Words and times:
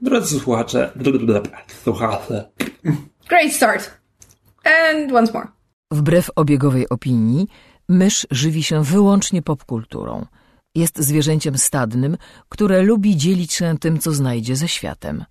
Drodzy 0.00 0.40
słuchacze, 0.40 0.92
słuchacze. 1.82 2.50
Great 3.28 3.52
start. 3.52 3.90
And 4.64 5.12
once 5.12 5.32
more. 5.32 5.48
Wbrew 5.90 6.30
obiegowej 6.36 6.88
opinii, 6.88 7.48
mysz 7.88 8.26
żywi 8.30 8.62
się 8.62 8.84
wyłącznie 8.84 9.42
popkulturą. 9.42 10.26
Jest 10.74 10.98
zwierzęciem 10.98 11.58
stadnym, 11.58 12.16
które 12.48 12.82
lubi 12.82 13.16
dzielić 13.16 13.52
się 13.52 13.78
tym, 13.78 13.98
co 13.98 14.12
znajdzie 14.12 14.56
ze 14.56 14.68
światem. 14.68 15.24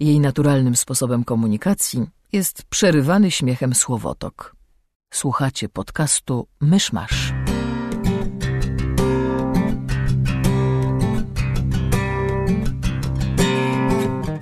Jej 0.00 0.20
naturalnym 0.20 0.76
sposobem 0.76 1.24
komunikacji 1.24 2.06
jest 2.32 2.62
przerywany 2.62 3.30
śmiechem 3.30 3.74
słowotok. 3.74 4.56
Słuchacie 5.12 5.68
podcastu 5.68 6.46
Myszmasz. 6.60 7.32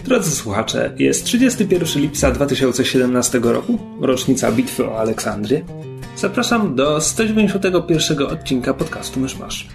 Drodzy 0.08 0.30
słuchacze, 0.30 0.92
jest 0.98 1.24
31 1.24 2.02
lipca 2.02 2.30
2017 2.30 3.40
roku, 3.42 3.78
rocznica 4.00 4.52
bitwy 4.52 4.86
o 4.86 4.98
Aleksandrię. 5.00 5.64
Zapraszam 6.16 6.74
do 6.74 7.00
191 7.00 8.26
odcinka 8.26 8.74
podcastu 8.74 9.20
Myszmasz. 9.20 9.66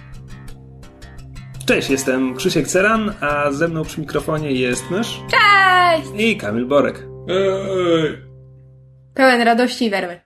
Cześć, 1.66 1.90
jestem 1.90 2.34
Krzysiek 2.34 2.68
Ceran, 2.68 3.14
a 3.20 3.52
ze 3.52 3.68
mną 3.68 3.84
przy 3.84 4.00
mikrofonie 4.00 4.52
jest 4.52 4.90
Mysz 4.90 5.20
Cześć! 5.30 6.08
i 6.18 6.36
Kamil 6.36 6.66
Borek. 6.66 7.06
Ej, 7.28 8.18
Pełen 9.14 9.42
radości 9.42 9.84
i 9.84 9.90
werwy. 9.90 10.20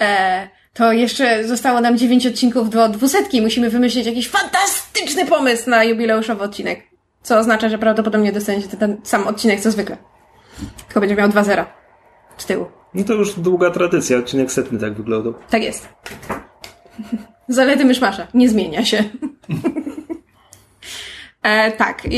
E, 0.00 0.48
to 0.74 0.92
jeszcze 0.92 1.48
zostało 1.48 1.80
nam 1.80 1.98
9 1.98 2.26
odcinków 2.26 2.70
do 2.70 2.88
dwusetki. 2.88 3.42
Musimy 3.42 3.70
wymyślić 3.70 4.06
jakiś 4.06 4.28
fantastyczny 4.28 5.26
pomysł 5.26 5.70
na 5.70 5.84
jubileuszowy 5.84 6.42
odcinek. 6.42 6.89
Co 7.22 7.38
oznacza, 7.38 7.68
że 7.68 7.78
prawdopodobnie 7.78 8.32
dostaniecie 8.32 8.68
ten, 8.68 8.78
ten 8.78 8.96
sam 9.02 9.26
odcinek 9.26 9.60
co 9.60 9.70
zwykle. 9.70 9.96
Tylko 10.86 11.00
będzie 11.00 11.16
miał 11.16 11.28
2-0 11.28 11.64
z 12.36 12.46
tyłu. 12.46 12.66
No 12.94 13.04
to 13.04 13.12
już 13.12 13.34
długa 13.40 13.70
tradycja, 13.70 14.18
odcinek 14.18 14.52
setny 14.52 14.78
tak 14.78 14.94
wyglądał. 14.94 15.34
Tak 15.50 15.62
jest. 15.62 15.88
Zalety 17.48 17.84
myszmasza. 17.84 18.26
Nie 18.34 18.48
zmienia 18.48 18.84
się. 18.84 19.04
E, 21.42 21.72
tak. 21.72 22.06
E, 22.06 22.10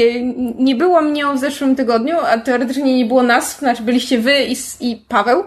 nie 0.59 0.75
było 0.77 1.03
mnie 1.03 1.27
w 1.27 1.39
zeszłym 1.39 1.77
tygodniu, 1.77 2.17
a 2.21 2.39
teoretycznie 2.39 2.97
nie 2.99 3.05
było 3.07 3.23
nas. 3.23 3.59
Znaczy 3.59 3.83
byliście 3.83 4.19
wy 4.19 4.45
i, 4.45 4.57
i 4.81 4.97
Paweł, 5.09 5.45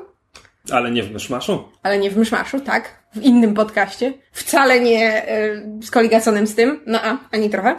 Ale 0.72 0.92
nie 0.92 1.04
w 1.04 1.12
Myszmaszu. 1.12 1.64
ale 1.84 2.00
nie 2.00 2.12
w 2.12 2.18
myszmaszu, 2.18 2.60
tak. 2.60 3.04
W 3.16 3.22
innym 3.22 3.54
podcaście. 3.54 4.14
Wcale 4.32 4.80
nie 4.80 5.28
e, 5.28 5.62
skoligaconym 5.84 6.48
z 6.48 6.56
tym. 6.56 6.80
No 6.88 7.00
a, 7.04 7.18
ani 7.32 7.50
trochę. 7.50 7.76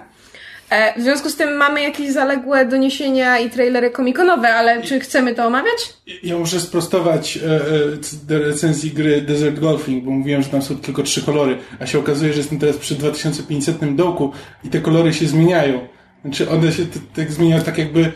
E, 0.71 1.01
w 1.01 1.03
związku 1.03 1.31
z 1.31 1.37
tym 1.37 1.57
mamy 1.57 1.83
jakieś 1.83 2.13
zaległe 2.13 2.67
doniesienia 2.67 3.39
i 3.39 3.51
trailery 3.51 3.91
komikonowe, 3.91 4.49
ale 4.49 4.83
czy 4.83 5.01
chcemy 5.01 5.35
to 5.35 5.47
omawiać? 5.47 5.95
Ja 6.23 6.39
muszę 6.39 6.61
sprostować 6.61 7.37
e, 7.37 8.35
e, 8.35 8.39
recenzji 8.39 8.91
gry 8.91 9.23
Desert 9.23 9.59
Golfing, 9.59 10.05
bo 10.05 10.11
mówiłem, 10.11 10.43
że 10.43 10.49
tam 10.49 10.63
są 10.63 10.79
tylko 10.79 11.03
trzy 11.03 11.23
kolory, 11.23 11.59
a 11.81 11.87
się 11.87 11.99
okazuje, 11.99 12.33
że 12.33 12.39
jestem 12.39 12.59
teraz 12.59 12.77
przy 12.77 12.95
2500 12.95 13.95
dołku 13.95 14.33
i 14.65 14.69
te 14.69 14.81
kolory 14.81 15.15
się 15.15 15.27
zmieniają. 15.27 15.89
Znaczy 16.23 16.51
one 16.51 16.73
się 16.73 16.87
tak 17.17 17.33
zmieniają, 17.33 17.63
tak 17.63 17.79
jakby 17.79 18.13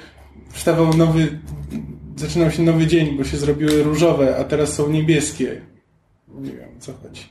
wstawał 0.52 0.94
nowy, 0.94 1.38
zaczynał 2.16 2.50
się 2.50 2.62
nowy 2.62 2.86
dzień, 2.86 3.16
bo 3.16 3.24
się 3.24 3.36
zrobiły 3.36 3.82
różowe, 3.82 4.36
a 4.36 4.44
teraz 4.44 4.74
są 4.74 4.90
niebieskie. 4.90 5.60
Nie 6.28 6.52
wiem, 6.52 6.68
co 6.78 6.92
chodzi. 6.92 7.22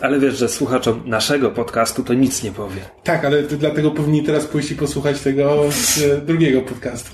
Ale 0.00 0.20
wiesz, 0.20 0.38
że 0.38 0.48
słuchaczom 0.48 1.02
naszego 1.06 1.50
podcastu 1.50 2.04
to 2.04 2.14
nic 2.14 2.42
nie 2.42 2.52
powie. 2.52 2.80
Tak, 3.04 3.24
ale 3.24 3.42
dlatego 3.42 3.90
powinni 3.90 4.22
teraz 4.22 4.44
pójść 4.46 4.70
i 4.70 4.76
posłuchać 4.76 5.20
tego 5.20 5.64
z 5.70 6.02
e, 6.02 6.20
drugiego 6.20 6.62
podcastu. 6.62 7.10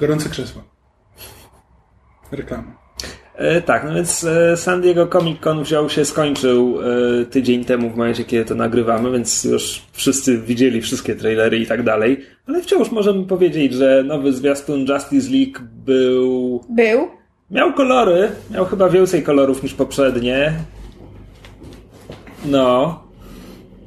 Gorące 0.00 0.28
krzesło. 0.28 0.62
Reklama. 2.32 2.82
E, 3.34 3.62
tak, 3.62 3.84
no 3.84 3.94
więc 3.94 4.24
e, 4.24 4.56
San 4.56 4.80
Diego 4.80 5.06
Comic 5.06 5.40
Con 5.40 5.62
wziął 5.62 5.88
się, 5.88 6.04
skończył 6.04 6.78
e, 6.80 7.24
tydzień 7.24 7.64
temu 7.64 7.90
w 7.90 7.96
momencie, 7.96 8.24
kiedy 8.24 8.44
to 8.44 8.54
nagrywamy, 8.54 9.10
więc 9.10 9.44
już 9.44 9.82
wszyscy 9.92 10.38
widzieli 10.38 10.80
wszystkie 10.80 11.16
trailery 11.16 11.58
i 11.58 11.66
tak 11.66 11.82
dalej. 11.82 12.20
Ale 12.46 12.62
wciąż 12.62 12.90
możemy 12.90 13.24
powiedzieć, 13.24 13.72
że 13.72 14.04
nowy 14.06 14.32
zwiastun 14.32 14.80
Justice 14.80 15.30
League 15.30 15.58
był... 15.86 16.60
Był. 16.68 17.08
Miał 17.50 17.72
kolory, 17.72 18.28
miał 18.50 18.64
chyba 18.64 18.88
więcej 18.88 19.22
kolorów 19.22 19.62
niż 19.62 19.74
poprzednie. 19.74 20.52
No. 22.44 23.02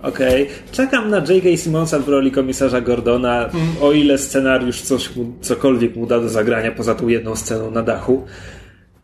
Okej. 0.01 0.47
Czekam 0.71 1.09
na 1.09 1.17
J.K. 1.17 1.57
Simonsa 1.57 1.99
w 1.99 2.09
roli 2.09 2.31
komisarza 2.31 2.81
Gordona, 2.81 3.49
o 3.81 3.91
ile 3.91 4.17
scenariusz 4.17 4.81
coś 4.81 5.15
mu, 5.15 5.33
cokolwiek 5.41 5.95
mu 5.95 6.07
da 6.07 6.19
do 6.19 6.29
zagrania 6.29 6.71
poza 6.71 6.95
tą 6.95 7.07
jedną 7.07 7.35
sceną 7.35 7.71
na 7.71 7.81
dachu. 7.81 8.25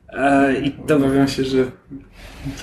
E, 0.09 0.53
I 0.61 0.71
to 0.71 0.95
Obawiam 0.95 1.27
się, 1.27 1.43
że 1.43 1.65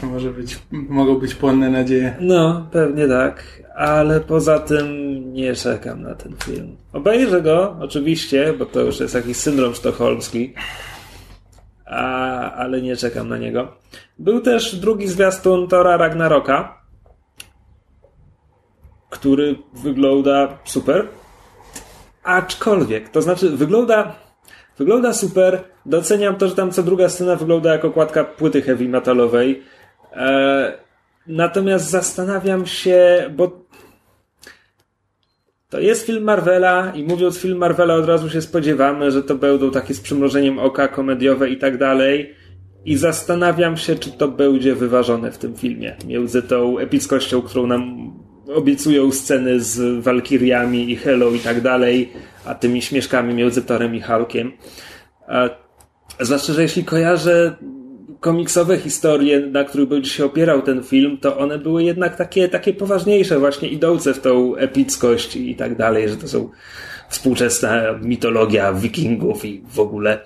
to 0.01 0.07
może 0.07 0.31
być, 0.31 0.59
mogą 0.71 1.15
być 1.15 1.35
płonne 1.35 1.71
nadzieje. 1.71 2.17
No, 2.21 2.69
pewnie 2.73 3.09
tak, 3.09 3.63
ale 3.77 4.21
poza 4.21 4.59
tym 4.59 4.87
nie 5.33 5.55
czekam 5.55 6.03
na 6.03 6.15
ten 6.15 6.35
film. 6.45 6.77
Obejrzę 6.93 7.43
go, 7.43 7.77
oczywiście, 7.81 8.53
bo 8.59 8.67
to 8.67 8.81
już 8.81 9.01
jest 9.01 9.15
jakiś 9.15 9.37
syndrom 9.37 9.75
sztokholmski, 9.75 10.55
a, 11.87 12.53
ale 12.53 12.83
nie 12.83 12.97
czekam 12.97 13.29
na 13.29 13.39
niego. 13.39 13.73
Był 14.19 14.41
też 14.41 14.77
drugi 14.77 15.09
zwiastun 15.09 15.69
Tora 15.69 15.97
Ragnaroka, 15.97 16.78
który 19.11 19.57
wygląda 19.73 20.59
super, 20.65 21.09
aczkolwiek, 22.23 23.09
to 23.09 23.23
znaczy 23.23 23.51
wygląda, 23.51 24.15
wygląda 24.79 25.13
super, 25.13 25.65
doceniam 25.87 26.37
to, 26.37 26.49
że 26.49 26.55
tam 26.55 26.71
co 26.71 26.83
druga 26.83 27.09
scena 27.09 27.37
wygląda 27.37 27.73
jako 27.73 27.89
okładka 27.89 28.25
płyty 28.25 28.63
heavy 28.63 28.89
metalowej, 28.89 29.63
e, 30.13 30.89
Natomiast 31.29 31.91
zastanawiam 31.91 32.67
się, 32.67 33.31
bo 33.37 33.67
to 35.69 35.81
jest 35.81 36.07
film 36.07 36.25
Marvela 36.25 36.93
i 36.95 37.05
mówiąc 37.05 37.39
film 37.39 37.59
Marvela 37.59 37.95
od 37.95 38.07
razu 38.07 38.31
się 38.31 38.43
spodziewamy, 38.43 39.11
że 39.11 39.23
to 39.23 39.35
będą 39.35 39.71
takie 39.71 39.95
z 39.95 40.01
przymrożeniem 40.01 40.59
oka 40.59 40.89
komediowe 40.89 41.51
i 41.51 41.59
tak 41.59 41.79
dalej. 41.79 42.35
I 42.85 42.97
zastanawiam 42.97 43.77
się, 43.77 43.95
czy 43.95 44.11
to 44.11 44.29
będzie 44.29 44.75
wyważone 44.75 45.33
w 45.33 45.39
tym 45.39 45.57
filmie. 45.57 45.97
Między 46.07 46.43
tą 46.43 46.79
epickością, 46.79 47.43
którą 47.43 47.67
nam 47.67 48.13
obiecują 48.55 49.13
sceny 49.13 49.61
z 49.61 50.03
Walkiriami 50.05 50.91
i 50.91 50.97
Hello 50.97 51.31
i 51.31 51.39
tak 51.39 51.61
dalej, 51.61 52.13
a 52.45 52.55
tymi 52.55 52.83
śmieszkami 52.83 53.35
między 53.35 53.63
Torem 53.63 53.95
i 53.95 54.01
Hulkiem. 54.01 54.53
Zwłaszcza, 56.21 56.53
że 56.53 56.63
jeśli 56.63 56.85
kojarzę 56.85 57.57
komiksowe 58.21 58.79
historie, 58.79 59.41
na 59.41 59.65
których 59.65 59.89
będzie 59.89 60.11
się 60.11 60.25
opierał 60.25 60.63
ten 60.63 60.83
film, 60.83 61.19
to 61.19 61.39
one 61.39 61.59
były 61.59 61.85
jednak 61.85 62.17
takie, 62.17 62.49
takie 62.49 62.75
poważniejsze, 62.75 63.39
właśnie 63.39 63.69
idące 63.69 64.15
w 64.15 64.21
tą 64.21 64.57
epickość 64.57 65.37
i 65.37 65.55
tak 65.55 65.77
dalej, 65.77 66.09
że 66.09 66.17
to 66.17 66.29
są 66.29 66.51
współczesna 67.09 67.99
mitologia 68.03 68.73
wikingów 68.73 69.45
i 69.45 69.63
w 69.69 69.81
ogóle. 69.81 70.21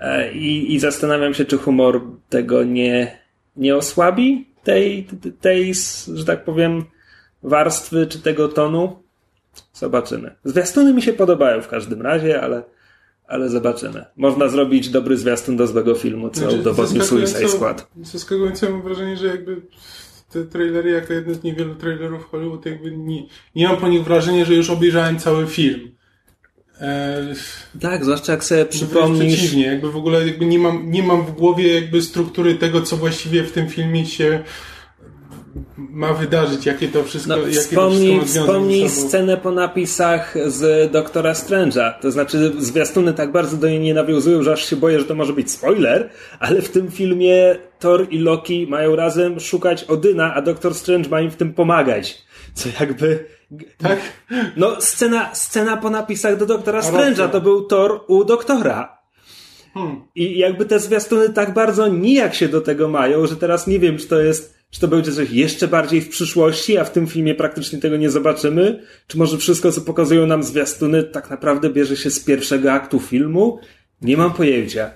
E, 0.00 0.32
I, 0.32 0.74
i 0.74 0.78
zastanawiam 0.78 1.34
się, 1.34 1.44
czy 1.44 1.58
humor 1.58 2.00
tego 2.28 2.64
nie, 2.64 3.18
nie 3.56 3.76
osłabi, 3.76 4.46
tej, 4.64 5.06
tej, 5.40 5.72
że 6.14 6.24
tak 6.24 6.44
powiem, 6.44 6.84
warstwy 7.44 8.06
czy 8.06 8.18
tego 8.18 8.48
tonu. 8.48 9.02
Zobaczymy. 9.72 10.34
Zwiastuny 10.44 10.94
mi 10.94 11.02
się 11.02 11.12
podobają 11.12 11.62
w 11.62 11.68
każdym 11.68 12.02
razie, 12.02 12.40
ale 12.40 12.62
ale 13.28 13.48
zobaczymy. 13.48 14.04
Można 14.16 14.48
zrobić 14.48 14.88
dobry 14.88 15.16
zwiastun 15.16 15.56
do 15.56 15.66
złego 15.66 15.94
filmu, 15.94 16.30
co 16.30 16.40
Znaczy, 16.40 16.56
udowodnił 16.56 17.02
Suicide 17.02 17.48
Squad. 17.48 17.86
Zaskakująco 18.02 18.70
mam 18.70 18.82
wrażenie, 18.82 19.16
że 19.16 19.26
jakby 19.26 19.62
te 20.32 20.44
trailery, 20.44 20.90
jako 20.90 21.12
jeden 21.12 21.34
z 21.34 21.42
niewielu 21.42 21.74
trailerów 21.74 22.24
Hollywood, 22.24 22.66
jakby 22.66 22.96
nie, 22.96 23.22
nie 23.54 23.68
mam 23.68 23.76
po 23.76 23.88
nich 23.88 24.04
wrażenia, 24.04 24.44
że 24.44 24.54
już 24.54 24.70
obejrzałem 24.70 25.18
cały 25.18 25.46
film. 25.46 25.90
Eee, 26.80 27.34
Tak, 27.80 28.04
zwłaszcza 28.04 28.32
jak 28.32 28.44
sobie 28.44 28.64
przypomnisz... 28.64 29.34
przeciwnie, 29.34 29.66
jakby 29.66 29.92
w 29.92 29.96
ogóle 29.96 30.26
jakby 30.26 30.46
nie 30.46 30.58
mam, 30.58 30.90
nie 30.90 31.02
mam 31.02 31.26
w 31.26 31.32
głowie 31.32 31.74
jakby 31.74 32.02
struktury 32.02 32.54
tego, 32.54 32.82
co 32.82 32.96
właściwie 32.96 33.42
w 33.42 33.52
tym 33.52 33.68
filmie 33.68 34.06
się 34.06 34.42
ma 35.76 36.12
wydarzyć, 36.12 36.66
jakie 36.66 36.88
to 36.88 37.04
wszystko, 37.04 37.36
No, 37.36 37.36
jakie 37.36 37.54
to 37.54 37.60
wspomnij, 37.60 38.20
wszystko 38.20 38.20
ma 38.20 38.26
związek 38.26 38.42
wspomnij 38.42 38.88
scenę 38.88 39.36
po 39.36 39.50
napisach 39.50 40.34
z 40.46 40.92
Doktora 40.92 41.32
Strange'a. 41.32 41.92
To 42.00 42.10
znaczy, 42.10 42.52
zwiastuny 42.58 43.12
tak 43.12 43.32
bardzo 43.32 43.56
do 43.56 43.68
niej 43.68 43.80
nie 43.80 43.94
nawiązują, 43.94 44.42
że 44.42 44.52
aż 44.52 44.70
się 44.70 44.76
boję, 44.76 44.98
że 45.00 45.04
to 45.04 45.14
może 45.14 45.32
być 45.32 45.50
spoiler, 45.50 46.10
ale 46.40 46.62
w 46.62 46.68
tym 46.68 46.90
filmie 46.90 47.56
Thor 47.78 48.06
i 48.10 48.18
Loki 48.18 48.66
mają 48.66 48.96
razem 48.96 49.40
szukać 49.40 49.84
Odyna, 49.84 50.34
a 50.34 50.42
Doktor 50.42 50.74
Strange 50.74 51.08
ma 51.08 51.20
im 51.20 51.30
w 51.30 51.36
tym 51.36 51.54
pomagać. 51.54 52.24
Co 52.54 52.68
jakby... 52.80 53.26
Tak? 53.78 53.98
No, 54.56 54.80
scena, 54.80 55.34
scena 55.34 55.76
po 55.76 55.90
napisach 55.90 56.36
do 56.36 56.46
Doktora. 56.46 56.80
Strange'a 56.80 57.28
to 57.28 57.40
był 57.40 57.64
Thor 57.64 58.00
u 58.08 58.24
Doktora. 58.24 58.98
Hmm. 59.74 60.04
I 60.14 60.38
jakby 60.38 60.66
te 60.66 60.80
zwiastuny 60.80 61.30
tak 61.30 61.54
bardzo 61.54 61.88
nijak 61.88 62.34
się 62.34 62.48
do 62.48 62.60
tego 62.60 62.88
mają, 62.88 63.26
że 63.26 63.36
teraz 63.36 63.66
nie 63.66 63.78
wiem, 63.78 63.98
czy 63.98 64.06
to 64.06 64.20
jest, 64.20 64.54
Czy 64.74 64.80
to 64.80 64.88
będzie 64.88 65.12
coś 65.12 65.30
jeszcze 65.30 65.68
bardziej 65.68 66.00
w 66.00 66.08
przyszłości, 66.08 66.78
a 66.78 66.84
w 66.84 66.92
tym 66.92 67.06
filmie 67.06 67.34
praktycznie 67.34 67.78
tego 67.78 67.96
nie 67.96 68.10
zobaczymy? 68.10 68.82
Czy 69.06 69.18
może 69.18 69.38
wszystko, 69.38 69.72
co 69.72 69.80
pokazują 69.80 70.26
nam 70.26 70.42
zwiastuny, 70.42 71.04
tak 71.04 71.30
naprawdę 71.30 71.70
bierze 71.70 71.96
się 71.96 72.10
z 72.10 72.20
pierwszego 72.20 72.72
aktu 72.72 73.00
filmu? 73.00 73.60
Nie 74.02 74.16
mam 74.16 74.32
pojęcia. 74.32 74.90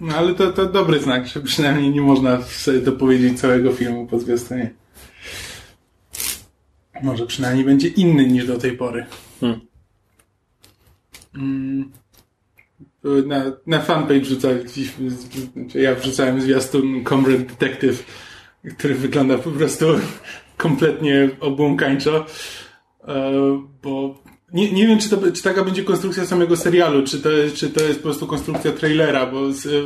No 0.00 0.16
ale 0.16 0.34
to, 0.34 0.52
to 0.52 0.66
dobry 0.66 1.00
znak, 1.00 1.26
że 1.26 1.40
przynajmniej 1.40 1.90
nie 1.90 2.00
można 2.00 2.42
sobie 2.42 2.80
dopowiedzieć 2.80 3.40
całego 3.40 3.72
filmu 3.72 4.06
po 4.06 4.18
zwiastunie. 4.18 4.70
Może 7.02 7.26
przynajmniej 7.26 7.64
będzie 7.64 7.88
inny 7.88 8.26
niż 8.26 8.46
do 8.46 8.58
tej 8.58 8.72
pory. 8.72 9.06
Hmm. 9.40 9.60
Mm. 11.34 11.92
Na, 13.26 13.44
na 13.66 13.80
fanpage 13.80 14.20
wrzucaliśmy, 14.20 15.10
znaczy 15.10 15.80
ja 15.80 15.94
wrzucałem 15.94 16.40
zwiastun 16.40 17.04
Comrade 17.04 17.44
Detective, 17.44 18.04
który 18.78 18.94
wygląda 18.94 19.38
po 19.38 19.50
prostu 19.50 19.86
kompletnie 20.56 21.30
obłąkańczo, 21.40 22.26
e, 23.08 23.32
bo 23.82 24.22
nie, 24.52 24.72
nie 24.72 24.86
wiem, 24.86 24.98
czy, 24.98 25.10
to, 25.10 25.32
czy 25.32 25.42
taka 25.42 25.64
będzie 25.64 25.84
konstrukcja 25.84 26.26
samego 26.26 26.56
serialu, 26.56 27.02
czy 27.06 27.20
to, 27.20 27.28
czy 27.54 27.70
to 27.70 27.84
jest 27.84 27.98
po 27.98 28.02
prostu 28.02 28.26
konstrukcja 28.26 28.72
trailera, 28.72 29.26
bo 29.26 29.40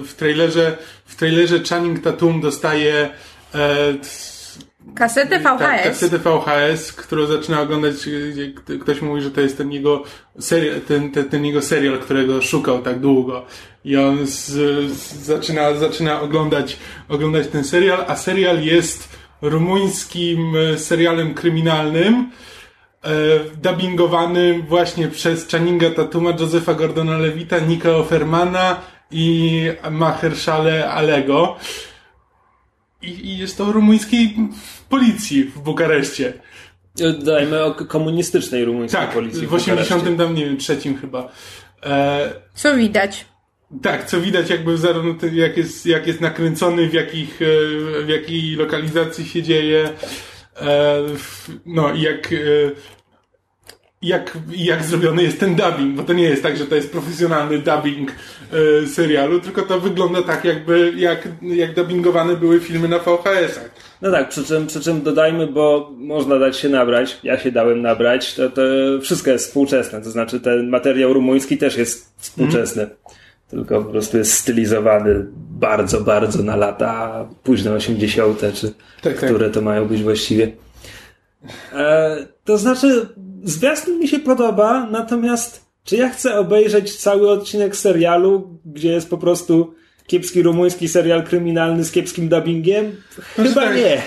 w 0.05 0.15
trailerze, 0.15 0.79
w 1.05 1.17
trailerze 1.17 1.61
Channing 1.69 2.01
Tatum 2.01 2.41
dostaje 2.41 3.11
e, 3.55 3.95
Kasetę 4.95 5.39
VHS. 5.39 5.59
Tak, 5.59 5.83
kasetę 5.83 6.19
VHS, 6.19 6.93
którą 6.93 7.27
zaczyna 7.27 7.61
oglądać, 7.61 7.95
gdzie 8.33 8.53
ktoś 8.79 9.03
mówi, 9.03 9.23
że 9.23 9.31
to 9.31 9.41
jest 9.41 9.59
ten 9.59 9.73
jego 9.73 10.03
serial, 10.39 10.81
ten, 10.81 11.11
ten, 11.13 11.29
ten 11.29 11.45
jego 11.45 11.63
serial, 11.63 11.99
którego 11.99 12.43
szukał 12.43 12.83
tak 12.83 13.01
długo. 13.01 13.47
I 13.85 13.97
on 13.97 14.27
z, 14.27 14.47
z, 14.93 15.17
zaczyna, 15.17 15.75
zaczyna 15.75 16.21
oglądać, 16.21 16.77
oglądać 17.09 17.49
ten 17.49 17.65
serial, 17.65 18.05
a 18.09 18.17
serial 18.17 18.63
jest 18.63 19.09
rumuńskim 19.43 20.53
serialem 20.77 21.35
kryminalnym, 21.35 22.31
e, 23.03 23.11
dubbingowanym 23.63 24.63
właśnie 24.63 25.09
przez 25.09 25.49
Channinga 25.49 25.91
Tatuma, 25.91 26.31
Josefa 26.41 26.75
Gordona 26.75 27.19
Levita, 27.19 27.59
Nika 27.59 27.91
Offermana 27.91 28.81
i 29.11 29.63
Mahershale 29.91 30.91
Alego. 30.91 31.57
I, 33.03 33.09
I 33.09 33.39
jest 33.39 33.59
to 33.59 33.73
rumuńskiej 33.73 34.37
policji 34.89 35.45
w 35.45 35.59
Bukareszcie. 35.59 36.33
Dajmy 37.25 37.65
o 37.65 37.75
komunistycznej 37.75 38.65
rumuńskiej 38.65 39.01
tak, 39.01 39.13
policji. 39.13 39.47
w 39.47 39.55
80 39.55 40.19
tam, 40.19 40.35
nie 40.35 40.45
wiem, 40.45 40.57
trzecim 40.57 40.99
chyba. 40.99 41.33
E, 41.83 42.33
co 42.55 42.77
widać? 42.77 43.25
Tak, 43.83 44.07
co 44.07 44.21
widać 44.21 44.51
jakby 44.51 44.79
zarówno 44.79 45.15
jak 45.33 45.57
jest, 45.57 45.87
jak 45.87 46.07
jest 46.07 46.21
nakręcony, 46.21 46.89
w 46.89 46.93
jakich, 46.93 47.43
e, 47.43 47.45
w 48.05 48.09
jakiej 48.09 48.57
lokalizacji 48.57 49.27
się 49.27 49.43
dzieje, 49.43 49.89
e, 50.57 51.03
no 51.67 51.93
i 51.93 52.01
jak, 52.01 52.33
e, 52.33 52.37
jak, 54.07 54.39
jak 54.57 54.83
zrobiony 54.83 55.23
jest 55.23 55.41
ten 55.41 55.55
dubbing, 55.55 55.97
bo 55.97 56.03
to 56.03 56.13
nie 56.13 56.25
jest 56.25 56.43
tak, 56.43 56.57
że 56.57 56.67
to 56.67 56.75
jest 56.75 56.93
profesjonalny 56.93 57.59
dubbing 57.59 58.13
e, 58.83 58.87
serialu, 58.87 59.41
tylko 59.41 59.63
to 59.63 59.81
wygląda 59.81 60.23
tak, 60.23 60.45
jakby 60.45 60.93
jak, 60.97 61.29
jak 61.43 61.75
dubbingowane 61.75 62.37
były 62.37 62.61
filmy 62.61 62.89
na 62.89 62.99
VHS-ach. 62.99 63.71
No 64.03 64.11
tak, 64.11 64.29
przy 64.29 64.45
czym, 64.45 64.67
przy 64.67 64.81
czym 64.81 65.03
dodajmy, 65.03 65.47
bo 65.47 65.93
można 65.97 66.39
dać 66.39 66.57
się 66.57 66.69
nabrać, 66.69 67.19
ja 67.23 67.39
się 67.39 67.53
dałem 67.53 67.83
nabrać, 67.83 68.35
to, 68.35 68.51
to 68.51 68.63
wszystko 69.03 69.31
jest 69.31 69.47
współczesne, 69.47 70.03
to 70.03 70.11
znaczy 70.11 70.41
ten 70.41 70.69
materiał 70.69 71.13
rumuński 71.13 71.59
też 71.59 71.77
jest 71.77 72.15
współczesny, 72.17 72.83
mm. 72.83 72.97
tylko 73.51 73.83
po 73.83 73.91
prostu 73.91 74.19
jest 74.19 74.33
stylizowany 74.33 75.27
bardzo, 75.51 76.01
bardzo 76.01 76.43
na 76.43 76.57
lata 76.57 77.29
późne 77.43 77.73
80., 77.73 78.41
czy 78.55 78.73
tak, 79.03 79.21
tak. 79.21 79.31
które 79.31 79.51
to 79.51 79.61
mają 79.61 79.89
być 79.89 80.03
właściwie. 80.03 80.53
E, 81.73 82.17
to 82.45 82.59
znaczy, 82.59 83.09
zwiastun 83.47 83.99
mi 83.99 84.09
się 84.09 84.19
podoba, 84.19 84.87
natomiast 84.91 85.67
czy 85.85 85.97
ja 85.97 86.09
chcę 86.09 86.39
obejrzeć 86.39 86.97
cały 86.97 87.31
odcinek 87.31 87.77
serialu, 87.77 88.59
gdzie 88.65 88.93
jest 88.93 89.11
po 89.11 89.19
prostu 89.19 89.75
kiepski 90.07 90.43
rumuński 90.43 90.89
serial 90.89 91.25
kryminalny 91.25 91.85
z 91.85 91.93
kiepskim 91.93 92.29
dubbingiem? 92.29 92.93
Chyba 93.37 93.55
tak, 93.55 93.77
nie. 93.77 94.03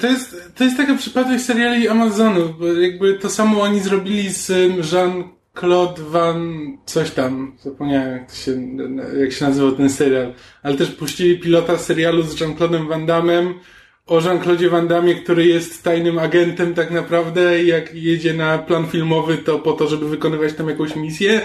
To, 0.00 0.06
jest, 0.06 0.36
to 0.54 0.64
jest 0.64 0.76
taka 0.76 0.94
przypadłość 0.94 1.44
seriali 1.44 1.88
Amazonu, 1.88 2.54
bo 2.58 2.66
jakby 2.66 3.14
to 3.14 3.30
samo 3.30 3.62
oni 3.62 3.80
zrobili 3.80 4.30
z 4.30 4.48
Jean-Claude 4.92 6.02
Van 6.10 6.56
coś 6.86 7.10
tam, 7.10 7.56
zapomniałem 7.62 8.12
jak, 8.12 8.34
się, 8.34 8.76
jak 9.20 9.32
się 9.32 9.44
nazywał 9.44 9.72
ten 9.72 9.90
serial, 9.90 10.32
ale 10.62 10.76
też 10.76 10.90
puścili 10.90 11.40
pilota 11.40 11.78
serialu 11.78 12.22
z 12.22 12.40
Jean-Claude'em 12.40 12.88
Van 12.88 13.06
Damme, 13.06 13.54
o 14.06 14.20
Jean-Claude 14.20 14.70
Van 14.70 14.88
Damme, 14.88 15.14
który 15.14 15.46
jest 15.46 15.82
tajnym 15.82 16.18
agentem 16.18 16.74
tak 16.74 16.90
naprawdę 16.90 17.64
jak 17.64 17.94
jedzie 17.94 18.34
na 18.34 18.58
plan 18.58 18.86
filmowy, 18.86 19.38
to 19.38 19.58
po 19.58 19.72
to, 19.72 19.88
żeby 19.88 20.08
wykonywać 20.08 20.52
tam 20.52 20.68
jakąś 20.68 20.96
misję. 20.96 21.40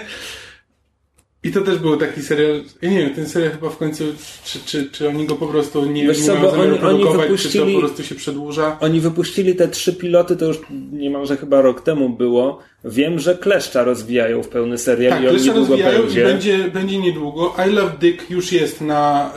I 1.44 1.52
to 1.52 1.60
też 1.60 1.78
był 1.78 1.96
taki 1.96 2.22
serial, 2.22 2.60
ja 2.82 2.90
nie 2.90 2.98
wiem, 2.98 3.14
ten 3.14 3.28
serial 3.28 3.52
chyba 3.52 3.70
w 3.70 3.76
końcu, 3.76 4.04
czy, 4.44 4.58
czy, 4.64 4.90
czy 4.90 5.08
oni 5.08 5.26
go 5.26 5.34
po 5.34 5.46
prostu 5.46 5.84
nie, 5.86 6.06
Wiesz 6.06 6.20
nie 6.20 6.26
co, 6.26 6.34
mają 6.34 6.50
zamiaru 6.50 6.78
produkować, 6.78 7.40
czy 7.40 7.58
to 7.58 7.66
po 7.66 7.78
prostu 7.78 8.04
się 8.04 8.14
przedłuża? 8.14 8.76
Oni 8.80 9.00
wypuścili 9.00 9.54
te 9.54 9.68
trzy 9.68 9.92
piloty, 9.92 10.36
to 10.36 10.44
już 10.44 10.58
niemalże 10.92 11.36
chyba 11.36 11.62
rok 11.62 11.80
temu 11.80 12.08
było. 12.08 12.58
Wiem, 12.84 13.18
że 13.18 13.34
Kleszcza 13.34 13.84
rozwijają 13.84 14.42
w 14.42 14.48
pełny 14.48 14.78
serial 14.78 15.12
tak, 15.12 15.22
i 15.22 15.28
on 15.28 15.36
niedługo 15.36 15.58
rozwijają 15.58 16.02
będzie. 16.02 16.20
I 16.20 16.24
będzie, 16.24 16.58
będzie 16.58 16.98
niedługo. 16.98 17.54
I 17.68 17.70
Love 17.70 17.92
Dick 18.00 18.30
już 18.30 18.52
jest 18.52 18.80
na... 18.80 19.32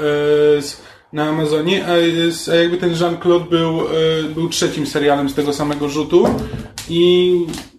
Yy, 0.55 0.94
na 1.15 1.29
Amazonie, 1.29 1.87
a, 1.87 1.97
jest, 1.97 2.49
a 2.49 2.55
jakby 2.55 2.77
ten 2.77 2.93
Jean-Claude 2.93 3.49
był, 3.49 3.79
e, 3.79 4.23
był 4.23 4.49
trzecim 4.49 4.87
serialem 4.87 5.29
z 5.29 5.33
tego 5.33 5.53
samego 5.53 5.89
rzutu 5.89 6.25
i, 6.89 7.35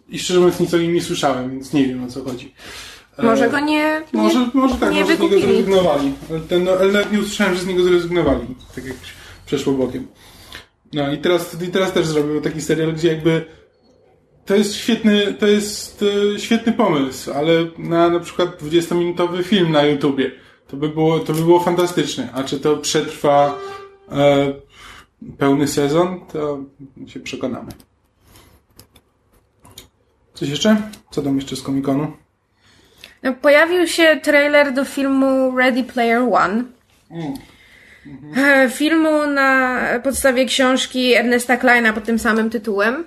i 0.09 0.19
szczerze 0.19 0.41
mówiąc 0.41 0.61
nic 0.61 0.75
o 0.75 0.79
nim 0.79 0.95
nie 0.95 1.03
słyszałem, 1.03 1.51
więc 1.51 1.73
nie 1.73 1.87
wiem 1.87 2.05
o 2.05 2.09
co 2.09 2.25
chodzi. 2.25 2.55
E, 3.19 3.23
może 3.23 3.51
go 3.51 3.61
nie, 3.61 4.03
może, 4.13 4.39
nie, 4.39 4.51
może 4.55 4.75
tak, 4.75 4.95
nie 4.95 5.01
może 5.01 5.17
z 5.17 5.21
niego 5.21 5.41
zrezygnowali. 5.41 6.13
Ten, 6.49 6.65
no, 6.65 6.73
ale 6.73 7.05
nie 7.13 7.21
usłyszałem, 7.21 7.55
że 7.55 7.61
z 7.61 7.67
niego 7.67 7.83
zrezygnowali. 7.83 8.47
Tak 8.75 8.85
jak 8.85 8.97
przeszło 9.47 9.73
bokiem. 9.73 10.07
No 10.93 11.13
i 11.13 11.19
teraz, 11.19 11.63
i 11.63 11.69
teraz 11.69 11.93
też 11.93 12.07
zrobił 12.07 12.41
taki 12.41 12.61
serial, 12.61 12.93
gdzie 12.93 13.09
jakby 13.09 13.45
to 14.47 14.57
jest 14.57 14.75
świetny, 14.75 15.35
to 15.39 15.47
jest 15.47 16.05
e, 16.35 16.39
świetny 16.41 16.73
pomysł, 16.73 17.33
ale 17.33 17.53
na 17.79 18.09
na 18.09 18.21
przykład 18.21 18.63
20-minutowy 18.63 19.43
film 19.43 19.73
na 19.73 19.83
YouTubie 19.83 20.46
to 20.69 20.77
by 20.77 20.89
było, 20.89 21.19
to 21.19 21.33
by 21.33 21.41
było 21.41 21.61
fantastyczne. 21.61 22.29
A 22.35 22.45
czy 22.45 22.61
to 22.61 22.77
przetrwa 22.77 23.59
e, 24.13 24.53
pełny 25.39 25.69
sezon, 25.69 26.21
to 26.33 26.59
się 27.07 27.21
przekonamy. 27.21 27.73
Coś 30.35 30.49
jeszcze? 30.49 30.77
Co 31.11 31.23
tam 31.23 31.37
jeszcze 31.37 31.57
z 31.57 31.63
komikonu? 31.63 32.13
No, 33.23 33.35
pojawił 33.35 33.87
się 33.87 34.21
trailer 34.23 34.73
do 34.73 34.85
filmu 34.85 35.57
Ready 35.59 35.85
Player 35.85 36.23
One. 36.33 36.65
Mm. 37.11 37.35
Mhm. 38.07 38.71
Filmu 38.71 39.27
na 39.27 39.81
podstawie 40.05 40.45
książki 40.45 41.15
Ernesta 41.15 41.57
Kleina 41.57 41.93
pod 41.93 42.05
tym 42.05 42.19
samym 42.19 42.51
tytułem, 42.51 43.05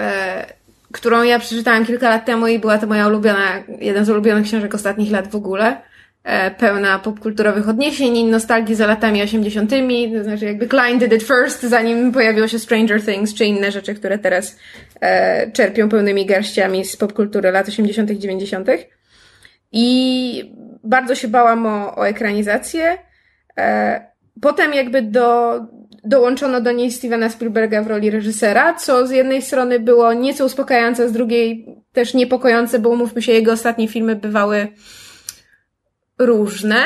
e, 0.00 0.46
którą 0.92 1.22
ja 1.22 1.38
przeczytałam 1.38 1.86
kilka 1.86 2.08
lat 2.08 2.24
temu 2.24 2.46
i 2.46 2.58
była 2.58 2.78
to 2.78 2.86
moja 2.86 3.08
ulubiona, 3.08 3.62
jeden 3.80 4.04
z 4.04 4.10
ulubionych 4.10 4.46
książek 4.46 4.74
ostatnich 4.74 5.10
lat 5.10 5.30
w 5.30 5.36
ogóle. 5.36 5.82
E, 6.24 6.50
pełna 6.50 6.98
popkulturowych 6.98 7.68
odniesień 7.68 8.16
i 8.16 8.24
nostalgii 8.24 8.74
za 8.74 8.86
latami 8.86 9.22
80., 9.22 9.70
to 10.16 10.24
znaczy 10.24 10.44
jakby 10.44 10.66
Klein 10.66 10.98
did 10.98 11.12
it 11.12 11.22
first, 11.22 11.62
zanim 11.62 12.12
pojawiło 12.12 12.48
się 12.48 12.58
Stranger 12.58 13.02
Things 13.02 13.34
czy 13.34 13.44
inne 13.44 13.72
rzeczy, 13.72 13.94
które 13.94 14.18
teraz 14.18 14.58
e, 15.00 15.50
czerpią 15.50 15.88
pełnymi 15.88 16.26
garściami 16.26 16.84
z 16.84 16.96
popkultury 16.96 17.50
lat 17.50 17.68
80., 17.68 18.10
90. 18.10 18.68
I 19.72 20.54
bardzo 20.84 21.14
się 21.14 21.28
bałam 21.28 21.66
o, 21.66 21.96
o 21.96 22.08
ekranizację. 22.08 22.98
E, 23.58 24.06
potem 24.40 24.74
jakby 24.74 25.02
do, 25.02 25.60
dołączono 26.04 26.60
do 26.60 26.72
niej 26.72 26.90
Stevena 26.90 27.28
Spielberga 27.28 27.82
w 27.82 27.86
roli 27.86 28.10
reżysera, 28.10 28.74
co 28.74 29.06
z 29.06 29.10
jednej 29.10 29.42
strony 29.42 29.80
było 29.80 30.12
nieco 30.12 30.44
uspokajające, 30.44 31.08
z 31.08 31.12
drugiej 31.12 31.66
też 31.92 32.14
niepokojące, 32.14 32.78
bo 32.78 32.90
umówmy 32.90 33.22
się, 33.22 33.32
jego 33.32 33.52
ostatnie 33.52 33.88
filmy 33.88 34.16
bywały 34.16 34.68
różne. 36.26 36.84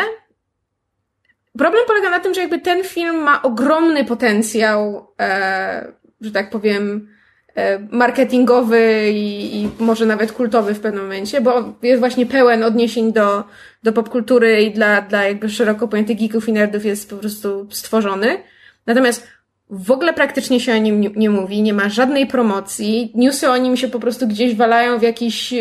Problem 1.58 1.82
polega 1.86 2.10
na 2.10 2.20
tym, 2.20 2.34
że 2.34 2.40
jakby 2.40 2.58
ten 2.58 2.84
film 2.84 3.16
ma 3.16 3.42
ogromny 3.42 4.04
potencjał, 4.04 5.06
e, 5.20 5.92
że 6.20 6.30
tak 6.30 6.50
powiem, 6.50 7.08
e, 7.54 7.78
marketingowy 7.78 9.10
i, 9.10 9.56
i, 9.62 9.68
może 9.78 10.06
nawet 10.06 10.32
kultowy 10.32 10.74
w 10.74 10.80
pewnym 10.80 11.02
momencie, 11.02 11.40
bo 11.40 11.74
jest 11.82 12.00
właśnie 12.00 12.26
pełen 12.26 12.62
odniesień 12.62 13.12
do, 13.12 13.44
do 13.82 13.92
popkultury 13.92 14.62
i 14.62 14.72
dla, 14.72 15.02
dla 15.02 15.24
jakby 15.24 15.48
szeroko 15.48 15.88
pojętych 15.88 16.18
geeków 16.18 16.48
i 16.48 16.52
nerdów 16.52 16.84
jest 16.84 17.10
po 17.10 17.16
prostu 17.16 17.66
stworzony. 17.70 18.38
Natomiast 18.86 19.26
w 19.70 19.90
ogóle 19.90 20.14
praktycznie 20.14 20.60
się 20.60 20.74
o 20.74 20.78
nim 20.78 21.00
nie, 21.00 21.10
nie 21.16 21.30
mówi, 21.30 21.62
nie 21.62 21.74
ma 21.74 21.88
żadnej 21.88 22.26
promocji, 22.26 23.12
newsy 23.14 23.50
o 23.50 23.56
nim 23.56 23.76
się 23.76 23.88
po 23.88 24.00
prostu 24.00 24.28
gdzieś 24.28 24.54
walają 24.54 24.98
w 24.98 25.02
jakiś 25.02 25.54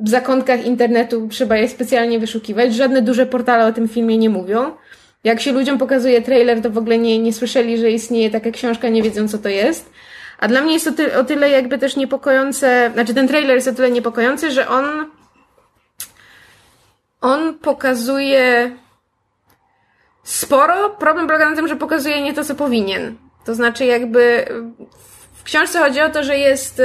w 0.00 0.08
zakątkach 0.08 0.66
internetu 0.66 1.28
trzeba 1.28 1.56
je 1.56 1.68
specjalnie 1.68 2.18
wyszukiwać. 2.18 2.74
Żadne 2.74 3.02
duże 3.02 3.26
portale 3.26 3.66
o 3.66 3.72
tym 3.72 3.88
filmie 3.88 4.18
nie 4.18 4.30
mówią. 4.30 4.72
Jak 5.24 5.40
się 5.40 5.52
ludziom 5.52 5.78
pokazuje 5.78 6.22
trailer, 6.22 6.62
to 6.62 6.70
w 6.70 6.78
ogóle 6.78 6.98
nie, 6.98 7.18
nie 7.18 7.32
słyszeli, 7.32 7.78
że 7.78 7.90
istnieje 7.90 8.30
taka 8.30 8.50
książka, 8.50 8.88
nie 8.88 9.02
wiedzą 9.02 9.28
co 9.28 9.38
to 9.38 9.48
jest. 9.48 9.90
A 10.38 10.48
dla 10.48 10.60
mnie 10.60 10.72
jest 10.72 10.84
to 10.84 10.92
ty, 10.92 11.18
o 11.18 11.24
tyle 11.24 11.50
jakby 11.50 11.78
też 11.78 11.96
niepokojące, 11.96 12.90
znaczy 12.92 13.14
ten 13.14 13.28
trailer 13.28 13.54
jest 13.54 13.68
o 13.68 13.74
tyle 13.74 13.90
niepokojący, 13.90 14.50
że 14.50 14.68
on 14.68 14.84
on 17.20 17.58
pokazuje 17.58 18.76
sporo. 20.24 20.90
Problem 20.90 21.26
polega 21.26 21.50
na 21.50 21.56
tym, 21.56 21.68
że 21.68 21.76
pokazuje 21.76 22.22
nie 22.22 22.34
to, 22.34 22.44
co 22.44 22.54
powinien. 22.54 23.16
To 23.44 23.54
znaczy 23.54 23.84
jakby 23.84 24.44
w 25.34 25.42
książce 25.42 25.78
chodzi 25.78 26.00
o 26.00 26.10
to, 26.10 26.24
że 26.24 26.38
jest 26.38 26.82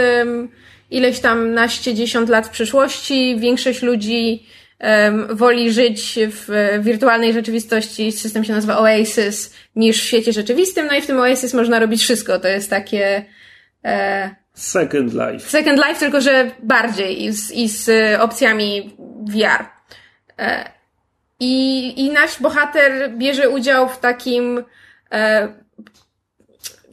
ileś 0.91 1.19
tam 1.19 1.53
naście, 1.53 1.93
dziesiąt 1.93 2.29
lat 2.29 2.47
w 2.47 2.49
przyszłości. 2.49 3.35
Większość 3.39 3.81
ludzi 3.81 4.47
um, 4.79 5.35
woli 5.35 5.71
żyć 5.71 6.19
w 6.27 6.77
wirtualnej 6.81 7.33
rzeczywistości. 7.33 8.11
System 8.11 8.43
się 8.43 8.53
nazywa 8.53 8.79
Oasis 8.79 9.53
niż 9.75 10.01
w 10.01 10.05
świecie 10.05 10.33
rzeczywistym. 10.33 10.87
No 10.87 10.95
i 10.95 11.01
w 11.01 11.07
tym 11.07 11.19
Oasis 11.19 11.53
można 11.53 11.79
robić 11.79 12.01
wszystko. 12.01 12.39
To 12.39 12.47
jest 12.47 12.69
takie 12.69 13.25
e, 13.85 14.35
Second 14.53 15.13
Life. 15.13 15.39
Second 15.39 15.77
Life, 15.77 15.99
tylko 15.99 16.21
że 16.21 16.51
bardziej 16.63 17.23
i 17.23 17.31
z, 17.31 17.51
i 17.51 17.69
z 17.69 17.89
opcjami 18.19 18.95
VR. 19.29 19.65
E, 20.39 20.71
I, 21.39 21.93
I 22.05 22.11
nasz 22.11 22.41
bohater 22.41 23.11
bierze 23.17 23.49
udział 23.49 23.89
w 23.89 23.99
takim 23.99 24.63
e, 25.11 25.47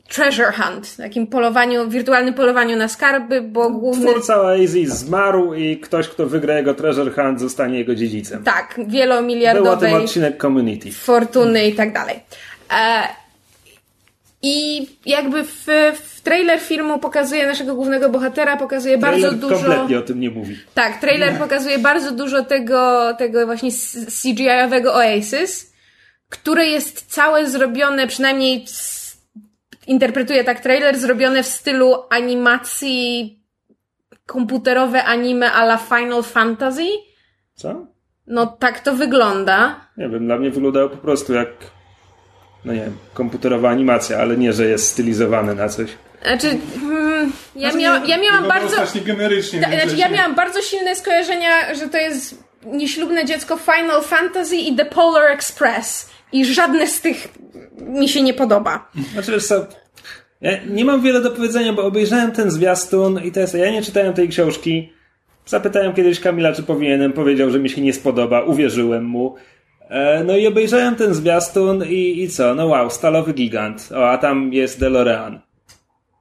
treasure 0.08 0.52
hunt, 0.52 0.96
takim 0.96 1.26
polowaniu, 1.26 1.88
wirtualnym 1.88 2.34
polowaniu 2.34 2.76
na 2.76 2.88
skarby, 2.88 3.42
bo 3.42 3.70
główny... 3.70 4.10
Twórca 4.10 4.40
Oasis 4.40 4.90
zmarł 4.90 5.54
i 5.54 5.78
ktoś, 5.80 6.08
kto 6.08 6.26
wygra 6.26 6.54
jego 6.56 6.75
treasure 6.75 7.10
hunt, 7.10 7.40
zostanie 7.40 7.78
jego 7.78 7.94
dziedzicem. 7.94 8.44
Tak, 8.44 8.75
Był 8.76 8.86
o 8.86 8.88
wielomiliardowej 8.90 9.92
tym 9.92 10.02
odcinek 10.02 10.40
Community. 10.42 10.92
fortuny 10.92 11.66
i 11.68 11.75
tak 11.75 11.92
dalej. 11.92 12.20
E, 12.72 13.02
I 14.42 14.86
jakby 15.06 15.42
w, 15.44 15.66
w 15.94 16.20
trailer 16.20 16.60
filmu 16.60 16.98
pokazuje 16.98 17.46
naszego 17.46 17.75
głównego 17.75 18.08
bohatera, 18.08 18.56
pokazuje 18.56 18.98
bardzo 18.98 19.20
Trailer 19.20 19.40
dużo... 19.40 19.54
kompletnie 19.56 19.98
o 19.98 20.02
tym 20.02 20.20
nie 20.20 20.30
mówi. 20.30 20.56
Tak, 20.75 21.00
trailer 21.00 21.38
pokazuje 21.38 21.78
bardzo 21.78 22.12
dużo 22.12 22.44
tego, 22.44 23.12
tego 23.18 23.46
właśnie 23.46 23.70
CGI-owego 24.22 24.94
Oasis, 24.94 25.72
które 26.28 26.66
jest 26.66 27.06
całe 27.14 27.46
zrobione, 27.50 28.06
przynajmniej 28.06 28.62
s- 28.64 29.05
interpretuję 29.86 30.44
tak 30.44 30.60
trailer, 30.60 30.98
zrobione 30.98 31.42
w 31.42 31.46
stylu 31.46 31.94
animacji 32.10 33.32
komputerowe 34.26 35.04
anime 35.04 35.52
a 35.52 35.64
la 35.64 35.76
Final 35.76 36.22
Fantasy. 36.22 36.86
Co? 37.54 37.86
No 38.26 38.46
tak 38.46 38.80
to 38.80 38.94
wygląda. 38.94 39.80
Nie 39.96 40.08
wiem, 40.08 40.26
dla 40.26 40.38
mnie 40.38 40.50
wyglądało 40.50 40.88
po 40.88 40.96
prostu 40.96 41.32
jak 41.32 41.48
no 42.66 42.72
nie 42.72 42.80
wiem, 42.80 42.96
komputerowa 43.14 43.70
animacja, 43.70 44.18
ale 44.18 44.36
nie, 44.36 44.52
że 44.52 44.66
jest 44.66 44.88
stylizowane 44.88 45.54
na 45.54 45.68
coś. 45.68 45.90
Znaczy, 46.22 46.58
hmm, 46.80 47.32
ja, 47.56 47.70
Znaczy, 47.70 48.08
ja 48.10 48.18
miałam 48.18 48.48
bardzo... 48.48 48.68
strasznie 48.68 49.00
generycznie. 49.00 49.60
Ta, 49.60 49.70
znaczy, 49.70 49.96
ja 49.96 50.08
miałam 50.08 50.34
bardzo 50.34 50.62
silne 50.62 50.96
skojarzenia, 50.96 51.74
że 51.74 51.88
to 51.88 51.98
jest 51.98 52.44
nieślubne 52.64 53.24
dziecko 53.24 53.56
Final 53.56 54.02
Fantasy 54.02 54.56
i 54.56 54.76
The 54.76 54.84
Polar 54.84 55.30
Express. 55.30 56.10
I 56.32 56.44
żadne 56.44 56.86
z 56.86 57.00
tych 57.00 57.28
mi 57.80 58.09
się 58.09 58.23
nie 58.23 58.35
podoba. 58.35 58.90
Znaczy, 59.12 59.33
wiesz 59.33 59.47
co, 59.47 59.66
ja 60.40 60.52
nie 60.71 60.85
mam 60.85 61.02
wiele 61.02 61.21
do 61.21 61.30
powiedzenia, 61.30 61.73
bo 61.73 61.85
obejrzałem 61.85 62.33
ten 62.33 62.50
zwiastun 62.50 63.21
i 63.25 63.33
to 63.33 63.40
jest, 63.40 63.54
ja 63.54 63.71
nie 63.71 63.83
czytałem 63.83 64.14
tej 64.14 64.28
książki. 64.28 64.92
Zapytałem 65.47 65.95
kiedyś 65.95 66.21
Kamila, 66.21 66.52
czy 66.52 66.62
powinienem, 66.62 67.12
powiedział, 67.12 67.50
że 67.50 67.59
mi 67.59 67.71
się 67.71 67.80
nie 67.80 67.92
spodoba, 67.92 68.42
uwierzyłem 68.42 69.04
mu. 69.04 69.35
E, 69.88 70.25
No 70.25 70.37
i 70.37 70.47
obejrzałem 70.47 70.95
ten 70.95 71.14
zwiastun 71.14 71.85
i, 71.88 72.23
i 72.23 72.28
co? 72.28 72.54
No 72.54 72.66
wow, 72.66 72.90
stalowy 72.90 73.33
gigant. 73.33 73.88
O, 73.97 74.11
a 74.11 74.18
tam 74.18 74.52
jest 74.52 74.80
DeLorean. 74.80 75.40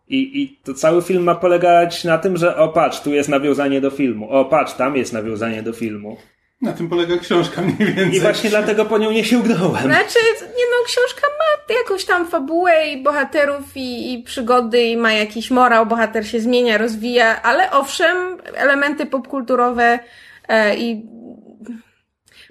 I, 0.07 0.41
I 0.41 0.59
to 0.63 0.73
cały 0.73 1.01
film 1.01 1.23
ma 1.23 1.35
polegać 1.35 2.03
na 2.03 2.17
tym, 2.17 2.37
że 2.37 2.57
o 2.57 2.67
patrz, 2.67 2.99
tu 2.99 3.13
jest 3.13 3.29
nawiązanie 3.29 3.81
do 3.81 3.89
filmu. 3.89 4.29
O 4.29 4.45
patrz, 4.45 4.73
tam 4.73 4.95
jest 4.97 5.13
nawiązanie 5.13 5.63
do 5.63 5.73
filmu. 5.73 6.17
Na 6.61 6.73
tym 6.73 6.89
polega 6.89 7.17
książka 7.17 7.61
mniej 7.61 7.93
więcej. 7.93 8.15
I 8.15 8.21
właśnie 8.21 8.49
dlatego 8.49 8.85
po 8.85 8.97
nią 8.97 9.11
nie 9.11 9.25
sięgnąłem. 9.25 9.83
Znaczy, 9.83 10.19
nie 10.41 10.65
no, 10.71 10.85
książka 10.85 11.27
ma 11.39 11.73
jakąś 11.75 12.05
tam 12.05 12.27
fabułę 12.27 12.87
i 12.87 13.03
bohaterów 13.03 13.77
i, 13.77 14.13
i 14.13 14.23
przygody 14.23 14.83
i 14.83 14.97
ma 14.97 15.13
jakiś 15.13 15.51
morał, 15.51 15.85
bohater 15.85 16.27
się 16.27 16.39
zmienia, 16.39 16.77
rozwija, 16.77 17.41
ale 17.41 17.71
owszem, 17.71 18.37
elementy 18.53 19.05
popkulturowe 19.05 19.99
e, 20.47 20.75
i 20.75 21.05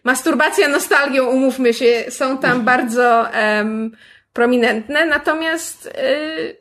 masturbacja 0.05 0.69
nostalgią, 0.69 1.25
umówmy 1.25 1.75
się, 1.75 2.05
są 2.09 2.39
tam 2.39 2.65
bardzo 2.65 3.33
em, 3.33 3.91
prominentne, 4.33 5.07
natomiast 5.07 5.87
y, 5.87 6.57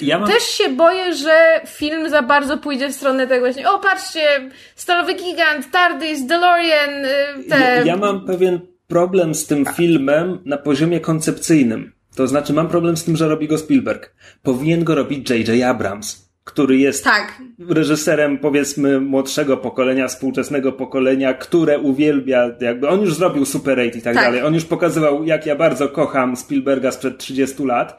ja 0.00 0.18
mam... 0.18 0.28
też 0.28 0.42
się 0.42 0.68
boję, 0.68 1.14
że 1.14 1.60
film 1.66 2.10
za 2.10 2.22
bardzo 2.22 2.58
pójdzie 2.58 2.88
w 2.88 2.94
stronę 2.94 3.26
tego 3.26 3.40
właśnie, 3.40 3.70
o 3.70 3.78
patrzcie, 3.78 4.50
Stalowy 4.74 5.14
Gigant, 5.14 5.70
TARDIS, 5.70 6.26
DeLorean, 6.26 7.04
y, 7.04 7.48
te... 7.48 7.58
Ja, 7.58 7.84
ja 7.84 7.96
mam 7.96 8.26
pewien 8.26 8.60
problem 8.86 9.34
z 9.34 9.46
tym 9.46 9.66
filmem 9.76 10.38
na 10.44 10.56
poziomie 10.56 11.00
koncepcyjnym. 11.00 11.92
To 12.16 12.26
znaczy, 12.26 12.52
mam 12.52 12.68
problem 12.68 12.96
z 12.96 13.04
tym, 13.04 13.16
że 13.16 13.28
robi 13.28 13.48
go 13.48 13.58
Spielberg. 13.58 14.14
Powinien 14.42 14.84
go 14.84 14.94
robić 14.94 15.30
J.J. 15.30 15.62
Abrams, 15.62 16.30
który 16.44 16.76
jest 16.76 17.04
Tak, 17.04 17.42
reżyserem, 17.68 18.38
powiedzmy, 18.38 19.00
młodszego 19.00 19.56
pokolenia, 19.56 20.08
współczesnego 20.08 20.72
pokolenia, 20.72 21.34
które 21.34 21.78
uwielbia, 21.78 22.50
jakby 22.60 22.88
on 22.88 23.00
już 23.00 23.14
zrobił 23.14 23.44
Super 23.44 23.78
8 23.78 23.88
i 23.88 24.02
tak, 24.02 24.14
Tak. 24.14 24.24
dalej. 24.24 24.42
On 24.42 24.54
już 24.54 24.64
pokazywał, 24.64 25.24
jak 25.24 25.46
ja 25.46 25.56
bardzo 25.56 25.88
kocham 25.88 26.36
Spielberga 26.36 26.90
sprzed 26.90 27.18
30 27.18 27.64
lat. 27.64 27.98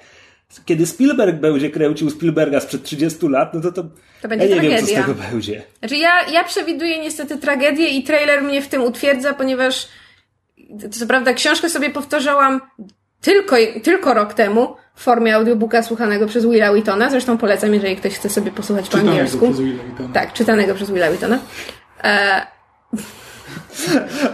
Kiedy 0.65 0.85
Spielberg 0.87 1.35
będzie 1.37 1.69
kręcił 1.69 2.09
Spielberga 2.09 2.59
sprzed 2.59 2.83
30 2.83 3.27
lat, 3.27 3.53
no 3.53 3.61
to 3.61 3.71
to, 3.71 3.83
To 4.21 4.27
będzie 4.27 4.47
ja 4.47 4.61
nie 4.61 4.69
wiem, 4.69 4.79
co 4.79 4.85
z 4.85 4.89
tragedia. 4.89 5.13
tego 5.15 5.29
będzie. 5.31 5.63
Znaczy 5.79 5.95
ja, 5.97 6.29
ja 6.31 6.43
przewiduję 6.43 6.99
niestety 6.99 7.37
tragedię 7.37 7.87
i 7.87 8.03
trailer 8.03 8.41
mnie 8.43 8.61
w 8.61 8.67
tym 8.67 8.83
utwierdza, 8.83 9.33
ponieważ 9.33 9.87
co 10.91 11.07
prawda 11.07 11.33
książkę 11.33 11.69
sobie 11.69 11.89
powtarzałam 11.89 12.61
tylko, 13.21 13.55
tylko 13.83 14.13
rok 14.13 14.33
temu 14.33 14.75
w 14.95 15.03
formie 15.03 15.35
audiobooka 15.35 15.83
słuchanego 15.83 16.27
przez 16.27 16.45
Willa 16.45 16.71
Whitona. 16.71 17.09
Zresztą 17.09 17.37
polecam, 17.37 17.73
jeżeli 17.73 17.95
ktoś 17.95 18.13
chce 18.13 18.29
sobie 18.29 18.51
posłuchać 18.51 18.85
po 18.85 18.91
Czytanego 18.91 19.11
angielsku. 19.11 19.45
przez 19.45 19.59
Willa 19.59 19.83
Whitona. 19.83 20.13
Tak, 20.13 20.33
czytanego 20.33 20.75
przez 20.75 20.91
Willa 20.91 21.09
Whitona. 21.09 21.39
E, 22.03 22.41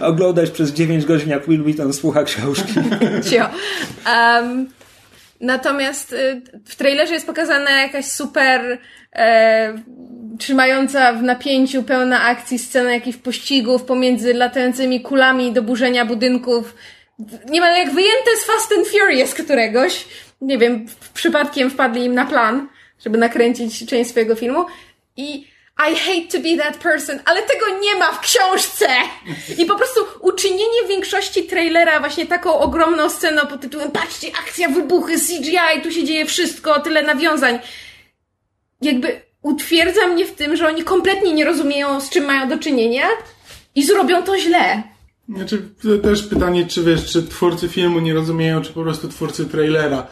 Oglądać 0.00 0.50
przez 0.50 0.72
9 0.72 1.04
godzin, 1.04 1.28
jak 1.30 1.46
Will 1.48 1.62
Wheaton 1.62 1.92
słucha 1.92 2.24
książki. 2.24 2.72
Cio. 3.30 3.44
Um, 4.06 4.68
natomiast 5.40 6.12
y, 6.12 6.42
w 6.64 6.76
trailerze 6.76 7.14
jest 7.14 7.26
pokazana 7.26 7.70
jakaś 7.70 8.04
super 8.04 8.78
e, 9.12 9.74
trzymająca 10.38 11.12
w 11.12 11.22
napięciu, 11.22 11.82
pełna 11.82 12.22
akcji 12.22 12.58
scena 12.58 12.92
jakichś 12.92 13.18
pościgów 13.18 13.82
pomiędzy 13.82 14.34
latającymi 14.34 15.00
kulami 15.00 15.52
do 15.52 15.62
burzenia 15.62 16.04
budynków. 16.04 16.74
Niemal 17.48 17.76
jak 17.76 17.90
wyjęte 17.90 18.30
z 18.42 18.44
Fast 18.44 18.72
and 18.72 18.88
Furious 18.88 19.34
któregoś. 19.34 20.04
Nie 20.40 20.58
wiem, 20.58 20.86
przypadkiem 21.14 21.70
wpadli 21.70 22.04
im 22.04 22.14
na 22.14 22.26
plan, 22.26 22.68
żeby 23.04 23.18
nakręcić 23.18 23.86
część 23.86 24.10
swojego 24.10 24.34
filmu. 24.34 24.66
I 25.16 25.53
I 25.78 25.94
hate 25.94 26.28
to 26.28 26.38
be 26.38 26.56
that 26.56 26.76
person, 26.76 27.20
ale 27.24 27.42
tego 27.42 27.78
nie 27.78 27.94
ma 27.94 28.12
w 28.12 28.20
książce! 28.20 28.86
I 29.58 29.64
po 29.64 29.76
prostu 29.76 30.00
uczynienie 30.20 30.88
większości 30.88 31.44
trailera 31.44 32.00
właśnie 32.00 32.26
taką 32.26 32.58
ogromną 32.58 33.10
sceną 33.10 33.46
pod 33.46 33.60
tytułem 33.60 33.90
patrzcie, 33.90 34.28
akcja, 34.42 34.68
wybuchy, 34.68 35.14
CGI, 35.16 35.82
tu 35.82 35.92
się 35.92 36.04
dzieje 36.04 36.26
wszystko, 36.26 36.80
tyle 36.80 37.02
nawiązań. 37.02 37.58
Jakby 38.80 39.20
utwierdza 39.42 40.06
mnie 40.06 40.26
w 40.26 40.34
tym, 40.34 40.56
że 40.56 40.68
oni 40.68 40.84
kompletnie 40.84 41.32
nie 41.32 41.44
rozumieją, 41.44 42.00
z 42.00 42.10
czym 42.10 42.24
mają 42.24 42.48
do 42.48 42.58
czynienia 42.58 43.06
i 43.74 43.84
zrobią 43.84 44.22
to 44.22 44.38
źle. 44.38 44.82
Znaczy, 45.28 45.62
też 46.02 46.22
pytanie, 46.22 46.66
czy 46.66 46.82
wiesz, 46.82 47.12
czy 47.12 47.22
twórcy 47.22 47.68
filmu 47.68 48.00
nie 48.00 48.14
rozumieją, 48.14 48.62
czy 48.62 48.72
po 48.72 48.82
prostu 48.82 49.08
twórcy 49.08 49.46
trailera. 49.46 50.06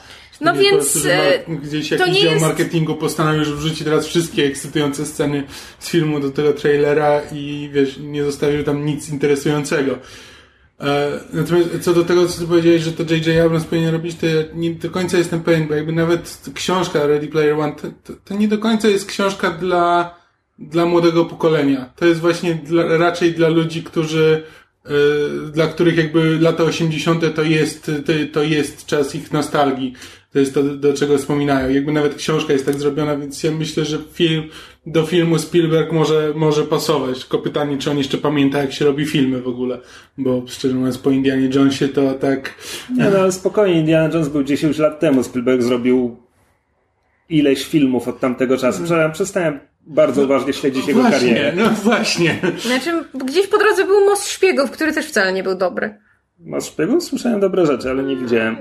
No 0.45 0.55
więc, 0.55 0.93
prostu, 0.93 1.09
e, 1.09 1.45
gdzieś 1.57 1.89
to 1.89 1.95
jakiś 1.95 2.15
nie 2.15 2.21
dział 2.23 2.31
jest- 2.33 2.45
marketingu 2.47 2.95
postanowił, 2.95 3.45
że 3.45 3.55
wrzuci 3.57 3.85
teraz 3.85 4.07
wszystkie 4.07 4.45
ekscytujące 4.45 5.07
sceny 5.07 5.45
z 5.79 5.89
filmu 5.89 6.21
do 6.21 6.31
tego 6.31 6.53
trailera 6.53 7.21
i 7.33 7.71
wiesz, 7.73 7.99
nie 7.99 8.25
zostawił 8.25 8.65
tam 8.65 8.87
nic 8.87 9.09
interesującego. 9.09 9.99
E, 10.81 11.21
Natomiast 11.33 11.69
co 11.81 11.95
do 11.95 12.05
tego, 12.05 12.27
co 12.27 12.41
ty 12.41 12.47
powiedziałeś, 12.47 12.83
że 12.83 12.93
to 12.93 13.03
J.J. 13.15 13.47
Abrams 13.47 13.65
powinien 13.65 13.93
robić, 13.93 14.17
to 14.17 14.27
ja 14.27 14.43
nie 14.55 14.71
do 14.71 14.91
końca 14.91 15.19
jestem 15.19 15.41
pewien, 15.43 15.69
bo 15.69 15.75
jakby 15.75 15.93
nawet 15.93 16.39
książka 16.55 17.07
Ready 17.07 17.29
Player 17.29 17.55
One, 17.61 17.73
to, 17.73 17.89
to, 18.05 18.13
to 18.25 18.35
nie 18.35 18.49
do 18.49 18.59
końca 18.59 18.89
jest 18.89 19.07
książka 19.07 19.51
dla, 19.51 20.15
dla 20.59 20.87
młodego 20.87 21.25
pokolenia. 21.25 21.91
To 21.97 22.07
jest 22.07 22.21
właśnie 22.21 22.55
dla, 22.55 22.99
raczej 22.99 23.33
dla 23.33 23.49
ludzi, 23.49 23.83
którzy 23.83 24.43
dla 25.53 25.67
których 25.67 25.97
jakby 25.97 26.39
lata 26.41 26.65
80. 26.65 27.35
to 27.35 27.43
jest, 27.43 27.91
to, 28.33 28.43
jest 28.43 28.87
czas 28.87 29.15
ich 29.15 29.33
nostalgii. 29.33 29.93
To 30.33 30.39
jest 30.39 30.55
to, 30.55 30.63
do 30.63 30.93
czego 30.93 31.19
wspominają. 31.19 31.71
Jakby 31.71 31.93
nawet 31.93 32.15
książka 32.15 32.53
jest 32.53 32.67
tak 32.67 32.75
zrobiona, 32.75 33.17
więc 33.17 33.43
ja 33.43 33.51
myślę, 33.51 33.85
że 33.85 33.99
film, 34.13 34.43
do 34.87 35.07
filmu 35.07 35.39
Spielberg 35.39 35.93
może, 35.93 36.33
może 36.37 36.63
pasować. 36.63 37.21
Tylko 37.21 37.39
pytanie, 37.39 37.79
czy 37.79 37.91
on 37.91 37.99
jeszcze 37.99 38.19
pamięta, 38.19 38.59
jak 38.59 38.73
się 38.73 38.85
robi 38.85 39.07
filmy 39.07 39.43
w 39.43 39.49
ogóle. 39.49 39.79
Bo 40.19 40.43
szczerze 40.47 40.75
mówiąc, 40.75 40.99
po 40.99 41.11
Indianie 41.11 41.51
Jonesie 41.55 41.89
to 41.89 42.15
tak... 42.15 42.55
Nie, 42.97 43.11
no 43.11 43.33
spokojnie, 43.33 43.81
Indiana 43.81 44.15
Jones 44.15 44.29
był 44.29 44.43
10 44.43 44.79
lat 44.79 45.01
temu. 45.01 45.23
Spielberg 45.23 45.63
zrobił 45.63 46.17
ileś 47.29 47.65
filmów 47.65 48.09
od 48.09 48.21
tamtego 48.21 48.59
czasu. 48.59 48.79
Przestałem, 48.79 49.13
przestałem 49.13 49.61
bardzo 49.87 50.23
uważnie 50.25 50.53
śledzić 50.53 50.87
jego 50.89 51.01
właśnie, 51.01 51.19
karierę. 51.35 51.53
no 51.57 51.71
właśnie. 51.71 52.41
Znaczy, 52.59 53.05
gdzieś 53.15 53.47
po 53.47 53.59
drodze 53.59 53.85
był 53.85 54.05
Most 54.05 54.29
Szpiegów, 54.29 54.71
który 54.71 54.93
też 54.93 55.07
wcale 55.07 55.33
nie 55.33 55.43
był 55.43 55.55
dobry. 55.55 55.99
Masz 56.45 56.65
szpiegów? 56.65 57.05
Słyszałem 57.05 57.41
dobre 57.41 57.67
rzeczy, 57.67 57.91
ale 57.91 58.03
nie 58.03 58.17
widziałem. 58.17 58.57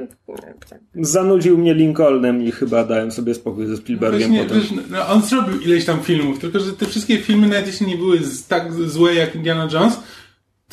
Zanudził 0.96 1.58
mnie 1.58 1.74
Lincolnem 1.74 2.44
i 2.44 2.51
chyba 2.51 2.84
dałem 2.84 3.12
sobie 3.12 3.34
spokój 3.36 3.66
ze 3.68 3.78
Spielbergiem 3.78 4.30
Właśnie, 4.30 4.44
potem. 4.44 4.62
wiesz, 4.62 4.90
no, 4.90 5.08
on 5.08 5.22
zrobił 5.22 5.62
ileś 5.62 5.86
tam 5.86 6.00
filmów, 6.00 6.40
tylko 6.40 6.60
że 6.60 6.74
te 6.74 6.86
wszystkie 6.86 7.18
filmy 7.18 7.48
nawet 7.48 7.68
jeśli 7.68 7.88
nie 7.88 7.98
były 7.98 8.20
tak 8.48 8.74
złe 8.74 9.13
jak 9.16 9.36
Indiana 9.36 9.68
Jones, 9.74 10.00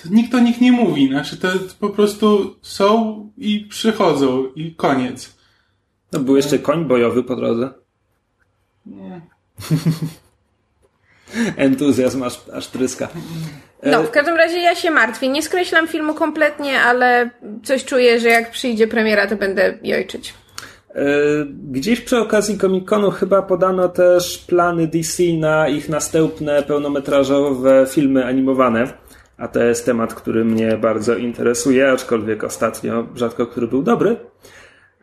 to 0.03 0.09
nikt 0.11 0.35
o 0.35 0.39
nich 0.39 0.61
nie 0.61 0.73
mówi. 0.73 1.09
Znaczy 1.09 1.37
to 1.37 1.49
po 1.81 1.91
prostu 1.91 2.57
są 2.63 3.31
i 3.37 3.61
przychodzą 3.61 4.47
i 4.57 4.75
koniec. 4.75 5.37
No, 6.13 6.21
był 6.21 6.37
jeszcze 6.37 6.59
koń 6.59 6.85
bojowy 6.85 7.23
po 7.23 7.37
drodze. 7.37 7.71
Nie. 8.87 9.21
Entuzjazm 11.57 12.23
aż, 12.23 12.41
aż 12.53 12.67
tryska. 12.67 13.09
No, 13.83 14.01
E, 14.01 14.05
w 14.05 14.11
każdym 14.11 14.37
razie 14.37 14.59
ja 14.59 14.75
się 14.75 14.91
martwię. 14.91 15.29
Nie 15.29 15.43
skreślam 15.43 15.89
filmu 15.89 16.15
kompletnie, 16.15 16.81
ale 16.81 17.31
coś 17.65 17.85
czuję, 17.85 18.21
że 18.21 18.29
jak 18.29 18.51
przyjdzie 18.51 18.87
premiera, 18.89 19.27
to 19.27 19.37
będę 19.37 19.79
jojczyć. 19.83 20.35
E, 20.95 21.05
Gdzieś 21.71 22.01
przy 22.01 22.19
okazji 22.19 22.59
Comic-Conu 22.59 23.11
chyba 23.11 23.43
podano 23.43 23.89
też 23.89 24.39
plany 24.39 24.87
DC 24.87 25.23
na 25.41 25.69
ich 25.69 25.89
następne 25.89 26.63
pełnometrażowe 26.63 27.87
filmy 27.91 28.25
animowane. 28.27 28.89
A 29.39 29.49
to 29.49 29.63
jest 29.63 29.87
temat, 29.87 30.15
który 30.15 30.45
mnie 30.45 30.77
bardzo 30.77 31.15
interesuje, 31.17 31.91
aczkolwiek 31.91 32.45
ostatnio 32.45 33.07
rzadko 33.15 33.47
który 33.47 33.69
był 33.69 33.83
dobry. 33.83 34.17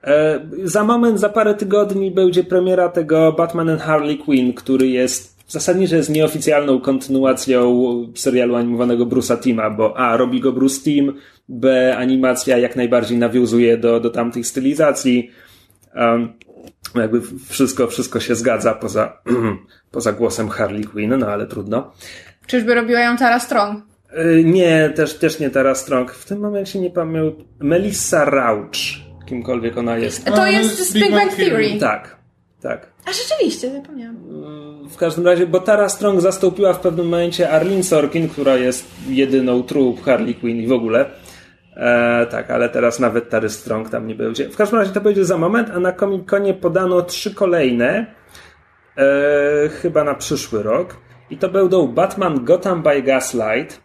E, 0.03 0.39
Za 0.63 0.83
moment, 0.83 1.19
za 1.19 1.29
parę 1.29 1.53
tygodni 1.53 2.11
będzie 2.11 2.43
premiera 2.43 2.89
tego 2.89 3.31
Batman 3.31 3.69
and 3.69 3.81
Harley 3.81 4.17
Quinn, 4.17 4.53
który 4.53 4.87
jest 4.87 5.34
zasadniczo 5.47 5.95
jest 5.95 6.09
nieoficjalną 6.09 6.81
kontynuacją 6.81 7.87
serialu 8.15 8.55
animowanego 8.55 9.05
Bruce'a 9.05 9.39
Tima, 9.39 9.69
bo 9.69 9.97
A. 9.97 10.17
robi 10.17 10.39
go 10.39 10.51
Bruce 10.51 10.81
Tim, 10.81 11.13
B. 11.49 11.95
animacja 11.97 12.57
jak 12.57 12.75
najbardziej 12.75 13.17
nawiązuje 13.17 13.77
do, 13.77 13.99
do 13.99 14.09
tamtych 14.09 14.47
stylizacji. 14.47 15.31
Um, 15.95 16.33
jakby 16.95 17.21
wszystko, 17.49 17.87
wszystko 17.87 18.19
się 18.19 18.35
zgadza 18.35 18.73
poza, 18.73 19.21
poza 19.91 20.13
głosem 20.13 20.49
Harley 20.49 20.83
Quinn, 20.83 21.17
no 21.17 21.27
ale 21.27 21.47
trudno. 21.47 21.91
Czyżby 22.47 22.75
robiła 22.75 22.99
ją 22.99 23.17
Tara 23.17 23.39
Strong? 23.39 23.83
Y, 24.17 24.43
Nie, 24.43 24.91
też, 24.95 25.13
też 25.13 25.39
nie 25.39 25.49
Tara 25.49 25.75
Strong. 25.75 26.11
W 26.11 26.25
tym 26.25 26.39
momencie 26.39 26.79
nie 26.79 26.89
pamiętam. 26.89 27.45
Melissa 27.59 28.25
Rauch, 28.25 28.75
kimkolwiek 29.25 29.77
ona 29.77 29.97
jest. 29.97 30.25
To 30.25 30.47
jest 30.47 30.89
z 30.89 30.93
Big 30.93 31.11
Bang 31.11 31.33
Theory. 31.33 31.79
Tak, 31.79 32.17
tak. 32.61 32.94
A 33.05 33.13
rzeczywiście, 33.13 33.71
zapomniałam. 33.71 34.15
W 34.89 34.97
każdym 34.97 35.25
razie, 35.25 35.47
bo 35.47 35.59
Tara 35.59 35.89
Strong 35.89 36.21
zastąpiła 36.21 36.73
w 36.73 36.79
pewnym 36.79 37.05
momencie 37.05 37.49
Arlene 37.49 37.83
Sorkin, 37.83 38.29
która 38.29 38.55
jest 38.55 38.87
jedyną 39.09 39.63
true 39.63 39.95
Harley 40.05 40.35
Quinn 40.35 40.59
i 40.59 40.67
w 40.67 40.71
ogóle. 40.71 41.05
E, 41.75 42.25
tak, 42.25 42.51
ale 42.51 42.69
teraz 42.69 42.99
nawet 42.99 43.29
Tary 43.29 43.49
Strong 43.49 43.89
tam 43.89 44.07
nie 44.07 44.15
będzie. 44.15 44.49
W 44.49 44.57
każdym 44.57 44.79
razie 44.79 44.91
to 44.91 45.01
będzie 45.01 45.25
za 45.25 45.37
moment, 45.37 45.69
a 45.69 45.79
na 45.79 45.91
Comic-Conie 45.91 46.53
podano 46.53 47.01
trzy 47.01 47.35
kolejne, 47.35 48.05
e, 48.97 49.69
chyba 49.69 50.03
na 50.03 50.15
przyszły 50.15 50.63
rok. 50.63 50.97
I 51.29 51.37
to 51.37 51.49
będą 51.49 51.87
Batman 51.87 52.45
Gotham 52.45 52.83
by 52.83 53.01
Gaslight. 53.01 53.81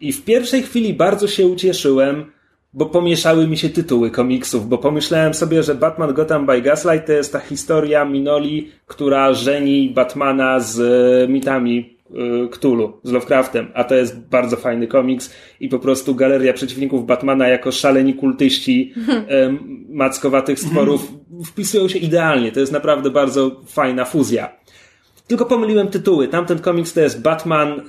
I 0.00 0.12
w 0.12 0.24
pierwszej 0.24 0.62
chwili 0.62 0.94
bardzo 0.94 1.28
się 1.28 1.46
ucieszyłem, 1.46 2.32
bo 2.74 2.86
pomieszały 2.86 3.48
mi 3.48 3.56
się 3.56 3.68
tytuły 3.68 4.10
komiksów, 4.10 4.68
bo 4.68 4.78
pomyślałem 4.78 5.34
sobie, 5.34 5.62
że 5.62 5.74
Batman 5.74 6.14
Gotham 6.14 6.46
by 6.46 6.62
Gaslight 6.62 7.06
to 7.06 7.12
jest 7.12 7.32
ta 7.32 7.38
historia 7.38 8.04
Minoli, 8.04 8.70
która 8.86 9.32
żeni 9.32 9.90
Batmana 9.90 10.60
z 10.60 10.80
e, 10.80 11.32
mitami 11.32 11.98
e, 12.10 12.48
Cthulhu, 12.48 12.92
z 13.02 13.12
Lovecraftem, 13.12 13.68
a 13.74 13.84
to 13.84 13.94
jest 13.94 14.18
bardzo 14.18 14.56
fajny 14.56 14.86
komiks 14.86 15.34
i 15.60 15.68
po 15.68 15.78
prostu 15.78 16.14
galeria 16.14 16.52
przeciwników 16.52 17.06
Batmana 17.06 17.48
jako 17.48 17.72
szaleni 17.72 18.14
kultyści 18.14 18.94
e, 19.08 19.56
mackowatych 19.88 20.60
stworów 20.60 21.12
wpisują 21.50 21.88
się 21.88 21.98
idealnie. 21.98 22.52
To 22.52 22.60
jest 22.60 22.72
naprawdę 22.72 23.10
bardzo 23.10 23.60
fajna 23.66 24.04
fuzja. 24.04 24.56
Tylko 25.26 25.44
pomyliłem 25.44 25.88
tytuły. 25.88 26.28
Tamten 26.28 26.58
komiks 26.58 26.92
to 26.92 27.00
jest 27.00 27.22
Batman 27.22 27.80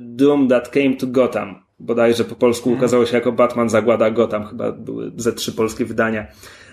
Doom 0.00 0.48
That 0.48 0.68
Came 0.68 0.96
to 0.96 1.06
Gotham. 1.06 1.69
Bodajże 1.80 2.24
po 2.24 2.34
polsku 2.34 2.72
ukazało 2.72 3.06
się 3.06 3.16
jako 3.16 3.32
Batman 3.32 3.68
Zagłada 3.68 4.10
Gotham. 4.10 4.46
Chyba 4.46 4.72
były 4.72 5.12
ze 5.16 5.32
trzy 5.32 5.52
polskie 5.52 5.84
wydania. 5.84 6.26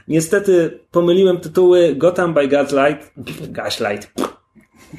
Niestety 0.07 0.79
pomyliłem 0.91 1.39
tytuły 1.39 1.95
Gotham 1.95 2.33
by 2.33 2.47
Gaslight. 2.47 3.13
Gaslight. 3.49 4.13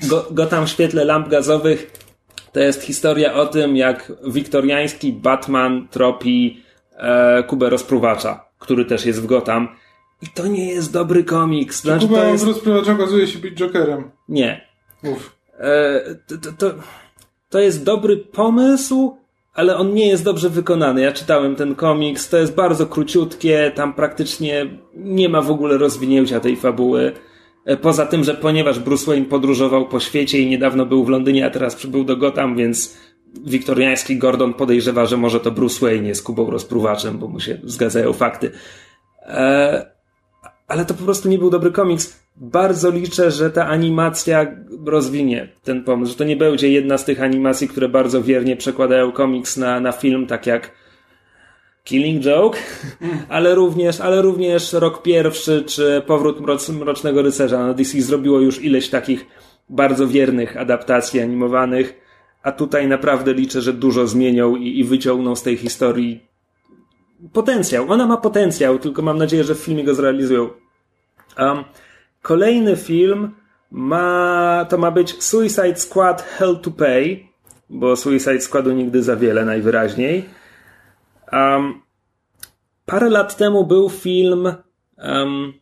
Go, 0.08 0.26
Gotham 0.30 0.66
w 0.66 0.70
świetle 0.70 1.04
lamp 1.04 1.28
gazowych. 1.28 1.92
To 2.52 2.60
jest 2.60 2.82
historia 2.82 3.34
o 3.34 3.46
tym, 3.46 3.76
jak 3.76 4.12
wiktoriański 4.26 5.12
Batman 5.12 5.88
tropi 5.88 6.62
e, 6.96 7.42
Kubę 7.42 7.70
Rozpruwacza, 7.70 8.44
który 8.58 8.84
też 8.84 9.06
jest 9.06 9.22
w 9.22 9.26
Gotham. 9.26 9.68
I 10.22 10.26
to 10.26 10.46
nie 10.46 10.72
jest 10.72 10.92
dobry 10.92 11.24
komiks. 11.24 11.80
Znaczy, 11.80 12.06
Kuba 12.06 12.20
to 12.20 12.28
jest... 12.28 12.46
rozprowacz 12.46 12.88
okazuje 12.88 13.26
się 13.26 13.38
być 13.38 13.58
Jokerem. 13.58 14.10
Nie. 14.28 14.68
Uf. 15.04 15.36
E, 15.58 16.00
to, 16.26 16.38
to, 16.38 16.52
to, 16.52 16.74
to 17.50 17.58
jest 17.58 17.84
dobry 17.84 18.16
pomysł, 18.16 19.16
ale 19.58 19.76
on 19.76 19.94
nie 19.94 20.08
jest 20.08 20.24
dobrze 20.24 20.50
wykonany. 20.50 21.00
Ja 21.00 21.12
czytałem 21.12 21.56
ten 21.56 21.74
komiks, 21.74 22.28
to 22.28 22.38
jest 22.38 22.54
bardzo 22.54 22.86
króciutkie, 22.86 23.72
tam 23.74 23.94
praktycznie 23.94 24.66
nie 24.94 25.28
ma 25.28 25.42
w 25.42 25.50
ogóle 25.50 25.78
rozwinięcia 25.78 26.40
tej 26.40 26.56
fabuły. 26.56 27.12
E, 27.64 27.76
Poza 27.76 28.06
tym, 28.06 28.24
że 28.24 28.34
ponieważ 28.34 28.78
Bruce 28.78 29.06
Wayne 29.06 29.26
podróżował 29.26 29.88
po 29.88 30.00
świecie 30.00 30.38
i 30.38 30.46
niedawno 30.46 30.86
był 30.86 31.04
w 31.04 31.08
Londynie, 31.08 31.46
a 31.46 31.50
teraz 31.50 31.74
przybył 31.74 32.04
do 32.04 32.16
Gotham, 32.16 32.56
więc 32.56 32.98
wiktoriański 33.44 34.18
Gordon 34.18 34.54
podejrzewa, 34.54 35.06
że 35.06 35.16
może 35.16 35.40
to 35.40 35.50
Bruce 35.50 35.86
Wayne 35.86 36.08
jest 36.08 36.22
Kubą 36.22 36.50
rozpruwaczem, 36.50 37.18
bo 37.18 37.28
mu 37.28 37.40
się 37.40 37.60
zgadzają 37.64 38.12
fakty. 38.12 38.50
E, 39.22 39.90
ale 40.68 40.84
to 40.84 40.94
po 40.94 41.04
prostu 41.04 41.28
nie 41.28 41.38
był 41.38 41.50
dobry 41.50 41.72
komiks. 41.72 42.27
Bardzo 42.40 42.90
liczę, 42.90 43.30
że 43.30 43.50
ta 43.50 43.66
animacja 43.66 44.46
rozwinie 44.86 45.48
ten 45.62 45.84
pomysł, 45.84 46.12
że 46.12 46.18
to 46.18 46.24
nie 46.24 46.36
będzie 46.36 46.72
jedna 46.72 46.98
z 46.98 47.04
tych 47.04 47.22
animacji, 47.22 47.68
które 47.68 47.88
bardzo 47.88 48.22
wiernie 48.22 48.56
przekładają 48.56 49.12
komiks 49.12 49.56
na, 49.56 49.80
na 49.80 49.92
film, 49.92 50.26
tak 50.26 50.46
jak 50.46 50.72
Killing 51.84 52.22
Joke, 52.24 52.58
ale 53.28 53.54
również, 53.54 54.00
ale 54.00 54.22
również 54.22 54.72
Rok 54.72 55.02
Pierwszy, 55.02 55.64
czy 55.66 56.02
Powrót 56.06 56.40
Mroc, 56.40 56.68
Mrocznego 56.68 57.22
Rycerza. 57.22 57.66
No 57.66 57.74
DC 57.74 58.02
zrobiło 58.02 58.40
już 58.40 58.62
ileś 58.62 58.88
takich 58.88 59.26
bardzo 59.68 60.06
wiernych 60.06 60.56
adaptacji 60.56 61.20
animowanych, 61.20 61.94
a 62.42 62.52
tutaj 62.52 62.88
naprawdę 62.88 63.34
liczę, 63.34 63.62
że 63.62 63.72
dużo 63.72 64.06
zmienią 64.06 64.56
i, 64.56 64.78
i 64.78 64.84
wyciągną 64.84 65.36
z 65.36 65.42
tej 65.42 65.56
historii 65.56 66.28
potencjał. 67.32 67.92
Ona 67.92 68.06
ma 68.06 68.16
potencjał, 68.16 68.78
tylko 68.78 69.02
mam 69.02 69.18
nadzieję, 69.18 69.44
że 69.44 69.54
w 69.54 69.58
filmie 69.58 69.84
go 69.84 69.94
zrealizują. 69.94 70.48
Um, 71.38 71.64
kolejny 72.28 72.76
film 72.76 73.30
ma, 73.70 74.66
to 74.68 74.78
ma 74.78 74.90
być 74.90 75.22
Suicide 75.22 75.76
Squad 75.76 76.22
Hell 76.22 76.56
to 76.56 76.70
Pay, 76.70 77.28
bo 77.70 77.96
Suicide 77.96 78.40
Squadu 78.40 78.72
nigdy 78.72 79.02
za 79.02 79.16
wiele 79.16 79.44
najwyraźniej. 79.44 80.24
Um, 81.32 81.82
parę 82.86 83.08
lat 83.08 83.36
temu 83.36 83.66
był 83.66 83.88
film 83.88 84.52
um, 84.98 85.52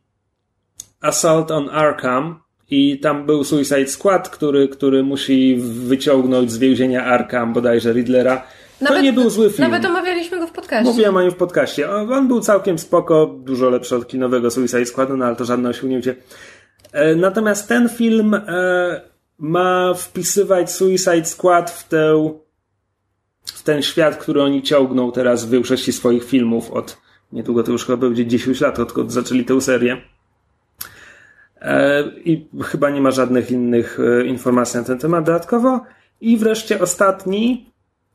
Assault 1.01 1.51
on 1.51 1.69
Arkham 1.69 2.41
i 2.71 2.99
tam 3.01 3.27
był 3.27 3.45
Suicide 3.45 3.87
Squad, 3.87 4.29
który, 4.29 4.69
który 4.69 5.03
musi 5.03 5.57
wyciągnąć 5.61 6.53
z 6.53 6.59
więzienia 6.59 7.05
Arkham 7.05 7.53
bodajże 7.53 7.93
Riddlera. 7.93 8.43
to 8.87 9.01
nie 9.01 9.13
był 9.13 9.31
zły 9.31 9.51
film. 9.51 9.71
Nawet 9.71 9.85
omawialiśmy 9.85 10.39
go 10.39 10.47
w 10.47 10.53
podcaście. 10.53 10.85
Mówiłem 10.85 11.17
o 11.17 11.23
nim 11.23 11.31
w 11.31 11.37
podcaście. 11.37 11.91
On 11.91 12.13
on 12.13 12.29
był 12.29 12.41
całkiem 12.41 12.79
spoko, 12.79 13.27
dużo 13.27 13.71
lepszy 13.71 13.97
od 13.97 14.09
kinowego 14.09 14.51
Suicide 14.51 14.87
Squadu, 14.87 15.17
no 15.17 15.25
ale 15.25 15.37
to 15.37 15.45
żadne 15.45 15.69
osiągnięcie. 15.69 16.17
E, 16.97 17.17
Natomiast 17.17 17.69
ten 17.69 17.89
film 17.89 18.35
e, 18.35 19.01
ma 19.39 19.95
wpisywać 19.95 20.73
Suicide 20.73 21.25
Squad 21.25 21.71
w 21.71 21.89
tę 21.89 22.33
w 23.45 23.63
ten 23.63 23.83
świat, 23.83 24.17
który 24.17 24.43
oni 24.43 24.63
ciągną 24.63 25.13
teraz 25.13 25.45
w 25.45 25.51
większości 25.51 25.93
swoich 25.93 26.25
filmów 26.25 26.71
od 26.71 26.99
niedługo 27.33 27.63
to 27.63 27.73
już 27.73 27.85
chyba 27.87 27.99
będzie 27.99 28.27
10 28.27 28.61
lat, 28.61 28.79
odkąd 28.79 29.13
zaczęli 29.13 29.45
tę 29.45 29.61
serię. 29.61 29.97
E, 31.61 32.05
I 32.25 32.49
chyba 32.63 32.91
nie 32.91 33.01
ma 33.01 33.11
żadnych 33.11 33.51
innych 33.51 33.99
informacji 34.27 34.79
na 34.79 34.85
ten 34.85 34.99
temat 34.99 35.25
dodatkowo. 35.25 35.81
I 36.21 36.37
wreszcie 36.37 36.81
ostatni, 36.81 37.71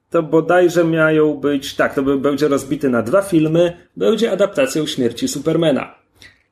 to 0.09 0.23
bodajże 0.23 0.83
mają 0.83 1.33
być, 1.33 1.75
tak, 1.75 1.93
to 1.93 2.03
będzie 2.03 2.47
rozbity 2.47 2.89
na 2.89 3.01
dwa 3.01 3.21
filmy, 3.21 3.77
będzie 3.97 4.31
adaptacją 4.31 4.85
śmierci 4.85 5.27
Supermana. 5.27 6.00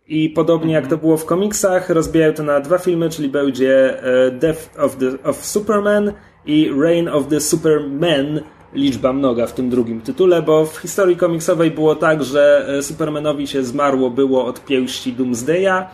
I 0.10 0.30
podobnie 0.30 0.74
jak 0.74 0.88
to 0.88 0.98
było 0.98 1.17
w 1.17 1.26
komiksach, 1.26 1.89
rozbijają 1.89 2.34
to 2.34 2.43
na 2.43 2.60
dwa 2.60 2.78
filmy, 2.78 3.10
czyli 3.10 3.30
będzie 3.30 4.04
e, 4.04 4.32
Death 4.32 4.80
of, 4.80 4.95
the, 4.95 5.24
of 5.24 5.45
Superman 5.45 6.13
i 6.45 6.72
Reign 6.82 7.08
of 7.08 7.28
the 7.28 7.39
Superman, 7.39 8.41
liczba 8.74 9.13
mnoga 9.13 9.48
w 9.48 9.54
tym 9.54 9.69
drugim 9.69 10.02
tytule, 10.02 10.41
bo 10.41 10.65
w 10.65 10.78
historii 10.78 11.17
komiksowej 11.17 11.72
było 11.72 11.95
tak, 11.95 12.24
że 12.24 12.65
e, 12.78 12.84
Supermanowi 12.84 13.48
się 13.48 13.63
zmarło 13.63 14.10
było 14.10 14.45
od 14.45 14.65
pięści 14.65 15.13
Doomsdaya, 15.13 15.88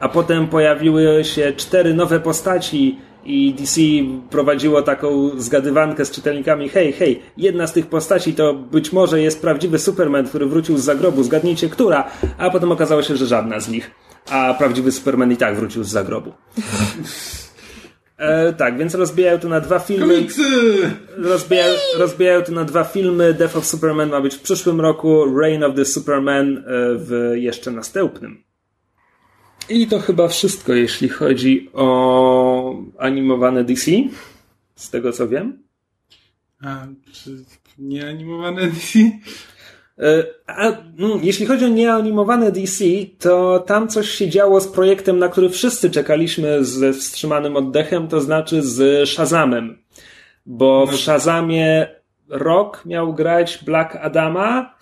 a 0.00 0.08
potem 0.08 0.48
pojawiły 0.48 1.24
się 1.24 1.52
cztery 1.52 1.94
nowe 1.94 2.20
postaci 2.20 2.98
i 3.24 3.54
DC 3.54 3.80
prowadziło 4.30 4.82
taką 4.82 5.30
zgadywankę 5.40 6.04
z 6.04 6.10
czytelnikami 6.10 6.68
hej, 6.68 6.92
hej, 6.92 7.22
jedna 7.36 7.66
z 7.66 7.72
tych 7.72 7.86
postaci 7.86 8.34
to 8.34 8.54
być 8.54 8.92
może 8.92 9.20
jest 9.20 9.42
prawdziwy 9.42 9.78
Superman, 9.78 10.28
który 10.28 10.46
wrócił 10.46 10.78
z 10.78 10.84
zagrobu, 10.84 11.22
zgadnijcie 11.22 11.68
która, 11.68 12.10
a 12.38 12.50
potem 12.50 12.72
okazało 12.72 13.02
się, 13.02 13.16
że 13.16 13.26
żadna 13.26 13.60
z 13.60 13.68
nich, 13.68 13.90
a 14.30 14.54
prawdziwy 14.54 14.92
Superman 14.92 15.32
i 15.32 15.36
tak 15.36 15.56
wrócił 15.56 15.84
z 15.84 15.88
zagrobu. 15.88 16.32
E, 18.20 18.52
tak, 18.52 18.78
więc 18.78 18.94
rozbijają 18.94 19.38
to 19.38 19.48
na 19.48 19.60
dwa 19.60 19.78
filmy. 19.78 20.14
Komiksy! 20.14 20.42
Rozbijają, 21.16 21.74
rozbijają 21.98 22.42
to 22.42 22.52
na 22.52 22.64
dwa 22.64 22.84
filmy. 22.84 23.34
Death 23.34 23.56
of 23.56 23.66
Superman 23.66 24.10
ma 24.10 24.20
być 24.20 24.34
w 24.34 24.40
przyszłym 24.40 24.80
roku, 24.80 25.38
Reign 25.38 25.64
of 25.64 25.74
the 25.74 25.84
Superman 25.84 26.58
e, 26.58 26.62
w 26.94 27.32
jeszcze 27.34 27.70
następnym. 27.70 28.44
I 29.68 29.86
to 29.86 29.98
chyba 29.98 30.28
wszystko, 30.28 30.72
jeśli 30.72 31.08
chodzi 31.08 31.70
o 31.72 32.39
animowane 33.00 33.64
DC, 33.64 33.90
z 34.74 34.90
tego 34.90 35.12
co 35.12 35.28
wiem. 35.28 35.62
A, 36.62 36.86
czy 37.12 37.44
nieanimowane 37.78 38.66
DC? 38.66 38.98
E, 39.98 40.24
a, 40.46 40.76
no, 40.96 41.18
jeśli 41.22 41.46
chodzi 41.46 41.64
o 41.64 41.68
nieanimowane 41.68 42.52
DC, 42.52 42.84
to 43.18 43.58
tam 43.66 43.88
coś 43.88 44.08
się 44.08 44.28
działo 44.28 44.60
z 44.60 44.68
projektem, 44.68 45.18
na 45.18 45.28
który 45.28 45.48
wszyscy 45.50 45.90
czekaliśmy 45.90 46.64
ze 46.64 46.92
wstrzymanym 46.92 47.56
oddechem, 47.56 48.08
to 48.08 48.20
znaczy 48.20 48.62
z 48.62 49.08
Shazamem. 49.08 49.78
Bo 50.46 50.86
w 50.86 50.96
Shazamie 50.96 51.88
Rock 52.28 52.84
miał 52.86 53.14
grać 53.14 53.64
Black 53.64 53.96
Adama, 53.96 54.74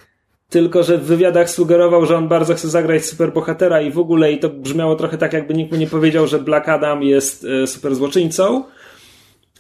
tylko 0.51 0.83
że 0.83 0.99
w 0.99 1.05
wywiadach 1.05 1.51
sugerował, 1.51 2.07
że 2.07 2.17
on 2.17 2.29
bardzo 2.29 2.55
chce 2.55 2.69
zagrać 2.69 3.07
superbohatera 3.07 3.81
i 3.81 3.91
w 3.91 3.99
ogóle 3.99 4.33
i 4.33 4.39
to 4.39 4.49
brzmiało 4.49 4.97
trochę 4.97 5.19
tak, 5.19 5.33
jakby 5.33 5.55
nikt 5.55 5.73
mu 5.73 5.79
nie 5.79 5.87
powiedział, 5.87 6.27
że 6.27 6.39
Black 6.39 6.69
Adam 6.69 7.03
jest 7.03 7.45
e, 7.45 7.67
super 7.67 7.95
złoczyńcą. 7.95 8.65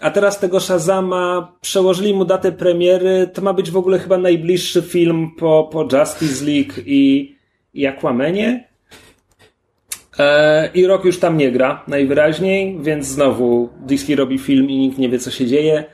A 0.00 0.10
teraz 0.10 0.38
tego 0.38 0.60
Shazama 0.60 1.52
przełożyli 1.60 2.14
mu 2.14 2.24
datę 2.24 2.52
premiery. 2.52 3.30
To 3.34 3.42
ma 3.42 3.52
być 3.52 3.70
w 3.70 3.76
ogóle 3.76 3.98
chyba 3.98 4.18
najbliższy 4.18 4.82
film 4.82 5.30
po, 5.38 5.68
po 5.72 5.82
Justice 5.82 6.44
League 6.44 6.72
i, 6.86 7.36
i 7.74 7.86
Aquamanie. 7.86 8.68
E, 10.18 10.70
I 10.74 10.86
rok 10.86 11.04
już 11.04 11.18
tam 11.18 11.36
nie 11.36 11.52
gra, 11.52 11.84
najwyraźniej, 11.88 12.78
więc 12.80 13.06
znowu 13.06 13.68
DC 13.80 14.14
robi 14.14 14.38
film 14.38 14.70
i 14.70 14.78
nikt 14.78 14.98
nie 14.98 15.08
wie, 15.08 15.18
co 15.18 15.30
się 15.30 15.46
dzieje. 15.46 15.84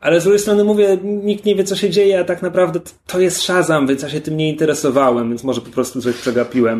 Ale 0.00 0.20
z 0.20 0.24
drugiej 0.24 0.40
strony 0.40 0.64
mówię, 0.64 0.98
nikt 1.02 1.44
nie 1.44 1.54
wie, 1.54 1.64
co 1.64 1.76
się 1.76 1.90
dzieje, 1.90 2.20
a 2.20 2.24
tak 2.24 2.42
naprawdę 2.42 2.80
to 3.06 3.20
jest 3.20 3.42
Shazam, 3.42 3.86
więc 3.86 4.02
ja 4.02 4.08
się 4.08 4.20
tym 4.20 4.36
nie 4.36 4.48
interesowałem, 4.48 5.28
więc 5.28 5.44
może 5.44 5.60
po 5.60 5.70
prostu 5.70 6.02
coś 6.02 6.16
przegapiłem. 6.16 6.78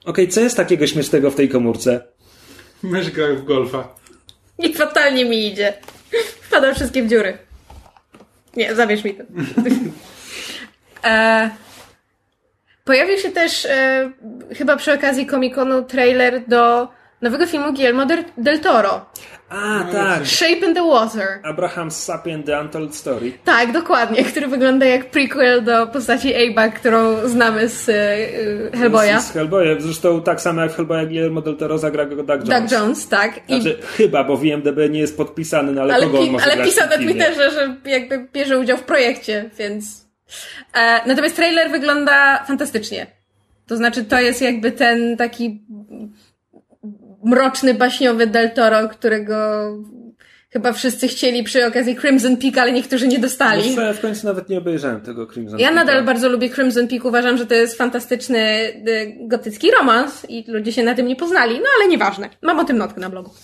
Okej, 0.00 0.24
okay, 0.24 0.26
co 0.26 0.40
jest 0.40 0.56
takiego 0.56 0.86
śmiesznego 0.86 1.30
w 1.30 1.34
tej 1.34 1.48
komórce? 1.48 2.04
Mysz 2.82 3.10
gra 3.10 3.34
w 3.34 3.44
golfa. 3.44 3.94
I 4.58 4.74
fatalnie 4.74 5.24
mi 5.24 5.46
idzie. 5.46 5.74
Wpadam 6.40 6.74
wszystkie 6.74 7.02
w 7.02 7.08
dziury. 7.08 7.38
Nie, 8.56 8.74
zabierz 8.74 9.04
mi 9.04 9.14
to. 9.14 9.24
e, 11.08 11.50
pojawił 12.84 13.18
się 13.18 13.30
też 13.30 13.64
e, 13.64 14.10
chyba 14.56 14.76
przy 14.76 14.92
okazji 14.92 15.26
Comic-Conu 15.26 15.84
trailer 15.84 16.48
do 16.48 16.88
nowego 17.22 17.46
filmu 17.46 17.72
Guillermo 17.72 18.06
del 18.36 18.60
Toro. 18.60 19.06
A, 19.48 19.84
tak. 19.92 20.26
Shape 20.26 20.66
in 20.66 20.74
the 20.74 20.82
Water. 20.82 21.40
Abraham's 21.44 21.90
Sapien 21.90 22.42
The 22.42 22.60
Untold 22.60 22.94
Story. 22.94 23.32
Tak, 23.44 23.72
dokładnie, 23.72 24.24
który 24.30 24.46
wygląda 24.48 24.86
jak 24.86 25.10
prequel 25.10 25.64
do 25.64 25.86
postaci 25.86 26.34
Abe'a, 26.34 26.72
którą 26.72 27.28
znamy 27.28 27.68
z 27.68 27.88
y, 27.88 28.78
Hellboya. 28.78 29.20
Z, 29.20 29.28
z 29.28 29.32
Hellboya. 29.32 29.80
Zresztą 29.80 30.22
tak 30.22 30.40
samo 30.40 30.62
jak 30.62 30.72
w 30.72 30.76
Hellboya 30.76 31.06
Guillermo 31.06 31.40
del 31.40 31.56
Toro 31.56 31.78
zagra 31.78 32.06
go 32.06 32.16
Doug 32.16 32.28
Jones. 32.28 32.48
Doug 32.48 32.72
Jones, 32.72 33.08
tak. 33.08 33.40
Znaczy, 33.46 33.78
I... 33.82 33.96
chyba, 33.96 34.24
bo 34.24 34.36
w 34.36 34.44
IMDB 34.44 34.78
nie 34.90 35.00
jest 35.00 35.16
podpisany, 35.16 35.72
no 35.72 35.82
ale, 35.82 35.94
ale 35.94 36.06
kogo 36.06 36.20
on 36.20 36.30
może 36.30 36.44
Ale 36.44 36.64
pisał 36.64 36.88
na 36.88 36.96
Twitterze, 36.96 37.50
że 37.50 37.76
jakby 37.84 38.28
bierze 38.32 38.58
udział 38.58 38.76
w 38.76 38.82
projekcie, 38.82 39.50
więc... 39.58 40.06
E, 40.74 41.08
natomiast 41.08 41.36
trailer 41.36 41.70
wygląda 41.70 42.44
fantastycznie. 42.44 43.06
To 43.66 43.76
znaczy, 43.76 44.04
to 44.04 44.20
jest 44.20 44.42
jakby 44.42 44.72
ten 44.72 45.16
taki 45.16 45.60
mroczny, 47.26 47.74
baśniowy 47.74 48.26
Del 48.26 48.50
Toro, 48.50 48.88
którego 48.88 49.36
chyba 50.50 50.72
wszyscy 50.72 51.08
chcieli 51.08 51.42
przy 51.42 51.66
okazji 51.66 51.96
Crimson 51.96 52.36
Peak, 52.36 52.58
ale 52.58 52.72
niektórzy 52.72 53.08
nie 53.08 53.18
dostali. 53.18 53.62
Wiesz, 53.62 53.76
ja 53.76 53.92
w 53.92 54.00
końcu 54.00 54.26
nawet 54.26 54.48
nie 54.48 54.58
obejrzałem 54.58 55.00
tego 55.00 55.26
Crimson 55.26 55.58
Ja 55.58 55.70
nadal 55.70 56.04
bardzo 56.04 56.28
lubię 56.28 56.50
Crimson 56.50 56.88
Peak, 56.88 57.04
uważam, 57.04 57.36
że 57.36 57.46
to 57.46 57.54
jest 57.54 57.78
fantastyczny 57.78 58.38
y, 58.88 59.16
gotycki 59.20 59.70
romans 59.70 60.26
i 60.28 60.44
ludzie 60.48 60.72
się 60.72 60.82
na 60.82 60.94
tym 60.94 61.06
nie 61.06 61.16
poznali, 61.16 61.58
no 61.58 61.66
ale 61.76 61.88
nieważne. 61.88 62.28
Mam 62.42 62.58
o 62.58 62.64
tym 62.64 62.78
notkę 62.78 63.00
na 63.00 63.10
blogu. 63.10 63.30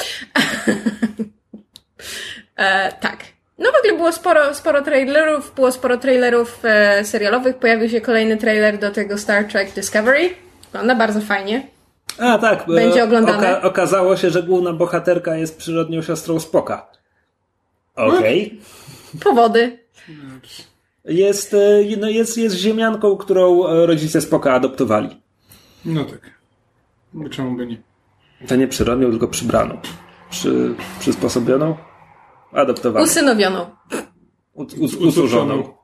e, 2.56 2.92
tak. 2.92 3.18
No 3.58 3.72
w 3.72 3.78
ogóle 3.78 3.96
było 3.96 4.12
sporo, 4.12 4.54
sporo 4.54 4.82
trailerów, 4.82 5.54
było 5.54 5.72
sporo 5.72 5.98
trailerów 5.98 6.64
e, 6.64 7.04
serialowych, 7.04 7.56
pojawił 7.56 7.88
się 7.88 8.00
kolejny 8.00 8.36
trailer 8.36 8.78
do 8.78 8.90
tego 8.90 9.18
Star 9.18 9.44
Trek 9.44 9.74
Discovery. 9.74 10.30
Wygląda 10.64 10.94
bardzo 10.94 11.20
fajnie. 11.20 11.66
A 12.18 12.38
tak, 12.38 12.66
będzie 12.66 13.04
oglądane. 13.04 13.58
Oka 13.58 13.68
okazało 13.68 14.16
się, 14.16 14.30
że 14.30 14.42
główna 14.42 14.72
bohaterka 14.72 15.36
jest 15.36 15.58
przyrodnią 15.58 16.02
siostrą 16.02 16.40
Spoka. 16.40 16.90
Okej. 17.96 18.46
Okay. 18.46 19.20
Powody. 19.24 19.78
Jest, 21.04 21.54
e, 21.54 21.96
no 21.98 22.08
jest, 22.08 22.38
jest 22.38 22.56
ziemianką, 22.56 23.16
którą 23.16 23.66
e, 23.66 23.86
rodzice 23.86 24.20
Spoka 24.20 24.54
adoptowali. 24.54 25.20
No 25.84 26.04
tak. 26.04 26.30
Czemu 27.30 27.56
by 27.56 27.66
nie? 27.66 27.82
To 28.48 28.56
nie 28.56 28.68
przyrodnią, 28.68 29.10
tylko 29.10 29.28
przybraną. 29.28 29.78
Przy, 30.30 30.74
przysposobioną? 31.00 31.76
Adoptowaną. 32.52 33.04
Usynowioną. 33.04 33.66
U, 34.54 34.62
us, 34.62 34.94
usurzoną. 34.94 35.74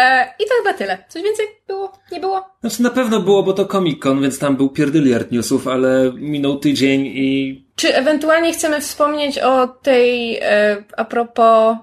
E, 0.00 0.34
I 0.38 0.44
to 0.48 0.54
chyba 0.62 0.78
tyle. 0.78 1.04
Coś 1.08 1.22
więcej 1.22 1.46
było? 1.66 1.92
Nie 2.12 2.20
było? 2.20 2.44
Znaczy 2.60 2.82
na 2.82 2.90
pewno 2.90 3.20
było, 3.20 3.42
bo 3.42 3.52
to 3.52 3.66
Comic 3.66 4.02
Con, 4.02 4.22
więc 4.22 4.38
tam 4.38 4.56
był 4.56 4.68
pierdyliard 4.68 5.30
newsów, 5.32 5.68
ale 5.68 6.12
minął 6.12 6.58
tydzień 6.58 7.06
i... 7.06 7.64
Czy 7.76 7.94
ewentualnie 7.94 8.52
chcemy 8.52 8.80
wspomnieć 8.80 9.38
o 9.38 9.68
tej, 9.68 10.38
e, 10.42 10.84
a 10.96 11.04
propos 11.04 11.76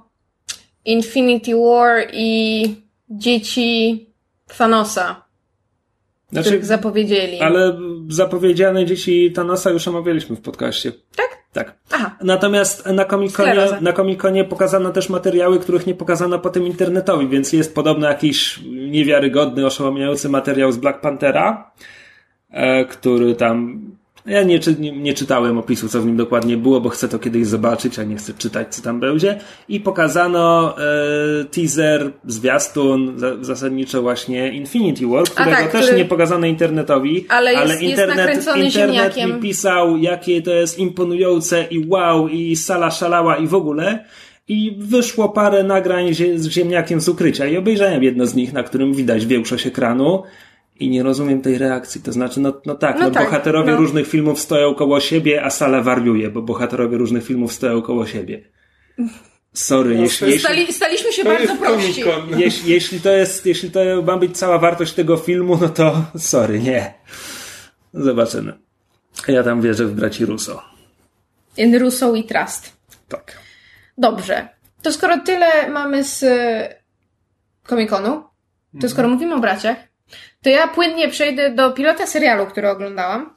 Infinity 0.85 1.55
War 1.55 2.07
i 2.13 2.65
dzieci 3.09 4.05
Thanosa? 4.57 5.26
Znaczy, 6.31 6.49
których 6.49 6.65
zapowiedzieli. 6.65 7.39
Ale 7.39 7.77
zapowiedziane 8.09 8.85
dzieci 8.85 9.31
Thanosa 9.31 9.69
już 9.69 9.87
omawialiśmy 9.87 10.35
w 10.35 10.41
podcaście. 10.41 10.91
Tak? 11.15 11.37
Tak. 11.53 11.75
Aha. 11.91 12.15
Natomiast 12.23 12.85
na 12.85 13.05
Comic-Conie, 13.05 13.67
na 13.81 13.93
Comic-Conie 13.93 14.43
pokazano 14.43 14.91
też 14.91 15.09
materiały, 15.09 15.59
których 15.59 15.87
nie 15.87 15.95
pokazano 15.95 16.39
potem 16.39 16.67
internetowi, 16.67 17.27
więc 17.27 17.53
jest 17.53 17.75
podobno 17.75 18.07
jakiś 18.07 18.59
niewiarygodny, 18.89 19.65
oszałamiający 19.65 20.29
materiał 20.29 20.71
z 20.71 20.77
Black 20.77 21.01
Panthera, 21.01 21.71
e, 22.49 22.85
który 22.85 23.35
tam 23.35 23.81
ja 24.27 24.43
nie, 24.43 24.59
nie, 24.79 24.91
nie, 24.91 25.13
czytałem 25.13 25.57
opisu, 25.57 25.89
co 25.89 26.01
w 26.01 26.05
nim 26.05 26.17
dokładnie 26.17 26.57
było, 26.57 26.81
bo 26.81 26.89
chcę 26.89 27.07
to 27.09 27.19
kiedyś 27.19 27.47
zobaczyć, 27.47 27.99
a 27.99 28.03
nie 28.03 28.15
chcę 28.15 28.33
czytać, 28.33 28.75
co 28.75 28.81
tam 28.81 28.99
będzie. 28.99 29.39
I 29.69 29.79
pokazano 29.79 30.75
e, 30.77 31.45
teaser, 31.45 32.11
zwiastun, 32.25 33.19
za, 33.19 33.43
zasadniczo 33.43 34.01
właśnie 34.01 34.53
Infinity 34.53 35.07
War, 35.07 35.23
którego 35.23 35.51
tak, 35.51 35.71
też 35.71 35.85
który... 35.85 35.97
nie 35.97 36.05
pokazano 36.05 36.47
internetowi, 36.47 37.25
ale, 37.29 37.53
jest, 37.53 37.63
ale 37.63 37.81
internet, 37.81 38.29
jest 38.35 38.47
internet 38.77 39.15
mi 39.15 39.33
pisał, 39.41 39.97
jakie 39.97 40.41
to 40.41 40.51
jest 40.51 40.79
imponujące 40.79 41.63
i 41.63 41.87
wow, 41.87 42.27
i 42.27 42.55
sala 42.55 42.91
szalała 42.91 43.37
i 43.37 43.47
w 43.47 43.53
ogóle. 43.53 44.05
I 44.49 44.75
wyszło 44.77 45.29
parę 45.29 45.63
nagrań 45.63 46.13
z 46.13 46.47
ziemniakiem 46.47 47.01
z 47.01 47.09
ukrycia 47.09 47.45
i 47.45 47.57
obejrzałem 47.57 48.03
jedno 48.03 48.25
z 48.25 48.35
nich, 48.35 48.53
na 48.53 48.63
którym 48.63 48.93
widać 48.93 49.25
większość 49.25 49.67
ekranu 49.67 50.23
i 50.79 50.89
nie 50.89 51.03
rozumiem 51.03 51.41
tej 51.41 51.57
reakcji. 51.57 52.01
To 52.01 52.11
znaczy, 52.11 52.39
no, 52.39 52.61
no 52.65 52.75
tak, 52.75 52.99
no, 52.99 53.05
no 53.05 53.11
tak, 53.11 53.25
bohaterowie 53.25 53.71
no. 53.71 53.77
różnych 53.77 54.07
filmów 54.07 54.39
stoją 54.39 54.75
koło 54.75 54.99
siebie, 54.99 55.43
a 55.43 55.49
sala 55.49 55.81
wariuje, 55.81 56.29
bo 56.29 56.41
bohaterowie 56.41 56.97
różnych 56.97 57.25
filmów 57.25 57.53
stoją 57.53 57.81
koło 57.81 58.05
siebie. 58.05 58.41
Sorry, 59.53 59.95
no, 59.95 60.01
jeśli, 60.01 60.39
Stali, 60.39 60.59
jeśli, 60.59 60.73
staliśmy 60.73 61.13
się 61.13 61.23
bardzo 61.23 61.55
prości. 61.55 62.03
Jeśli, 62.37 62.71
jeśli, 62.71 63.01
to 63.01 63.11
jest, 63.11 63.45
jeśli 63.45 63.71
to 63.71 63.79
ma 64.05 64.17
być 64.17 64.37
cała 64.37 64.59
wartość 64.59 64.93
tego 64.93 65.17
filmu, 65.17 65.57
no 65.61 65.69
to 65.69 66.05
sorry, 66.17 66.59
nie. 66.59 66.93
Zobaczymy. 67.93 68.53
Ja 69.27 69.43
tam 69.43 69.61
wierzę 69.61 69.85
w 69.85 69.93
braci 69.93 70.25
Russo. 70.25 70.63
In 71.57 71.79
Russo 71.79 72.15
i 72.15 72.23
Trust. 72.23 72.73
Tak. 73.07 73.37
Dobrze. 73.97 74.47
To 74.81 74.91
skoro 74.91 75.17
tyle 75.17 75.69
mamy 75.69 76.03
z 76.03 76.25
Comic-Conu, 77.67 78.23
to 78.81 78.89
skoro 78.89 79.07
mówimy 79.07 79.35
o 79.35 79.39
braciach, 79.39 79.77
to 80.43 80.49
ja 80.49 80.67
płynnie 80.67 81.09
przejdę 81.09 81.51
do 81.51 81.71
pilota 81.71 82.07
serialu, 82.07 82.45
który 82.45 82.69
oglądałam. 82.69 83.35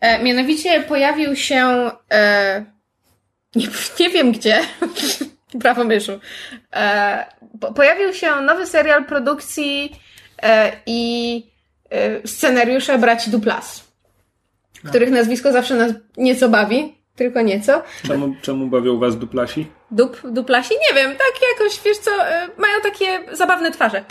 E, 0.00 0.22
mianowicie 0.22 0.80
pojawił 0.80 1.36
się. 1.36 1.90
E, 2.12 2.64
nie, 3.56 3.66
nie 4.00 4.10
wiem 4.10 4.32
gdzie. 4.32 4.60
Brawo 5.54 5.84
myszu. 5.84 6.20
E, 6.72 7.26
po, 7.60 7.72
pojawił 7.72 8.12
się 8.12 8.40
nowy 8.40 8.66
serial 8.66 9.04
produkcji 9.04 9.92
e, 10.42 10.72
i 10.86 11.42
e, 11.90 12.28
scenariusza 12.28 12.98
braci 12.98 13.30
Duplas, 13.30 13.84
których 14.88 15.10
nazwisko 15.10 15.52
zawsze 15.52 15.74
nas 15.74 15.92
nieco 16.16 16.48
bawi, 16.48 16.98
tylko 17.16 17.40
nieco. 17.40 17.82
Czemu, 18.06 18.34
czemu 18.42 18.66
bawią 18.66 18.98
was 18.98 19.18
duplasi? 19.18 19.66
Dup, 19.90 20.20
duplasi? 20.24 20.74
Nie 20.74 21.02
wiem, 21.02 21.10
tak 21.10 21.32
jakoś, 21.52 21.80
wiesz 21.84 21.98
co, 21.98 22.10
e, 22.10 22.48
mają 22.58 22.80
takie 22.82 23.36
zabawne 23.36 23.70
twarze. 23.70 24.04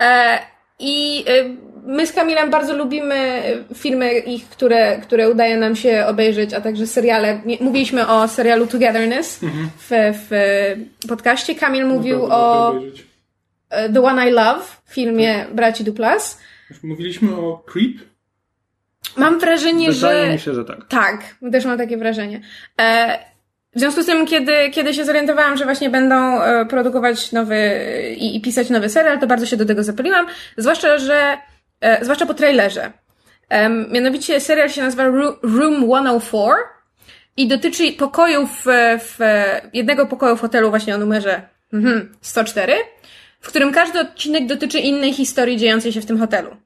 E, 0.00 0.38
I 0.82 1.24
e, 1.28 1.44
my 1.86 2.06
z 2.06 2.12
Kamilem 2.12 2.50
bardzo 2.50 2.76
lubimy 2.76 3.42
filmy 3.74 4.18
ich, 4.18 4.48
które, 4.48 4.98
które 4.98 5.30
udaje 5.30 5.56
nam 5.56 5.76
się 5.76 6.06
obejrzeć, 6.06 6.54
a 6.54 6.60
także 6.60 6.86
seriale. 6.86 7.40
Mówiliśmy 7.60 8.08
o 8.08 8.28
serialu 8.28 8.66
Togetherness 8.66 9.40
w, 9.78 9.90
w 10.28 11.08
podcaście. 11.08 11.54
Kamil 11.54 11.86
mówił 11.86 12.18
Naprawdę 12.22 12.36
o 12.36 12.68
obejrzeć. 12.68 13.06
e, 13.70 13.92
The 13.92 14.02
One 14.02 14.28
I 14.28 14.32
Love, 14.32 14.64
filmie 14.88 15.46
braci 15.54 15.84
Duplas. 15.84 16.40
Mówiliśmy 16.82 17.34
o 17.36 17.64
Creep? 17.66 17.96
Mam 19.16 19.38
wrażenie, 19.40 19.92
Wydaje 19.92 20.26
że... 20.26 20.32
mi 20.32 20.38
się, 20.38 20.54
że 20.54 20.64
tak. 20.64 20.88
Tak, 20.88 21.34
też 21.52 21.64
mam 21.64 21.78
takie 21.78 21.96
wrażenie. 21.96 22.40
E, 22.80 23.18
w 23.74 23.78
związku 23.78 24.02
z 24.02 24.06
tym, 24.06 24.26
kiedy, 24.26 24.70
kiedy 24.70 24.94
się 24.94 25.04
zorientowałam, 25.04 25.56
że 25.56 25.64
właśnie 25.64 25.90
będą 25.90 26.42
e, 26.42 26.66
produkować 26.66 27.32
nowy 27.32 27.56
i, 28.18 28.36
i 28.36 28.40
pisać 28.40 28.70
nowy 28.70 28.88
serial, 28.88 29.20
to 29.20 29.26
bardzo 29.26 29.46
się 29.46 29.56
do 29.56 29.66
tego 29.66 29.82
zapaliłam. 29.82 30.26
Zwłaszcza, 30.56 30.98
że, 30.98 31.38
e, 31.80 32.04
zwłaszcza 32.04 32.26
po 32.26 32.34
trailerze. 32.34 32.92
Mianowicie 33.90 34.40
serial 34.40 34.68
się 34.68 34.82
nazywa 34.82 35.04
Room 35.42 35.84
104 36.20 36.54
i 37.36 37.48
dotyczy 37.48 37.92
pokoju 37.92 38.46
w, 38.46 38.64
w 38.98 39.18
jednego 39.72 40.06
pokoju 40.06 40.36
w 40.36 40.40
hotelu 40.40 40.70
właśnie 40.70 40.94
o 40.94 40.98
numerze 40.98 41.42
mhm, 41.72 42.14
104, 42.20 42.74
w 43.40 43.48
którym 43.48 43.72
każdy 43.72 44.00
odcinek 44.00 44.46
dotyczy 44.46 44.78
innej 44.78 45.12
historii 45.12 45.56
dziejącej 45.56 45.92
się 45.92 46.00
w 46.00 46.06
tym 46.06 46.18
hotelu. 46.18 46.56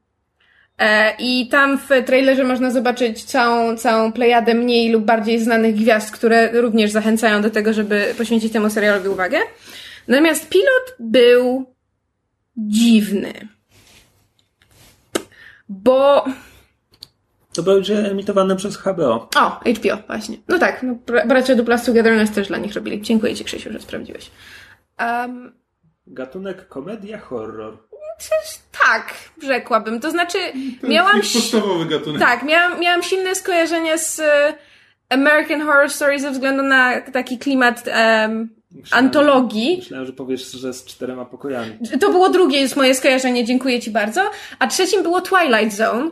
E, 0.78 1.14
I 1.18 1.48
tam 1.48 1.78
w 1.78 1.88
trailerze 2.06 2.44
można 2.44 2.70
zobaczyć 2.70 3.24
całą, 3.24 3.76
całą 3.76 4.12
plejadę 4.12 4.54
mniej 4.54 4.90
lub 4.92 5.04
bardziej 5.04 5.40
znanych 5.40 5.74
gwiazd, 5.74 6.10
które 6.10 6.60
również 6.60 6.90
zachęcają 6.90 7.42
do 7.42 7.50
tego, 7.50 7.72
żeby 7.72 8.14
poświęcić 8.18 8.52
temu 8.52 8.70
serialowi 8.70 9.08
uwagę. 9.08 9.38
Natomiast 10.08 10.48
pilot 10.48 10.96
był 10.98 11.74
dziwny. 12.56 13.32
Bo 15.68 16.24
To 17.54 17.62
będzie 17.62 18.10
emitowane 18.10 18.56
przez 18.56 18.76
HBO. 18.76 19.28
O, 19.36 19.60
HBO, 19.74 19.96
właśnie. 20.06 20.36
No 20.48 20.58
tak, 20.58 20.82
no, 20.82 20.94
bra- 21.06 21.26
bracia 21.26 21.54
Duplas 21.54 21.84
Togetherness 21.84 22.30
też 22.30 22.48
dla 22.48 22.58
nich 22.58 22.74
robili. 22.74 23.02
Dziękuję 23.02 23.34
Ci, 23.34 23.44
Krzysiu, 23.44 23.72
że 23.72 23.80
sprawdziłeś. 23.80 24.30
Um, 25.00 25.52
Gatunek 26.06 26.68
komedia, 26.68 27.18
horror. 27.18 27.78
Tak, 28.84 29.14
rzekłabym. 29.42 30.00
To 30.00 30.10
znaczy, 30.10 30.38
To 30.80 30.86
miałam... 30.88 31.16
jest 31.16 31.32
podstawowy 31.32 31.86
gatunek. 31.86 32.20
Tak, 32.20 32.42
miałam, 32.42 32.80
miałam 32.80 33.02
silne 33.02 33.34
skojarzenie 33.34 33.98
z 33.98 34.20
e, 34.20 34.54
American 35.08 35.60
Horror 35.62 35.90
Story 35.90 36.20
ze 36.20 36.30
względu 36.30 36.62
na 36.62 37.00
taki 37.00 37.38
klimat 37.38 37.82
em, 37.86 38.50
Myślałem- 38.70 39.04
antologii. 39.04 39.76
Myślałem, 39.78 40.06
że 40.06 40.12
powiesz, 40.12 40.50
że 40.52 40.72
z 40.72 40.84
czterema 40.84 41.24
pokojami. 41.24 41.78
To 42.00 42.10
było 42.10 42.28
drugie 42.30 42.60
jest 42.60 42.76
moje 42.76 42.94
skojarzenie, 42.94 43.44
dziękuję 43.44 43.80
Ci 43.80 43.90
bardzo. 43.90 44.30
A 44.58 44.66
trzecim 44.66 45.02
było 45.02 45.20
Twilight 45.20 45.76
Zone. 45.76 46.10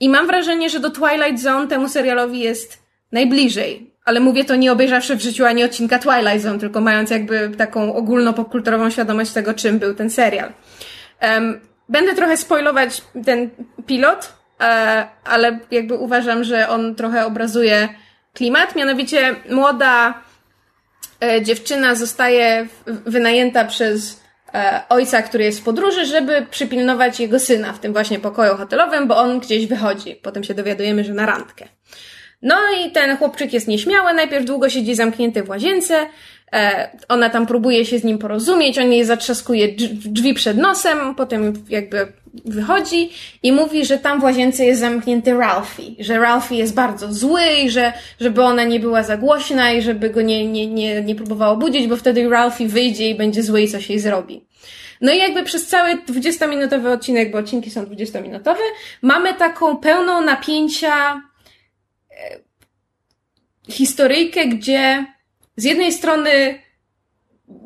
I 0.00 0.08
mam 0.08 0.26
wrażenie, 0.26 0.70
że 0.70 0.80
do 0.80 0.90
Twilight 0.90 1.40
Zone 1.42 1.68
temu 1.68 1.88
serialowi 1.88 2.40
jest 2.40 2.82
najbliżej. 3.12 3.92
Ale 4.04 4.20
mówię 4.20 4.44
to 4.44 4.56
nie 4.56 4.72
obejrzawszy 4.72 5.16
w 5.16 5.20
życiu 5.22 5.44
ani 5.44 5.64
odcinka 5.64 5.98
Twilight 5.98 6.40
Zone, 6.42 6.58
tylko 6.58 6.80
mając 6.80 7.10
jakby 7.10 7.50
taką 7.58 7.94
ogólnopopkulturową 7.94 8.90
świadomość 8.90 9.30
tego, 9.32 9.54
czym 9.54 9.78
był 9.78 9.94
ten 9.94 10.10
serial. 10.10 10.52
Będę 11.88 12.14
trochę 12.14 12.36
spoilować 12.36 13.02
ten 13.24 13.50
pilot, 13.86 14.32
e, 14.60 15.08
ale 15.24 15.58
jakby 15.70 15.94
uważam, 15.94 16.44
że 16.44 16.68
on 16.68 16.94
trochę 16.94 17.26
obrazuje 17.26 17.88
klimat. 18.34 18.76
Mianowicie 18.76 19.36
młoda 19.50 20.14
e, 21.22 21.42
dziewczyna 21.42 21.94
zostaje 21.94 22.66
wynajęta 22.86 23.64
przez 23.64 24.22
e, 24.54 24.82
ojca, 24.88 25.22
który 25.22 25.44
jest 25.44 25.60
w 25.60 25.64
podróży, 25.64 26.06
żeby 26.06 26.46
przypilnować 26.50 27.20
jego 27.20 27.40
syna 27.40 27.72
w 27.72 27.78
tym 27.78 27.92
właśnie 27.92 28.18
pokoju 28.18 28.56
hotelowym, 28.56 29.08
bo 29.08 29.16
on 29.16 29.40
gdzieś 29.40 29.66
wychodzi. 29.66 30.16
Potem 30.22 30.44
się 30.44 30.54
dowiadujemy, 30.54 31.04
że 31.04 31.14
na 31.14 31.26
randkę. 31.26 31.68
No 32.42 32.56
i 32.80 32.90
ten 32.90 33.16
chłopczyk 33.16 33.52
jest 33.52 33.68
nieśmiały, 33.68 34.14
najpierw 34.14 34.44
długo 34.44 34.70
siedzi 34.70 34.94
zamknięty 34.94 35.42
w 35.42 35.48
łazience, 35.48 36.06
ona 37.08 37.30
tam 37.30 37.46
próbuje 37.46 37.84
się 37.84 37.98
z 37.98 38.04
nim 38.04 38.18
porozumieć, 38.18 38.78
on 38.78 38.92
jej 38.92 39.04
zatrzaskuje 39.04 39.68
drz- 39.68 39.94
drzwi 39.94 40.34
przed 40.34 40.56
nosem, 40.56 41.14
potem 41.14 41.52
jakby 41.68 42.12
wychodzi 42.44 43.10
i 43.42 43.52
mówi, 43.52 43.84
że 43.84 43.98
tam 43.98 44.20
w 44.20 44.24
łazience 44.24 44.64
jest 44.64 44.80
zamknięty 44.80 45.34
Ralphie, 45.34 45.94
że 45.98 46.18
Ralphie 46.18 46.56
jest 46.56 46.74
bardzo 46.74 47.12
zły 47.12 47.42
i 47.64 47.70
że 47.70 47.92
żeby 48.20 48.42
ona 48.42 48.64
nie 48.64 48.80
była 48.80 49.02
za 49.02 49.16
głośna 49.16 49.72
i 49.72 49.82
żeby 49.82 50.10
go 50.10 50.22
nie, 50.22 50.46
nie, 50.46 50.66
nie, 50.66 51.02
nie 51.02 51.14
próbowała 51.14 51.56
budzić, 51.56 51.86
bo 51.86 51.96
wtedy 51.96 52.28
Ralphie 52.28 52.68
wyjdzie 52.68 53.10
i 53.10 53.14
będzie 53.14 53.42
zły 53.42 53.62
i 53.62 53.68
coś 53.68 53.90
jej 53.90 53.98
zrobi. 53.98 54.46
No 55.00 55.12
i 55.12 55.18
jakby 55.18 55.42
przez 55.42 55.66
cały 55.66 55.94
20-minutowy 55.94 56.92
odcinek, 56.92 57.32
bo 57.32 57.38
odcinki 57.38 57.70
są 57.70 57.84
20-minutowe, 57.84 58.60
mamy 59.02 59.34
taką 59.34 59.76
pełną 59.76 60.20
napięcia 60.20 61.22
historyjkę, 63.68 64.46
gdzie 64.46 65.06
z 65.56 65.64
jednej 65.64 65.92
strony 65.92 66.58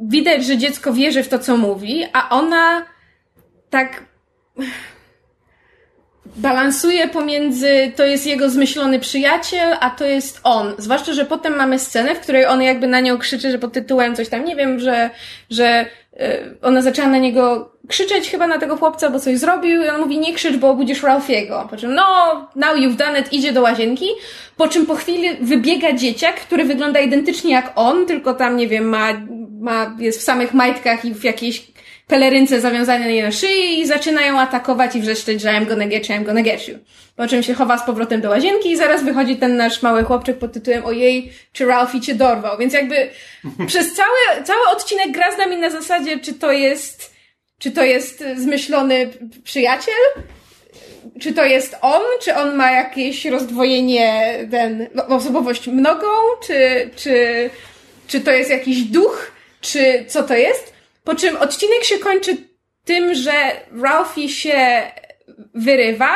widać, 0.03 0.47
że 0.47 0.59
dziecko 0.59 0.93
wierzy 0.93 1.23
w 1.23 1.29
to, 1.29 1.39
co 1.39 1.57
mówi, 1.57 2.05
a 2.13 2.29
ona 2.29 2.87
tak 3.71 4.03
balansuje 6.37 7.09
pomiędzy 7.09 7.93
to 7.97 8.05
jest 8.05 8.27
jego 8.27 8.51
zmyślony 8.51 8.99
przyjaciel, 8.99 9.77
a 9.81 9.91
to 9.91 10.05
jest 10.05 10.41
on. 10.45 10.75
Zwłaszcza, 10.79 11.13
że 11.13 11.25
potem 11.25 11.57
mamy 11.57 11.79
scenę, 11.79 12.15
w 12.15 12.21
której 12.21 12.47
on 12.47 12.63
jakby 12.63 12.87
na 12.87 13.01
nią 13.01 13.19
krzyczy, 13.19 13.51
że 13.51 13.59
pod 13.59 13.73
tytułem 13.73 14.17
coś 14.17 14.29
tam, 14.29 14.45
nie 14.45 14.57
wiem, 14.57 14.79
że, 14.79 15.11
że 15.51 15.87
ona 16.63 16.83
zaczęła 16.83 17.09
na 17.09 17.19
niego 17.19 17.73
krzyczeć 17.89 18.31
chyba 18.31 18.47
na 18.47 18.59
tego 18.59 18.77
chłopca, 18.77 19.11
bo 19.11 19.21
coś 19.21 19.39
zrobił 19.39 19.83
i 19.83 19.89
on 19.89 20.01
mówi 20.01 20.19
nie 20.19 20.35
krzycz, 20.35 20.57
bo 20.57 20.71
obudzisz 20.71 21.03
Ralphiego. 21.03 21.67
Po 21.71 21.77
czym 21.77 21.95
no, 21.95 22.05
now 22.57 22.77
you've 22.77 22.97
done 22.97 23.21
it, 23.21 23.33
idzie 23.33 23.53
do 23.53 23.63
łazienki, 23.63 24.07
po 24.57 24.69
czym 24.69 24.87
po 24.87 24.95
chwili 24.95 25.29
wybiega 25.41 25.93
dzieciak, 25.93 26.41
który 26.41 26.65
wygląda 26.65 27.01
identycznie 27.01 27.53
jak 27.53 27.73
on, 27.75 28.07
tylko 28.07 28.35
tam, 28.35 28.57
nie 28.57 28.69
wiem, 28.69 28.89
ma, 28.89 29.09
ma, 29.61 29.97
jest 29.99 30.21
w 30.21 30.23
samych 30.23 30.55
majtkach 30.55 31.05
i 31.05 31.15
w 31.15 31.25
jakiejś 31.25 31.76
pelerynce 32.07 32.61
zawiązanej 32.61 33.23
na 33.23 33.33
szyi 33.33 33.81
i 33.81 33.87
zaczynają 33.87 34.41
atakować 34.41 34.97
i 34.97 35.01
wrzeszczeć, 35.01 35.41
że 35.41 35.49
I'm 35.49 35.67
gonna 35.67 35.87
get 35.87 36.09
you, 36.09 36.15
I'm 36.15 36.25
gonna 36.25 36.43
get 36.43 36.69
you. 36.69 36.79
Po 37.17 37.29
czym 37.29 37.43
się 37.43 37.55
chowa 37.55 37.79
z 37.79 37.87
powrotem 37.87 38.21
do 38.21 38.31
łazienki 38.31 38.71
i 38.71 38.77
zaraz 38.77 39.05
wychodzi 39.05 39.37
ten 39.37 39.57
nasz 39.57 39.83
mały 39.83 40.05
chłopczyk 40.05 40.39
pod 40.39 40.53
tytułem 40.53 40.85
ojej, 40.85 41.33
czy 41.53 41.67
Ralphie 41.67 42.01
cię 42.01 42.15
dorwał. 42.15 42.59
Więc 42.59 42.75
jakby 42.75 43.11
przez 43.67 43.95
cały, 43.95 44.45
cały 44.45 44.69
odcinek 44.73 45.11
gra 45.11 45.35
z 45.35 45.39
nami 45.39 45.57
na 45.57 45.71
zasadzie, 45.71 46.19
czy 46.19 46.35
to 46.35 46.53
jest, 46.53 47.15
czy 47.59 47.71
to 47.71 47.85
jest 47.85 48.25
zmyślony 48.37 49.11
przyjaciel, 49.45 49.95
czy 51.21 51.33
to 51.33 51.45
jest 51.45 51.77
on, 51.81 52.03
czy 52.23 52.35
on 52.35 52.55
ma 52.55 52.71
jakieś 52.71 53.25
rozdwojenie, 53.25 54.39
ten, 54.51 54.89
osobowość 55.09 55.67
mnogą, 55.67 56.07
czy, 56.47 56.91
czy, 56.97 57.51
czy 58.07 58.21
to 58.21 58.31
jest 58.31 58.51
jakiś 58.51 58.83
duch, 58.83 59.33
czy 59.61 60.05
co 60.09 60.23
to 60.23 60.35
jest. 60.35 60.76
Po 61.07 61.15
czym 61.15 61.37
odcinek 61.37 61.85
się 61.85 61.99
kończy 61.99 62.37
tym, 62.85 63.15
że 63.15 63.33
Ralphie 63.83 64.29
się 64.29 64.83
wyrywa, 65.55 66.09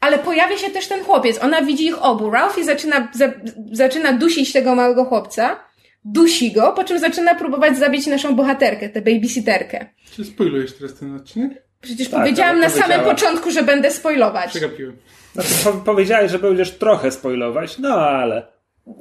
ale 0.00 0.18
pojawia 0.18 0.58
się 0.58 0.70
też 0.70 0.88
ten 0.88 1.04
chłopiec. 1.04 1.42
Ona 1.42 1.62
widzi 1.62 1.86
ich 1.86 2.04
obu. 2.04 2.30
Ralphie 2.30 2.64
zaczyna, 2.64 3.08
za, 3.14 3.32
zaczyna 3.72 4.12
dusić 4.12 4.52
tego 4.52 4.74
małego 4.74 5.04
chłopca, 5.04 5.60
dusi 6.04 6.52
go, 6.52 6.72
po 6.72 6.84
czym 6.84 6.98
zaczyna 6.98 7.34
próbować 7.34 7.78
zabić 7.78 8.06
naszą 8.06 8.36
bohaterkę, 8.36 8.88
tę 8.88 9.02
babysitterkę. 9.02 9.86
Czy 10.16 10.24
spoilujesz 10.24 10.72
teraz 10.72 10.94
ten 10.94 11.16
odcinek? 11.16 11.62
Przecież 11.80 12.08
Tak, 12.08 12.20
powiedziałam 12.20 12.60
na 12.60 12.68
samym 12.68 13.00
początku, 13.00 13.50
że 13.50 13.62
będę 13.62 13.90
spoilować. 13.90 14.50
Przegapiłem. 14.50 14.96
Znaczy, 15.32 15.48
po, 15.64 15.72
powiedziałeś, 15.72 16.30
że 16.30 16.38
będziesz 16.38 16.70
trochę 16.70 17.10
spoilować, 17.10 17.78
no 17.78 17.94
ale 17.94 18.46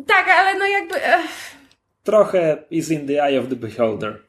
Tak, 0.07 0.25
ale 0.39 0.59
no 0.59 0.67
jakby... 0.67 0.95
Ech, 0.95 1.55
trochę 2.03 2.57
is 2.71 2.91
in 2.91 3.07
the 3.07 3.23
eye 3.23 3.39
of 3.39 3.49
the 3.49 3.55
beholder. 3.55 4.28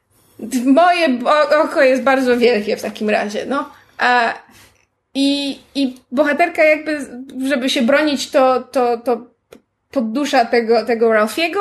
Moje 0.65 1.19
oko 1.63 1.81
jest 1.81 2.03
bardzo 2.03 2.37
wielkie 2.37 2.77
w 2.77 2.81
takim 2.81 3.09
razie, 3.09 3.45
no. 3.45 3.69
A, 3.97 4.33
i, 5.13 5.59
I 5.75 5.95
bohaterka 6.11 6.63
jakby, 6.63 6.99
żeby 7.47 7.69
się 7.69 7.81
bronić, 7.81 8.31
to, 8.31 8.61
to, 8.61 8.97
to 8.97 9.27
poddusza 9.91 10.45
tego, 10.45 10.85
tego 10.85 11.13
Ralphiego, 11.13 11.59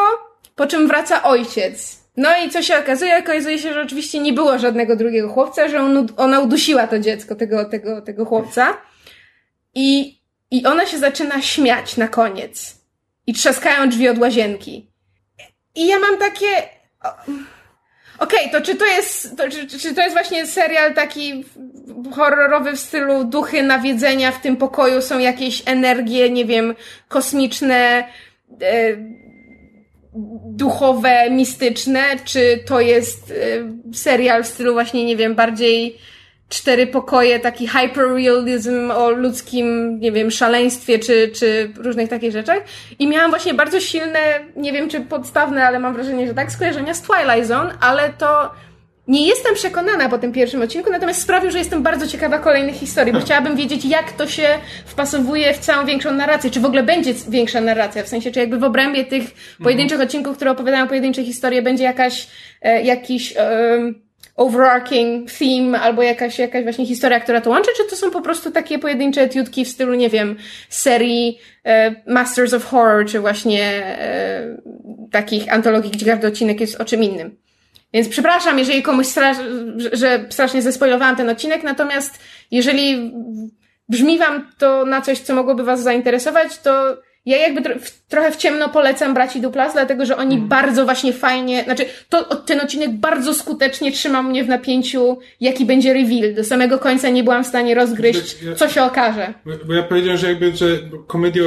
po 0.57 0.67
czym 0.67 0.89
wraca 0.89 1.23
ojciec 1.23 2.01
No 2.17 2.31
i 2.45 2.51
co 2.51 2.63
się 2.63 2.79
okazuje? 2.79 3.19
Okazuje 3.19 3.59
się, 3.59 3.75
że 3.75 3.83
oczywiście 3.83 4.19
nie 4.21 4.33
było 4.33 4.59
żadnego 4.59 4.97
drugiego 4.97 5.29
chłopca, 5.29 5.69
że 5.69 5.81
on, 5.81 6.09
ona 6.17 6.41
udusiła 6.41 6.87
to 6.87 6.99
dziecko, 6.99 7.35
tego, 7.35 7.65
tego, 7.65 8.03
tego 8.03 8.25
chłopca. 8.25 8.77
I, 9.75 10.21
I 10.51 10.67
ona 10.67 10.87
się 10.87 10.99
zaczyna 10.99 11.43
śmiać 11.43 11.97
na 11.97 12.09
koniec. 12.09 12.77
I 13.27 13.33
trzaskają 13.33 13.89
drzwi 13.89 14.09
od 14.09 14.19
łazienki. 14.19 14.91
I 15.75 15.87
ja 15.87 15.99
mam 15.99 16.19
takie... 16.19 16.47
Okej, 18.21 18.49
okay, 18.49 18.61
to 18.61 18.67
czy 18.67 18.75
to 18.77 18.87
jest, 18.87 19.37
to, 19.37 19.49
czy, 19.49 19.67
czy 19.67 19.95
to 19.95 20.01
jest 20.01 20.15
właśnie 20.15 20.47
serial 20.47 20.95
taki 20.95 21.45
horrorowy 22.13 22.73
w 22.73 22.81
stylu 22.81 23.25
duchy 23.25 23.63
nawiedzenia 23.63 24.33
w 24.33 24.41
tym 24.41 24.57
pokoju, 24.57 25.03
są 25.03 25.19
jakieś 25.19 25.63
energie, 25.67 26.31
nie 26.31 26.45
wiem, 26.45 26.75
kosmiczne, 27.09 28.05
e, 28.63 28.97
duchowe, 30.45 31.31
mistyczne, 31.31 32.03
czy 32.25 32.65
to 32.67 32.81
jest 32.81 33.31
e, 33.31 33.35
serial 33.95 34.45
w 34.45 34.47
stylu 34.47 34.73
właśnie, 34.73 35.05
nie 35.05 35.17
wiem, 35.17 35.35
bardziej 35.35 35.99
cztery 36.51 36.87
pokoje, 36.87 37.41
taki 37.41 37.69
hyperrealism 37.69 38.91
o 38.91 39.11
ludzkim, 39.11 39.99
nie 40.01 40.13
wiem, 40.13 40.31
szaleństwie, 40.31 40.99
czy, 40.99 41.31
czy 41.35 41.73
różnych 41.77 42.09
takich 42.09 42.33
rzeczach. 42.33 42.63
I 42.99 43.07
miałam 43.07 43.31
właśnie 43.31 43.55
bardzo 43.55 43.81
silne, 43.81 44.19
nie 44.57 44.73
wiem 44.73 44.89
czy 44.89 45.01
podstawne, 45.01 45.67
ale 45.67 45.79
mam 45.79 45.95
wrażenie, 45.95 46.27
że 46.27 46.35
tak, 46.35 46.53
skojarzenia 46.53 46.95
z 46.95 47.03
Twilight 47.03 47.47
Zone, 47.47 47.75
ale 47.81 48.13
to 48.19 48.51
nie 49.09 49.27
jestem 49.27 49.55
przekonana 49.55 50.09
po 50.09 50.19
tym 50.19 50.33
pierwszym 50.33 50.63
odcinku, 50.63 50.91
natomiast 50.91 51.23
sprawił, 51.23 51.51
że 51.51 51.59
jestem 51.59 51.83
bardzo 51.83 52.07
ciekawa 52.07 52.39
kolejnych 52.39 52.75
historii, 52.75 53.13
bo 53.13 53.21
chciałabym 53.21 53.57
wiedzieć, 53.57 53.85
jak 53.85 54.13
to 54.13 54.27
się 54.27 54.49
wpasowuje 54.87 55.55
w 55.55 55.59
całą 55.59 55.87
większą 55.87 56.13
narrację, 56.13 56.51
czy 56.51 56.61
w 56.61 56.65
ogóle 56.65 56.83
będzie 56.83 57.15
większa 57.29 57.61
narracja, 57.61 58.03
w 58.03 58.09
sensie, 58.09 58.31
czy 58.31 58.41
jakby 58.41 58.59
w 58.59 58.65
obrębie 58.65 59.05
tych 59.05 59.25
pojedynczych 59.63 60.01
odcinków, 60.01 60.37
które 60.37 60.51
opowiadają 60.51 60.89
pojedyncze 60.89 61.25
historie, 61.25 61.63
będzie 61.63 61.85
jakaś, 61.85 62.29
e, 62.63 62.83
jakiś... 62.83 63.35
E, 63.37 64.10
overarching 64.41 65.31
theme 65.31 65.81
albo 65.81 66.03
jakaś, 66.03 66.39
jakaś 66.39 66.63
właśnie 66.63 66.87
historia, 66.87 67.21
która 67.21 67.41
to 67.41 67.51
łączy, 67.51 67.71
czy 67.77 67.85
to 67.91 67.97
są 67.97 68.11
po 68.11 68.21
prostu 68.21 68.51
takie 68.51 68.79
pojedyncze 68.79 69.21
etiutki 69.23 69.65
w 69.65 69.69
stylu, 69.69 69.95
nie 69.95 70.09
wiem, 70.09 70.37
serii 70.69 71.39
e, 71.65 71.95
Masters 72.07 72.53
of 72.53 72.65
Horror, 72.65 73.07
czy 73.07 73.21
właśnie 73.21 73.65
e, 73.65 74.57
takich 75.11 75.53
antologii, 75.53 75.91
gdzie 75.91 76.07
każdy 76.07 76.27
odcinek 76.27 76.61
jest 76.61 76.81
o 76.81 76.85
czym 76.85 77.03
innym. 77.03 77.37
Więc 77.93 78.09
przepraszam, 78.09 78.59
jeżeli 78.59 78.83
komuś 78.83 79.07
strasz, 79.07 79.37
że 79.93 80.25
strasznie 80.31 80.63
zespoilowałam 80.63 81.17
ten 81.17 81.29
odcinek, 81.29 81.63
natomiast 81.63 82.19
jeżeli 82.51 83.13
brzmi 83.89 84.19
wam 84.19 84.53
to 84.59 84.85
na 84.85 85.01
coś, 85.01 85.19
co 85.19 85.35
mogłoby 85.35 85.65
was 85.65 85.83
zainteresować, 85.83 86.59
to 86.59 86.97
ja 87.27 87.37
jakby 87.37 87.63
tro 87.63 87.75
w, 87.79 87.91
trochę 88.09 88.33
w 88.33 88.37
ciemno 88.37 88.69
polecam 88.69 89.15
braci 89.15 89.41
Duplas, 89.41 89.73
dlatego 89.73 90.07
że 90.07 90.17
oni 90.17 90.35
mm. 90.35 90.49
bardzo 90.49 90.85
właśnie 90.85 91.13
fajnie, 91.13 91.65
znaczy 91.65 91.85
to, 92.09 92.37
ten 92.37 92.61
odcinek 92.61 92.91
bardzo 92.91 93.35
skutecznie 93.35 93.93
trzymał 93.93 94.23
mnie 94.23 94.45
w 94.45 94.49
napięciu, 94.49 95.19
jaki 95.41 95.65
będzie 95.65 95.93
reveal. 95.93 96.35
Do 96.35 96.45
samego 96.45 96.79
końca 96.79 97.09
nie 97.09 97.25
byłam 97.25 97.45
w 97.45 97.47
stanie 97.47 97.75
rozgryźć, 97.75 98.37
co 98.57 98.69
się 98.69 98.83
okaże. 98.83 99.35
Bo, 99.47 99.53
bo 99.67 99.75
ja 99.75 99.83
powiedziałem, 99.83 100.19
że 100.19 100.29
jakby, 100.29 100.57
że 100.57 100.67
komedia, 101.07 101.43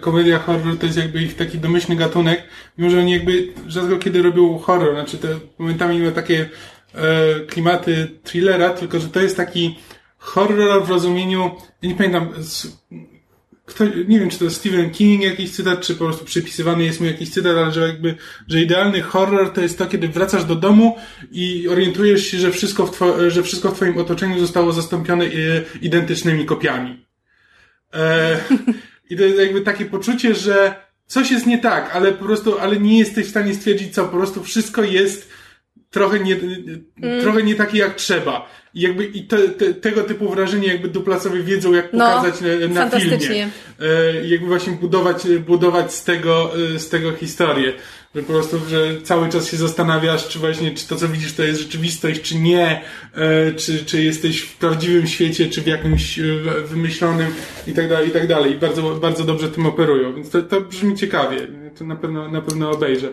komedia 0.00 0.38
horror 0.38 0.78
to 0.78 0.86
jest 0.86 0.98
jakby 0.98 1.22
ich 1.22 1.36
taki 1.36 1.58
domyślny 1.58 1.96
gatunek, 1.96 2.42
mimo 2.78 2.90
że 2.90 2.98
oni 2.98 3.12
jakby 3.12 3.48
rzadko 3.66 3.96
kiedy 3.96 4.22
robią 4.22 4.58
horror, 4.58 4.94
znaczy 4.94 5.18
te 5.18 5.28
momentami 5.58 5.98
mają 5.98 6.12
takie 6.12 6.48
e, 6.94 7.40
klimaty 7.40 8.08
thrillera, 8.24 8.70
tylko 8.70 9.00
że 9.00 9.08
to 9.08 9.20
jest 9.20 9.36
taki 9.36 9.78
horror 10.18 10.84
w 10.84 10.90
rozumieniu, 10.90 11.50
ja 11.82 11.88
nie 11.88 11.94
pamiętam, 11.94 12.32
kto, 13.68 13.84
nie 13.84 14.20
wiem, 14.20 14.30
czy 14.30 14.38
to 14.38 14.50
Stephen 14.50 14.90
King 14.90 15.22
jakiś 15.22 15.50
cytat, 15.50 15.80
czy 15.80 15.94
po 15.94 16.04
prostu 16.04 16.24
przypisywany 16.24 16.84
jest 16.84 17.00
mu 17.00 17.06
jakiś 17.06 17.30
cytat, 17.30 17.56
ale 17.56 17.72
że 17.72 17.88
jakby, 17.88 18.14
że 18.48 18.60
idealny 18.60 19.02
horror 19.02 19.52
to 19.52 19.60
jest 19.60 19.78
to, 19.78 19.86
kiedy 19.86 20.08
wracasz 20.08 20.44
do 20.44 20.54
domu 20.54 20.96
i 21.32 21.68
orientujesz 21.68 22.26
się, 22.26 22.38
że 22.38 22.52
wszystko 22.52 22.86
w, 22.86 23.00
że 23.28 23.42
wszystko 23.42 23.70
w 23.70 23.74
twoim 23.74 23.98
otoczeniu 23.98 24.40
zostało 24.40 24.72
zastąpione 24.72 25.24
e, 25.24 25.28
identycznymi 25.82 26.44
kopiami. 26.44 27.06
E, 27.94 28.38
I 29.10 29.16
to 29.16 29.22
jest 29.22 29.38
jakby 29.38 29.60
takie 29.60 29.84
poczucie, 29.84 30.34
że 30.34 30.74
coś 31.06 31.30
jest 31.30 31.46
nie 31.46 31.58
tak, 31.58 31.96
ale 31.96 32.12
po 32.12 32.24
prostu, 32.24 32.58
ale 32.58 32.80
nie 32.80 32.98
jesteś 32.98 33.26
w 33.26 33.30
stanie 33.30 33.54
stwierdzić 33.54 33.94
co, 33.94 34.04
po 34.04 34.16
prostu 34.16 34.44
wszystko 34.44 34.82
jest 34.82 35.28
trochę 35.90 36.20
nie, 36.20 36.36
mm. 37.02 37.22
trochę 37.22 37.42
nie 37.42 37.54
takie 37.54 37.78
jak 37.78 37.94
trzeba. 37.94 38.48
I 38.74 38.80
jakby 38.80 39.04
i 39.04 39.22
te, 39.22 39.48
te, 39.48 39.74
tego 39.74 40.02
typu 40.02 40.28
wrażenie 40.28 40.68
jakby 40.68 40.88
duplasowie 40.88 41.42
wiedzą, 41.42 41.72
jak 41.72 41.92
no, 41.92 42.06
pokazać 42.06 42.34
no, 42.40 42.74
na, 42.74 42.84
na 42.84 43.00
filmie. 43.00 43.48
E, 43.80 44.26
jakby 44.26 44.46
właśnie 44.46 44.72
budować, 44.72 45.22
budować 45.46 45.94
z 45.94 46.04
tego, 46.04 46.50
e, 46.74 46.78
z 46.78 46.88
tego 46.88 47.12
historię. 47.12 47.72
Że 48.14 48.22
po 48.22 48.32
prostu, 48.32 48.60
że 48.68 49.02
cały 49.02 49.28
czas 49.28 49.50
się 49.50 49.56
zastanawiasz, 49.56 50.28
czy 50.28 50.38
właśnie, 50.38 50.70
czy 50.70 50.88
to 50.88 50.96
co 50.96 51.08
widzisz 51.08 51.32
to 51.32 51.42
jest 51.42 51.60
rzeczywistość, 51.60 52.20
czy 52.20 52.38
nie, 52.38 52.82
e, 53.14 53.52
czy, 53.52 53.84
czy 53.84 54.02
jesteś 54.02 54.40
w 54.40 54.56
prawdziwym 54.56 55.06
świecie, 55.06 55.46
czy 55.46 55.62
w 55.62 55.66
jakimś 55.66 56.18
e, 56.18 56.22
wymyślonym 56.64 57.34
i 57.66 57.72
tak 57.72 57.88
dalej, 57.88 58.08
i 58.08 58.10
tak 58.10 58.26
dalej. 58.26 58.52
I 58.52 58.56
bardzo, 58.56 58.82
bardzo 58.82 59.24
dobrze 59.24 59.48
tym 59.48 59.66
operują. 59.66 60.14
Więc 60.14 60.30
to, 60.30 60.42
to 60.42 60.60
brzmi 60.60 60.96
ciekawie. 60.96 61.46
To 61.78 61.84
na 61.84 61.96
pewno, 61.96 62.28
na 62.28 62.40
pewno 62.40 62.70
obejrzę. 62.70 63.08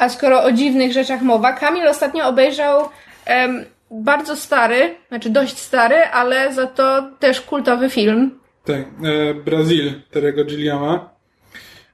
A 0.00 0.08
skoro 0.08 0.42
o 0.42 0.52
dziwnych 0.52 0.92
rzeczach 0.92 1.22
mowa, 1.22 1.52
Kamil 1.52 1.88
ostatnio 1.88 2.28
obejrzał 2.28 2.80
um, 2.80 3.64
bardzo 3.90 4.36
stary, 4.36 4.94
znaczy 5.08 5.30
dość 5.30 5.58
stary, 5.58 5.96
ale 5.96 6.54
za 6.54 6.66
to 6.66 7.10
też 7.18 7.40
kultowy 7.40 7.90
film. 7.90 8.38
Tak, 8.64 8.78
e, 8.78 9.34
Brazil 9.34 9.92
Terego 10.10 10.44
Gilliama. 10.44 11.10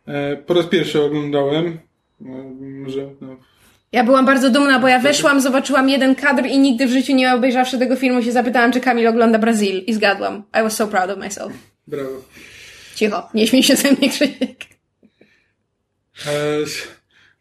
E, 0.07 0.37
po 0.37 0.55
raz 0.55 0.67
pierwszy 0.67 1.03
oglądałem. 1.03 1.67
E, 1.67 2.25
może, 2.61 3.11
no. 3.21 3.37
Ja 3.93 4.05
byłam 4.05 4.27
bardzo 4.27 4.51
dumna, 4.51 4.79
bo 4.79 4.89
ja 4.89 4.99
weszłam, 4.99 5.41
zobaczyłam 5.41 5.89
jeden 5.89 6.15
kadr 6.15 6.47
i 6.47 6.59
nigdy 6.59 6.87
w 6.87 6.91
życiu 6.91 7.15
nie 7.15 7.35
obejrzawszy 7.35 7.79
tego 7.79 7.97
filmu 7.97 8.23
się 8.23 8.33
zapytałam, 8.33 8.73
czy 8.73 8.81
Kamil 8.81 9.09
ogląda 9.09 9.39
Brazil 9.39 9.85
i 9.87 9.95
zgadłam. 9.95 10.43
I 10.61 10.63
was 10.63 10.77
so 10.77 10.87
proud 10.87 11.11
of 11.11 11.19
myself. 11.19 11.53
Brawo. 11.87 12.23
Cicho, 12.95 13.29
nie 13.35 13.47
śmiej 13.47 13.63
się 13.63 13.77
ze 13.77 13.93
mnie, 13.93 14.11
Krzysiek. 14.11 14.57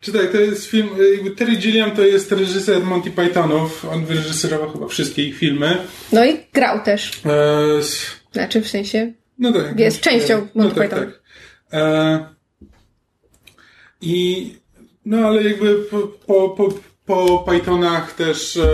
E, 0.02 0.06
Czytaj, 0.06 0.32
to 0.32 0.38
jest 0.38 0.66
film, 0.66 0.90
jakby 1.14 1.32
Terry 1.32 1.56
Gilliam 1.56 1.92
to 1.92 2.02
jest 2.02 2.32
reżyser 2.32 2.84
Monty 2.84 3.12
Pythonów, 3.12 3.86
on 3.86 4.06
wyreżyserował 4.06 4.72
chyba 4.72 4.88
wszystkie 4.88 5.24
ich 5.28 5.38
filmy. 5.38 5.78
No 6.12 6.26
i 6.26 6.38
grał 6.54 6.84
też. 6.84 7.12
E, 7.26 7.82
znaczy 8.34 8.62
w 8.62 8.68
sensie 8.68 9.14
no 9.40 9.54
tak, 9.54 9.80
jest 9.80 10.06
no, 10.06 10.12
częścią 10.12 10.36
Monty 10.36 10.52
no 10.56 10.70
tak, 10.70 10.90
Pythonów. 10.90 11.14
Tak. 11.70 11.82
E, 11.82 12.26
I 14.02 14.52
no 15.06 15.18
ale 15.18 15.44
jakby 15.44 15.76
po, 15.76 16.00
po, 16.00 16.50
po, 16.50 16.74
po 17.06 17.40
Pythonach 17.40 18.14
też 18.14 18.58
e, 18.58 18.68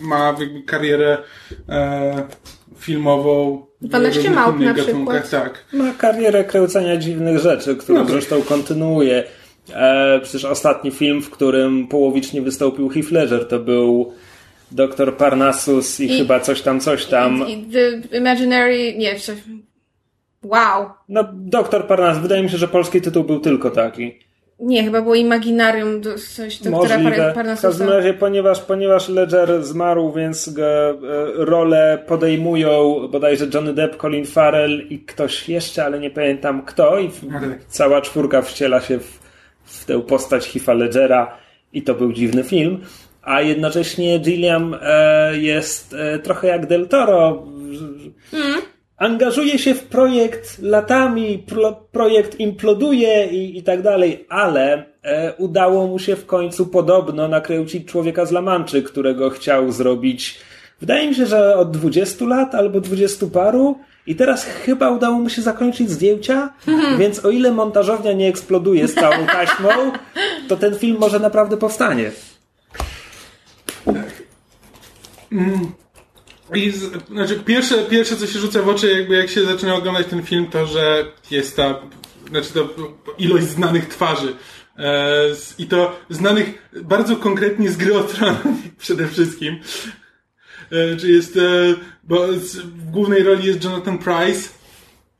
ma 0.00 0.36
jakby 0.40 0.62
karierę 0.62 1.18
e, 1.68 2.28
filmową 2.78 3.66
12 3.80 4.30
małp 4.30 4.58
na 4.58 4.74
przykład. 4.74 5.30
Tak. 5.30 5.64
Ma 5.72 5.92
karierę 5.92 6.44
kręcenia 6.44 6.96
dziwnych 6.96 7.38
rzeczy, 7.38 7.76
którą 7.76 7.98
no 7.98 8.04
tak. 8.04 8.12
zresztą 8.12 8.42
kontynuuje. 8.42 9.24
E, 9.74 10.20
przecież 10.22 10.44
ostatni 10.44 10.90
film, 10.90 11.22
w 11.22 11.30
którym 11.30 11.86
połowicznie 11.86 12.42
wystąpił 12.42 12.88
Heath 12.88 13.10
Ledger, 13.10 13.48
to 13.48 13.58
był 13.58 14.12
Doktor 14.72 15.16
Parnassus 15.16 16.00
i, 16.00 16.04
I, 16.04 16.18
chyba 16.18 16.40
coś 16.40 16.62
tam, 16.62 16.80
coś 16.80 17.06
tam. 17.06 17.48
I, 17.48 17.66
the 17.72 18.16
Imaginary, 18.18 18.94
nie. 18.96 19.16
Wow. 20.42 20.86
No, 21.08 21.24
Doktor 21.32 21.86
Parnassus, 21.86 22.22
wydaje 22.22 22.42
mi 22.42 22.50
się, 22.50 22.56
że 22.56 22.68
polski 22.68 23.00
tytuł 23.00 23.24
był 23.24 23.40
tylko 23.40 23.70
taki. 23.70 24.18
Nie, 24.60 24.84
chyba 24.84 25.02
było 25.02 25.14
Imaginarium, 25.14 26.02
coś 26.34 26.58
doktora 26.58 26.98
Możliwe. 26.98 27.32
Parnassusa. 27.34 27.68
W 27.68 27.70
każdym 27.70 27.88
razie, 27.88 28.14
ponieważ, 28.14 28.60
ponieważ 28.60 29.08
Ledger 29.08 29.64
zmarł, 29.64 30.12
więc 30.12 30.48
go, 30.48 30.90
e, 30.90 30.94
rolę 31.36 32.04
podejmują 32.06 33.08
bodajże 33.08 33.46
Johnny 33.54 33.74
Depp, 33.74 33.96
Colin 33.96 34.26
Farrell 34.26 34.86
i 34.90 34.98
ktoś 34.98 35.48
jeszcze, 35.48 35.84
ale 35.84 35.98
nie 35.98 36.10
pamiętam 36.10 36.62
kto 36.62 36.98
i 36.98 37.10
cała 37.68 38.00
czwórka 38.00 38.42
wciela 38.42 38.80
się 38.80 38.98
w 38.98 39.25
w 39.25 39.25
tę 39.86 40.02
postać 40.02 40.44
Hifa 40.44 40.72
Ledgera 40.72 41.38
i 41.72 41.82
to 41.82 41.94
był 41.94 42.12
dziwny 42.12 42.44
film. 42.44 42.80
A 43.22 43.40
jednocześnie 43.40 44.18
Gilliam 44.18 44.76
e, 44.82 45.36
jest 45.38 45.94
e, 45.94 46.18
trochę 46.18 46.48
jak 46.48 46.66
Del 46.66 46.88
Toro. 46.88 47.46
Mm. 48.32 48.60
Angażuje 48.96 49.58
się 49.58 49.74
w 49.74 49.84
projekt 49.84 50.58
latami, 50.62 51.38
pro, 51.38 51.72
projekt 51.92 52.40
imploduje 52.40 53.26
i, 53.26 53.58
i 53.58 53.62
tak 53.62 53.82
dalej, 53.82 54.26
ale 54.28 54.84
e, 55.02 55.34
udało 55.38 55.86
mu 55.86 55.98
się 55.98 56.16
w 56.16 56.26
końcu 56.26 56.66
podobno 56.66 57.28
nakręcić 57.28 57.88
człowieka 57.88 58.26
z 58.26 58.32
Lamanczy, 58.32 58.82
którego 58.82 59.30
chciał 59.30 59.72
zrobić. 59.72 60.38
Wydaje 60.80 61.08
mi 61.08 61.14
się, 61.14 61.26
że 61.26 61.56
od 61.56 61.70
20 61.70 62.24
lat 62.24 62.54
albo 62.54 62.80
20 62.80 63.26
paru. 63.26 63.78
I 64.06 64.16
teraz 64.16 64.44
chyba 64.44 64.90
udało 64.90 65.18
mu 65.18 65.28
się 65.28 65.42
zakończyć 65.42 65.90
zdjęcia, 65.90 66.52
więc 66.98 67.24
o 67.24 67.30
ile 67.30 67.52
montażownia 67.52 68.12
nie 68.12 68.28
eksploduje 68.28 68.88
z 68.88 68.94
całą 68.94 69.26
taśmą, 69.26 69.68
to 70.48 70.56
ten 70.56 70.78
film 70.78 70.96
może 70.98 71.20
naprawdę 71.20 71.56
powstanie. 71.56 72.10
Mm. 75.32 75.72
I 76.54 76.70
z, 76.70 77.08
znaczy 77.10 77.40
pierwsze, 77.44 77.74
pierwsze, 77.84 78.16
co 78.16 78.26
się 78.26 78.38
rzuca 78.38 78.62
w 78.62 78.68
oczy, 78.68 78.92
jakby 78.92 79.16
jak 79.16 79.30
się 79.30 79.44
zaczyna 79.44 79.74
oglądać 79.74 80.06
ten 80.06 80.22
film, 80.22 80.46
to 80.46 80.66
że 80.66 81.04
jest 81.30 81.56
ta, 81.56 81.80
znaczy 82.30 82.52
to 82.52 82.68
ilość 83.18 83.46
znanych 83.46 83.88
twarzy. 83.88 84.34
E, 84.78 85.12
I 85.58 85.66
to 85.66 85.98
znanych 86.10 86.68
bardzo 86.82 87.16
konkretnie 87.16 87.70
z 87.70 87.76
gry 87.76 87.98
o 87.98 88.02
Tron 88.02 88.36
przede 88.78 89.08
wszystkim. 89.08 89.60
E, 90.70 90.96
czy 90.96 91.12
jest, 91.12 91.36
e, 91.36 91.40
bo 92.04 92.26
w 92.76 92.90
głównej 92.90 93.22
roli 93.22 93.46
jest 93.46 93.64
Jonathan 93.64 93.98
Price, 93.98 94.48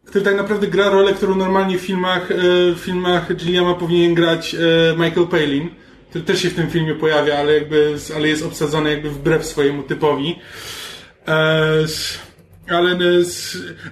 który 0.04 0.24
tak 0.24 0.36
naprawdę 0.36 0.66
gra 0.66 0.90
rolę, 0.90 1.14
którą 1.14 1.34
normalnie 1.34 1.78
w 1.78 1.80
filmach, 1.80 2.28
w 2.74 2.80
filmach 2.80 3.36
Gilliama 3.36 3.74
powinien 3.74 4.14
grać 4.14 4.56
Michael 4.96 5.26
Palin, 5.26 5.68
który 6.10 6.24
też 6.24 6.42
się 6.42 6.50
w 6.50 6.54
tym 6.54 6.70
filmie 6.70 6.94
pojawia, 6.94 7.38
ale 7.38 7.54
jakby, 7.54 7.96
ale 8.16 8.28
jest 8.28 8.44
obsadzony 8.44 8.90
jakby 8.90 9.10
wbrew 9.10 9.46
swojemu 9.46 9.82
typowi. 9.82 10.38
Ale, 12.68 12.98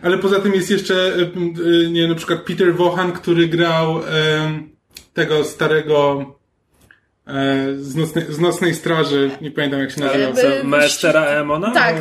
ale 0.02 0.18
poza 0.18 0.40
tym 0.40 0.54
jest 0.54 0.70
jeszcze, 0.70 1.16
nie 1.90 2.08
na 2.08 2.14
przykład 2.14 2.40
Peter 2.40 2.74
Wohan, 2.74 3.12
który 3.12 3.48
grał 3.48 4.00
tego 5.14 5.44
starego 5.44 6.20
e, 6.20 6.43
z, 7.76 7.96
nocnej, 7.96 8.24
z 8.28 8.38
nocnej 8.38 8.74
straży, 8.74 9.30
nie 9.40 9.50
pamiętam 9.50 9.80
jak 9.80 9.90
się 9.90 10.00
nazywał. 10.00 10.34
Co, 10.34 10.64
Maestera 10.64 11.24
Emona? 11.24 11.70
Tak. 11.70 11.96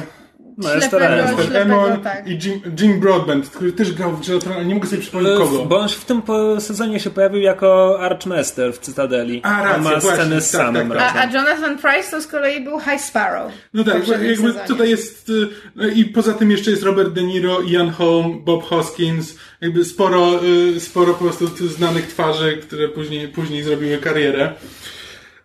Maestera 0.57 1.27
Ślepego, 1.27 1.59
Emon 1.59 2.01
tak. 2.01 2.27
i 2.27 2.31
Jim, 2.31 2.61
Jim 2.79 2.99
Broadbent, 2.99 3.49
który 3.49 3.71
też 3.71 3.91
grał 3.91 4.11
w 4.11 4.27
Jotron, 4.27 4.53
ale 4.53 4.65
nie 4.65 4.73
mogę 4.73 4.87
sobie 4.87 5.01
przypomnieć 5.01 5.37
kogo. 5.37 5.65
Bo 5.65 5.79
on 5.79 5.89
w 5.89 6.05
tym 6.05 6.21
sezonie 6.59 6.99
się 6.99 7.09
pojawił 7.09 7.41
jako 7.41 7.99
Archmaster 8.01 8.73
w 8.73 8.79
Cytadeli. 8.79 9.41
A, 9.43 9.63
racja, 9.63 9.75
on 9.75 9.83
ma 9.83 9.89
właśnie, 9.89 10.11
scenę 10.11 10.41
z 10.41 10.51
tak, 10.51 10.61
samym 10.61 10.89
tak, 10.89 11.15
A, 11.15 11.19
a 11.19 11.25
Jonathan 11.25 11.77
Price 11.77 12.11
to 12.11 12.21
z 12.21 12.27
kolei 12.27 12.63
był 12.63 12.79
High 12.79 13.01
Sparrow. 13.01 13.51
No 13.73 13.83
tak, 13.83 14.07
jakby 14.07 14.35
sezonie. 14.35 14.67
tutaj 14.67 14.89
jest 14.89 15.29
y, 15.29 15.47
no 15.75 15.87
i 15.87 16.05
poza 16.05 16.33
tym 16.33 16.51
jeszcze 16.51 16.71
jest 16.71 16.83
Robert 16.83 17.09
De 17.09 17.23
Niro, 17.23 17.61
Ian 17.61 17.89
Holm, 17.89 18.43
Bob 18.43 18.63
Hoskins, 18.63 19.37
jakby 19.61 19.85
sporo, 19.85 20.43
y, 20.75 20.79
sporo 20.79 21.13
po 21.13 21.23
prostu 21.23 21.49
tu 21.49 21.67
znanych 21.67 22.07
twarzy, 22.07 22.57
które 22.57 22.89
później, 22.89 23.27
później 23.27 23.63
zrobiły 23.63 23.97
karierę. 23.97 24.53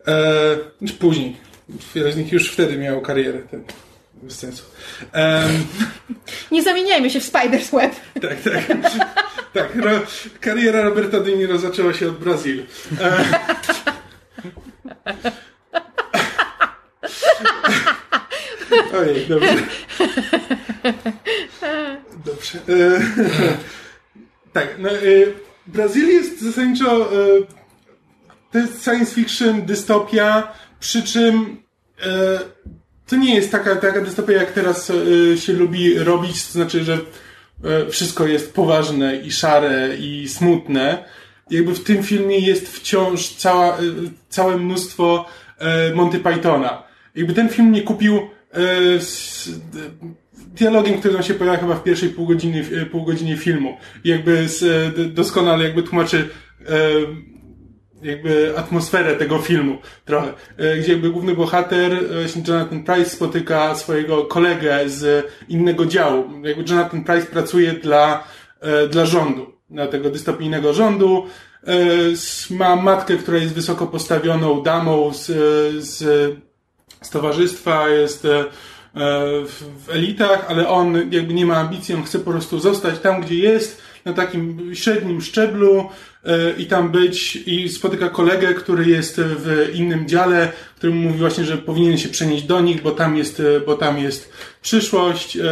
E, 0.09 0.56
czy 0.86 0.92
później. 0.94 1.36
Wiele 1.94 2.12
z 2.12 2.16
nich 2.16 2.32
już 2.32 2.50
wtedy 2.50 2.78
miało 2.78 3.00
karierę. 3.00 3.38
Tak, 3.38 3.61
bez 4.22 4.38
sensu. 4.38 4.64
Nie 6.52 6.62
zamieniajmy 6.62 7.11
się 7.11 7.20
w 7.20 7.32
Spider's 7.32 7.70
Web. 7.72 7.92
tak, 8.28 8.42
tak. 8.42 8.66
tak 9.52 9.76
ro, 9.76 9.90
kariera 10.40 10.82
Roberta 10.82 11.20
De 11.20 11.32
Niro 11.32 11.59
zaczęła 11.59 11.94
się 11.94 12.09
od 12.09 12.18
Brazylii. 12.18 12.66
E, 13.00 13.24
Ojej, 18.98 19.26
dobrze. 19.26 19.56
Dobrze. 22.24 22.59
E, 22.68 23.00
tak, 24.52 24.68
no, 24.78 24.90
e, 24.90 24.94
Brazylia 25.66 26.12
jest 26.12 26.40
zasadniczo 26.40 27.12
e, 27.12 27.16
to 28.53 28.59
jest 28.59 28.84
science 28.84 29.14
fiction, 29.14 29.66
dystopia, 29.66 30.53
przy 30.80 31.03
czym 31.03 31.62
e, 32.03 32.40
to 33.07 33.16
nie 33.16 33.34
jest 33.34 33.53
taka, 33.53 33.76
taka 33.76 34.01
dystopia, 34.01 34.32
jak 34.32 34.53
teraz 34.53 34.90
e, 34.90 35.36
się 35.36 35.53
lubi 35.53 35.99
robić, 35.99 36.46
to 36.46 36.53
znaczy, 36.53 36.84
że 36.84 36.99
e, 37.64 37.90
wszystko 37.90 38.26
jest 38.26 38.55
poważne 38.55 39.16
i 39.16 39.32
szare 39.32 39.96
i 39.99 40.28
smutne. 40.28 41.05
Jakby 41.51 41.74
w 41.74 41.84
tym 41.84 42.03
filmie 42.03 42.38
jest 42.38 42.68
wciąż 42.68 43.28
cała, 43.28 43.76
e, 43.76 43.80
całe 44.28 44.57
mnóstwo 44.57 45.26
e, 45.59 45.94
Monty 45.94 46.18
Pythona. 46.18 46.82
Jakby 47.14 47.34
ten 47.34 47.49
film 47.49 47.72
nie 47.72 47.82
kupił 47.82 48.16
e, 48.16 49.01
z, 49.01 49.49
d, 49.72 49.78
dialogiem, 50.32 50.99
który 50.99 51.14
nam 51.14 51.22
się 51.22 51.34
pojawia 51.34 51.61
chyba 51.61 51.74
w 51.74 51.82
pierwszej 51.82 52.09
pół 52.09 52.26
godziny, 52.26 52.64
e, 52.82 52.86
pół 52.86 53.05
godzinie 53.05 53.36
filmu. 53.36 53.76
Jakby 54.05 54.49
z, 54.49 54.62
e, 54.62 55.05
doskonale 55.05 55.64
jakby 55.64 55.82
tłumaczy 55.82 56.28
e, 56.61 56.64
jakby 58.03 58.59
atmosferę 58.59 59.16
tego 59.16 59.38
filmu 59.38 59.78
trochę, 60.05 60.32
E, 60.59 60.76
gdzie 60.76 60.92
jakby 60.92 61.11
główny 61.11 61.34
bohater, 61.34 61.92
e, 61.92 61.99
Jonathan 62.49 62.84
Price 62.84 63.11
spotyka 63.11 63.74
swojego 63.74 64.24
kolegę 64.24 64.88
z 64.88 65.26
innego 65.49 65.86
działu. 65.86 66.24
Jakby 66.42 66.64
Jonathan 66.70 67.05
Price 67.05 67.26
pracuje 67.26 67.72
dla, 67.72 68.24
e, 68.61 68.88
dla 68.88 69.07
rządu, 69.07 69.53
dla 69.70 69.86
tego 69.86 70.11
dystopijnego 70.11 70.72
rządu. 70.72 71.26
Ma 72.51 72.76
matkę, 72.76 73.16
która 73.16 73.38
jest 73.38 73.55
wysoko 73.55 73.86
postawioną 73.86 74.62
damą 74.62 75.14
z, 75.14 75.26
z, 75.84 75.99
z 77.03 77.11
towarzystwa, 77.11 77.88
jest 77.88 78.26
w, 79.46 79.64
w 79.86 79.90
elitach, 79.90 80.46
ale 80.49 80.68
on 80.68 81.12
jakby 81.12 81.34
nie 81.34 81.46
ma 81.46 81.57
ambicji, 81.57 81.94
on 81.94 82.03
chce 82.03 82.18
po 82.18 82.30
prostu 82.30 82.59
zostać 82.59 82.99
tam, 82.99 83.20
gdzie 83.20 83.34
jest, 83.34 83.82
na 84.05 84.12
takim 84.12 84.74
średnim 84.74 85.20
szczeblu 85.20 85.88
i 86.59 86.66
tam 86.66 86.91
być 86.91 87.37
i 87.37 87.69
spotyka 87.69 88.09
kolegę, 88.09 88.55
który 88.55 88.87
jest 88.87 89.21
w 89.21 89.71
innym 89.75 90.09
dziale, 90.09 90.53
który 90.77 90.93
mówi 90.93 91.19
właśnie, 91.19 91.45
że 91.45 91.59
powinien 91.59 91.99
się 91.99 92.09
przenieść 92.09 92.45
do 92.45 92.61
nich, 92.61 92.83
bo 92.83 92.91
tam 92.91 93.16
jest, 93.16 93.41
e, 93.41 93.61
bo 93.61 93.75
tam 93.75 93.99
jest 93.99 94.33
przyszłość. 94.62 95.37
e, 95.37 95.43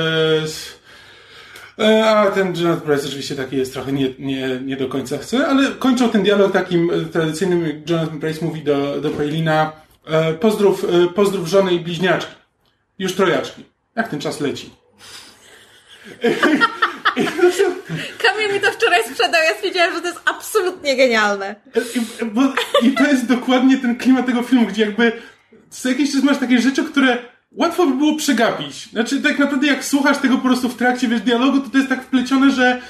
e, 1.78 2.10
A 2.10 2.30
ten 2.30 2.56
Jonathan 2.56 2.80
Price 2.80 3.06
oczywiście 3.06 3.34
taki 3.34 3.56
jest 3.56 3.72
trochę 3.72 3.92
nie, 3.92 4.08
nie, 4.18 4.60
nie 4.64 4.76
do 4.76 4.88
końca 4.88 5.18
chce, 5.18 5.46
ale 5.46 5.70
kończą 5.70 6.10
ten 6.10 6.22
dialog 6.22 6.52
takim 6.52 6.90
e, 6.90 7.04
tradycyjnym, 7.04 7.82
Jonathan 7.88 8.20
Price 8.20 8.44
mówi 8.44 8.62
do, 8.62 9.00
do 9.00 9.10
Paylina 9.10 9.72
e, 10.06 10.34
pozdrów, 10.34 10.84
e, 10.84 11.08
pozdrów 11.08 11.48
żonę 11.48 11.74
i 11.74 11.80
bliźniaczki. 11.80 12.34
Już 12.98 13.14
trojaczki. 13.14 13.64
Jak 13.96 14.08
ten 14.08 14.20
czas 14.20 14.40
leci? 14.40 14.70
Kamil 18.18 18.54
mi 18.54 18.60
to 18.60 18.72
wczoraj 18.72 19.04
sprzedał, 19.04 19.42
ja 19.42 19.54
stwierdziłam, 19.54 19.94
że 19.94 20.00
to 20.00 20.06
jest 20.06 20.20
absolutnie 20.24 20.96
genialne. 20.96 21.54
I, 21.94 22.24
bo, 22.24 22.42
I 22.82 22.90
to 22.90 23.04
jest 23.04 23.26
dokładnie 23.26 23.76
ten 23.78 23.96
klimat 23.96 24.26
tego 24.26 24.42
filmu, 24.42 24.66
gdzie 24.66 24.82
jakby 24.82 25.12
co 25.70 25.88
jakiś 25.88 26.12
czas 26.12 26.22
masz 26.22 26.38
takie 26.38 26.58
rzeczy, 26.58 26.84
które 26.84 27.18
łatwo 27.56 27.86
by 27.86 27.96
było 27.96 28.16
przegapić. 28.16 28.88
Znaczy, 28.88 29.22
tak 29.22 29.38
naprawdę 29.38 29.66
jak 29.66 29.84
słuchasz 29.84 30.18
tego 30.18 30.36
po 30.36 30.48
prostu 30.48 30.68
w 30.68 30.76
trakcie, 30.76 31.08
wiesz, 31.08 31.20
dialogu, 31.20 31.60
to 31.60 31.70
to 31.70 31.76
jest 31.76 31.88
tak 31.88 32.04
wplecione, 32.04 32.50
że 32.50 32.80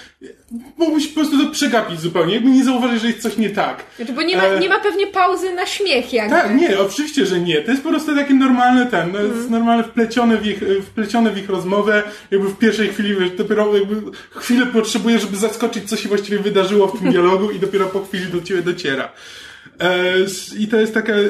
mógłbyś 0.78 1.08
po 1.08 1.14
prostu 1.14 1.44
to 1.44 1.50
przegapić 1.50 2.00
zupełnie, 2.00 2.34
jakby 2.34 2.50
nie 2.50 2.64
zauważyć, 2.64 3.00
że 3.00 3.06
jest 3.06 3.22
coś 3.22 3.36
nie 3.36 3.50
tak. 3.50 3.84
Znaczy, 3.96 4.12
bo 4.12 4.22
nie 4.22 4.36
ma, 4.36 4.44
E, 4.44 4.60
nie 4.60 4.68
ma 4.68 4.80
pewnie 4.80 5.06
pauzy 5.06 5.54
na 5.54 5.66
śmiech 5.66 6.12
jakby. 6.12 6.36
Tak, 6.36 6.54
nie, 6.54 6.78
oczywiście, 6.78 7.26
że 7.26 7.40
nie. 7.40 7.62
To 7.62 7.70
jest 7.70 7.82
po 7.82 7.88
prostu 7.88 8.14
takie 8.14 8.34
normalne 8.34 8.86
ten, 8.86 9.12
no, 9.12 9.20
jest 9.20 9.50
normalne 9.50 9.84
wplecione 9.84 10.36
w, 10.36 10.46
ich, 10.46 10.60
wplecione 10.82 11.30
w 11.30 11.38
ich 11.38 11.48
rozmowę, 11.48 12.02
jakby 12.30 12.48
w 12.48 12.58
pierwszej 12.58 12.88
chwili, 12.88 13.14
wiesz, 13.14 13.30
dopiero 13.30 13.76
jakby 13.76 13.96
chwilę 14.30 14.66
potrzebuje, 14.66 15.18
żeby 15.18 15.36
zaskoczyć, 15.36 15.88
co 15.88 15.96
się 15.96 16.08
właściwie 16.08 16.38
wydarzyło 16.38 16.86
w 16.86 17.00
tym 17.00 17.10
dialogu 17.10 17.50
i 17.50 17.58
dopiero 17.58 17.86
po 17.86 18.04
chwili 18.04 18.26
do 18.26 18.42
ciebie 18.42 18.62
dociera. 18.62 19.12
E, 19.80 20.14
I 20.58 20.68
to 20.68 20.76
jest 20.76 20.94
taka, 20.94 21.12
e, 21.12 21.24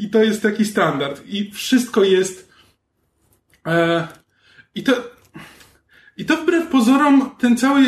i 0.00 0.08
to 0.08 0.22
jest 0.22 0.42
taki 0.42 0.64
standard. 0.64 1.22
I 1.26 1.50
wszystko 1.50 2.04
jest, 2.04 2.43
i 4.74 4.82
to, 4.82 4.92
i 6.16 6.24
to 6.24 6.36
wbrew 6.36 6.66
pozorom 6.68 7.30
ten 7.38 7.56
cały 7.56 7.82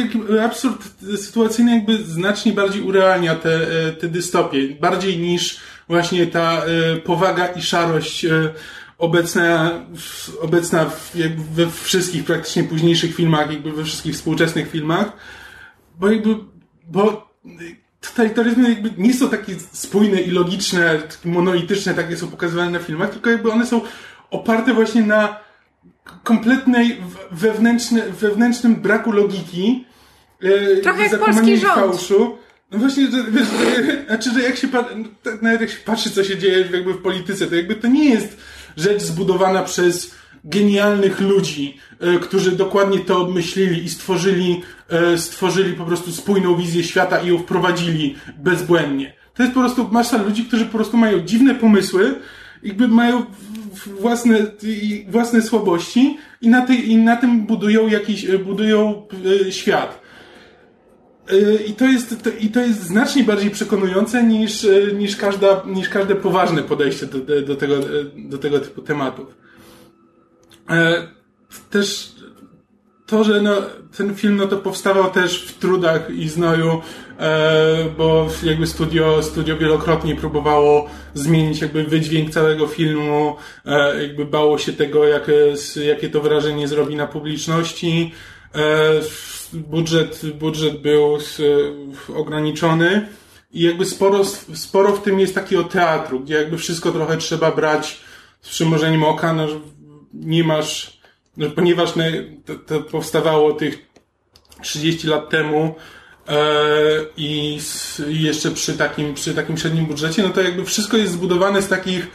absurd 0.45 0.95
sytuacyjny 1.17 1.75
jakby 1.75 2.05
znacznie 2.05 2.53
bardziej 2.53 2.83
urealnia 2.83 3.35
te, 3.35 3.87
e, 3.89 3.93
te 3.93 4.09
dystopie. 4.09 4.69
Bardziej 4.81 5.19
niż 5.19 5.61
właśnie 5.89 6.27
ta 6.27 6.63
e, 6.65 6.97
powaga 6.97 7.47
i 7.47 7.63
szarość 7.63 8.25
e, 8.25 8.53
obecna, 8.99 9.81
obecna 10.41 10.85
w, 10.85 11.17
jakby 11.17 11.65
we 11.65 11.71
wszystkich 11.71 12.25
praktycznie 12.25 12.65
późniejszych 12.65 13.15
filmach, 13.15 13.51
jakby 13.51 13.73
we 13.73 13.85
wszystkich 13.85 14.15
współczesnych 14.15 14.71
filmach. 14.71 15.13
Bo 15.99 16.11
jakby, 16.11 16.35
bo 16.87 17.31
totalitaryzmy 18.01 18.69
jakby 18.69 18.91
nie 18.99 19.15
są 19.15 19.29
takie 19.29 19.55
spójne 19.73 20.21
i 20.21 20.31
logiczne, 20.31 20.99
takie 20.99 21.29
monolityczne, 21.29 21.95
tak 21.95 22.11
jak 22.11 22.19
są 22.19 22.29
pokazywane 22.29 22.71
na 22.71 22.79
filmach, 22.79 23.11
tylko 23.11 23.31
jakby 23.31 23.53
one 23.53 23.67
są 23.67 23.81
oparte 24.31 24.75
właśnie 24.75 25.03
na 25.03 25.46
kompletnej 26.27 26.97
wewnętrzny, 27.31 28.03
wewnętrznym 28.21 28.77
braku 28.77 29.13
logiki. 29.13 29.85
e, 30.43 30.77
Trochę 30.77 31.03
jak 31.03 31.19
polski 31.19 31.57
rząd. 31.57 31.75
Fałszu. 31.75 32.39
No 32.71 32.79
właśnie, 32.79 33.11
że, 33.11 33.25
wiesz, 33.31 33.47
znaczy, 34.07 34.31
że 34.31 34.43
jak 34.43 34.57
się, 34.57 34.69
tak 34.69 35.43
nawet 35.43 35.61
jak 35.61 35.71
się 35.71 35.77
patrzy, 35.85 36.11
co 36.11 36.25
się 36.25 36.39
dzieje 36.39 36.69
jakby 36.73 36.95
w 36.95 37.03
polityce, 37.03 37.47
to 37.47 37.55
jakby 37.55 37.75
to 37.75 37.89
nie 37.89 38.11
jest 38.11 38.37
rzecz 38.77 39.03
zbudowana 39.03 39.63
przez 39.63 40.15
genialnych 40.45 41.21
ludzi, 41.21 41.77
e, 42.01 42.19
którzy 42.19 42.53
dokładnie 42.53 42.99
to 42.99 43.21
obmyślili 43.21 43.85
i 43.85 43.89
stworzyli, 43.89 44.63
e, 44.89 45.19
stworzyli 45.19 45.73
po 45.73 45.85
prostu 45.85 46.13
spójną 46.13 46.57
wizję 46.57 46.85
świata 46.85 47.19
i 47.19 47.29
ją 47.29 47.39
wprowadzili 47.39 48.17
bezbłędnie. 48.39 49.13
To 49.35 49.43
jest 49.43 49.55
po 49.55 49.61
prostu 49.61 49.89
masa 49.93 50.23
ludzi, 50.23 50.45
którzy 50.45 50.65
po 50.67 50.79
prostu 50.79 50.97
mają 50.97 51.21
dziwne 51.21 51.55
pomysły, 51.55 52.15
jakby 52.63 52.89
mają 52.89 53.25
własne, 53.85 54.39
własne 55.09 55.43
słabości 55.43 56.19
i 56.41 56.49
na, 56.49 56.67
tej, 56.67 56.91
i 56.91 56.97
na 56.97 57.17
tym 57.17 57.47
budują 57.47 57.89
jakiś, 57.89 58.25
e, 58.25 58.39
budują 58.39 59.03
e, 59.47 59.53
świat. 59.53 60.01
E, 61.29 61.65
I 61.65 61.73
to 61.73 61.85
jest, 61.85 62.23
to, 62.23 62.31
i 62.41 62.49
to 62.49 62.61
jest 62.61 62.83
znacznie 62.83 63.25
bardziej 63.25 63.51
przekonujące 63.51 64.25
niż, 64.25 64.67
niż, 64.95 65.17
każda, 65.17 65.63
niż 65.67 65.89
każde 65.89 66.15
poważne 66.15 66.63
podejście 66.63 67.07
do, 67.07 67.43
do, 67.43 67.57
tego, 67.57 67.77
do 68.17 68.39
tego 68.39 68.61
typu 68.61 68.83
tematów. 68.83 69.35
Też 71.71 72.16
to, 73.07 73.25
że 73.25 73.43
no, 73.43 73.53
ten 73.97 74.15
film 74.15 74.37
no 74.37 74.47
to 74.47 74.57
powstawał 74.57 75.11
też 75.11 75.43
w 75.43 75.59
trudach 75.59 76.11
i 76.11 76.29
znoju, 76.29 76.81
e, 77.19 77.91
bo 77.99 78.29
jakby 78.43 78.67
studio, 78.67 79.23
studio 79.23 79.57
wielokrotnie 79.57 80.17
próbowało 80.17 80.91
zmienić 81.15 81.61
jakby 81.61 81.85
wydźwięk 81.85 82.31
całego 82.31 82.67
filmu, 82.67 83.37
e, 83.65 84.03
jakby 84.03 84.25
bało 84.25 84.59
się 84.59 84.73
tego, 84.73 85.05
jakie, 85.05 85.55
jakie 85.87 86.11
to 86.11 86.21
wrażenie 86.21 86.69
zrobi 86.69 86.97
na 86.97 87.07
publiczności. 87.07 88.13
E, 88.55 88.61
budżet, 89.53 90.21
budżet 90.35 90.81
był 90.81 91.19
ograniczony 92.15 93.09
i 93.53 93.63
jakby 93.63 93.87
sporo, 93.87 94.25
sporo 94.55 94.93
w 94.93 95.03
tym 95.03 95.21
jest 95.21 95.35
takiego 95.35 95.65
teatru, 95.65 96.21
gdzie 96.21 96.35
jakby 96.35 96.59
wszystko 96.59 96.93
trochę 96.93 97.17
trzeba 97.17 97.51
brać 97.51 98.01
z 98.41 98.49
przymorzeniem 98.49 99.05
oka, 99.05 99.33
no, 99.33 99.47
nie 100.15 100.45
masz, 100.45 100.96
ponieważ 101.57 101.93
to, 102.45 102.55
to 102.55 102.81
powstawało 102.81 103.53
tych 103.53 103.87
30 104.63 105.07
lat 105.07 105.31
temu, 105.31 105.75
e, 106.29 106.37
i 107.17 107.59
jeszcze 108.09 108.51
przy 108.51 108.73
takim, 108.79 109.15
przy 109.15 109.35
takim 109.35 109.59
średnim 109.59 109.87
budżecie, 109.87 110.23
no 110.23 110.29
to 110.29 110.43
jakby 110.43 110.65
wszystko 110.65 110.97
jest 110.97 111.13
zbudowane 111.13 111.63
z 111.63 111.69
takich 111.69 112.09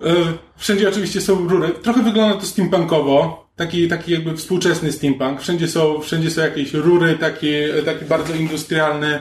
e, 0.00 0.14
wszędzie 0.56 0.88
oczywiście 0.88 1.20
są 1.20 1.48
rury. 1.48 1.68
Trochę 1.68 2.02
wygląda 2.02 2.40
to 2.40 2.46
steampunkowo, 2.46 3.46
taki, 3.56 3.88
taki 3.88 4.12
jakby 4.12 4.36
współczesny 4.36 4.92
steampunk. 4.92 5.40
Wszędzie 5.40 5.68
są, 5.68 6.00
wszędzie 6.00 6.30
są 6.30 6.40
jakieś 6.40 6.72
rury, 6.72 7.18
taki, 7.18 7.52
taki 7.84 8.04
bardzo 8.04 8.34
industrialny 8.34 9.20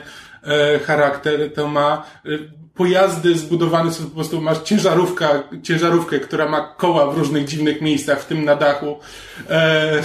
charakter 0.86 1.54
to 1.54 1.68
ma. 1.68 2.06
Pojazdy 2.74 3.38
zbudowane 3.38 3.92
są 3.92 4.04
po 4.04 4.16
prostu, 4.16 4.42
masz 4.42 4.62
ciężarówka, 4.62 5.44
ciężarówkę, 5.64 6.20
która 6.20 6.50
ma 6.50 6.62
koła 6.62 7.12
w 7.12 7.18
różnych 7.18 7.46
dziwnych 7.46 7.82
miejscach, 7.82 8.22
w 8.22 8.26
tym 8.26 8.46
na 8.46 8.56
dachu. 8.56 9.00
E, 9.50 10.02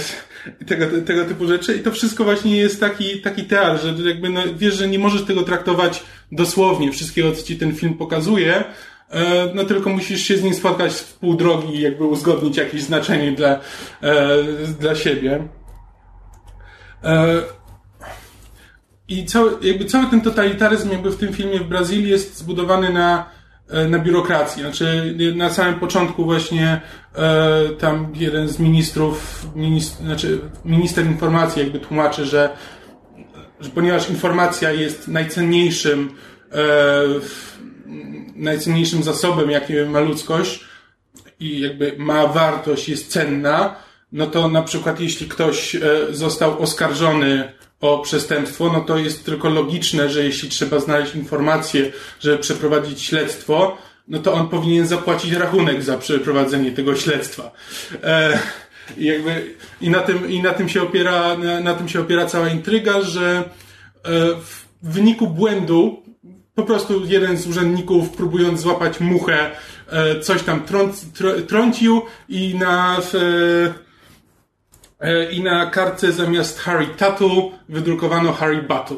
tego, 0.67 0.85
tego 1.05 1.25
typu 1.25 1.47
rzeczy. 1.47 1.77
I 1.77 1.79
to 1.79 1.91
wszystko 1.91 2.23
właśnie 2.23 2.57
jest 2.57 2.79
taki, 2.79 3.21
taki 3.21 3.43
teatr, 3.43 3.81
że 3.81 4.09
jakby 4.09 4.29
no, 4.29 4.41
wiesz, 4.55 4.73
że 4.73 4.87
nie 4.87 4.99
możesz 4.99 5.23
tego 5.23 5.43
traktować 5.43 6.03
dosłownie, 6.31 6.91
wszystkiego, 6.91 7.31
co 7.31 7.43
ci 7.43 7.57
ten 7.57 7.75
film 7.75 7.93
pokazuje, 7.93 8.63
e, 9.09 9.51
no 9.53 9.63
tylko 9.63 9.89
musisz 9.89 10.21
się 10.21 10.37
z 10.37 10.43
nim 10.43 10.53
spotkać 10.53 10.93
w 10.93 11.13
pół 11.13 11.33
drogi 11.35 11.75
i 11.75 11.81
jakby 11.81 12.05
uzgodnić 12.05 12.57
jakieś 12.57 12.81
znaczenie 12.81 13.31
dla, 13.31 13.59
e, 14.01 14.37
dla 14.79 14.95
siebie. 14.95 15.47
E, 17.03 17.41
I 19.11 19.25
cały, 19.25 19.51
jakby 19.61 19.85
cały 19.85 20.05
ten 20.05 20.21
totalitaryzm 20.21 20.91
jakby 20.91 21.11
w 21.11 21.17
tym 21.17 21.33
filmie 21.33 21.59
w 21.59 21.67
Brazylii 21.67 22.09
jest 22.09 22.37
zbudowany 22.37 22.93
na 22.93 23.25
E, 23.71 23.87
na 23.87 23.99
biurokrację. 23.99 24.63
Znaczy, 24.63 25.15
na 25.35 25.49
samym 25.49 25.79
początku 25.79 26.25
właśnie 26.25 26.81
e, 27.15 27.69
tam 27.69 28.13
jeden 28.15 28.47
z 28.47 28.59
ministrów, 28.59 29.47
minist, 29.55 29.97
znaczy 29.97 30.39
minister 30.65 31.05
informacji 31.05 31.61
jakby 31.61 31.79
tłumaczy, 31.79 32.25
że, 32.25 32.49
że 33.59 33.69
ponieważ 33.69 34.09
informacja 34.09 34.71
jest 34.71 35.07
najcenniejszym 35.07 36.11
e, 36.51 36.57
najcenniejszym 38.35 39.03
zasobem, 39.03 39.51
jaki 39.51 39.73
ma 39.73 39.99
ludzkość 39.99 40.65
i 41.39 41.59
jakby 41.59 41.95
ma 41.97 42.27
wartość, 42.27 42.89
jest 42.89 43.11
cenna, 43.11 43.75
no 44.11 44.27
to 44.27 44.47
na 44.47 44.61
przykład 44.61 44.99
jeśli 44.99 45.27
ktoś 45.27 45.77
został 46.11 46.59
oskarżony 46.59 47.53
o 47.81 47.99
przestępstwo, 47.99 48.71
no 48.73 48.81
to 48.81 48.97
jest 48.97 49.25
tylko 49.25 49.49
logiczne, 49.49 50.09
że 50.09 50.23
jeśli 50.23 50.49
trzeba 50.49 50.79
znaleźć 50.79 51.15
informacje, 51.15 51.91
żeby 52.19 52.37
przeprowadzić 52.37 53.01
śledztwo, 53.01 53.77
no 54.07 54.19
to 54.19 54.33
on 54.33 54.49
powinien 54.49 54.87
zapłacić 54.87 55.33
rachunek 55.33 55.83
za 55.83 55.97
przeprowadzenie 55.97 56.71
tego 56.71 56.95
śledztwa. 56.95 57.51
E, 58.03 58.39
jakby, 58.97 59.55
i, 59.81 59.89
na 59.89 59.99
tym, 59.99 60.29
I 60.31 60.41
na 60.41 60.53
tym 60.53 60.69
się 60.69 60.81
opiera, 60.81 61.37
na, 61.37 61.59
na 61.59 61.73
tym 61.73 61.89
się 61.89 61.99
opiera 61.99 62.25
cała 62.25 62.49
intryga, 62.49 63.01
że 63.01 63.37
e, 63.37 64.09
w 64.35 64.65
wyniku 64.83 65.27
błędu 65.27 66.03
po 66.55 66.63
prostu 66.63 67.05
jeden 67.05 67.37
z 67.37 67.47
urzędników, 67.47 68.09
próbując 68.09 68.61
złapać 68.61 68.99
muchę, 68.99 69.51
e, 69.87 70.19
coś 70.19 70.43
tam 70.43 70.63
trąc, 70.63 71.05
trącił 71.47 72.01
i 72.29 72.55
na 72.55 72.97
E, 73.13 73.90
i 75.31 75.43
na 75.43 75.65
kartce 75.65 76.11
zamiast 76.11 76.59
Harry 76.59 76.87
Tuttle 76.87 77.51
wydrukowano 77.69 78.33
Harry 78.33 78.61
Battle. 78.61 78.97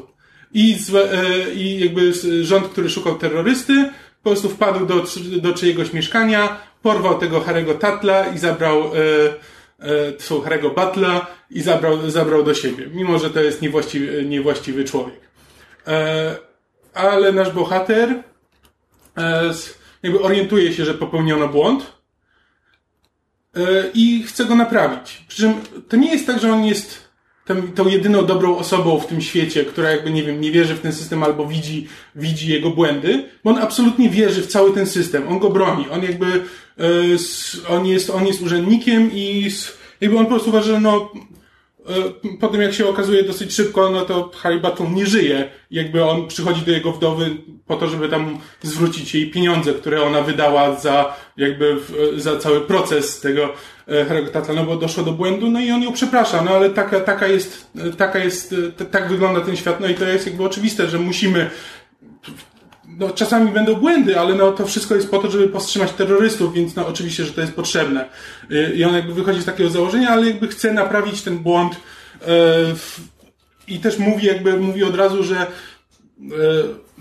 I, 0.54 0.74
z, 0.74 0.96
e, 0.96 1.54
I 1.54 1.80
jakby 1.80 2.14
rząd, 2.44 2.68
który 2.68 2.90
szukał 2.90 3.18
terrorysty, 3.18 3.90
po 4.24 4.30
prostu 4.30 4.50
wpadł 4.50 4.86
do, 4.86 5.04
do 5.42 5.54
czyjegoś 5.54 5.94
mieszkania, 5.94 6.58
porwał 6.82 7.18
tego 7.18 7.42
Harry'ego 7.42 7.78
Tatla 7.78 8.28
i 8.28 8.38
zabrał 8.38 8.80
e, 8.80 8.90
e, 9.80 10.12
Harry'ego 10.30 10.76
Butla 10.76 11.28
i 11.50 11.62
zabrał, 11.62 12.10
zabrał 12.10 12.44
do 12.44 12.54
siebie, 12.54 12.88
mimo 12.94 13.20
że 13.20 13.30
to 13.30 13.42
jest 13.42 13.62
niewłaściwy, 13.62 14.26
niewłaściwy 14.26 14.84
człowiek. 14.84 15.20
E, 15.88 16.36
ale 16.94 17.32
nasz 17.32 17.52
bohater 17.52 18.24
e, 19.18 19.54
jakby 20.04 20.22
orientuje 20.22 20.74
się, 20.74 20.86
że 20.86 20.94
popełniono 20.94 21.48
błąd 21.48 22.03
E, 22.03 22.03
i 23.94 24.24
chce 24.28 24.46
go 24.46 24.56
naprawić. 24.56 25.24
Przy 25.28 25.42
czym 25.42 25.54
to 25.90 25.98
nie 25.98 26.12
jest 26.12 26.28
tak, 26.28 26.40
że 26.40 26.54
on 26.54 26.66
jest 26.66 27.04
tą, 27.46 27.72
tą 27.72 27.88
jedyną 27.88 28.26
dobrą 28.26 28.58
osobą 28.58 29.00
w 29.00 29.08
tym 29.08 29.22
świecie, 29.22 29.66
która 29.66 29.92
jakby, 29.92 30.12
nie 30.12 30.24
wiem, 30.24 30.42
nie 30.42 30.52
wierzy 30.52 30.76
w 30.76 30.82
ten 30.82 30.94
system 30.94 31.24
albo 31.24 31.46
widzi, 31.46 31.88
widzi 32.16 32.50
jego 32.50 32.70
błędy, 32.70 33.30
bo 33.44 33.50
on 33.50 33.58
absolutnie 33.58 34.10
wierzy 34.10 34.42
w 34.42 34.48
cały 34.48 34.74
ten 34.74 34.88
system. 34.88 35.28
On 35.28 35.40
go 35.40 35.50
broni. 35.50 35.90
On 35.90 36.04
jakby, 36.04 36.26
e, 36.80 36.84
on 37.70 37.86
jest, 37.86 38.10
on 38.10 38.28
jest 38.28 38.42
urzędnikiem 38.42 39.12
i 39.14 39.52
jakby 40.02 40.18
on 40.18 40.26
po 40.26 40.30
prostu 40.30 40.50
uważa, 40.50 40.74
że 40.74 40.80
no, 40.80 41.12
E, 41.90 42.38
po 42.40 42.48
tym 42.48 42.62
jak 42.62 42.74
się 42.74 42.88
okazuje 42.88 43.24
dosyć 43.24 43.54
szybko, 43.54 43.90
no 43.90 44.06
to 44.06 44.32
Harry 44.36 44.60
Button 44.60 44.94
nie 44.94 45.06
żyje. 45.06 45.50
Jakby 45.72 46.04
on 46.04 46.28
przychodzi 46.28 46.62
do 46.62 46.72
jego 46.72 46.92
wdowy 46.92 47.30
po 47.68 47.76
to, 47.76 47.88
żeby 47.88 48.10
tam 48.10 48.40
zwrócić 48.62 49.16
jej 49.16 49.32
pieniądze, 49.32 49.74
które 49.74 50.04
ona 50.04 50.22
wydała 50.22 50.80
za 50.80 51.16
jakby 51.38 51.78
za 52.18 52.38
cały 52.38 52.62
proces 52.62 53.20
tego 53.20 53.50
e, 53.88 54.06
Harry'ego 54.06 54.30
Tata, 54.30 54.54
no 54.54 54.64
bo 54.64 54.76
doszło 54.76 55.04
do 55.04 55.12
błędu, 55.12 55.52
no 55.52 55.60
i 55.60 55.72
on 55.72 55.84
ją 55.84 55.94
przeprasza, 55.94 56.42
no 56.42 56.52
ale 56.52 56.70
taka, 56.70 57.00
taka 57.00 57.28
jest, 57.28 57.68
taka 57.98 58.20
jest, 58.20 58.56
tak 58.92 59.10
wygląda 59.10 59.42
ten 59.42 59.56
świat, 59.56 59.80
no 59.80 59.88
i 59.88 59.96
to 59.96 60.06
jest 60.06 60.26
jakby 60.26 60.44
oczywiste, 60.44 60.88
że 60.88 61.00
musimy 61.00 61.50
no, 63.00 63.10
czasami 63.10 63.52
będą 63.52 63.76
błędy, 63.76 64.20
ale 64.20 64.36
no, 64.36 64.52
to 64.52 64.66
wszystko 64.66 64.96
jest 64.96 65.10
po 65.10 65.20
to, 65.20 65.32
żeby 65.32 65.48
powstrzymać 65.48 65.92
terrorystów, 65.92 66.54
więc 66.54 66.76
no, 66.76 66.88
oczywiście, 66.88 67.26
że 67.26 67.34
to 67.34 67.42
jest 67.42 67.54
potrzebne. 67.54 68.06
Y, 68.52 68.74
I 68.76 68.84
on 68.84 68.96
jakby 68.96 69.14
wychodzi 69.14 69.42
z 69.42 69.46
takiego 69.46 69.70
założenia, 69.70 70.10
ale 70.10 70.28
jakby 70.28 70.48
chce 70.48 70.74
naprawić 70.74 71.22
ten 71.22 71.38
błąd 71.38 71.76
yy, 72.22 72.28
i 73.68 73.80
też 73.80 73.98
mówi 73.98 74.28
jakby, 74.28 74.60
mówi 74.60 74.84
od 74.84 74.96
razu, 74.96 75.24
że 75.24 75.48
yy, 76.22 76.36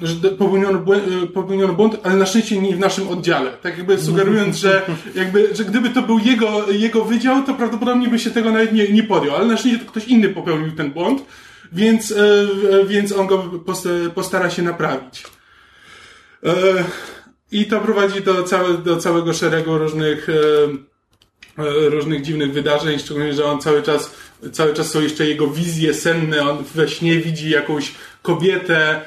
że 0.02 0.14
popełniono, 0.30 0.78
błąd, 0.78 1.02
popełniono 1.34 1.74
błąd, 1.74 1.96
ale 2.02 2.16
na 2.16 2.26
szczęście 2.26 2.60
nie 2.60 2.76
w 2.76 2.78
naszym 2.78 3.08
oddziale. 3.08 3.50
Tak 3.50 3.78
jakby 3.78 3.98
sugerując, 3.98 4.56
że 4.56 4.82
jakby, 5.14 5.54
że 5.54 5.64
gdyby 5.64 5.90
to 5.90 6.02
był 6.02 6.18
jego, 6.18 6.70
jego 6.70 7.04
wydział, 7.04 7.42
to 7.42 7.54
prawdopodobnie 7.54 8.08
by 8.08 8.18
się 8.18 8.30
tego 8.30 8.50
nawet 8.50 8.72
nie, 8.72 8.88
nie 8.88 9.02
podjął, 9.02 9.36
ale 9.36 9.46
na 9.46 9.56
szczęście 9.56 9.78
to 9.78 9.90
ktoś 9.90 10.08
inny 10.08 10.28
popełnił 10.28 10.72
ten 10.72 10.92
błąd, 10.92 11.22
więc, 11.72 12.14
więc 12.86 13.12
on 13.12 13.26
go 13.26 13.38
postara 14.14 14.50
się 14.50 14.62
naprawić. 14.62 15.24
E, 16.46 16.84
I 17.52 17.66
to 17.66 17.80
prowadzi 17.80 18.22
do, 18.22 18.42
całe, 18.42 18.78
do 18.78 18.96
całego 18.96 19.32
szeregu 19.32 19.78
różnych, 19.78 20.28
e, 20.28 20.32
e, 21.62 21.88
różnych 21.88 22.22
dziwnych 22.22 22.52
wydarzeń, 22.52 22.98
szczególnie, 22.98 23.34
że 23.34 23.44
on 23.44 23.60
cały 23.60 23.82
czas, 23.82 24.14
cały 24.52 24.74
czas 24.74 24.90
są 24.90 25.00
jeszcze 25.00 25.26
jego 25.26 25.46
wizje 25.46 25.94
senne, 25.94 26.50
on 26.50 26.64
we 26.74 26.88
śnie 26.88 27.16
widzi 27.16 27.50
jakąś 27.50 27.94
kobietę, 28.22 29.00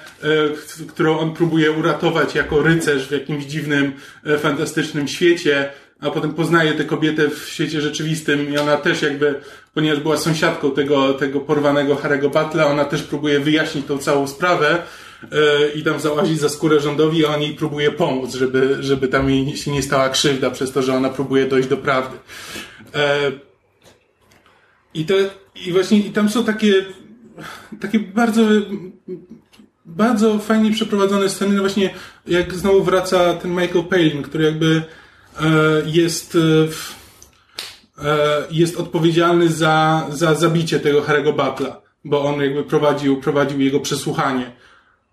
którą 0.88 1.20
on 1.20 1.34
próbuje 1.34 1.72
uratować 1.72 2.36
jako 2.36 2.62
rycerz 2.62 3.08
w 3.08 3.12
jakimś 3.12 3.46
dziwnym, 3.46 3.94
fantastycznym 4.40 5.08
świecie, 5.08 5.72
a 6.02 6.12
potem 6.12 6.34
poznaje 6.34 6.74
tę 6.74 6.84
kobietę 6.84 7.30
w 7.30 7.50
świecie 7.50 7.82
rzeczywistym 7.82 8.54
i 8.54 8.58
ona 8.58 8.78
też 8.78 9.02
jakby, 9.02 9.40
ponieważ 9.74 10.00
była 10.00 10.18
sąsiadką 10.18 10.72
tego, 10.72 11.14
tego 11.14 11.40
porwanego 11.40 11.96
Harry'ego 11.96 12.44
Butla, 12.44 12.68
ona 12.68 12.86
też 12.86 13.04
próbuje 13.04 13.40
wyjaśnić 13.40 13.86
tą 13.86 13.98
całą 13.98 14.28
sprawę, 14.28 14.84
i 15.76 15.84
tam 15.84 16.00
załazi 16.00 16.38
za 16.38 16.50
skórę 16.50 16.80
rządowi, 16.80 17.26
a 17.26 17.36
on 17.36 17.42
jej 17.42 17.56
próbuje 17.56 17.92
pomóc, 17.92 18.36
żeby, 18.36 18.78
żeby 18.80 19.08
tam 19.08 19.30
jej 19.30 19.58
się 19.58 19.72
nie 19.72 19.84
stała 19.84 20.10
krzywda 20.10 20.50
przez 20.50 20.72
to, 20.72 20.82
że 20.82 20.96
ona 20.96 21.10
próbuje 21.10 21.46
dojść 21.46 21.70
do 21.70 21.78
prawdy. 21.78 22.18
E, 22.96 23.32
I, 24.94 25.06
to, 25.06 25.14
i 25.66 25.72
właśnie 25.72 25.98
i 26.00 26.12
tam 26.12 26.30
są 26.30 26.44
takie, 26.44 26.86
takie 27.82 28.00
bardzo, 28.00 28.42
bardzo 29.86 30.40
fajnie 30.40 30.72
przeprowadzone 30.72 31.30
sceny, 31.30 31.54
no 31.54 31.62
właśnie 31.62 31.94
jak 32.28 32.54
znowu 32.54 32.84
wraca 32.84 33.34
ten 33.34 33.52
Michael 33.52 33.84
Palin, 33.84 34.24
który 34.24 34.44
jakby 34.44 34.84
e, 35.42 35.44
jest 35.86 36.36
e, 36.36 36.68
jest 38.52 38.78
odpowiedzialny 38.78 39.50
za, 39.50 40.08
za 40.10 40.36
zabicie 40.36 40.80
tego 40.80 41.02
Harry'ego 41.02 41.32
Butla, 41.32 41.82
bo 42.06 42.24
on 42.24 42.42
jakby 42.42 42.64
prowadził, 42.64 43.22
prowadził 43.22 43.62
jego 43.62 43.80
przesłuchanie. 43.80 44.52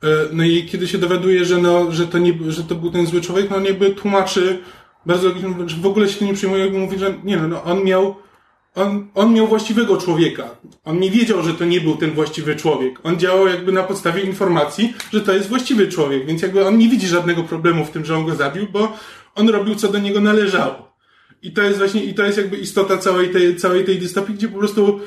E, 0.03 0.07
no 0.32 0.44
i 0.44 0.64
kiedy 0.64 0.88
się 0.88 0.98
dowiaduje, 0.98 1.44
że, 1.44 1.59
no, 1.59 1.92
że, 1.92 2.07
to 2.07 2.18
nie, 2.18 2.32
że 2.48 2.64
to 2.64 2.74
był 2.74 2.90
ten 2.90 3.07
zły 3.07 3.20
człowiek, 3.20 3.50
no 3.50 3.57
on 3.57 3.64
jakby 3.64 3.90
tłumaczy 3.90 4.59
bardzo 5.07 5.28
że 5.66 5.76
w 5.76 5.86
ogóle 5.86 6.09
się 6.09 6.18
to 6.18 6.24
nie 6.24 6.34
przyjmuje, 6.34 6.62
jakby 6.62 6.78
mówi, 6.78 6.98
że 6.98 7.14
nie 7.24 7.36
no, 7.36 7.48
no 7.48 7.64
on 7.64 7.84
miał 7.84 8.16
on, 8.74 9.09
on 9.14 9.34
miał 9.34 9.46
właściwego 9.46 9.96
człowieka. 9.96 10.57
On 10.84 10.98
nie 10.98 11.11
wiedział, 11.11 11.42
że 11.42 11.55
to 11.55 11.64
nie 11.64 11.80
był 11.80 11.96
ten 11.96 12.11
właściwy 12.11 12.57
człowiek. 12.57 12.98
On 13.03 13.18
działał 13.18 13.46
jakby 13.46 13.72
na 13.72 13.82
podstawie 13.82 14.22
informacji, 14.22 14.94
że 15.12 15.20
to 15.20 15.32
jest 15.32 15.48
właściwy 15.48 15.88
człowiek, 15.88 16.26
więc 16.26 16.42
jakby 16.42 16.66
on 16.66 16.78
nie 16.78 16.88
widzi 16.88 17.07
żadnego 17.07 17.42
problemu 17.42 17.84
w 17.84 17.90
tym, 17.90 18.05
że 18.05 18.16
on 18.16 18.26
go 18.26 18.34
zabił, 18.34 18.66
bo 18.72 18.96
on 19.34 19.48
robił, 19.48 19.74
co 19.74 19.88
do 19.88 19.98
niego 19.98 20.20
należało. 20.20 20.92
I 21.42 21.53
to 21.53 21.62
jest 21.62 21.78
właśnie, 21.78 22.05
i 22.05 22.14
to 22.14 22.24
jest 22.24 22.38
jakby 22.38 22.57
istota 22.57 22.98
całej 22.98 23.30
tej, 23.30 23.57
całej 23.57 23.84
tej 23.84 23.98
dystopii, 23.98 24.34
gdzie 24.34 24.48
po 24.48 24.59
prostu 24.59 25.00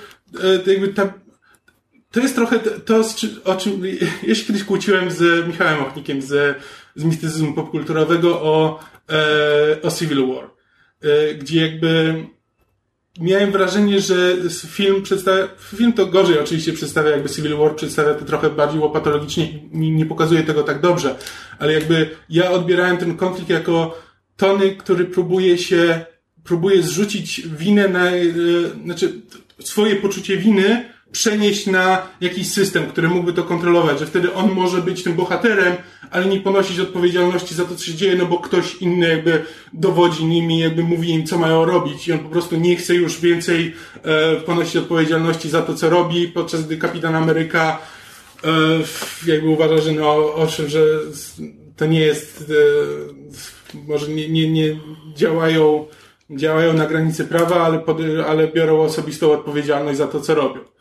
e, 0.44 0.72
jakby 0.72 0.88
ta, 0.88 1.14
to 2.16 2.22
jest 2.22 2.36
trochę 2.36 2.60
to, 2.60 3.02
o 3.44 3.56
czym 3.56 3.82
ja 4.28 4.36
się 4.36 4.46
kiedyś 4.46 4.64
kłóciłem 4.64 5.12
z 5.12 5.48
Michałem 5.48 5.84
Ochnikiem 5.84 6.22
z, 6.22 6.58
z 6.96 7.04
mistycyzmu 7.04 7.54
popkulturowego 7.54 8.42
o, 8.42 8.80
e, 9.10 9.82
o 9.82 9.92
Civil 9.92 10.28
War, 10.28 10.50
e, 11.02 11.36
gdzie 11.36 11.62
jakby 11.62 12.16
miałem 13.22 13.52
wrażenie, 13.52 14.02
że 14.02 14.36
film 14.68 15.02
przedstawia, 15.04 15.48
film 15.60 15.94
to 15.94 16.06
gorzej 16.06 16.40
oczywiście 16.40 16.74
przedstawia 16.74 17.10
jakby 17.10 17.30
Civil 17.30 17.58
War, 17.58 17.76
przedstawia 17.76 18.14
to 18.14 18.26
trochę 18.26 18.50
bardziej 18.50 18.80
łopatologicznie 18.80 19.50
i 19.72 19.92
nie 19.92 20.06
pokazuje 20.06 20.44
tego 20.44 20.64
tak 20.64 20.82
dobrze, 20.82 21.16
ale 21.60 21.74
jakby 21.74 22.10
ja 22.30 22.52
odbierałem 22.52 22.98
ten 22.98 23.18
konflikt 23.18 23.50
jako 23.50 23.98
Tony, 24.38 24.76
który 24.76 25.06
próbuje 25.06 25.58
się, 25.58 26.06
próbuje 26.44 26.84
zrzucić 26.84 27.42
winę 27.48 27.88
na, 27.88 28.10
e, 28.12 28.24
znaczy 28.84 29.22
swoje 29.60 29.96
poczucie 29.96 30.38
winy 30.38 30.95
przenieść 31.16 31.68
na 31.68 32.08
jakiś 32.22 32.50
system, 32.50 32.86
który 32.88 33.08
mógłby 33.08 33.34
to 33.34 33.44
kontrolować, 33.44 34.00
że 34.00 34.06
wtedy 34.06 34.34
on 34.34 34.52
może 34.52 34.82
być 34.82 35.04
tym 35.04 35.14
bohaterem, 35.14 35.76
ale 36.12 36.26
nie 36.26 36.40
ponosić 36.40 36.80
odpowiedzialności 36.80 37.56
za 37.56 37.66
to, 37.66 37.76
co 37.76 37.86
się 37.86 37.94
dzieje, 37.94 38.16
no 38.16 38.26
bo 38.26 38.40
ktoś 38.40 38.76
inny 38.76 39.10
jakby 39.10 39.44
dowodzi 39.74 40.26
nimi, 40.26 40.60
jakby 40.60 40.84
mówi 40.84 41.10
im, 41.10 41.26
co 41.26 41.38
mają 41.38 41.66
robić 41.66 42.08
i 42.08 42.14
on 42.14 42.20
po 42.20 42.30
prostu 42.30 42.56
nie 42.56 42.76
chce 42.76 42.96
już 42.96 43.22
więcej 43.22 43.74
e, 44.04 44.36
ponosić 44.36 44.78
odpowiedzialności 44.78 45.50
za 45.50 45.62
to, 45.62 45.76
co 45.76 45.90
robi, 45.90 46.28
podczas 46.28 46.66
gdy 46.66 46.78
Kapitan 46.78 47.16
Ameryka 47.16 47.80
e, 48.44 48.50
jakby 49.28 49.48
uważa, 49.48 49.78
że 49.78 49.92
no, 49.92 50.34
owszem, 50.34 50.68
że 50.70 50.80
to 51.76 51.86
nie 51.86 52.00
jest 52.00 52.52
e, 53.74 53.86
może 53.88 54.08
nie, 54.08 54.30
nie, 54.30 54.52
nie 54.52 54.80
działają 55.16 55.86
działają 56.30 56.74
na 56.74 56.86
granicy 56.86 57.26
prawa, 57.26 57.56
ale, 57.56 57.80
pod, 57.80 57.98
ale 58.28 58.48
biorą 58.48 58.82
osobistą 58.82 59.32
odpowiedzialność 59.32 59.98
za 59.98 60.08
to, 60.08 60.22
co 60.22 60.36
robią. 60.36 60.75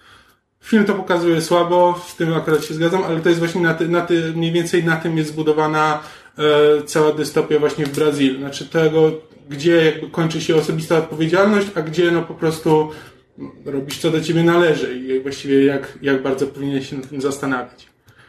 Film 0.65 0.85
to 0.85 0.95
pokazuje 0.95 1.43
słabo, 1.43 2.01
z 2.09 2.17
tym 2.17 2.35
akurat 2.35 2.65
się 2.65 2.75
zgadzam, 2.75 3.05
ale 3.05 3.21
to 3.21 3.29
jest 3.29 3.39
właśnie 3.39 3.61
na, 3.61 3.75
ty, 3.75 3.89
na 3.89 4.01
ty, 4.01 4.33
mniej 4.37 4.53
więcej 4.53 4.85
na 4.85 4.97
tym 4.97 5.19
jest 5.19 5.31
zbudowana 5.31 6.01
e, 6.39 6.83
cała 6.83 7.13
dystopia 7.13 7.59
właśnie 7.59 7.87
w 7.87 7.97
Brazylii. 7.97 8.39
Znaczy 8.39 8.67
tego, 8.67 9.13
gdzie 9.49 9.85
jakby 9.85 10.11
kończy 10.11 10.41
się 10.41 10.57
osobista 10.57 10.99
odpowiedzialność, 10.99 11.67
a 11.75 11.83
gdzie 11.83 12.11
no 12.11 12.23
po 12.23 12.35
prostu 12.35 12.91
robisz 13.65 13.99
co 13.99 14.11
do 14.11 14.21
ciebie 14.21 14.43
należy 14.43 14.99
i 14.99 15.21
właściwie 15.21 15.65
jak, 15.65 15.99
jak 16.03 16.23
bardzo 16.23 16.47
powinien 16.47 16.83
się 16.83 16.97
nad 16.97 17.09
tym 17.09 17.21
zastanawiać. 17.21 17.87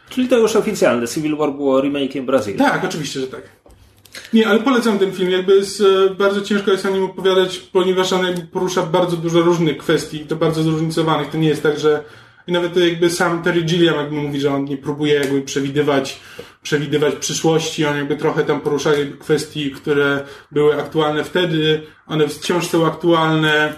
Czyli 0.08 0.28
to 0.28 0.38
już 0.38 0.56
oficjalne. 0.56 1.08
Civil 1.08 1.36
War 1.36 1.52
było 1.52 1.82
remake'iem 1.82 2.24
Brazylii. 2.24 2.58
Tak, 2.58 2.84
oczywiście, 2.84 3.20
że 3.20 3.26
tak. 3.26 3.42
Nie, 4.32 4.48
ale 4.48 4.60
polecam 4.60 4.98
ten 4.98 5.12
film. 5.12 5.30
Jakby 5.30 5.56
jest, 5.56 5.82
bardzo 6.18 6.40
ciężko 6.40 6.70
jest 6.70 6.86
o 6.86 6.90
nim 6.90 7.04
opowiadać, 7.04 7.58
ponieważ 7.58 8.12
on 8.12 8.26
porusza 8.52 8.82
bardzo 8.82 9.16
dużo 9.16 9.40
różnych 9.40 9.76
kwestii, 9.76 10.20
to 10.20 10.36
bardzo 10.36 10.62
zróżnicowanych. 10.62 11.30
To 11.30 11.38
nie 11.38 11.48
jest 11.48 11.62
tak, 11.62 11.78
że 11.78 12.04
i 12.46 12.52
nawet 12.52 12.76
jakby 12.76 13.10
sam 13.10 13.42
Terry 13.42 13.62
Gilliam 13.62 13.96
jakby 13.96 14.16
mówi, 14.16 14.40
że 14.40 14.54
on 14.54 14.64
nie 14.64 14.76
próbuje 14.76 15.14
jakby 15.14 15.42
przewidywać, 15.42 16.20
przewidywać 16.62 17.14
przyszłości, 17.14 17.84
on 17.84 17.96
jakby 17.96 18.16
trochę 18.16 18.44
tam 18.44 18.60
porusza 18.60 18.90
kwestii, 19.20 19.70
które 19.70 20.24
były 20.52 20.80
aktualne 20.82 21.24
wtedy, 21.24 21.82
one 22.06 22.28
wciąż 22.28 22.66
są 22.66 22.86
aktualne, 22.86 23.74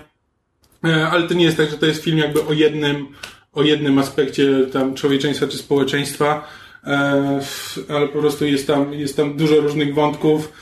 e, 0.85 1.09
ale 1.09 1.29
to 1.29 1.35
nie 1.35 1.45
jest 1.45 1.57
tak, 1.57 1.71
że 1.71 1.79
to 1.79 1.87
jest 1.87 2.05
film 2.05 2.19
jakby 2.19 2.45
o 2.47 2.53
jednym, 2.53 3.07
o 3.53 3.63
jednym 3.63 3.99
aspekcie 3.99 4.67
tam 4.73 4.95
człowieczeństwa 4.95 5.47
czy 5.47 5.59
społeczeństwa, 5.59 6.49
e, 6.85 7.41
ale 7.89 8.09
po 8.09 8.19
prostu 8.19 8.45
jest 8.45 8.67
tam, 8.67 8.95
jest 8.95 9.17
tam 9.17 9.37
dużo 9.37 9.61
różnych 9.61 9.95
wątków, 9.95 10.53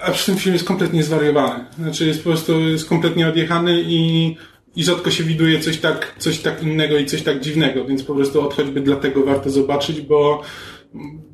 a 0.00 0.10
przy 0.10 0.26
tym 0.26 0.36
film 0.36 0.52
jest 0.52 0.66
kompletnie 0.66 1.02
zwariowany. 1.02 1.64
Znaczy 1.78 2.06
jest 2.06 2.24
po 2.24 2.30
prostu 2.30 2.60
jest 2.60 2.88
kompletnie 2.88 3.28
odjechany 3.28 3.82
i 3.86 4.36
i 4.76 4.84
rzadko 4.84 5.10
się 5.10 5.24
widuje 5.24 5.60
coś 5.60 5.78
tak, 5.78 6.14
coś 6.18 6.38
tak 6.38 6.62
innego 6.62 6.98
i 6.98 7.06
coś 7.06 7.22
tak 7.22 7.40
dziwnego, 7.40 7.84
więc 7.84 8.02
po 8.02 8.14
prostu 8.14 8.50
choćby 8.50 8.80
dlatego 8.80 9.24
warto 9.24 9.50
zobaczyć, 9.50 10.00
bo, 10.00 10.42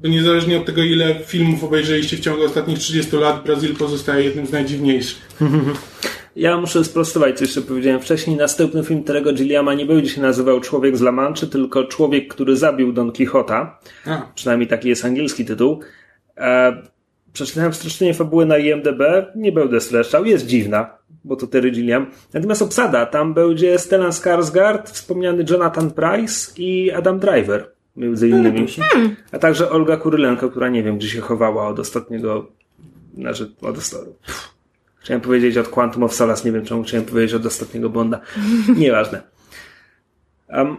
niezależnie 0.05 0.57
od 0.59 0.67
tego, 0.67 0.83
ile 0.83 1.15
filmów 1.15 1.65
obejrzeliście 1.65 2.17
w 2.17 2.21
ciągu 2.21 2.45
ostatnich 2.45 2.79
30 2.79 3.17
lat, 3.17 3.45
Brazil 3.45 3.77
pozostaje 3.77 4.25
jednym 4.25 4.47
z 4.47 4.53
najdziwniejszych. 4.53 5.29
Ja 6.37 6.57
muszę 6.57 6.85
sprostować, 6.85 7.39
co 7.39 7.45
jeszcze 7.45 7.63
powiedziałem 7.63 8.01
wcześniej. 8.01 8.37
Następny 8.37 8.85
film 8.85 9.05
Terego 9.05 9.33
Gilliama 9.33 9.75
nie 9.75 9.87
będzie 9.87 10.11
się 10.11 10.21
nazywał 10.21 10.61
Człowiek 10.61 10.97
z 10.97 11.01
La 11.01 11.13
Mancha, 11.13 11.47
tylko 11.47 11.85
Człowiek, 11.85 12.35
który 12.35 12.57
zabił 12.57 12.93
Don 12.93 13.13
Quixota. 13.13 13.79
A. 14.07 14.23
Przynajmniej 14.35 14.69
taki 14.69 14.89
jest 14.89 15.05
angielski 15.05 15.45
tytuł. 15.45 15.81
E, 16.37 16.83
przeczytałem 17.33 17.75
streszczenie 17.75 18.15
fabuły 18.15 18.47
na 18.47 18.59
IMDB, 18.59 19.03
nie 19.37 19.53
będę 19.53 19.81
streszczał, 19.81 20.25
jest 20.25 20.47
dziwna 20.47 21.00
bo 21.25 21.37
to 21.37 21.47
Terry 21.47 21.71
Gilliam. 21.71 22.07
Natomiast 22.35 22.63
obsada, 22.63 23.07
tam 23.07 23.35
będzie 23.35 23.79
Stellan 23.79 24.11
Skarsgård, 24.11 24.91
wspomniany 24.91 25.45
Jonathan 25.51 25.91
Price 25.91 26.53
i 26.57 26.91
Adam 26.91 27.19
Driver, 27.19 27.71
między 27.97 28.29
innymi. 28.29 28.67
Hmm. 28.69 29.17
A 29.33 29.39
także 29.39 29.71
Olga 29.71 29.97
Kurylenko, 29.97 30.51
która 30.51 30.69
nie 30.69 30.83
wiem, 30.83 30.99
gdzie 30.99 31.09
się 31.09 31.21
chowała 31.21 31.69
od 31.69 31.79
ostatniego, 31.79 32.47
znaczy 33.15 33.51
od 33.63 33.79
ostatniego. 33.79 34.19
Chciałem 35.01 35.21
powiedzieć 35.21 35.57
od 35.57 35.69
Quantum 35.69 36.03
of 36.03 36.15
Solace, 36.15 36.45
nie 36.45 36.53
wiem 36.53 36.65
czemu 36.65 36.83
chciałem 36.83 37.07
powiedzieć 37.07 37.35
od 37.35 37.47
ostatniego 37.47 37.91
Bonda. 37.91 38.21
Nieważne. 38.77 39.23
Um, 40.49 40.77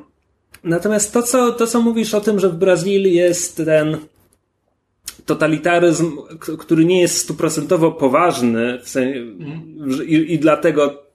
natomiast 0.63 1.13
to 1.13 1.23
co, 1.23 1.51
to, 1.51 1.67
co 1.67 1.81
mówisz 1.81 2.13
o 2.13 2.21
tym, 2.21 2.39
że 2.39 2.49
w 2.49 2.55
Brazylii 2.55 3.13
jest 3.13 3.57
ten 3.57 3.97
totalitaryzm, 5.25 6.17
który 6.59 6.85
nie 6.85 7.01
jest 7.01 7.17
stuprocentowo 7.17 7.91
poważny 7.91 8.79
w 8.83 8.89
sensie, 8.89 9.19
mm. 9.19 10.07
i, 10.07 10.33
i 10.33 10.39
dlatego 10.39 11.11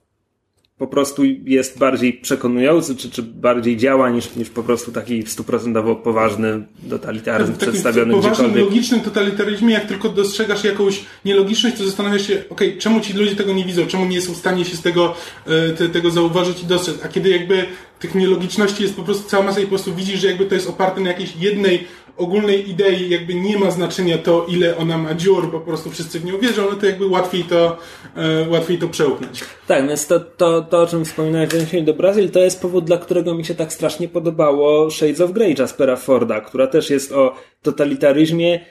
po 0.77 0.87
prostu 0.87 1.23
jest 1.45 1.77
bardziej 1.77 2.13
przekonujący, 2.13 2.95
czy, 2.95 3.09
czy 3.09 3.23
bardziej 3.23 3.77
działa 3.77 4.09
niż, 4.09 4.35
niż 4.35 4.49
po 4.49 4.63
prostu 4.63 4.91
taki 4.91 5.23
stuprocentowo 5.27 5.95
poważny 5.95 6.65
totalitaryzm 6.89 7.51
tak, 7.51 7.69
przedstawiony 7.69 8.13
w 8.13 8.15
poważnym, 8.15 8.57
logicznym 8.57 9.01
totalitaryzmie, 9.01 9.73
jak 9.73 9.85
tylko 9.85 10.09
dostrzegasz 10.09 10.63
jakąś 10.63 11.05
nielogiczność, 11.25 11.77
to 11.77 11.85
zastanawiasz 11.85 12.27
się, 12.27 12.43
okej, 12.49 12.67
okay, 12.67 12.81
czemu 12.81 12.99
ci 12.99 13.13
ludzie 13.13 13.35
tego 13.35 13.53
nie 13.53 13.65
widzą, 13.65 13.85
czemu 13.85 14.05
nie 14.05 14.21
są 14.21 14.33
w 14.33 14.37
stanie 14.37 14.65
się 14.65 14.77
z 14.77 14.81
tego, 14.81 15.15
e, 15.45 15.69
te, 15.69 15.89
tego 15.89 16.11
zauważyć 16.11 16.63
i 16.63 16.65
dostrzec, 16.65 16.95
a 17.05 17.07
kiedy 17.07 17.29
jakby 17.29 17.65
tych 17.99 18.15
nielogiczności 18.15 18.83
jest 18.83 18.95
po 18.95 19.03
prostu 19.03 19.29
cała 19.29 19.43
masa 19.45 19.59
i 19.59 19.63
po 19.63 19.69
prostu 19.69 19.95
widzisz, 19.95 20.19
że 20.19 20.27
jakby 20.27 20.45
to 20.45 20.55
jest 20.55 20.69
oparte 20.69 21.01
na 21.01 21.09
jakiejś 21.09 21.35
jednej 21.39 21.87
ogólnej 22.17 22.69
idei 22.69 23.09
jakby 23.09 23.35
nie 23.35 23.59
ma 23.59 23.71
znaczenia 23.71 24.17
to, 24.17 24.45
ile 24.49 24.77
ona 24.77 24.97
ma 24.97 25.13
dziur, 25.13 25.51
po 25.51 25.59
prostu 25.59 25.89
wszyscy 25.91 26.19
w 26.19 26.25
nią 26.25 26.39
wierzą, 26.39 26.65
no 26.71 26.75
to 26.75 26.85
jakby 26.85 27.05
łatwiej 27.05 27.43
to, 27.43 27.77
e, 28.15 28.49
łatwiej 28.49 28.77
to 28.77 28.87
przełknąć. 28.87 29.43
Tak, 29.67 29.87
więc 29.87 30.07
to, 30.07 30.19
to, 30.19 30.61
to 30.61 30.81
o 30.81 30.87
czym 30.87 31.05
wspominałeś 31.05 31.49
w 31.49 31.53
odniesieniu 31.53 31.85
do 31.85 31.93
Brazylii, 31.93 32.29
to 32.29 32.39
jest 32.39 32.61
powód, 32.61 32.85
dla 32.85 32.97
którego 32.97 33.35
mi 33.35 33.45
się 33.45 33.55
tak 33.55 33.73
strasznie 33.73 34.07
podobało 34.07 34.91
Shades 34.91 35.21
of 35.21 35.31
Grey 35.31 35.55
Jaspera 35.59 35.95
Forda, 35.95 36.41
która 36.41 36.67
też 36.67 36.89
jest 36.89 37.11
o 37.11 37.35
totalitaryzmie 37.61 38.65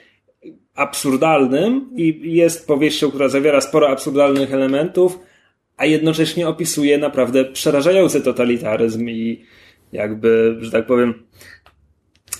absurdalnym 0.75 1.89
i 1.95 2.33
jest 2.35 2.67
powieścią, 2.67 3.09
która 3.09 3.29
zawiera 3.29 3.61
sporo 3.61 3.89
absurdalnych 3.89 4.53
elementów, 4.53 5.19
a 5.77 5.85
jednocześnie 5.85 6.47
opisuje 6.47 6.97
naprawdę 6.97 7.45
przerażający 7.45 8.21
totalitaryzm 8.21 9.09
i 9.09 9.45
jakby, 9.91 10.57
że 10.59 10.71
tak 10.71 10.85
powiem, 10.85 11.13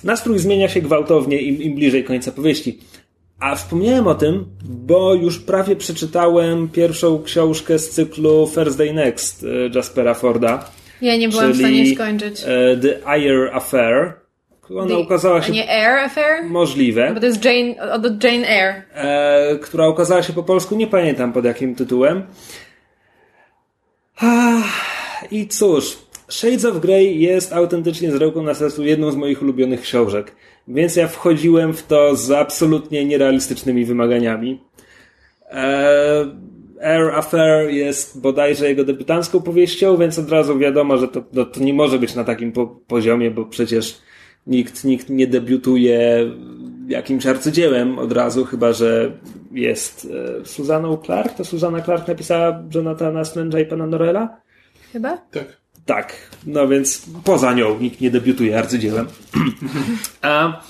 Nastrój 0.03 0.39
zmienia 0.39 0.69
się 0.69 0.81
gwałtownie 0.81 1.41
im, 1.41 1.61
im 1.61 1.75
bliżej 1.75 2.03
końca 2.03 2.31
powieści. 2.31 2.79
A 3.39 3.55
wspomniałem 3.55 4.07
o 4.07 4.15
tym, 4.15 4.45
bo 4.63 5.13
już 5.13 5.39
prawie 5.39 5.75
przeczytałem 5.75 6.69
pierwszą 6.69 7.23
książkę 7.23 7.79
z 7.79 7.89
cyklu 7.89 8.47
First 8.55 8.77
Day 8.77 8.93
Next 8.93 9.43
e, 9.43 9.75
Jaspera 9.75 10.13
Forda. 10.13 10.69
Ja 11.01 11.17
nie 11.17 11.29
byłam 11.29 11.53
w 11.53 11.57
stanie 11.57 11.95
skończyć. 11.95 12.43
E, 12.45 12.77
The 12.77 13.07
Ayer 13.07 13.49
Affair. 13.53 14.13
Ona 14.75 14.87
The, 14.87 14.97
ukazała 14.97 15.41
się. 15.41 15.51
Nie 15.53 15.69
Air 15.69 15.99
Affair? 15.99 16.43
Możliwe. 16.43 17.11
Bo 17.13 17.19
to 17.19 17.25
jest 17.25 17.45
Jane, 17.45 17.93
od 17.93 18.23
Jane 18.23 18.47
Eyre. 18.47 18.83
E, 18.93 19.59
która 19.61 19.89
ukazała 19.89 20.23
się 20.23 20.33
po 20.33 20.43
polsku, 20.43 20.75
nie 20.75 20.87
pamiętam 20.87 21.33
pod 21.33 21.45
jakim 21.45 21.75
tytułem. 21.75 22.23
I 25.31 25.47
cóż, 25.47 25.97
Shades 26.29 26.65
of 26.65 26.79
Grey 26.79 27.19
jest 27.19 27.53
autentycznie 27.53 28.11
z 28.11 28.15
roku 28.15 28.41
na 28.41 28.53
sercu 28.53 28.83
jedną 28.83 29.11
z 29.11 29.15
moich 29.15 29.41
ulubionych 29.41 29.81
książek, 29.81 30.35
więc 30.67 30.95
ja 30.95 31.07
wchodziłem 31.07 31.73
w 31.73 31.83
to 31.83 32.15
z 32.15 32.31
absolutnie 32.31 33.05
nierealistycznymi 33.05 33.85
wymaganiami. 33.85 34.61
Eee, 35.51 36.27
Air 36.81 37.15
Affair 37.15 37.69
jest 37.69 38.21
bodajże 38.21 38.69
jego 38.69 38.83
debiutancką 38.83 39.41
powieścią, 39.41 39.97
więc 39.97 40.19
od 40.19 40.29
razu 40.29 40.59
wiadomo, 40.59 40.97
że 40.97 41.07
to, 41.07 41.23
no, 41.33 41.45
to 41.45 41.59
nie 41.59 41.73
może 41.73 41.99
być 41.99 42.15
na 42.15 42.23
takim 42.23 42.51
po 42.51 42.67
poziomie, 42.67 43.31
bo 43.31 43.45
przecież 43.45 43.97
nikt, 44.47 44.83
nikt 44.83 45.09
nie 45.09 45.27
debiutuje 45.27 46.31
jakimś 46.87 47.25
arcydziełem 47.25 47.99
od 47.99 48.11
razu, 48.11 48.45
chyba 48.45 48.73
że 48.73 49.11
jest 49.51 50.07
e, 50.41 50.45
Suzaną 50.45 50.97
Clark. 50.97 51.33
To 51.33 51.45
Suzana 51.45 51.81
Clark 51.81 52.07
napisała 52.07 52.63
Jonathana 52.75 53.23
Strange'a 53.23 53.61
i 53.61 53.65
Pana 53.65 53.87
Norella? 53.87 54.37
chyba? 54.93 55.17
Tak. 55.17 55.57
Tak, 55.87 56.13
no 56.45 56.67
więc 56.67 57.05
poza 57.23 57.53
nią 57.53 57.79
nikt 57.79 58.01
nie 58.01 58.11
debiutuje 58.11 58.59
arcydziełem. 58.59 59.07
A... 60.21 60.61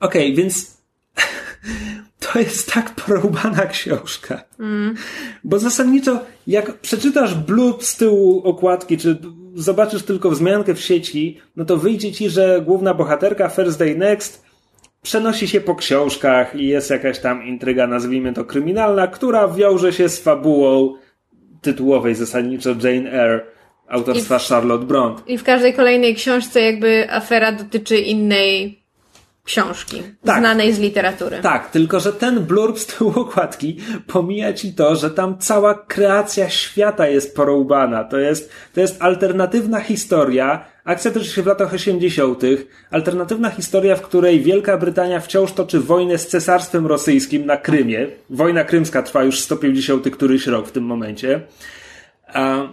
Okej, 0.00 0.32
okay, 0.32 0.34
więc 0.34 0.76
to 2.32 2.38
jest 2.38 2.72
tak 2.72 2.94
porąbana 2.94 3.66
książka. 3.66 4.42
Mm. 4.60 4.94
Bo 5.44 5.58
zasadniczo, 5.58 6.20
jak 6.46 6.78
przeczytasz 6.78 7.34
blub 7.34 7.84
z 7.84 7.96
tyłu 7.96 8.42
okładki, 8.44 8.98
czy 8.98 9.18
zobaczysz 9.54 10.02
tylko 10.02 10.30
wzmiankę 10.30 10.74
w 10.74 10.80
sieci, 10.80 11.40
no 11.56 11.64
to 11.64 11.76
wyjdzie 11.76 12.12
ci, 12.12 12.30
że 12.30 12.62
główna 12.64 12.94
bohaterka 12.94 13.48
First 13.48 13.78
Day 13.78 13.96
Next 13.96 14.46
przenosi 15.02 15.48
się 15.48 15.60
po 15.60 15.74
książkach 15.74 16.54
i 16.54 16.66
jest 16.66 16.90
jakaś 16.90 17.18
tam 17.18 17.46
intryga, 17.46 17.86
nazwijmy 17.86 18.32
to 18.32 18.44
kryminalna, 18.44 19.06
która 19.06 19.48
wiąże 19.48 19.92
się 19.92 20.08
z 20.08 20.20
fabułą 20.20 20.94
tytułowej 21.66 22.14
zasadniczo 22.14 22.70
Jane 22.70 23.12
Eyre 23.12 23.40
autorstwa 23.88 24.38
w, 24.38 24.48
Charlotte 24.48 24.86
Bront. 24.86 25.22
I 25.26 25.38
w 25.38 25.44
każdej 25.44 25.74
kolejnej 25.74 26.14
książce 26.14 26.60
jakby 26.60 27.10
afera 27.10 27.52
dotyczy 27.52 27.98
innej 27.98 28.82
książki, 29.44 30.02
tak. 30.24 30.38
znanej 30.38 30.72
z 30.72 30.78
literatury. 30.78 31.38
Tak, 31.42 31.70
tylko 31.70 32.00
że 32.00 32.12
ten 32.12 32.40
blurb 32.40 32.78
z 32.78 32.86
tyłu 32.86 33.12
okładki 33.20 33.76
pomija 34.06 34.52
ci 34.52 34.74
to, 34.74 34.96
że 34.96 35.10
tam 35.10 35.38
cała 35.38 35.74
kreacja 35.74 36.50
świata 36.50 37.08
jest 37.08 37.36
porąbana. 37.36 38.04
To 38.04 38.18
jest, 38.18 38.52
to 38.74 38.80
jest 38.80 39.02
alternatywna 39.02 39.80
historia, 39.80 40.64
akcja 40.86 41.10
toczy 41.10 41.26
się 41.26 41.42
w 41.42 41.46
latach 41.46 41.74
80., 41.74 42.42
alternatywna 42.90 43.50
historia, 43.50 43.96
w 43.96 44.02
której 44.02 44.40
Wielka 44.40 44.78
Brytania 44.78 45.20
wciąż 45.20 45.52
toczy 45.52 45.80
wojnę 45.80 46.18
z 46.18 46.26
cesarstwem 46.26 46.86
rosyjskim 46.86 47.46
na 47.46 47.56
Krymie. 47.56 48.06
Wojna 48.30 48.64
krymska 48.64 49.02
trwa 49.02 49.24
już 49.24 49.40
150 49.40 50.10
któryś 50.10 50.46
rok 50.46 50.68
w 50.68 50.72
tym 50.72 50.84
momencie. 50.84 51.40
A 52.26 52.68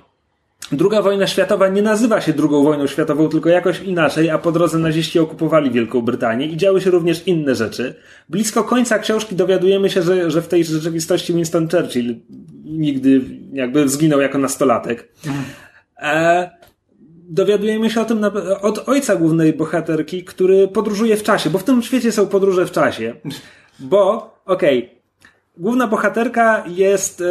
Druga 0.71 1.01
wojna 1.01 1.27
światowa 1.27 1.67
nie 1.67 1.81
nazywa 1.81 2.21
się 2.21 2.33
drugą 2.33 2.63
wojną 2.63 2.87
światową, 2.87 3.29
tylko 3.29 3.49
jakoś 3.49 3.79
inaczej, 3.79 4.29
a 4.29 4.37
po 4.37 4.51
drodze 4.51 4.77
naziści 4.77 5.19
okupowali 5.19 5.71
Wielką 5.71 6.01
Brytanię 6.01 6.45
i 6.45 6.57
działy 6.57 6.81
się 6.81 6.91
również 6.91 7.27
inne 7.27 7.55
rzeczy. 7.55 7.95
Blisko 8.29 8.63
końca 8.63 8.99
książki 8.99 9.35
dowiadujemy 9.35 9.89
się, 9.89 10.01
że, 10.01 10.31
że 10.31 10.41
w 10.41 10.47
tej 10.47 10.63
rzeczywistości 10.63 11.33
Winston 11.33 11.67
Churchill 11.69 12.15
nigdy 12.65 13.21
jakby 13.53 13.89
zginął 13.89 14.21
jako 14.21 14.37
nastolatek. 14.37 15.09
E, 15.97 16.51
dowiadujemy 17.29 17.89
się 17.89 18.01
o 18.01 18.05
tym 18.05 18.21
od 18.61 18.89
ojca 18.89 19.15
głównej 19.15 19.53
bohaterki, 19.53 20.23
który 20.23 20.67
podróżuje 20.67 21.17
w 21.17 21.23
czasie, 21.23 21.49
bo 21.49 21.59
w 21.59 21.63
tym 21.63 21.81
świecie 21.81 22.11
są 22.11 22.27
podróże 22.27 22.65
w 22.65 22.71
czasie. 22.71 23.15
Bo, 23.79 24.33
okej, 24.45 24.77
okay, 24.79 25.03
Główna 25.57 25.87
bohaterka 25.87 26.63
jest 26.67 27.21
e, 27.21 27.25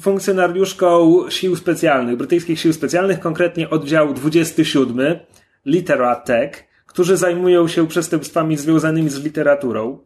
funkcjonariuszką 0.00 1.24
sił 1.30 1.56
specjalnych, 1.56 2.16
brytyjskich 2.16 2.60
sił 2.60 2.72
specjalnych, 2.72 3.20
konkretnie 3.20 3.70
oddział 3.70 4.14
27, 4.14 5.18
Litera 5.66 6.16
Tech, 6.16 6.64
którzy 6.86 7.16
zajmują 7.16 7.68
się 7.68 7.86
przestępstwami 7.86 8.56
związanymi 8.56 9.10
z 9.10 9.24
literaturą. 9.24 9.98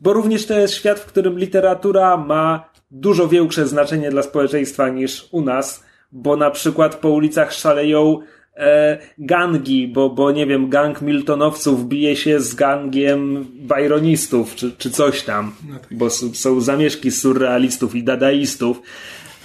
Bo 0.00 0.12
również 0.12 0.46
to 0.46 0.58
jest 0.58 0.74
świat, 0.74 1.00
w 1.00 1.06
którym 1.06 1.38
literatura 1.38 2.16
ma 2.16 2.70
dużo 2.90 3.28
większe 3.28 3.66
znaczenie 3.66 4.10
dla 4.10 4.22
społeczeństwa 4.22 4.88
niż 4.88 5.28
u 5.32 5.42
nas, 5.42 5.84
bo 6.12 6.36
na 6.36 6.50
przykład 6.50 6.96
po 6.96 7.08
ulicach 7.08 7.52
szaleją 7.52 8.18
e, 8.60 8.98
gangi, 9.18 9.88
bo, 9.88 10.10
bo 10.10 10.30
nie 10.30 10.46
wiem, 10.46 10.68
gang 10.68 11.02
Miltonowców 11.02 11.88
bije 11.88 12.16
się 12.16 12.40
z 12.40 12.54
gangiem 12.54 13.46
Byronistów, 13.54 14.54
czy, 14.54 14.72
czy 14.78 14.90
coś 14.90 15.22
tam, 15.22 15.52
no 15.68 15.78
tak. 15.78 15.88
bo 15.90 16.10
są, 16.10 16.34
są 16.34 16.60
zamieszki 16.60 17.10
surrealistów 17.10 17.94
i 17.94 18.04
dadaistów. 18.04 18.82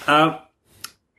A 0.06 0.46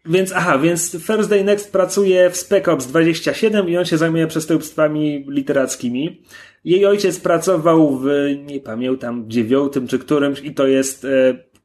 więc, 0.06 0.32
aha, 0.32 0.58
więc 0.58 0.96
First 1.06 1.30
Day 1.30 1.44
Next 1.44 1.72
pracuje 1.72 2.30
w 2.30 2.36
Spec 2.36 2.68
Ops 2.68 2.86
27 2.86 3.68
i 3.68 3.76
on 3.76 3.84
się 3.84 3.98
zajmuje 3.98 4.26
przestępstwami 4.26 5.24
literackimi. 5.28 6.22
Jej 6.64 6.86
ojciec 6.86 7.20
pracował 7.20 7.98
w, 7.98 8.06
nie 8.46 8.60
pamiętam, 8.60 9.24
dziewiątym 9.30 9.86
czy 9.88 9.98
którymś 9.98 10.40
i 10.40 10.54
to 10.54 10.66
jest 10.66 11.04
e, 11.04 11.08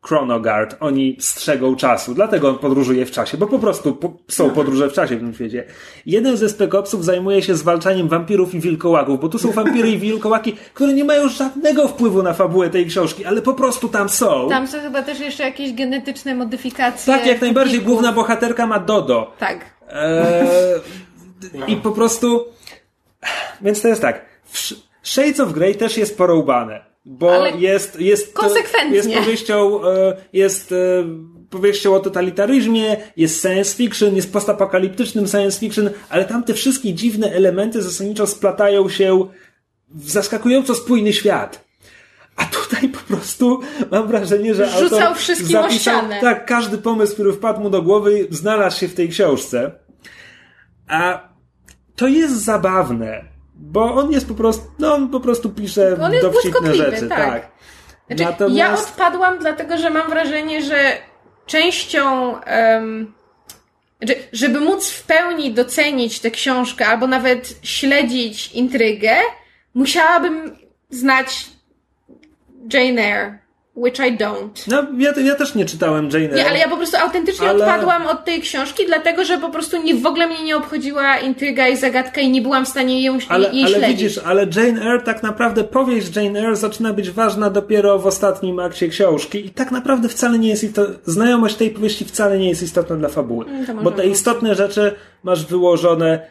Chronogard. 0.06 0.76
Oni 0.80 1.18
strzegą 1.20 1.76
czasu, 1.76 2.14
dlatego 2.14 2.50
on 2.50 2.58
podróżuje 2.58 3.06
w 3.06 3.12
czasie, 3.12 3.38
bo 3.38 3.48
po 3.48 3.60
prostu 3.60 3.96
po, 3.96 4.14
są 4.28 4.50
podróże 4.50 4.90
w 4.90 4.94
czasie 4.94 5.16
w 5.16 5.20
tym 5.20 5.34
świecie. 5.34 5.64
Jeden 6.06 6.38
ze 6.38 6.50
spekopsów 6.50 7.06
zajmuje 7.06 7.42
się 7.42 7.56
zwalczaniem 7.56 8.08
wampirów 8.08 8.56
i 8.56 8.60
wilkołaków, 8.60 9.20
bo 9.20 9.30
tu 9.30 9.40
są 9.40 9.52
wampiry 9.52 9.92
i 9.92 9.98
wilkołaki, 9.98 10.56
które 10.74 10.94
nie 10.94 11.04
mają 11.04 11.30
żadnego 11.30 11.88
wpływu 11.88 12.24
na 12.24 12.34
fabułę 12.34 12.70
tej 12.70 12.86
książki, 12.86 13.26
ale 13.26 13.42
po 13.42 13.54
prostu 13.54 13.90
tam 13.90 14.10
są. 14.10 14.50
Tam 14.50 14.68
są 14.68 14.80
chyba 14.80 15.02
też 15.02 15.20
jeszcze 15.20 15.44
jakieś 15.44 15.74
genetyczne 15.74 16.36
modyfikacje. 16.36 17.14
Tak, 17.14 17.26
jak 17.26 17.42
najbardziej. 17.42 17.82
Główna 17.82 18.14
bohaterka 18.14 18.68
ma 18.68 18.80
Dodo. 18.80 19.34
Tak. 19.40 19.66
Eee, 19.92 20.82
I 21.68 21.76
po 21.76 21.92
prostu... 21.92 22.46
Więc 23.62 23.82
to 23.82 23.88
jest 23.88 24.02
tak. 24.02 24.26
Shades 25.04 25.40
of 25.40 25.54
Grey 25.54 25.76
też 25.76 25.98
jest 25.98 26.18
porąbane 26.18 26.91
bo 27.06 27.36
Ale 27.36 27.52
jest, 27.52 28.00
jest, 28.00 28.34
konsekwentnie. 28.34 28.96
jest 28.96 29.14
powieścią, 29.14 29.86
e, 29.86 30.16
jest 30.34 30.72
e, 30.72 30.76
powieścią 31.50 31.96
o 31.96 32.00
totalitaryzmie, 32.00 32.98
jest 33.18 33.42
science 33.42 33.76
fiction, 33.76 34.16
jest 34.16 34.34
postapokaliptycznym 34.34 35.28
science 35.28 35.60
fiction, 35.60 35.90
ale 36.10 36.26
tam 36.26 36.44
te 36.44 36.54
wszystkie 36.54 36.94
dziwne 36.94 37.32
elementy 37.32 37.82
zasadniczo 37.82 38.28
splatają 38.28 38.90
się 38.90 39.28
w 39.90 40.10
zaskakująco 40.12 40.76
spójny 40.76 41.14
świat. 41.14 41.66
A 42.36 42.46
tutaj 42.46 42.90
po 42.90 43.00
prostu 43.00 43.60
mam 43.92 44.08
wrażenie, 44.08 44.56
że 44.56 44.70
Rzucał 44.70 45.00
autor 45.00 45.18
wszystkim 45.18 45.48
zapisał, 45.48 46.02
tak, 46.22 46.46
każdy 46.46 46.78
pomysł, 46.78 47.14
który 47.14 47.34
wpadł 47.34 47.62
mu 47.62 47.70
do 47.70 47.82
głowy, 47.82 48.28
znalazł 48.30 48.80
się 48.80 48.88
w 48.88 48.96
tej 48.96 49.10
książce. 49.10 49.72
A 50.88 51.30
to 51.96 52.08
jest 52.08 52.44
zabawne 52.44 53.24
bo 53.62 53.94
on 53.96 54.12
jest 54.12 54.28
po 54.28 54.34
prostu, 54.34 54.72
no 54.80 54.94
on 54.94 55.10
po 55.10 55.20
prostu 55.20 55.50
pisze 55.50 55.98
on 56.02 56.14
jest 56.14 56.26
dowcipne 56.26 56.76
rzeczy, 56.76 57.10
tak. 57.10 57.18
tak. 57.18 57.52
Znaczy, 58.08 58.24
Natomiast... 58.24 58.58
Ja 58.58 58.74
odpadłam 58.74 59.40
dlatego, 59.40 59.78
że 59.78 59.90
mam 59.90 60.10
wrażenie, 60.10 60.62
że 60.62 60.98
częścią 61.46 62.32
um, 62.32 63.14
żeby 64.34 64.60
móc 64.60 64.90
w 64.90 65.04
pełni 65.04 65.54
docenić 65.54 66.20
tę 66.20 66.32
książkę 66.32 66.88
albo 66.88 67.08
nawet 67.08 67.60
śledzić 67.64 68.52
intrygę, 68.52 69.16
musiałabym 69.74 70.58
znać 70.90 71.46
Jane 72.74 73.02
Eyre. 73.02 73.41
Which 73.76 74.00
I 74.00 74.18
don't. 74.18 74.68
No, 74.68 74.88
ja, 74.98 75.14
ja 75.24 75.36
też 75.36 75.56
nie 75.56 75.66
czytałem 75.66 76.06
Jane 76.06 76.26
Eyre. 76.26 76.36
Nie, 76.36 76.50
ale 76.50 76.60
ja 76.60 76.70
po 76.70 76.78
prostu 76.78 76.98
autentycznie 76.98 77.50
ale... 77.50 77.60
odpadłam 77.60 78.08
od 78.08 78.26
tej 78.26 78.42
książki, 78.42 78.86
dlatego 78.86 79.26
że 79.26 79.38
po 79.38 79.50
prostu 79.50 79.84
nie, 79.84 79.96
w 79.96 80.06
ogóle 80.06 80.28
mnie 80.28 80.44
nie 80.44 80.58
obchodziła 80.58 81.18
intryga 81.18 81.68
i 81.68 81.78
zagadka 81.78 82.22
i 82.22 82.32
nie 82.32 82.42
byłam 82.42 82.66
w 82.66 82.68
stanie 82.68 83.04
ją, 83.04 83.18
ale, 83.30 83.50
jej 83.50 83.64
ale 83.64 83.76
śledzić. 83.76 83.98
widzisz, 83.98 84.18
ale 84.26 84.48
Jane 84.56 84.82
Eyre 84.82 85.02
tak 85.02 85.24
naprawdę, 85.24 85.64
powieść 85.64 86.16
Jane 86.16 86.40
Eyre 86.40 86.56
zaczyna 86.56 86.94
być 86.94 87.12
ważna 87.12 87.50
dopiero 87.50 88.00
w 88.00 88.08
ostatnim 88.08 88.60
akcie 88.60 88.88
książki 88.88 89.46
i 89.46 89.50
tak 89.50 89.72
naprawdę 89.72 90.10
wcale 90.10 90.40
nie 90.40 90.50
jest 90.50 90.76
to 90.76 90.86
znajomość 91.06 91.56
tej 91.56 91.70
powieści 91.70 92.06
wcale 92.06 92.40
nie 92.40 92.50
jest 92.50 92.64
istotna 92.64 92.96
dla 92.96 93.10
fabuły. 93.10 93.46
Mm, 93.46 93.84
bo 93.84 93.92
te 93.92 94.08
istotne 94.08 94.56
rzeczy 94.56 94.96
masz 95.24 95.46
wyłożone 95.46 96.28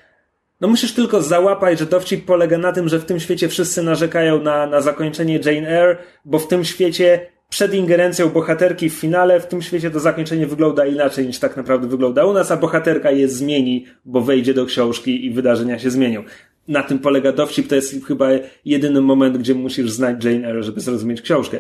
no 0.61 0.69
musisz 0.69 0.93
tylko 0.93 1.23
załapać, 1.23 1.79
że 1.79 1.87
dowcip 1.87 2.25
polega 2.25 2.59
na 2.59 2.73
tym, 2.73 2.89
że 2.89 2.99
w 2.99 3.05
tym 3.05 3.21
świecie 3.21 3.49
wszyscy 3.49 3.83
narzekają 3.83 4.43
na, 4.43 4.67
na 4.67 4.81
zakończenie 4.81 5.41
Jane 5.45 5.69
Eyre, 5.69 5.97
bo 6.25 6.39
w 6.39 6.49
tym 6.49 6.65
świecie 6.65 7.27
przed 7.49 7.75
ingerencją 7.75 8.29
bohaterki 8.29 8.91
w 8.91 8.95
finale, 8.95 9.41
w 9.41 9.47
tym 9.47 9.63
świecie 9.63 9.91
to 9.91 10.01
zakończenie 10.01 10.47
wygląda 10.47 10.87
inaczej 10.87 11.27
niż 11.27 11.39
tak 11.39 11.57
naprawdę 11.57 11.89
wygląda 11.89 12.25
u 12.25 12.33
nas, 12.33 12.51
a 12.51 12.57
bohaterka 12.57 13.11
je 13.11 13.29
zmieni, 13.29 13.87
bo 14.05 14.21
wejdzie 14.21 14.55
do 14.55 14.67
książki 14.67 15.27
i 15.27 15.31
wydarzenia 15.31 15.79
się 15.79 15.91
zmienią. 15.91 16.25
Na 16.69 16.83
tym 16.83 16.99
polega 16.99 17.33
dowcip, 17.33 17.69
to 17.69 17.75
jest 17.75 18.07
chyba 18.07 18.29
jedyny 18.65 19.01
moment, 19.01 19.39
gdzie 19.39 19.55
musisz 19.55 19.91
znać 19.91 20.25
Jane 20.25 20.49
Eyre, 20.49 20.63
żeby 20.63 20.81
zrozumieć 20.81 21.23
książkę. 21.23 21.59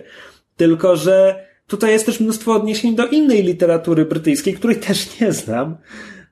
Tylko, 0.56 0.96
że 0.96 1.44
tutaj 1.66 1.92
jest 1.92 2.06
też 2.06 2.20
mnóstwo 2.20 2.52
odniesień 2.52 2.94
do 2.94 3.06
innej 3.06 3.42
literatury 3.42 4.04
brytyjskiej, 4.04 4.54
której 4.54 4.76
też 4.76 5.20
nie 5.20 5.32
znam. 5.32 5.76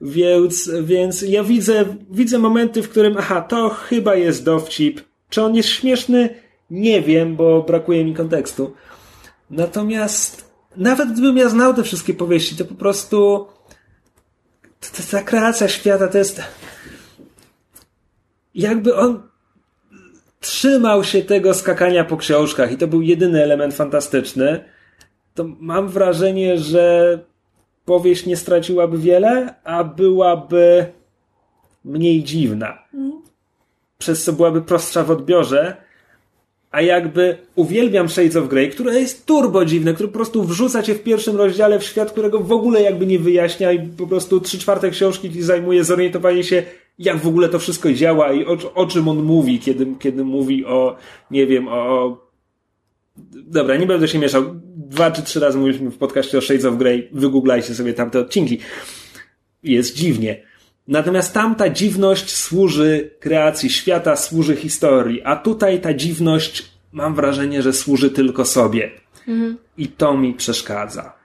Więc, 0.01 0.71
więc 0.83 1.23
ja 1.23 1.45
widzę, 1.45 1.85
widzę 2.11 2.39
momenty, 2.39 2.83
w 2.83 2.89
którym, 2.89 3.17
aha, 3.19 3.41
to 3.41 3.69
chyba 3.69 4.15
jest 4.15 4.45
dowcip. 4.45 5.01
Czy 5.29 5.43
on 5.43 5.55
jest 5.55 5.69
śmieszny? 5.69 6.35
Nie 6.71 7.03
wiem, 7.03 7.37
bo 7.37 7.63
brakuje 7.63 8.05
mi 8.05 8.15
kontekstu. 8.15 8.75
Natomiast 9.51 10.49
nawet 10.77 11.13
gdybym 11.13 11.37
ja 11.37 11.49
znał 11.49 11.75
te 11.75 11.83
wszystkie 11.83 12.15
powieści, 12.15 12.57
to 12.57 12.65
po 12.65 12.75
prostu 12.75 13.47
to, 14.81 15.03
ta 15.11 15.23
kreacja 15.23 15.69
świata 15.69 16.09
to 16.09 16.19
jest 16.19 16.43
jakby 18.55 18.97
on 18.97 19.23
trzymał 20.41 21.05
się 21.05 21.23
tego 21.23 21.55
skakania 21.55 22.05
po 22.05 22.17
książkach 22.17 22.73
i 22.73 22.77
to 22.77 22.87
był 22.87 23.03
jedyny 23.03 23.43
element 23.43 23.75
fantastyczny, 23.75 24.65
to 25.35 25.45
mam 25.61 25.89
wrażenie, 25.89 26.59
że 26.59 27.19
powieść 27.89 28.27
nie 28.27 28.37
straciłaby 28.37 28.99
wiele, 28.99 29.55
a 29.65 29.85
byłaby 29.85 30.87
mniej 31.85 32.25
dziwna. 32.25 32.79
Przez 33.99 34.25
co 34.25 34.33
byłaby 34.33 34.63
prostsza 34.63 35.05
w 35.05 35.11
odbiorze, 35.11 35.77
a 36.71 36.81
jakby 36.81 37.39
uwielbiam 37.55 38.09
Shades 38.09 38.37
of 38.37 38.49
Grey, 38.49 38.71
które 38.71 39.01
jest 39.01 39.27
turbo 39.27 39.65
dziwne, 39.65 39.95
które 39.95 40.09
po 40.09 40.15
prostu 40.15 40.45
wrzuca 40.45 40.83
cię 40.83 40.95
w 40.95 41.03
pierwszym 41.03 41.37
rozdziale 41.37 41.79
w 41.79 41.85
świat, 41.85 42.13
którego 42.13 42.41
w 42.41 42.53
ogóle 42.53 42.83
jakby 42.83 43.07
nie 43.07 43.19
wyjaśnia 43.19 43.73
i 43.73 43.89
po 43.89 44.07
prostu 44.07 44.41
trzy 44.41 44.59
czwarte 44.59 44.91
książki 44.91 45.33
ci 45.33 45.43
zajmuje 45.43 45.85
zorientowanie 45.85 46.45
się, 46.45 46.63
jak 46.99 47.17
w 47.17 47.29
ogóle 47.29 47.49
to 47.49 47.59
wszystko 47.59 47.93
działa 47.93 48.33
i 48.33 48.47
o, 48.47 48.57
o 48.75 48.87
czym 48.87 49.09
on 49.09 49.23
mówi, 49.23 49.59
kiedy, 49.59 49.87
kiedy 49.99 50.25
mówi 50.25 50.65
o, 50.65 50.97
nie 51.31 51.47
wiem, 51.47 51.69
o... 51.69 52.17
Dobra, 53.33 53.77
nie 53.77 53.87
będę 53.87 54.09
się 54.09 54.19
mieszał. 54.19 54.45
Dwa 54.89 55.11
czy 55.11 55.23
trzy 55.23 55.41
razy 55.41 55.59
mówiliśmy 55.59 55.91
w 55.91 55.99
podcaście 55.99 56.39
o 56.39 56.41
Shades 56.41 56.65
of 56.65 56.77
Grey. 56.77 57.09
Wygooglajcie 57.13 57.75
sobie 57.75 57.95
tamte 57.95 58.21
odcinki. 58.21 58.59
Jest 59.63 59.95
dziwnie. 59.95 60.43
Natomiast 60.89 61.35
tamta 61.35 61.69
dziwność 61.69 62.37
służy 62.37 63.11
kreacji 63.21 63.71
świata, 63.71 64.17
służy 64.17 64.57
historii, 64.57 65.23
a 65.23 65.37
tutaj 65.37 65.81
ta 65.81 65.95
dziwność, 65.95 66.71
mam 66.93 67.15
wrażenie, 67.15 67.63
że 67.63 67.73
służy 67.73 68.11
tylko 68.11 68.45
sobie. 68.45 68.91
Mhm. 69.29 69.59
I 69.77 69.89
to 69.89 70.17
mi 70.17 70.35
przeszkadza. 70.35 71.18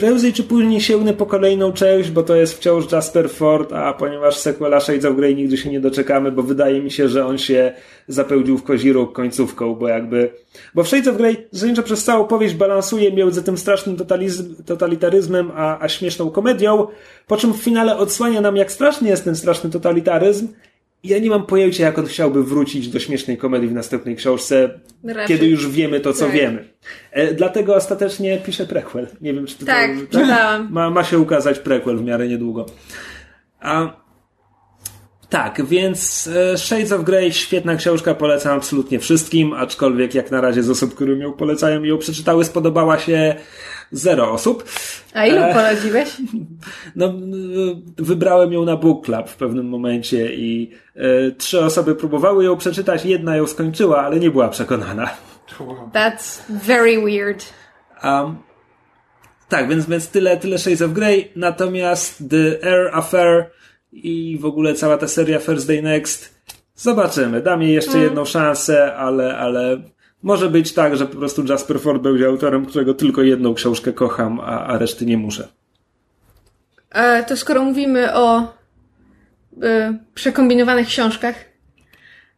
Prędzej 0.00 0.32
czy 0.32 0.42
później 0.42 0.80
sięgnę 0.80 1.14
po 1.14 1.26
kolejną 1.26 1.72
część, 1.72 2.10
bo 2.10 2.22
to 2.22 2.36
jest 2.36 2.54
wciąż 2.54 2.92
Jasper 2.92 3.30
Ford, 3.30 3.72
a 3.72 3.92
ponieważ 3.92 4.36
sequela 4.36 4.80
Shades 4.80 5.04
of 5.04 5.16
Grey 5.16 5.36
nigdy 5.36 5.56
się 5.56 5.70
nie 5.70 5.80
doczekamy, 5.80 6.32
bo 6.32 6.42
wydaje 6.42 6.82
mi 6.82 6.90
się, 6.90 7.08
że 7.08 7.26
on 7.26 7.38
się 7.38 7.72
zapełnił 8.08 8.58
w 8.58 8.62
kozi 8.62 8.94
końcówką, 9.12 9.74
bo 9.74 9.88
jakby... 9.88 10.30
Bo 10.74 10.84
w 10.84 10.88
Shades 10.88 11.08
of 11.08 11.16
Grey 11.16 11.36
zasadniczo 11.50 11.82
przez 11.82 12.04
całą 12.04 12.26
powieść 12.26 12.54
balansuje 12.54 13.12
między 13.12 13.42
tym 13.42 13.58
strasznym 13.58 13.96
totalizm, 13.96 14.62
totalitaryzmem 14.64 15.50
a, 15.54 15.78
a 15.80 15.88
śmieszną 15.88 16.30
komedią, 16.30 16.86
po 17.26 17.36
czym 17.36 17.52
w 17.52 17.56
finale 17.56 17.96
odsłania 17.96 18.40
nam, 18.40 18.56
jak 18.56 18.72
straszny 18.72 19.08
jest 19.08 19.24
ten 19.24 19.36
straszny 19.36 19.70
totalitaryzm 19.70 20.48
ja 21.04 21.18
nie 21.18 21.30
mam 21.30 21.46
pojęcia, 21.46 21.84
jak 21.84 21.98
on 21.98 22.06
chciałby 22.06 22.44
wrócić 22.44 22.88
do 22.88 22.98
śmiesznej 22.98 23.36
komedii 23.36 23.68
w 23.68 23.72
następnej 23.72 24.16
książce, 24.16 24.80
Raczej. 25.04 25.26
kiedy 25.26 25.46
już 25.46 25.68
wiemy 25.68 26.00
to, 26.00 26.12
co 26.12 26.24
tak. 26.24 26.34
wiemy. 26.34 26.68
E, 27.10 27.34
dlatego 27.34 27.74
ostatecznie 27.74 28.38
pisze 28.38 28.66
prequel. 28.66 29.06
Nie 29.20 29.34
wiem, 29.34 29.46
czy 29.46 29.58
to, 29.58 29.66
tak, 29.66 29.90
to, 30.10 30.18
tak? 30.18 30.62
Ma, 30.70 30.90
ma 30.90 31.04
się 31.04 31.18
ukazać 31.18 31.58
prequel 31.58 31.96
w 31.96 32.04
miarę 32.04 32.28
niedługo. 32.28 32.66
A, 33.60 33.99
tak, 35.30 35.66
więc 35.66 36.26
e, 36.26 36.58
Shades 36.58 36.92
of 36.92 37.04
Grey, 37.04 37.32
świetna 37.32 37.76
książka, 37.76 38.14
polecam 38.14 38.56
absolutnie 38.56 38.98
wszystkim, 38.98 39.52
aczkolwiek 39.52 40.14
jak 40.14 40.30
na 40.30 40.40
razie 40.40 40.62
z 40.62 40.70
osób, 40.70 40.94
które 40.94 41.16
ją 41.16 41.32
polecają 41.32 41.84
i 41.84 41.88
ją 41.88 41.98
przeczytały, 41.98 42.44
spodobała 42.44 42.98
się 42.98 43.34
zero 43.92 44.32
osób. 44.32 44.64
A 45.14 45.26
ilu 45.26 45.38
e, 45.38 45.54
poradziłeś? 45.54 46.16
No, 46.96 47.12
wybrałem 47.96 48.52
ją 48.52 48.64
na 48.64 48.76
Book 48.76 49.04
Club 49.04 49.28
w 49.28 49.36
pewnym 49.36 49.68
momencie 49.68 50.34
i 50.34 50.70
e, 50.96 51.30
trzy 51.30 51.64
osoby 51.64 51.94
próbowały 51.94 52.44
ją 52.44 52.56
przeczytać, 52.56 53.04
jedna 53.04 53.36
ją 53.36 53.46
skończyła, 53.46 54.02
ale 54.02 54.20
nie 54.20 54.30
była 54.30 54.48
przekonana. 54.48 55.10
That's 55.92 56.40
very 56.48 57.04
weird. 57.04 57.44
Um, 58.04 58.36
tak, 59.48 59.68
więc, 59.68 59.86
więc 59.86 60.08
tyle, 60.08 60.36
tyle 60.36 60.58
Shades 60.58 60.82
of 60.82 60.92
Grey, 60.92 61.32
natomiast 61.36 62.22
The 62.30 62.68
Air 62.70 62.90
Affair 62.92 63.50
i 63.92 64.38
w 64.40 64.44
ogóle 64.44 64.74
cała 64.74 64.96
ta 64.96 65.08
seria 65.08 65.38
First 65.38 65.66
Day 65.66 65.82
Next 65.82 66.40
zobaczymy. 66.76 67.42
Dam 67.42 67.62
jej 67.62 67.72
jeszcze 67.74 67.92
mm. 67.92 68.02
jedną 68.02 68.24
szansę, 68.24 68.94
ale, 68.94 69.38
ale 69.38 69.80
może 70.22 70.50
być 70.50 70.74
tak, 70.74 70.96
że 70.96 71.06
po 71.06 71.16
prostu 71.16 71.44
Jasper 71.44 71.80
Ford 71.80 72.02
będzie 72.02 72.26
autorem, 72.26 72.66
którego 72.66 72.94
tylko 72.94 73.22
jedną 73.22 73.54
książkę 73.54 73.92
kocham, 73.92 74.40
a, 74.40 74.66
a 74.66 74.78
reszty 74.78 75.06
nie 75.06 75.18
muszę. 75.18 75.48
E, 76.90 77.24
to 77.24 77.36
skoro 77.36 77.64
mówimy 77.64 78.14
o 78.14 78.54
e, 79.62 79.98
przekombinowanych 80.14 80.86
książkach, 80.86 81.34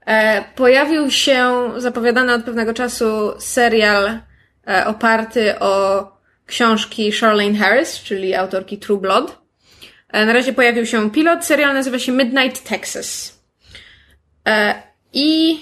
e, 0.06 0.44
pojawił 0.56 1.10
się 1.10 1.70
zapowiadany 1.76 2.34
od 2.34 2.44
pewnego 2.44 2.74
czasu 2.74 3.32
serial 3.38 4.18
e, 4.66 4.86
oparty 4.86 5.58
o 5.58 6.06
książki 6.46 7.12
Charlene 7.12 7.58
Harris, 7.58 8.02
czyli 8.02 8.34
autorki 8.34 8.78
True 8.78 9.00
Blood. 9.00 9.41
E, 10.12 10.26
na 10.26 10.32
razie 10.32 10.52
pojawił 10.52 10.86
się 10.86 11.10
pilot, 11.10 11.44
serial 11.44 11.74
nazywa 11.74 11.98
się 11.98 12.12
Midnight 12.12 12.68
Texas. 12.68 13.38
E, 14.48 14.74
I 15.12 15.58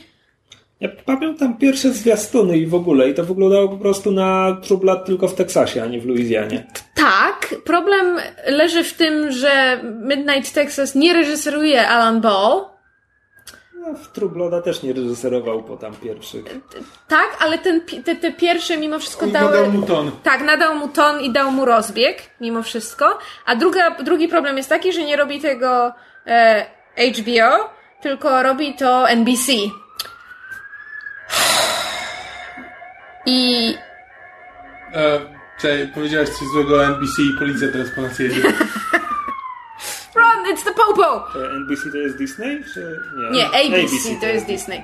ja 0.81 0.89
pamiętam 1.05 1.57
pierwsze 1.57 1.93
zwiastuny 1.93 2.59
i 2.59 2.67
w 2.67 2.75
ogóle, 2.75 3.09
i 3.09 3.15
to 3.15 3.25
wyglądało 3.25 3.69
po 3.69 3.77
prostu 3.77 4.11
na 4.11 4.57
Trublat 4.63 5.07
tylko 5.07 5.29
w 5.29 5.35
Teksasie, 5.35 5.83
a 5.83 5.87
nie 5.87 6.01
w 6.01 6.07
Luizjanie. 6.07 6.67
Tak, 6.95 7.55
problem 7.65 8.17
leży 8.47 8.85
w 8.85 8.95
tym, 8.95 9.33
że 9.33 9.81
Midnight 10.03 10.55
Texas 10.55 10.95
nie 10.95 11.13
reżyseruje 11.13 11.89
Alan 11.89 12.21
Ball. 12.21 12.65
No, 13.81 13.95
w 13.95 14.09
Trubloda 14.09 14.63
też 14.63 14.83
nie 14.83 14.93
reżyserował 14.93 15.63
po 15.63 15.77
tam 15.77 15.95
pierwszych. 15.95 16.45
Tak, 17.09 17.37
ale 17.39 17.59
ten, 17.59 17.81
te, 18.05 18.17
te 18.17 18.33
pierwsze 18.33 18.77
mimo 18.77 18.99
wszystko 18.99 19.27
On 19.27 19.33
dały... 19.33 19.51
Nadał 19.51 19.73
mu 19.73 19.87
ton. 19.87 20.11
Tak, 20.23 20.43
nadał 20.43 20.75
mu 20.75 20.89
ton 20.89 21.21
i 21.21 21.33
dał 21.33 21.53
mu 21.53 21.65
rozbieg, 21.65 22.23
mimo 22.41 22.63
wszystko. 22.63 23.19
A 23.47 23.57
druga, 23.57 23.91
drugi 23.91 24.29
problem 24.29 24.57
jest 24.57 24.69
taki, 24.69 24.93
że 24.93 25.05
nie 25.05 25.17
robi 25.17 25.41
tego 25.41 25.93
e, 26.27 26.67
HBO, 26.97 27.71
tylko 28.03 28.43
robi 28.43 28.75
to 28.75 29.09
NBC. 29.09 29.53
I... 33.27 33.75
E, 34.95 35.21
czekaj, 35.61 35.89
powiedziałaś 35.95 36.29
coś 36.29 36.49
złego 36.49 36.77
o 36.77 36.85
NBC 36.85 37.23
i 37.23 37.39
policja 37.39 37.69
teraz 37.73 37.89
po 37.91 38.03
nas 38.03 38.19
jedzie. 38.19 38.43
It's 40.53 40.65
the 40.65 40.73
popo! 40.73 41.39
E, 41.39 41.51
NBC 41.57 41.91
to 41.91 41.97
jest 41.97 42.17
Disney? 42.17 42.65
Czy 42.75 43.01
nie? 43.17 43.39
Nie, 43.39 43.47
ABC, 43.47 43.81
ABC 43.81 44.21
to 44.21 44.27
jest 44.27 44.47
Disney. 44.47 44.83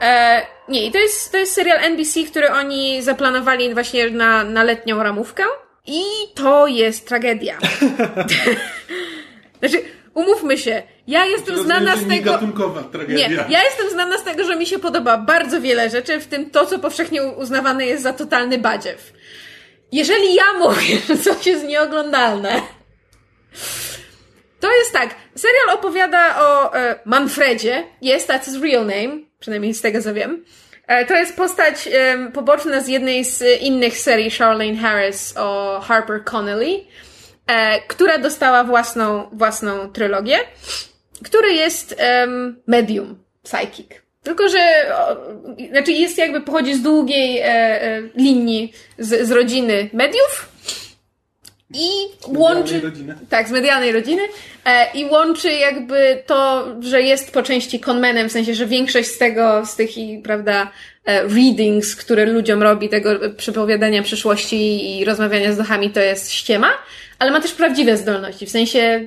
E, 0.00 0.46
nie, 0.68 0.86
i 0.86 0.92
to 0.92 0.98
jest, 0.98 1.32
to 1.32 1.38
jest 1.38 1.52
serial 1.52 1.78
NBC, 1.78 2.22
który 2.30 2.50
oni 2.50 3.02
zaplanowali 3.02 3.74
właśnie 3.74 4.10
na, 4.10 4.44
na 4.44 4.62
letnią 4.62 5.02
ramówkę. 5.02 5.44
I 5.86 6.02
to 6.34 6.66
jest 6.66 7.08
tragedia. 7.08 7.58
znaczy, 9.58 9.82
umówmy 10.14 10.58
się, 10.58 10.82
ja 11.06 11.26
jestem 11.26 11.58
znana 11.58 11.96
z 11.96 12.08
tego. 12.08 12.38
tragedia. 12.92 13.28
Nie, 13.28 13.34
ja 13.48 13.64
jestem 13.64 13.90
znana 13.90 14.18
z 14.18 14.24
tego, 14.24 14.44
że 14.44 14.56
mi 14.56 14.66
się 14.66 14.78
podoba 14.78 15.18
bardzo 15.18 15.60
wiele 15.60 15.90
rzeczy, 15.90 16.20
w 16.20 16.26
tym 16.26 16.50
to, 16.50 16.66
co 16.66 16.78
powszechnie 16.78 17.22
uznawane 17.22 17.86
jest 17.86 18.02
za 18.02 18.12
totalny 18.12 18.58
badziew. 18.58 19.12
Jeżeli 19.92 20.34
ja 20.34 20.52
mówię, 20.62 20.98
że 21.08 21.18
coś 21.18 21.46
jest 21.46 21.64
nieoglądalne, 21.64 22.62
to 24.64 24.72
jest 24.72 24.92
tak. 24.92 25.14
Serial 25.34 25.70
opowiada 25.70 26.42
o 26.42 26.76
e, 26.76 26.98
Manfredzie. 27.04 27.84
Jest, 28.02 28.28
that's 28.28 28.44
his 28.44 28.62
real 28.62 28.86
name. 28.86 29.20
Przynajmniej 29.40 29.74
z 29.74 29.80
tego 29.80 30.02
co 30.02 30.14
wiem. 30.14 30.44
E, 30.86 31.06
to 31.06 31.14
jest 31.14 31.36
postać 31.36 31.88
e, 31.92 32.30
poboczna 32.32 32.80
z 32.80 32.88
jednej 32.88 33.24
z 33.24 33.62
innych 33.62 33.98
serii 33.98 34.30
Charlene 34.30 34.76
Harris 34.76 35.34
o 35.36 35.80
Harper 35.80 36.24
Connelly 36.24 36.80
e, 37.46 37.80
która 37.80 38.18
dostała 38.18 38.64
własną, 38.64 39.28
własną 39.32 39.92
trylogię, 39.92 40.38
który 41.24 41.52
jest 41.52 41.96
um, 42.20 42.62
medium, 42.66 43.18
psychic. 43.42 43.88
Tylko, 44.22 44.48
że 44.48 44.58
o, 44.98 45.16
znaczy 45.70 45.92
jest 45.92 46.18
jakby 46.18 46.40
pochodzi 46.40 46.74
z 46.74 46.82
długiej 46.82 47.38
e, 47.38 47.44
e, 47.46 48.02
linii 48.14 48.72
z, 48.98 49.28
z 49.28 49.30
rodziny 49.30 49.90
mediów 49.92 50.48
i 51.74 51.88
z 52.20 52.36
łączy. 52.36 52.80
Rodziny. 52.80 53.14
Tak, 53.28 53.48
z 53.48 53.50
medialnej 53.50 53.92
rodziny. 53.92 54.22
E, 54.64 54.86
I 54.94 55.04
łączy 55.04 55.52
jakby 55.52 56.22
to, 56.26 56.66
że 56.80 57.02
jest 57.02 57.32
po 57.32 57.42
części 57.42 57.80
conmanem, 57.80 58.28
w 58.28 58.32
sensie, 58.32 58.54
że 58.54 58.66
większość 58.66 59.08
z 59.08 59.18
tego, 59.18 59.66
z 59.66 59.76
tych 59.76 59.90
prawda, 60.24 60.70
e, 61.04 61.22
readings, 61.22 61.96
które 61.96 62.26
ludziom 62.26 62.62
robi, 62.62 62.88
tego 62.88 63.10
przepowiadania 63.36 64.02
przyszłości 64.02 64.90
i 64.98 65.04
rozmawiania 65.04 65.52
z 65.52 65.56
duchami, 65.56 65.90
to 65.90 66.00
jest 66.00 66.32
ściema 66.32 66.68
ale 67.18 67.30
ma 67.30 67.40
też 67.40 67.52
prawdziwe 67.52 67.96
zdolności, 67.96 68.46
w 68.46 68.50
sensie 68.50 69.04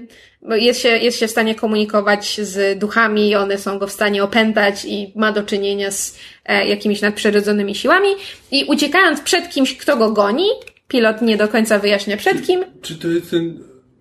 jest 0.49 0.81
się, 0.81 0.89
jest 0.89 1.19
się 1.19 1.27
w 1.27 1.31
stanie 1.31 1.55
komunikować 1.55 2.41
z 2.41 2.79
duchami, 2.79 3.35
one 3.35 3.57
są 3.57 3.79
go 3.79 3.87
w 3.87 3.91
stanie 3.91 4.23
opętać 4.23 4.85
i 4.85 5.11
ma 5.15 5.31
do 5.31 5.43
czynienia 5.43 5.91
z 5.91 6.17
e, 6.45 6.67
jakimiś 6.67 7.01
nadprzyrodzonymi 7.01 7.75
siłami 7.75 8.09
i 8.51 8.65
uciekając 8.65 9.21
przed 9.21 9.49
kimś, 9.49 9.77
kto 9.77 9.97
go 9.97 10.11
goni, 10.11 10.47
pilot 10.87 11.21
nie 11.21 11.37
do 11.37 11.47
końca 11.47 11.79
wyjaśnia 11.79 12.17
przed 12.17 12.47
kim. 12.47 12.65
Czy, 12.81 12.95
to 12.95 13.07
jest 13.07 13.31
ten, 13.31 13.59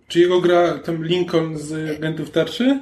czy 0.08 0.20
jego 0.20 0.40
gra 0.40 0.78
ten 0.78 1.02
Lincoln 1.02 1.58
z 1.58 1.96
Agentów 1.96 2.30
Tarczy? 2.30 2.80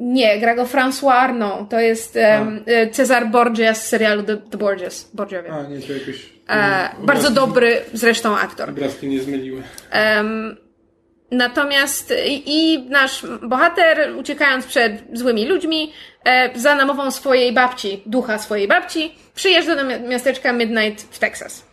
Nie, 0.00 0.40
gra 0.40 0.54
go 0.54 0.64
François 0.64 1.12
Arnaud. 1.12 1.70
To 1.70 1.80
jest 1.80 2.16
um, 2.16 2.64
Cezar 2.92 3.30
Borgia 3.30 3.74
z 3.74 3.86
serialu 3.86 4.22
The, 4.22 4.36
The 4.36 4.58
Borgias. 4.58 5.10
Borgiowie. 5.14 5.52
A, 5.52 5.62
nie, 5.62 5.80
to 5.80 5.92
jakoś... 5.92 6.26
E, 6.48 6.88
bardzo 7.06 7.30
dobry 7.30 7.80
zresztą 7.92 8.38
aktor. 8.38 8.70
Obrazki 8.70 9.08
nie 9.08 9.20
zmyliły. 9.20 9.62
Um, 10.16 10.56
natomiast 11.30 12.14
i, 12.46 12.86
nasz 12.90 13.26
bohater, 13.42 14.16
uciekając 14.16 14.66
przed 14.66 15.02
złymi 15.12 15.46
ludźmi, 15.46 15.92
e, 16.24 16.58
za 16.58 16.74
namową 16.74 17.10
swojej 17.10 17.52
babci, 17.52 18.02
ducha 18.06 18.38
swojej 18.38 18.68
babci, 18.68 19.14
przyjeżdża 19.34 19.76
do 19.76 19.84
miasteczka 19.84 20.52
Midnight 20.52 21.14
w 21.14 21.18
Texas. 21.18 21.67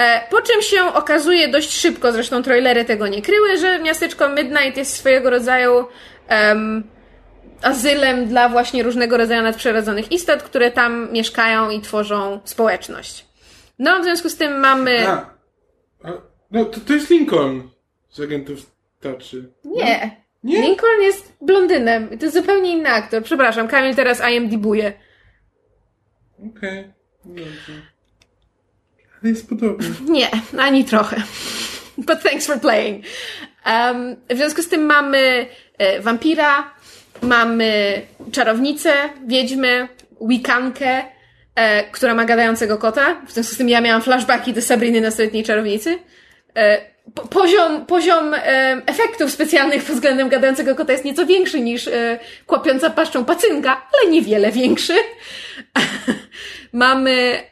E, 0.00 0.26
po 0.30 0.42
czym 0.42 0.62
się 0.62 0.84
okazuje 0.94 1.48
dość 1.48 1.72
szybko, 1.72 2.12
zresztą 2.12 2.42
trailery 2.42 2.84
tego 2.84 3.08
nie 3.08 3.22
kryły, 3.22 3.56
że 3.56 3.78
miasteczko 3.78 4.28
Midnight 4.28 4.76
jest 4.76 4.96
swojego 4.96 5.30
rodzaju 5.30 5.86
um, 6.30 6.84
azylem 7.62 8.26
dla 8.26 8.48
właśnie 8.48 8.82
różnego 8.82 9.16
rodzaju 9.16 9.42
nadprzyrodzonych 9.42 10.12
istot, 10.12 10.42
które 10.42 10.70
tam 10.70 11.12
mieszkają 11.12 11.70
i 11.70 11.80
tworzą 11.80 12.40
społeczność. 12.44 13.26
No, 13.78 14.00
w 14.00 14.04
związku 14.04 14.28
z 14.28 14.36
tym 14.36 14.60
mamy... 14.60 15.08
A, 15.08 15.30
a, 16.04 16.12
no 16.50 16.64
to, 16.64 16.80
to 16.80 16.92
jest 16.92 17.10
Lincoln 17.10 17.68
z 18.10 18.20
agentów 18.20 18.70
Taczy. 19.00 19.52
Nie. 19.64 20.16
Nie? 20.44 20.62
Lincoln 20.62 21.02
jest 21.02 21.36
blondynem. 21.40 22.18
To 22.18 22.24
jest 22.24 22.36
zupełnie 22.36 22.70
inny 22.70 22.88
aktor. 22.88 23.22
Przepraszam, 23.22 23.68
Kamil 23.68 23.94
teraz 23.94 24.22
IMDbuje. 24.30 24.92
Okej, 26.38 26.92
dobrze. 27.24 27.72
Jest 29.22 29.48
podobny. 29.48 29.88
Nie, 30.08 30.28
ani 30.58 30.84
trochę. 30.84 31.22
But 31.98 32.22
thanks 32.22 32.46
for 32.46 32.60
playing. 32.60 33.04
Um, 33.66 34.16
w 34.30 34.36
związku 34.36 34.62
z 34.62 34.68
tym 34.68 34.82
mamy 34.86 35.46
e, 35.78 36.00
wampira, 36.00 36.74
mamy 37.22 38.02
czarownicę, 38.32 38.92
wiedźmę, 39.26 39.88
wikankę, 40.28 41.02
e, 41.54 41.84
która 41.84 42.14
ma 42.14 42.24
gadającego 42.24 42.78
kota. 42.78 43.16
W 43.26 43.32
związku 43.32 43.54
z 43.54 43.58
tym 43.58 43.68
ja 43.68 43.80
miałam 43.80 44.02
flashbacki 44.02 44.52
do 44.52 44.62
Sabriny 44.62 45.00
nastoletniej 45.00 45.44
czarownicy. 45.44 45.98
E, 46.56 46.90
po, 47.14 47.28
poziom 47.28 47.86
poziom 47.86 48.34
efektów 48.86 49.30
specjalnych 49.30 49.84
pod 49.84 49.94
względem 49.94 50.28
gadającego 50.28 50.74
kota 50.74 50.92
jest 50.92 51.04
nieco 51.04 51.26
większy 51.26 51.60
niż 51.60 51.88
e, 51.88 52.18
kłapiąca 52.46 52.90
paszczą 52.90 53.24
pacynka, 53.24 53.86
ale 53.92 54.10
niewiele 54.10 54.52
większy. 54.52 54.94
mamy... 56.72 57.42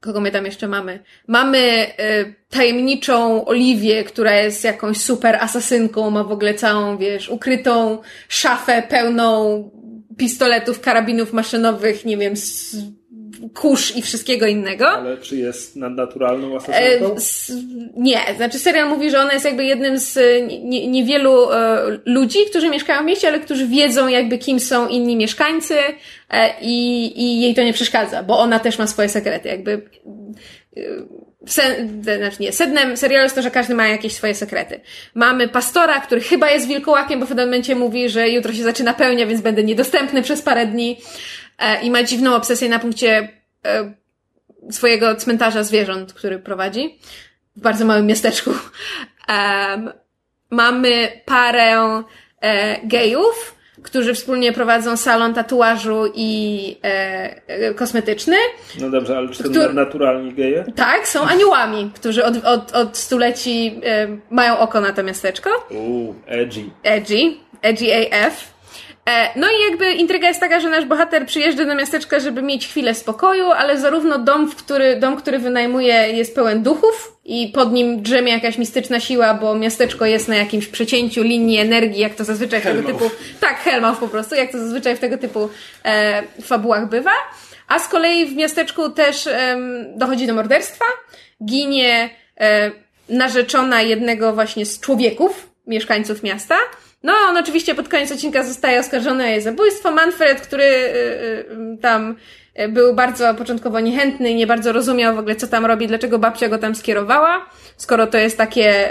Kogo 0.00 0.20
my 0.20 0.30
tam 0.30 0.46
jeszcze 0.46 0.68
mamy? 0.68 1.02
Mamy 1.26 1.86
y, 2.00 2.34
tajemniczą 2.50 3.44
Oliwię, 3.44 4.04
która 4.04 4.34
jest 4.36 4.64
jakąś 4.64 5.00
super 5.00 5.36
asasynką, 5.36 6.10
ma 6.10 6.24
w 6.24 6.32
ogóle 6.32 6.54
całą, 6.54 6.98
wiesz, 6.98 7.28
ukrytą 7.28 7.98
szafę 8.28 8.82
pełną 8.88 9.70
pistoletów, 10.16 10.80
karabinów 10.80 11.32
maszynowych, 11.32 12.04
nie 12.04 12.16
wiem, 12.16 12.36
z, 12.36 12.76
kurz 13.54 13.96
i 13.96 14.02
wszystkiego 14.02 14.46
innego. 14.46 14.88
Ale 14.88 15.16
czy 15.16 15.36
jest 15.36 15.76
nadnaturalną 15.76 16.52
E, 16.54 16.56
asasynką? 16.56 17.14
s- 17.16 17.52
nie, 17.96 18.18
znaczy 18.36 18.58
serial 18.58 18.88
mówi, 18.88 19.10
że 19.10 19.20
ona 19.20 19.32
jest 19.32 19.44
jakby 19.44 19.64
jednym 19.64 19.98
z 19.98 20.16
e, 20.16 20.42
nie- 20.42 20.86
niewielu 20.88 21.52
e, 21.52 21.78
ludzi, 22.04 22.38
którzy 22.50 22.68
mieszkają 22.70 23.02
w 23.02 23.06
mieście, 23.06 23.28
ale 23.28 23.40
którzy 23.40 23.66
wiedzą 23.66 24.08
jakby 24.08 24.38
kim 24.38 24.60
są 24.60 24.88
inni 24.88 25.16
mieszkańcy 25.16 25.74
i, 26.60 27.12
i 27.22 27.40
jej 27.40 27.54
to 27.54 27.62
nie 27.62 27.72
przeszkadza, 27.72 28.22
bo 28.22 28.38
ona 28.38 28.58
też 28.58 28.78
ma 28.78 28.86
swoje 28.86 29.08
sekrety, 29.08 29.48
jakby 29.48 29.82
sen, 31.46 32.02
znaczy 32.02 32.36
nie, 32.40 32.52
sednem 32.52 32.96
serialu 32.96 33.22
jest 33.22 33.34
to, 33.34 33.42
że 33.42 33.50
każdy 33.50 33.74
ma 33.74 33.88
jakieś 33.88 34.12
swoje 34.12 34.34
sekrety. 34.34 34.80
Mamy 35.14 35.48
pastora, 35.48 36.00
który 36.00 36.20
chyba 36.20 36.50
jest 36.50 36.66
wilkołakiem, 36.68 37.20
bo 37.20 37.26
w 37.26 37.28
pewnym 37.28 37.46
momencie 37.46 37.74
mówi, 37.74 38.08
że 38.08 38.28
jutro 38.28 38.52
się 38.52 38.62
zaczyna 38.62 38.94
pełnia, 38.94 39.26
więc 39.26 39.40
będę 39.40 39.62
niedostępny 39.62 40.22
przez 40.22 40.42
parę 40.42 40.66
dni 40.66 40.96
i 41.82 41.90
ma 41.90 42.02
dziwną 42.02 42.34
obsesję 42.34 42.68
na 42.68 42.78
punkcie 42.78 43.28
e, 43.66 43.94
swojego 44.70 45.14
cmentarza 45.14 45.62
zwierząt, 45.62 46.12
który 46.12 46.38
prowadzi 46.38 46.98
w 47.56 47.60
bardzo 47.60 47.84
małym 47.84 48.06
miasteczku. 48.06 48.50
Mamy 50.50 51.22
parę 51.24 52.02
e, 52.40 52.86
gejów, 52.86 53.54
którzy 53.82 54.14
wspólnie 54.14 54.52
prowadzą 54.52 54.96
salon 54.96 55.34
tatuażu 55.34 56.04
i 56.14 56.76
e, 56.84 57.40
e, 57.46 57.74
kosmetyczny. 57.74 58.36
No 58.80 58.90
dobrze, 58.90 59.16
ale 59.16 59.28
czy 59.28 59.50
to 59.50 59.72
naturalni 59.72 60.32
geje? 60.32 60.64
Tak, 60.76 61.08
są 61.08 61.22
aniołami, 61.22 61.90
którzy 61.94 62.24
od, 62.24 62.44
od, 62.44 62.72
od 62.72 62.96
stuleci 62.96 63.80
e, 63.84 64.08
mają 64.30 64.58
oko 64.58 64.80
na 64.80 64.92
to 64.92 65.02
miasteczko. 65.02 65.50
Uuu, 65.70 66.14
edgy. 66.26 66.64
Edgy, 66.82 67.36
Edgy 67.62 67.86
AF. 68.12 68.59
E, 69.10 69.30
No 69.36 69.46
i 69.50 69.70
jakby 69.70 69.92
intryga 69.92 70.28
jest 70.28 70.40
taka, 70.40 70.60
że 70.60 70.68
nasz 70.68 70.84
bohater 70.84 71.26
przyjeżdża 71.26 71.64
do 71.64 71.74
miasteczka, 71.74 72.20
żeby 72.20 72.42
mieć 72.42 72.68
chwilę 72.68 72.94
spokoju, 72.94 73.50
ale 73.50 73.80
zarówno 73.80 74.18
dom, 74.18 74.50
w 74.50 74.56
który, 74.56 74.96
dom, 74.96 75.16
który 75.16 75.38
wynajmuje 75.38 75.94
jest 75.94 76.34
pełen 76.34 76.62
duchów 76.62 77.16
i 77.24 77.48
pod 77.48 77.72
nim 77.72 78.02
drzemie 78.02 78.32
jakaś 78.32 78.58
mistyczna 78.58 79.00
siła, 79.00 79.34
bo 79.34 79.54
miasteczko 79.54 80.06
jest 80.06 80.28
na 80.28 80.36
jakimś 80.36 80.66
przecięciu 80.66 81.22
linii 81.22 81.58
energii, 81.58 82.00
jak 82.00 82.14
to 82.14 82.24
zazwyczaj 82.24 82.60
w 82.60 82.62
tego 82.62 82.82
typu... 82.82 83.10
Tak, 83.40 83.58
Hellmouth 83.58 84.00
po 84.00 84.08
prostu, 84.08 84.34
jak 84.34 84.52
to 84.52 84.58
zazwyczaj 84.58 84.96
w 84.96 85.00
tego 85.00 85.18
typu 85.18 85.48
e, 85.84 86.22
fabułach 86.42 86.88
bywa. 86.88 87.12
A 87.68 87.78
z 87.78 87.88
kolei 87.88 88.26
w 88.26 88.36
miasteczku 88.36 88.90
też 88.90 89.26
em, 89.26 89.84
dochodzi 89.96 90.26
do 90.26 90.34
morderstwa, 90.34 90.84
ginie 91.44 92.10
e, 92.40 92.70
narzeczona 93.08 93.82
jednego 93.82 94.32
właśnie 94.32 94.66
z 94.66 94.80
człowieków, 94.80 95.50
mieszkańców 95.66 96.22
miasta. 96.22 96.56
No, 97.02 97.12
on 97.28 97.36
oczywiście 97.36 97.74
pod 97.74 97.88
koniec 97.88 98.12
odcinka 98.12 98.44
zostaje 98.44 98.80
oskarżony 98.80 99.24
o 99.24 99.26
jej 99.26 99.42
zabójstwo. 99.42 99.90
Manfred, 99.90 100.40
który 100.40 100.64
y, 100.64 100.68
y, 101.74 101.78
tam 101.82 102.16
y, 102.60 102.68
był 102.68 102.94
bardzo 102.94 103.34
początkowo 103.34 103.80
niechętny 103.80 104.30
i 104.30 104.34
nie 104.34 104.46
bardzo 104.46 104.72
rozumiał 104.72 105.14
w 105.14 105.18
ogóle, 105.18 105.36
co 105.36 105.46
tam 105.46 105.66
robi, 105.66 105.86
dlaczego 105.86 106.18
babcia 106.18 106.48
go 106.48 106.58
tam 106.58 106.74
skierowała, 106.74 107.46
skoro 107.76 108.06
to 108.06 108.18
jest 108.18 108.38
takie 108.38 108.90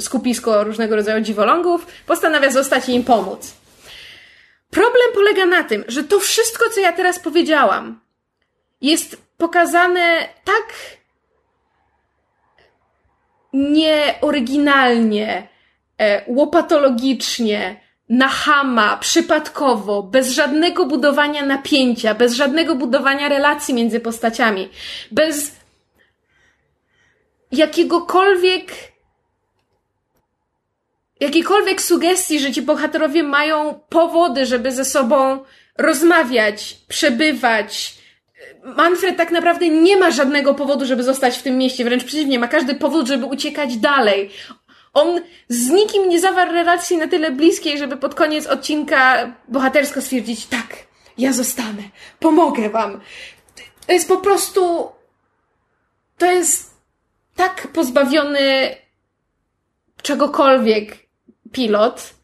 skupisko 0.00 0.64
różnego 0.64 0.96
rodzaju 0.96 1.24
dziwolągów, 1.24 1.86
postanawia 2.06 2.50
zostać 2.50 2.88
i 2.88 2.94
im 2.94 3.04
pomóc. 3.04 3.54
Problem 4.70 5.12
polega 5.14 5.46
na 5.46 5.64
tym, 5.64 5.84
że 5.88 6.04
to 6.04 6.20
wszystko, 6.20 6.70
co 6.70 6.80
ja 6.80 6.92
teraz 6.92 7.18
powiedziałam, 7.18 8.00
jest 8.80 9.16
pokazane 9.36 10.28
tak 10.44 10.74
nieoryginalnie, 13.52 15.48
łopatologicznie, 16.26 17.80
na 18.08 18.28
chama, 18.28 18.96
przypadkowo, 18.96 20.02
bez 20.02 20.30
żadnego 20.30 20.86
budowania 20.86 21.46
napięcia, 21.46 22.14
bez 22.14 22.32
żadnego 22.32 22.74
budowania 22.74 23.28
relacji 23.28 23.74
między 23.74 24.00
postaciami, 24.00 24.68
bez 25.10 25.52
jakiegokolwiek 27.52 28.72
jakiejkolwiek 31.20 31.82
sugestii, 31.82 32.40
że 32.40 32.52
ci 32.52 32.62
bohaterowie 32.62 33.22
mają 33.22 33.80
powody, 33.88 34.46
żeby 34.46 34.72
ze 34.72 34.84
sobą 34.84 35.44
rozmawiać, 35.78 36.76
przebywać. 36.88 37.94
Manfred 38.64 39.16
tak 39.16 39.30
naprawdę 39.30 39.68
nie 39.68 39.96
ma 39.96 40.10
żadnego 40.10 40.54
powodu, 40.54 40.86
żeby 40.86 41.02
zostać 41.02 41.38
w 41.38 41.42
tym 41.42 41.58
mieście, 41.58 41.84
wręcz 41.84 42.04
przeciwnie, 42.04 42.38
ma 42.38 42.48
każdy 42.48 42.74
powód, 42.74 43.06
żeby 43.06 43.24
uciekać 43.26 43.76
dalej. 43.76 44.30
On 44.92 45.20
z 45.48 45.68
nikim 45.68 46.08
nie 46.08 46.20
zawarł 46.20 46.52
relacji 46.52 46.96
na 46.96 47.08
tyle 47.08 47.30
bliskiej, 47.30 47.78
żeby 47.78 47.96
pod 47.96 48.14
koniec 48.14 48.46
odcinka 48.46 49.32
bohatersko 49.48 50.02
stwierdzić, 50.02 50.46
tak, 50.46 50.76
ja 51.18 51.32
zostanę, 51.32 51.82
pomogę 52.18 52.70
wam. 52.70 53.00
To 53.86 53.92
jest 53.92 54.08
po 54.08 54.16
prostu, 54.16 54.88
to 56.18 56.26
jest 56.26 56.70
tak 57.36 57.68
pozbawiony 57.68 58.76
czegokolwiek 60.02 60.98
pilot, 61.52 62.14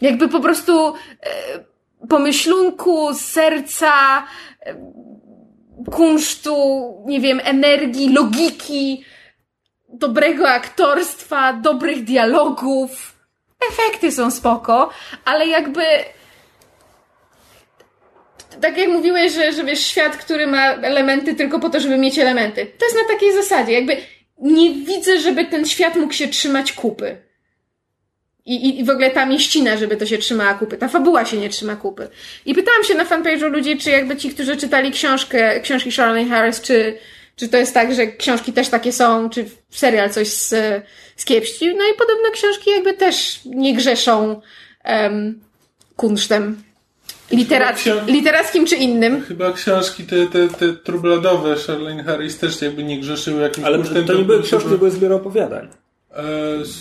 jakby 0.00 0.28
po 0.28 0.40
prostu 0.40 0.94
e, 0.94 0.94
pomyślunku, 2.08 3.14
serca, 3.14 4.26
e, 4.66 4.74
kunsztu, 5.90 6.56
nie 7.06 7.20
wiem, 7.20 7.40
energii, 7.44 8.12
logiki, 8.12 9.04
dobrego 10.00 10.48
aktorstwa, 10.48 11.52
dobrych 11.52 12.04
dialogów. 12.04 13.14
Efekty 13.72 14.12
są 14.12 14.30
spoko, 14.30 14.90
ale 15.24 15.46
jakby 15.46 15.82
tak 18.60 18.78
jak 18.78 18.88
mówiłeś, 18.88 19.32
że, 19.32 19.52
że 19.52 19.64
wiesz, 19.64 19.80
świat, 19.80 20.16
który 20.16 20.46
ma 20.46 20.72
elementy 20.72 21.34
tylko 21.34 21.60
po 21.60 21.70
to, 21.70 21.80
żeby 21.80 21.98
mieć 21.98 22.18
elementy. 22.18 22.66
To 22.78 22.84
jest 22.84 22.96
na 22.96 23.14
takiej 23.14 23.32
zasadzie. 23.32 23.72
Jakby 23.72 23.96
nie 24.38 24.74
widzę, 24.74 25.20
żeby 25.20 25.44
ten 25.44 25.66
świat 25.66 25.96
mógł 25.96 26.12
się 26.12 26.28
trzymać 26.28 26.72
kupy. 26.72 27.16
I, 28.46 28.54
i, 28.54 28.80
I 28.80 28.84
w 28.84 28.90
ogóle 28.90 29.10
ta 29.10 29.26
mieścina, 29.26 29.76
żeby 29.76 29.96
to 29.96 30.06
się 30.06 30.18
trzymała 30.18 30.54
kupy. 30.54 30.76
Ta 30.76 30.88
fabuła 30.88 31.24
się 31.24 31.36
nie 31.36 31.48
trzyma 31.48 31.76
kupy. 31.76 32.08
I 32.46 32.54
pytałam 32.54 32.84
się 32.84 32.94
na 32.94 33.04
fanpage'u 33.04 33.50
ludzi, 33.50 33.78
czy 33.78 33.90
jakby 33.90 34.16
ci, 34.16 34.30
którzy 34.30 34.56
czytali 34.56 34.90
książkę, 34.90 35.60
książki 35.60 35.92
Charlene 35.92 36.30
Harris, 36.30 36.60
czy, 36.60 36.98
czy 37.40 37.48
to 37.48 37.56
jest 37.56 37.74
tak, 37.74 37.94
że 37.94 38.06
książki 38.06 38.52
też 38.52 38.68
takie 38.68 38.92
są, 38.92 39.30
czy 39.30 39.44
serial 39.70 40.10
coś 40.10 40.28
z, 40.28 40.48
z 41.16 41.24
kiepści. 41.24 41.74
No 41.74 41.84
i 41.84 41.98
podobno 41.98 42.30
książki 42.32 42.70
jakby 42.70 42.94
też 42.94 43.40
nie 43.44 43.74
grzeszą 43.74 44.40
um, 44.84 45.40
kunsztem 45.96 46.62
literac- 47.32 48.06
literackim 48.06 48.66
czy 48.66 48.76
innym. 48.76 49.24
Chyba 49.24 49.52
książki 49.52 50.04
te, 50.04 50.26
te, 50.26 50.48
te 50.48 50.72
trubladowe 50.72 51.56
Charlene 51.56 52.04
Harris 52.04 52.38
też 52.38 52.62
jakby 52.62 52.84
nie 52.84 53.00
grzeszyły 53.00 53.42
jakimś 53.42 53.66
Ale 53.66 53.78
to 53.78 54.14
nie 54.14 54.24
były 54.24 54.42
książki, 54.42 54.68
to 54.68 54.78
były 54.78 54.90
zbiór 54.90 55.12
opowiadań. 55.12 55.68
E, 56.10 56.24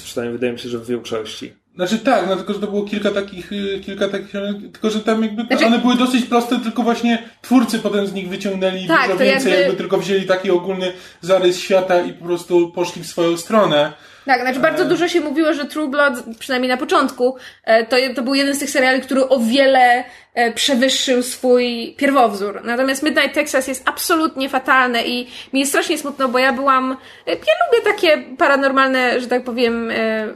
Przynajmniej 0.03 0.33
wydaje 0.37 0.53
mi 0.53 0.59
się, 0.59 0.69
że 0.69 0.77
w 0.77 0.87
większości. 0.87 1.53
Znaczy 1.75 1.99
tak, 1.99 2.27
no 2.27 2.35
tylko, 2.35 2.53
że 2.53 2.59
to 2.59 2.67
było 2.67 2.83
kilka 2.83 3.11
takich, 3.11 3.51
y, 3.51 3.81
kilka 3.85 4.07
takich, 4.09 4.31
tylko, 4.73 4.89
że 4.89 4.99
tam 4.99 5.23
jakby, 5.23 5.43
Znaczy- 5.43 5.65
one 5.65 5.79
były 5.79 5.95
dosyć 5.95 6.25
proste, 6.25 6.59
tylko 6.59 6.83
właśnie 6.83 7.23
twórcy 7.41 7.79
potem 7.79 8.07
z 8.07 8.13
nich 8.13 8.29
wyciągnęli 8.29 8.87
Tak, 8.87 9.07
dużo 9.07 9.19
więcej, 9.19 9.51
jakby- 9.51 9.61
jakby... 9.63 9.77
tylko 9.77 9.97
wzięli 9.97 10.25
taki 10.25 10.51
ogólny 10.51 10.91
zarys 11.21 11.59
świata 11.59 12.01
i 12.01 12.13
po 12.13 12.25
prostu 12.25 12.71
poszli 12.71 13.03
w 13.03 13.07
swoją 13.07 13.37
stronę. 13.37 13.93
Tak, 14.29 14.41
znaczy 14.41 14.59
bardzo 14.59 14.85
dużo 14.85 15.07
się 15.07 15.21
mówiło, 15.21 15.53
że 15.53 15.65
True 15.65 15.87
Blood, 15.87 16.13
przynajmniej 16.39 16.69
na 16.69 16.77
początku, 16.77 17.35
e, 17.63 17.85
to, 17.85 17.95
to 18.15 18.21
był 18.21 18.35
jeden 18.35 18.55
z 18.55 18.59
tych 18.59 18.69
seriali, 18.69 19.01
który 19.01 19.29
o 19.29 19.39
wiele 19.39 20.03
e, 20.33 20.53
przewyższył 20.53 21.23
swój 21.23 21.95
pierwowzór. 21.97 22.61
Natomiast 22.63 23.03
Midnight 23.03 23.33
Texas 23.33 23.67
jest 23.67 23.89
absolutnie 23.89 24.49
fatalne 24.49 25.03
i 25.03 25.27
mi 25.53 25.59
jest 25.59 25.71
strasznie 25.71 25.97
smutno, 25.97 26.27
bo 26.27 26.39
ja 26.39 26.53
byłam, 26.53 26.91
e, 27.27 27.31
ja 27.31 27.35
lubię 27.35 27.83
takie 27.83 28.17
paranormalne, 28.37 29.21
że 29.21 29.27
tak 29.27 29.43
powiem, 29.43 29.91
e, 29.91 30.27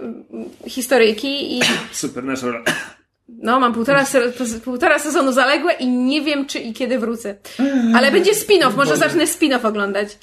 historyjki 0.67 1.57
i 1.57 1.61
Supernatural. 1.91 2.63
no, 3.47 3.59
mam 3.59 3.73
półtora, 3.73 4.05
se- 4.05 4.31
półtora 4.63 4.99
sezonu 4.99 5.31
zaległe 5.31 5.73
i 5.73 5.87
nie 5.87 6.21
wiem, 6.21 6.45
czy 6.45 6.59
i 6.59 6.73
kiedy 6.73 6.99
wrócę. 6.99 7.35
Ale 7.95 8.11
będzie 8.11 8.31
spin-off, 8.31 8.75
może 8.75 8.97
zacznę 8.97 9.23
spin-off 9.23 9.65
oglądać. 9.65 10.17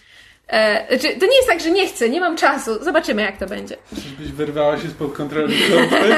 E, 0.50 0.86
znaczy, 0.98 1.16
to 1.20 1.26
nie 1.26 1.36
jest 1.36 1.48
tak, 1.48 1.60
że 1.60 1.70
nie 1.70 1.86
chcę, 1.88 2.08
nie 2.08 2.20
mam 2.20 2.36
czasu. 2.36 2.84
Zobaczymy, 2.84 3.22
jak 3.22 3.36
to 3.38 3.46
będzie. 3.46 3.76
Żebyś 3.92 4.32
wyrwała 4.32 4.78
się 4.78 4.88
spod 4.88 5.12
kontroli 5.16 5.54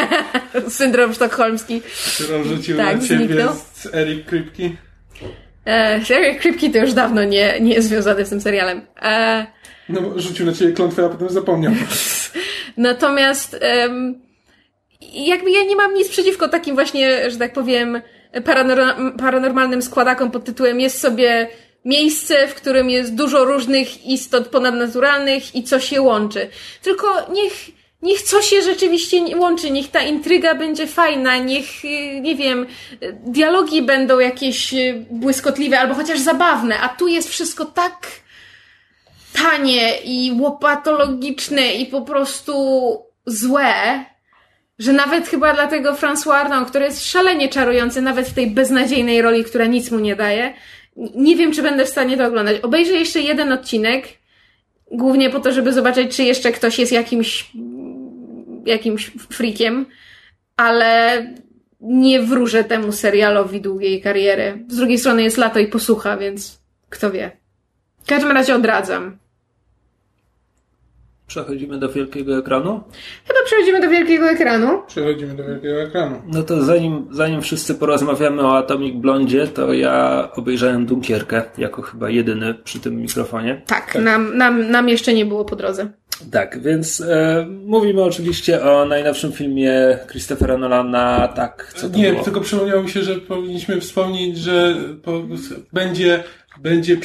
Syndrom 0.68 1.14
sztokholmski. 1.14 1.82
którą 2.14 2.44
rzucił 2.44 2.76
Tak, 2.76 2.96
na 2.96 3.08
ciebie 3.08 3.26
zniknął. 3.26 3.54
z 3.74 3.94
Eric 3.94 4.26
Kripki. 4.26 4.76
E, 5.64 6.00
Kripki 6.40 6.70
to 6.70 6.78
już 6.78 6.92
dawno 6.92 7.24
nie, 7.24 7.60
nie 7.60 7.74
jest 7.74 7.88
związany 7.88 8.24
z 8.26 8.28
tym 8.28 8.40
serialem. 8.40 8.80
E, 9.02 9.46
No 9.88 10.00
rzucił 10.16 10.46
na 10.46 10.52
ciebie 10.52 10.72
klątwę, 10.72 11.04
a 11.04 11.08
potem 11.08 11.28
zapomniał. 11.30 11.72
natomiast 12.76 13.56
em, 13.60 14.20
jakby 15.12 15.50
ja 15.50 15.64
nie 15.64 15.76
mam 15.76 15.94
nic 15.94 16.08
przeciwko 16.08 16.48
takim 16.48 16.74
właśnie, 16.74 17.30
że 17.30 17.36
tak 17.38 17.52
powiem, 17.52 18.02
paranor- 18.34 19.16
paranormalnym 19.18 19.82
składakom 19.82 20.30
pod 20.30 20.44
tytułem 20.44 20.80
jest 20.80 21.00
sobie 21.00 21.48
miejsce, 21.84 22.48
w 22.48 22.54
którym 22.54 22.90
jest 22.90 23.14
dużo 23.14 23.44
różnych 23.44 24.06
istot 24.06 24.48
ponadnaturalnych 24.48 25.54
i 25.54 25.62
co 25.62 25.80
się 25.80 26.02
łączy. 26.02 26.48
Tylko 26.82 27.06
niech, 27.32 27.52
niech 28.02 28.22
co 28.22 28.42
się 28.42 28.62
rzeczywiście 28.62 29.36
łączy, 29.36 29.70
niech 29.70 29.90
ta 29.90 30.02
intryga 30.02 30.54
będzie 30.54 30.86
fajna, 30.86 31.36
niech, 31.38 31.84
y, 31.84 32.20
nie 32.20 32.36
wiem, 32.36 32.66
dialogi 33.26 33.82
będą 33.82 34.18
jakieś 34.18 34.74
y, 34.74 35.06
błyskotliwe 35.10 35.80
albo 35.80 35.94
chociaż 35.94 36.18
zabawne, 36.18 36.80
a 36.80 36.88
tu 36.88 37.08
jest 37.08 37.28
wszystko 37.28 37.64
tak 37.64 38.06
tanie 39.32 39.98
i 40.04 40.32
łopatologiczne 40.40 41.72
i 41.72 41.86
po 41.86 42.02
prostu 42.02 42.52
złe, 43.26 44.04
że 44.78 44.92
nawet 44.92 45.28
chyba 45.28 45.54
dla 45.54 45.66
tego 45.66 45.92
François 45.92 46.34
Arnaud, 46.34 46.68
który 46.68 46.84
jest 46.84 47.06
szalenie 47.06 47.48
czarujący, 47.48 48.02
nawet 48.02 48.28
w 48.28 48.34
tej 48.34 48.50
beznadziejnej 48.50 49.22
roli, 49.22 49.44
która 49.44 49.66
nic 49.66 49.90
mu 49.90 49.98
nie 49.98 50.16
daje, 50.16 50.54
nie 50.96 51.36
wiem, 51.36 51.52
czy 51.52 51.62
będę 51.62 51.84
w 51.84 51.88
stanie 51.88 52.16
to 52.16 52.26
oglądać. 52.26 52.60
Obejrzę 52.60 52.92
jeszcze 52.92 53.20
jeden 53.20 53.52
odcinek, 53.52 54.08
głównie 54.90 55.30
po 55.30 55.40
to, 55.40 55.52
żeby 55.52 55.72
zobaczyć, 55.72 56.16
czy 56.16 56.22
jeszcze 56.22 56.52
ktoś 56.52 56.78
jest 56.78 56.92
jakimś, 56.92 57.50
jakimś 58.66 59.10
freakiem, 59.30 59.86
ale 60.56 61.26
nie 61.80 62.22
wróżę 62.22 62.64
temu 62.64 62.92
serialowi 62.92 63.60
długiej 63.60 64.02
kariery. 64.02 64.64
Z 64.68 64.76
drugiej 64.76 64.98
strony 64.98 65.22
jest 65.22 65.36
lato 65.36 65.58
i 65.58 65.66
posłucha, 65.66 66.16
więc 66.16 66.58
kto 66.88 67.10
wie. 67.10 67.30
W 68.02 68.06
każdym 68.06 68.30
razie 68.30 68.54
odradzam. 68.54 69.18
Przechodzimy 71.32 71.78
do 71.78 71.88
wielkiego 71.88 72.38
ekranu. 72.38 72.80
Chyba 73.26 73.38
przechodzimy 73.44 73.80
do 73.80 73.88
wielkiego 73.88 74.30
ekranu. 74.30 74.82
Przechodzimy 74.86 75.34
do 75.34 75.44
wielkiego 75.44 75.82
ekranu. 75.82 76.22
No 76.26 76.42
to 76.42 76.62
zanim, 76.64 77.06
zanim 77.10 77.42
wszyscy 77.42 77.74
porozmawiamy 77.74 78.42
o 78.42 78.56
Atomic 78.56 78.94
Blondzie, 78.96 79.46
to 79.46 79.72
ja 79.72 80.28
obejrzałem 80.36 80.86
Dunkierkę 80.86 81.42
jako 81.58 81.82
chyba 81.82 82.10
jedyny 82.10 82.54
przy 82.54 82.80
tym 82.80 82.96
mikrofonie. 82.96 83.62
Tak, 83.66 83.94
Nam, 83.94 84.36
nam, 84.36 84.70
nam 84.70 84.88
jeszcze 84.88 85.14
nie 85.14 85.26
było 85.26 85.44
po 85.44 85.56
drodze. 85.56 85.90
Tak, 86.32 86.62
więc 86.62 87.00
e, 87.00 87.46
mówimy 87.64 88.02
oczywiście 88.02 88.62
o 88.62 88.84
najnowszym 88.86 89.32
filmie 89.32 89.98
Christophera 90.10 90.56
Nolana, 90.58 91.28
tak, 91.28 91.72
co 91.76 91.88
to 91.90 91.98
Nie, 91.98 92.10
było? 92.12 92.24
tylko 92.24 92.40
przypomniało 92.40 92.82
mi 92.82 92.90
się, 92.90 93.02
że 93.02 93.14
powinniśmy 93.14 93.80
wspomnieć, 93.80 94.38
że 94.38 94.74
po, 95.02 95.22
będzie, 95.72 96.24
będzie 96.60 96.96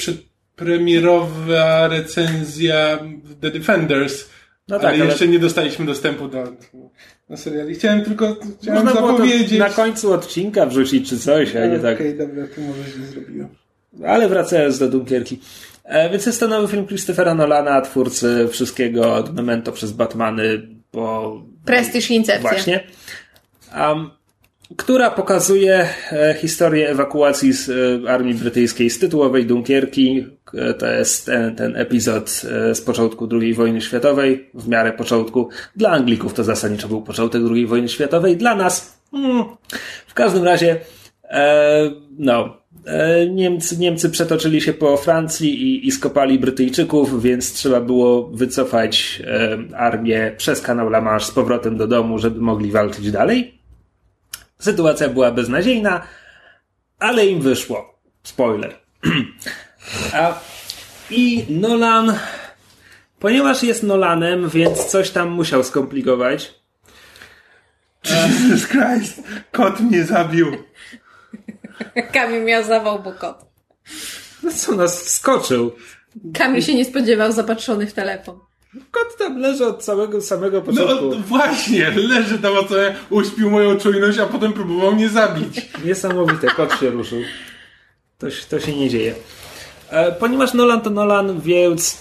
przedpremierowa 0.58 1.88
recenzja 1.88 2.99
The 3.41 3.51
Defenders. 3.51 4.30
No 4.68 4.76
ale 4.76 4.84
tak, 4.84 4.93
ale- 4.95 5.05
jeszcze 5.05 5.28
nie 5.28 5.39
dostaliśmy 5.39 5.86
dostępu 5.86 6.28
do, 6.28 6.43
do 7.30 7.38
seriali. 7.38 7.76
Chciałem 7.76 8.01
tylko 8.03 8.36
chciałem 8.62 8.86
Można 8.86 9.01
było 9.01 9.12
to 9.12 9.18
zapowiedzieć. 9.18 9.60
na 9.60 9.70
końcu 9.70 10.14
odcinka 10.14 10.66
wrzucić 10.66 11.10
czy 11.10 11.20
coś, 11.20 11.55
a 11.55 11.66
nie 11.66 11.80
Okej, 11.80 11.82
tak. 11.82 12.18
dobra, 12.18 12.43
to 12.55 12.62
może 12.62 12.84
źle 12.95 13.05
zrobiłem. 13.05 13.47
Ale 14.05 14.30
wracając 14.30 14.80
do 14.80 14.89
Dunkierki. 14.89 15.39
E, 15.84 16.10
więc 16.10 16.26
jest 16.26 16.39
to 16.39 16.47
nowy 16.47 16.68
film 16.68 16.88
Christophera 16.88 17.36
Nolana, 17.36 17.82
twórcy 17.82 18.47
wszystkiego 18.51 19.14
od 19.16 19.36
Memento 19.36 19.72
przez 19.72 19.91
Batmany, 19.91 20.68
po 20.91 21.41
Prestiż 21.66 22.12
i 22.12 22.16
Incepcja. 22.16 22.49
Właśnie. 22.49 22.84
Um, 23.80 24.10
która 24.76 25.11
pokazuje 25.11 25.89
e, 26.11 26.36
historię 26.41 26.89
ewakuacji 26.89 27.53
z 27.53 27.70
e, 27.70 28.09
armii 28.11 28.34
brytyjskiej 28.34 28.89
z 28.89 28.99
tytułowej 28.99 29.45
Dunkierki. 29.45 30.28
E, 30.53 30.74
to 30.74 30.88
jest 30.88 31.26
ten, 31.26 31.55
ten 31.55 31.76
epizod 31.76 32.30
z 32.74 32.82
początku 32.82 33.30
II 33.32 33.53
wojny 33.53 33.82
światowej, 33.82 34.49
w 34.53 34.68
miarę 34.68 34.93
początku. 34.93 35.49
Dla 35.76 35.89
Anglików 35.89 36.34
to 36.34 36.43
zasadniczo 36.43 36.88
był 36.88 37.01
początek 37.01 37.41
II 37.51 37.65
wojny 37.65 37.89
światowej, 37.89 38.38
dla 38.38 38.55
nas 38.55 38.99
mm, 39.13 39.45
w 40.07 40.13
każdym 40.13 40.43
razie 40.43 40.80
e, 41.24 41.91
no, 42.20 42.57
Niemcy, 43.30 43.78
Niemcy 43.78 44.09
przetoczyli 44.09 44.61
się 44.61 44.74
po 44.74 44.97
Francji 44.97 45.63
i, 45.63 45.88
i 45.88 45.91
skopali 45.91 46.39
Brytyjczyków, 46.39 47.22
więc 47.24 47.53
trzeba 47.53 47.82
było 47.82 48.28
wycofać 48.28 49.22
e, 49.28 49.57
armię 49.78 50.34
przez 50.38 50.61
kanał 50.61 50.88
La 50.88 51.01
Manche 51.01 51.26
z 51.26 51.32
powrotem 51.32 51.78
do 51.78 51.88
domu, 51.88 52.20
żeby 52.20 52.41
mogli 52.41 52.72
walczyć 52.72 53.11
dalej. 53.11 53.57
Sytuacja 54.60 55.10
była 55.10 55.32
beznadziejna, 55.32 56.08
ale 56.99 57.26
im 57.26 57.41
wyszło. 57.41 57.99
Spoiler. 58.24 58.76
A, 60.14 60.39
I 61.10 61.45
Nolan, 61.49 62.20
ponieważ 63.20 63.64
jest 63.64 63.84
Nolanem, 63.84 64.49
więc 64.49 64.86
coś 64.86 65.10
tam 65.10 65.30
musiał 65.30 65.64
skomplikować. 65.64 66.53
Jesus 68.03 68.68
Christ! 68.68 69.22
Kot 69.51 69.80
mnie 69.80 70.03
zabił. 70.03 70.58
Kamil 72.14 72.43
miał 72.43 72.64
zawał, 72.64 72.99
bo 72.99 73.12
kot. 73.12 73.45
No 74.43 74.51
co 74.51 74.76
nas 74.76 75.03
wskoczył? 75.03 75.76
Kamil 76.34 76.62
się 76.62 76.76
nie 76.76 76.86
spodziewał, 76.86 77.32
zapatrzony 77.32 77.88
w 77.88 77.93
telefon. 77.93 78.39
Kot 78.91 79.18
tam 79.18 79.38
leży 79.39 79.65
od 79.65 79.84
całego 79.84 80.22
samego 80.22 80.57
No 80.57 80.63
początku. 80.63 81.20
właśnie, 81.28 81.89
leży 81.91 82.39
tam 82.39 82.57
o 82.57 82.63
co 82.63 82.76
uśpił 83.09 83.49
moją 83.51 83.78
czujność, 83.80 84.20
a 84.20 84.26
potem 84.26 84.53
próbował 84.53 84.95
mnie 84.95 85.09
zabić. 85.09 85.65
Niesamowite, 85.86 86.47
kot 86.47 86.80
się 86.80 86.89
ruszył. 86.89 87.22
To, 88.18 88.32
się- 88.32 88.45
to 88.49 88.59
się 88.59 88.76
nie 88.76 88.89
dzieje. 88.89 89.15
E, 89.89 90.11
ponieważ 90.11 90.53
Nolan 90.53 90.82
to 90.82 90.89
Nolan, 90.89 91.41
więc 91.41 91.97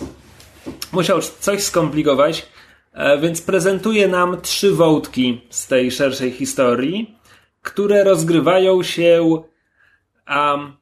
musiał 0.92 1.20
coś 1.40 1.62
skomplikować, 1.62 2.46
e, 2.92 3.18
więc 3.18 3.42
prezentuje 3.42 4.08
nam 4.08 4.40
trzy 4.40 4.72
wątki 4.72 5.40
z 5.50 5.66
tej 5.66 5.90
szerszej 5.90 6.30
historii, 6.32 7.14
które 7.62 8.04
rozgrywają 8.04 8.82
się. 8.82 9.42
Um, 10.28 10.76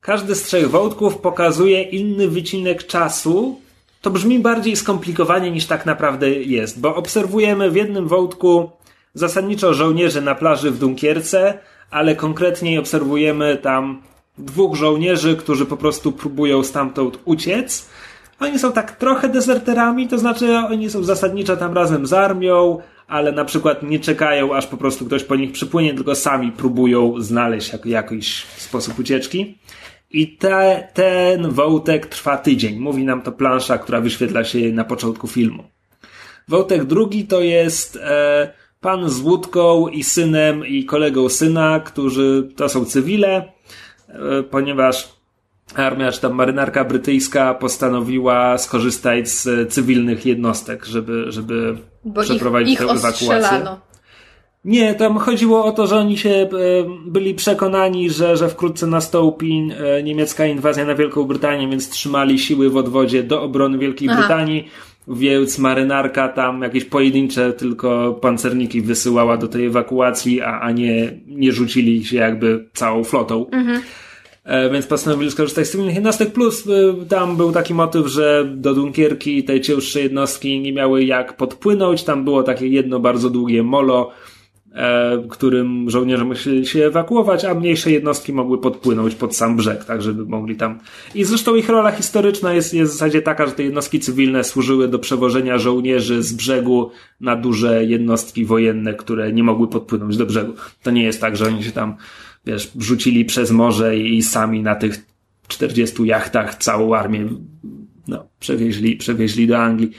każdy 0.00 0.34
z 0.34 0.42
trzech 0.42 0.70
wątków 0.70 1.18
pokazuje 1.18 1.82
inny 1.82 2.28
wycinek 2.28 2.86
czasu. 2.86 3.60
To 4.00 4.10
brzmi 4.10 4.38
bardziej 4.38 4.76
skomplikowanie 4.76 5.50
niż 5.50 5.66
tak 5.66 5.86
naprawdę 5.86 6.30
jest, 6.30 6.80
bo 6.80 6.96
obserwujemy 6.96 7.70
w 7.70 7.76
jednym 7.76 8.08
wątku 8.08 8.70
zasadniczo 9.14 9.74
żołnierzy 9.74 10.20
na 10.20 10.34
plaży 10.34 10.70
w 10.70 10.78
Dunkierce, 10.78 11.58
ale 11.90 12.16
konkretniej 12.16 12.78
obserwujemy 12.78 13.56
tam 13.56 14.02
dwóch 14.38 14.76
żołnierzy, 14.76 15.36
którzy 15.36 15.66
po 15.66 15.76
prostu 15.76 16.12
próbują 16.12 16.62
stamtąd 16.62 17.18
uciec. 17.24 17.88
Oni 18.40 18.58
są 18.58 18.72
tak 18.72 18.96
trochę 18.96 19.28
dezerterami, 19.28 20.08
to 20.08 20.18
znaczy 20.18 20.56
oni 20.56 20.90
są 20.90 21.02
zasadniczo 21.02 21.56
tam 21.56 21.74
razem 21.74 22.06
z 22.06 22.12
armią, 22.12 22.78
ale 23.08 23.32
na 23.32 23.44
przykład 23.44 23.82
nie 23.82 24.00
czekają, 24.00 24.54
aż 24.54 24.66
po 24.66 24.76
prostu 24.76 25.06
ktoś 25.06 25.24
po 25.24 25.36
nich 25.36 25.52
przypłynie, 25.52 25.94
tylko 25.94 26.14
sami 26.14 26.52
próbują 26.52 27.14
znaleźć 27.18 27.72
jak, 27.72 27.86
jakiś 27.86 28.44
sposób 28.44 28.98
ucieczki. 28.98 29.58
I 30.16 30.36
te, 30.36 30.88
ten 30.94 31.50
wątek 31.50 32.06
trwa 32.06 32.36
tydzień. 32.36 32.78
Mówi 32.78 33.04
nam 33.04 33.22
to 33.22 33.32
plansza, 33.32 33.78
która 33.78 34.00
wyświetla 34.00 34.44
się 34.44 34.58
na 34.72 34.84
początku 34.84 35.28
filmu. 35.28 35.64
Wątek 36.48 36.84
drugi 36.84 37.24
to 37.26 37.40
jest 37.40 37.96
e, 37.96 38.52
pan 38.80 39.10
z 39.10 39.20
łódką 39.20 39.88
i 39.88 40.02
synem 40.02 40.66
i 40.66 40.84
kolegą 40.84 41.28
syna, 41.28 41.80
którzy 41.80 42.48
to 42.56 42.68
są 42.68 42.84
cywile, 42.84 43.52
e, 44.08 44.42
ponieważ 44.42 45.08
armia 45.74 46.12
czy 46.12 46.20
tam 46.20 46.32
marynarka 46.32 46.84
brytyjska 46.84 47.54
postanowiła 47.54 48.58
skorzystać 48.58 49.28
z 49.28 49.72
cywilnych 49.72 50.26
jednostek, 50.26 50.84
żeby, 50.84 51.24
żeby 51.28 51.76
Bo 52.04 52.22
ich, 52.22 52.28
przeprowadzić 52.28 52.72
ich 52.72 52.78
tę 52.78 52.84
ewakuację. 52.84 53.36
ostrzelano. 53.36 53.80
Nie, 54.66 54.94
tam 54.94 55.18
chodziło 55.18 55.64
o 55.64 55.72
to, 55.72 55.86
że 55.86 55.96
oni 55.96 56.18
się 56.18 56.30
e, 56.30 56.48
byli 57.06 57.34
przekonani, 57.34 58.10
że, 58.10 58.36
że 58.36 58.48
wkrótce 58.48 58.86
nastąpi 58.86 59.68
e, 59.78 60.02
niemiecka 60.02 60.46
inwazja 60.46 60.84
na 60.84 60.94
Wielką 60.94 61.24
Brytanię, 61.24 61.68
więc 61.68 61.88
trzymali 61.88 62.38
siły 62.38 62.70
w 62.70 62.76
odwodzie 62.76 63.22
do 63.22 63.42
obrony 63.42 63.78
Wielkiej 63.78 64.08
Aha. 64.08 64.18
Brytanii 64.18 64.68
więc 65.08 65.58
marynarka 65.58 66.28
tam 66.28 66.62
jakieś 66.62 66.84
pojedyncze 66.84 67.52
tylko 67.52 68.18
pancerniki 68.20 68.82
wysyłała 68.82 69.36
do 69.36 69.48
tej 69.48 69.66
ewakuacji, 69.66 70.42
a, 70.42 70.60
a 70.60 70.70
nie, 70.70 71.12
nie 71.26 71.52
rzucili 71.52 72.04
się 72.04 72.16
jakby 72.16 72.68
całą 72.74 73.04
flotą. 73.04 73.46
E, 74.44 74.70
Więc 74.70 74.86
postanowili 74.86 75.30
skorzystać 75.30 75.66
z 75.66 75.70
tych 75.70 75.94
jednostek. 75.94 76.32
Plus 76.32 76.64
tam 77.08 77.36
był 77.36 77.52
taki 77.52 77.74
motyw, 77.74 78.06
że 78.06 78.44
do 78.56 78.74
Dunkierki 78.74 79.44
te 79.44 79.60
cięższe 79.60 80.00
jednostki 80.00 80.60
nie 80.60 80.72
miały 80.72 81.04
jak 81.04 81.36
podpłynąć. 81.36 82.02
Tam 82.02 82.24
było 82.24 82.42
takie 82.42 82.66
jedno 82.66 83.00
bardzo 83.00 83.30
długie 83.30 83.62
molo, 83.62 84.10
którym 85.30 85.90
żołnierze 85.90 86.24
musieli 86.24 86.66
się 86.66 86.84
ewakuować, 86.84 87.44
a 87.44 87.54
mniejsze 87.54 87.90
jednostki 87.90 88.32
mogły 88.32 88.60
podpłynąć 88.60 89.14
pod 89.14 89.36
sam 89.36 89.56
brzeg, 89.56 89.84
tak 89.84 90.02
żeby 90.02 90.24
mogli 90.24 90.56
tam. 90.56 90.78
I 91.14 91.24
zresztą 91.24 91.54
ich 91.54 91.68
rola 91.68 91.90
historyczna 91.90 92.52
jest, 92.52 92.74
jest 92.74 92.92
w 92.92 92.94
zasadzie 92.94 93.22
taka, 93.22 93.46
że 93.46 93.52
te 93.52 93.62
jednostki 93.62 94.00
cywilne 94.00 94.44
służyły 94.44 94.88
do 94.88 94.98
przewożenia 94.98 95.58
żołnierzy 95.58 96.22
z 96.22 96.32
brzegu 96.32 96.90
na 97.20 97.36
duże 97.36 97.84
jednostki 97.84 98.44
wojenne, 98.44 98.94
które 98.94 99.32
nie 99.32 99.42
mogły 99.42 99.68
podpłynąć 99.68 100.16
do 100.16 100.26
brzegu. 100.26 100.52
To 100.82 100.90
nie 100.90 101.02
jest 101.02 101.20
tak, 101.20 101.36
że 101.36 101.46
oni 101.46 101.62
się 101.62 101.72
tam 101.72 101.96
wiesz, 102.46 102.70
rzucili 102.78 103.24
przez 103.24 103.50
morze 103.50 103.98
i 103.98 104.22
sami 104.22 104.62
na 104.62 104.74
tych 104.74 105.06
40 105.48 106.06
jachtach 106.06 106.54
całą 106.54 106.94
armię 106.94 107.28
no, 108.08 108.28
przewieźli, 108.40 108.96
przewieźli 108.96 109.46
do 109.46 109.58
Anglii. 109.58 109.90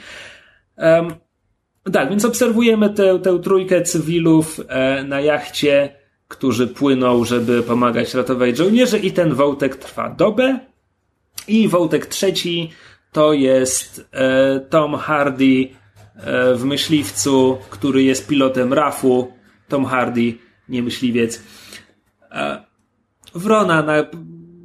Um, 0.76 1.08
tak, 1.90 2.10
więc 2.10 2.24
obserwujemy 2.24 2.90
tę, 2.90 3.18
tę 3.18 3.38
trójkę 3.38 3.82
cywilów 3.82 4.60
e, 4.68 5.04
na 5.04 5.20
jachcie, 5.20 5.94
którzy 6.28 6.66
płyną, 6.66 7.24
żeby 7.24 7.62
pomagać 7.62 8.14
ratować 8.14 8.56
żołnierzy 8.56 8.98
i 8.98 9.12
ten 9.12 9.34
wątek 9.34 9.76
trwa 9.76 10.10
dobę. 10.10 10.58
I 11.48 11.68
wątek 11.68 12.06
trzeci 12.06 12.70
to 13.12 13.32
jest 13.32 14.08
e, 14.12 14.60
Tom 14.60 14.94
Hardy 14.94 15.68
e, 16.16 16.54
w 16.54 16.64
myśliwcu, 16.64 17.58
który 17.70 18.02
jest 18.02 18.28
pilotem 18.28 18.72
RAF-u. 18.72 19.32
Tom 19.68 19.84
Hardy, 19.84 20.34
nie 20.68 20.82
myśliwiec. 20.82 21.42
Wrona 23.34 23.82
na 23.82 23.94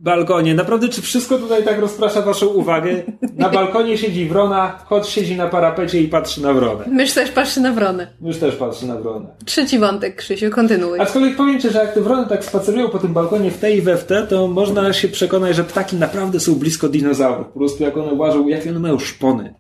balkonie. 0.04 0.54
Naprawdę, 0.56 0.90
czy 0.90 1.02
wszystko 1.02 1.38
tutaj 1.38 1.64
tak 1.64 1.80
rozprasza 1.80 2.22
waszą 2.22 2.46
uwagę? 2.48 3.04
Na 3.36 3.50
balkonie 3.50 3.98
siedzi 3.98 4.26
wrona, 4.30 4.80
kot 4.90 5.08
siedzi 5.08 5.36
na 5.36 5.48
parapecie 5.48 6.02
i 6.02 6.08
patrzy 6.08 6.42
na 6.42 6.54
wronę. 6.54 6.86
Mysz 6.88 7.14
też 7.14 7.32
patrzy 7.32 7.62
na 7.62 7.72
wronę. 7.72 8.08
Już 8.22 8.38
też 8.38 8.56
patrzy 8.56 8.88
na 8.88 8.96
wronę. 8.96 9.26
Trzeci 9.46 9.80
wątek, 9.80 10.16
Krzysiu, 10.16 10.50
kontynuuj. 10.52 11.00
Aczkolwiek 11.00 11.36
powiem 11.36 11.60
ci, 11.62 11.70
że 11.70 11.80
jak 11.80 11.94
te 11.94 12.02
wrony 12.02 12.28
tak 12.28 12.46
spacerują 12.46 12.90
po 12.90 13.00
tym 13.00 13.14
balkonie 13.14 13.52
w 13.52 13.58
te 13.58 13.72
i 13.76 13.82
we 13.82 13.98
w 13.98 14.04
te, 14.06 14.28
to 14.28 14.48
można 14.48 14.94
się 14.94 15.08
przekonać, 15.08 15.56
że 15.56 15.64
ptaki 15.64 15.96
naprawdę 15.96 16.40
są 16.40 16.56
blisko 16.56 16.90
dinozaurów. 16.90 17.48
Po 17.48 17.60
prostu 17.60 17.84
jak 17.84 17.98
one 17.98 18.14
łażą, 18.14 18.48
jakie 18.48 18.70
one 18.70 18.80
mają 18.80 19.00
szpony. 19.00 19.54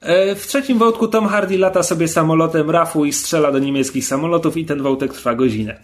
E, 0.00 0.34
W 0.34 0.46
trzecim 0.46 0.78
wątku 0.78 1.08
Tom 1.08 1.26
Hardy 1.26 1.58
lata 1.58 1.82
sobie 1.82 2.08
samolotem 2.08 2.70
RAF-u 2.70 3.04
i 3.04 3.12
strzela 3.12 3.52
do 3.52 3.58
niemieckich 3.58 4.04
samolotów 4.06 4.56
i 4.56 4.64
ten 4.64 4.82
wątek 4.82 5.12
trwa 5.12 5.34
godzinę. 5.34 5.80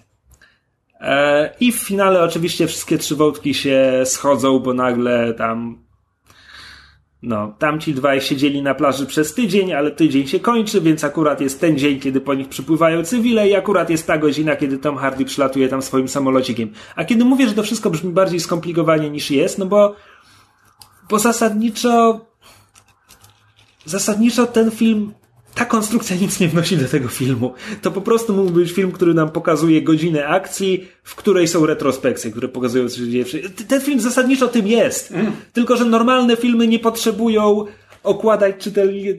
E, 1.04 1.54
I 1.60 1.72
w 1.72 1.76
finale 1.76 2.22
oczywiście 2.22 2.66
wszystkie 2.66 2.98
trzy 2.98 3.16
wątki 3.16 3.54
się 3.54 4.02
schodzą, 4.04 4.58
bo 4.58 4.74
nagle 4.74 5.34
tam 5.34 5.84
no, 7.22 7.54
tamci 7.58 7.94
dwaj 7.94 8.20
siedzieli 8.20 8.62
na 8.62 8.74
plaży 8.74 9.06
przez 9.06 9.34
tydzień, 9.34 9.72
ale 9.72 9.90
tydzień 9.90 10.26
się 10.26 10.40
kończy, 10.40 10.80
więc 10.80 11.04
akurat 11.04 11.40
jest 11.40 11.60
ten 11.60 11.78
dzień, 11.78 12.00
kiedy 12.00 12.20
po 12.20 12.34
nich 12.34 12.48
przypływają 12.48 13.04
cywile 13.04 13.48
i 13.48 13.54
akurat 13.54 13.90
jest 13.90 14.06
ta 14.06 14.18
godzina, 14.18 14.56
kiedy 14.56 14.78
Tom 14.78 14.96
Hardy 14.96 15.24
przylatuje 15.24 15.68
tam 15.68 15.82
swoim 15.82 16.08
samolocikiem. 16.08 16.72
A 16.96 17.04
kiedy 17.04 17.24
mówię, 17.24 17.48
że 17.48 17.54
to 17.54 17.62
wszystko 17.62 17.90
brzmi 17.90 18.12
bardziej 18.12 18.40
skomplikowanie 18.40 19.10
niż 19.10 19.30
jest, 19.30 19.58
no 19.58 19.66
bo 19.66 19.94
bo 21.10 21.18
zasadniczo 21.18 22.20
zasadniczo 23.84 24.46
ten 24.46 24.70
film 24.70 25.14
ta 25.54 25.64
konstrukcja 25.64 26.16
nic 26.16 26.40
nie 26.40 26.48
wnosi 26.48 26.76
do 26.76 26.88
tego 26.88 27.08
filmu. 27.08 27.52
To 27.82 27.90
po 27.90 28.00
prostu 28.00 28.32
mógł 28.36 28.50
być 28.50 28.72
film, 28.72 28.92
który 28.92 29.14
nam 29.14 29.30
pokazuje 29.30 29.82
godzinę 29.82 30.26
akcji, 30.26 30.88
w 31.04 31.14
której 31.14 31.48
są 31.48 31.66
retrospekcje, 31.66 32.30
które 32.30 32.48
pokazują, 32.48 32.88
co 32.88 32.96
się 32.96 33.10
dzieje. 33.10 33.24
w- 33.24 33.66
Ten 33.68 33.80
film 33.80 34.00
zasadniczo 34.00 34.48
tym 34.48 34.66
jest. 34.66 35.12
Tylko, 35.52 35.76
że 35.76 35.84
normalne 35.84 36.36
filmy 36.36 36.66
nie 36.68 36.78
potrzebują 36.78 37.64
okładać 38.02 38.56
czytelni- 38.56 39.14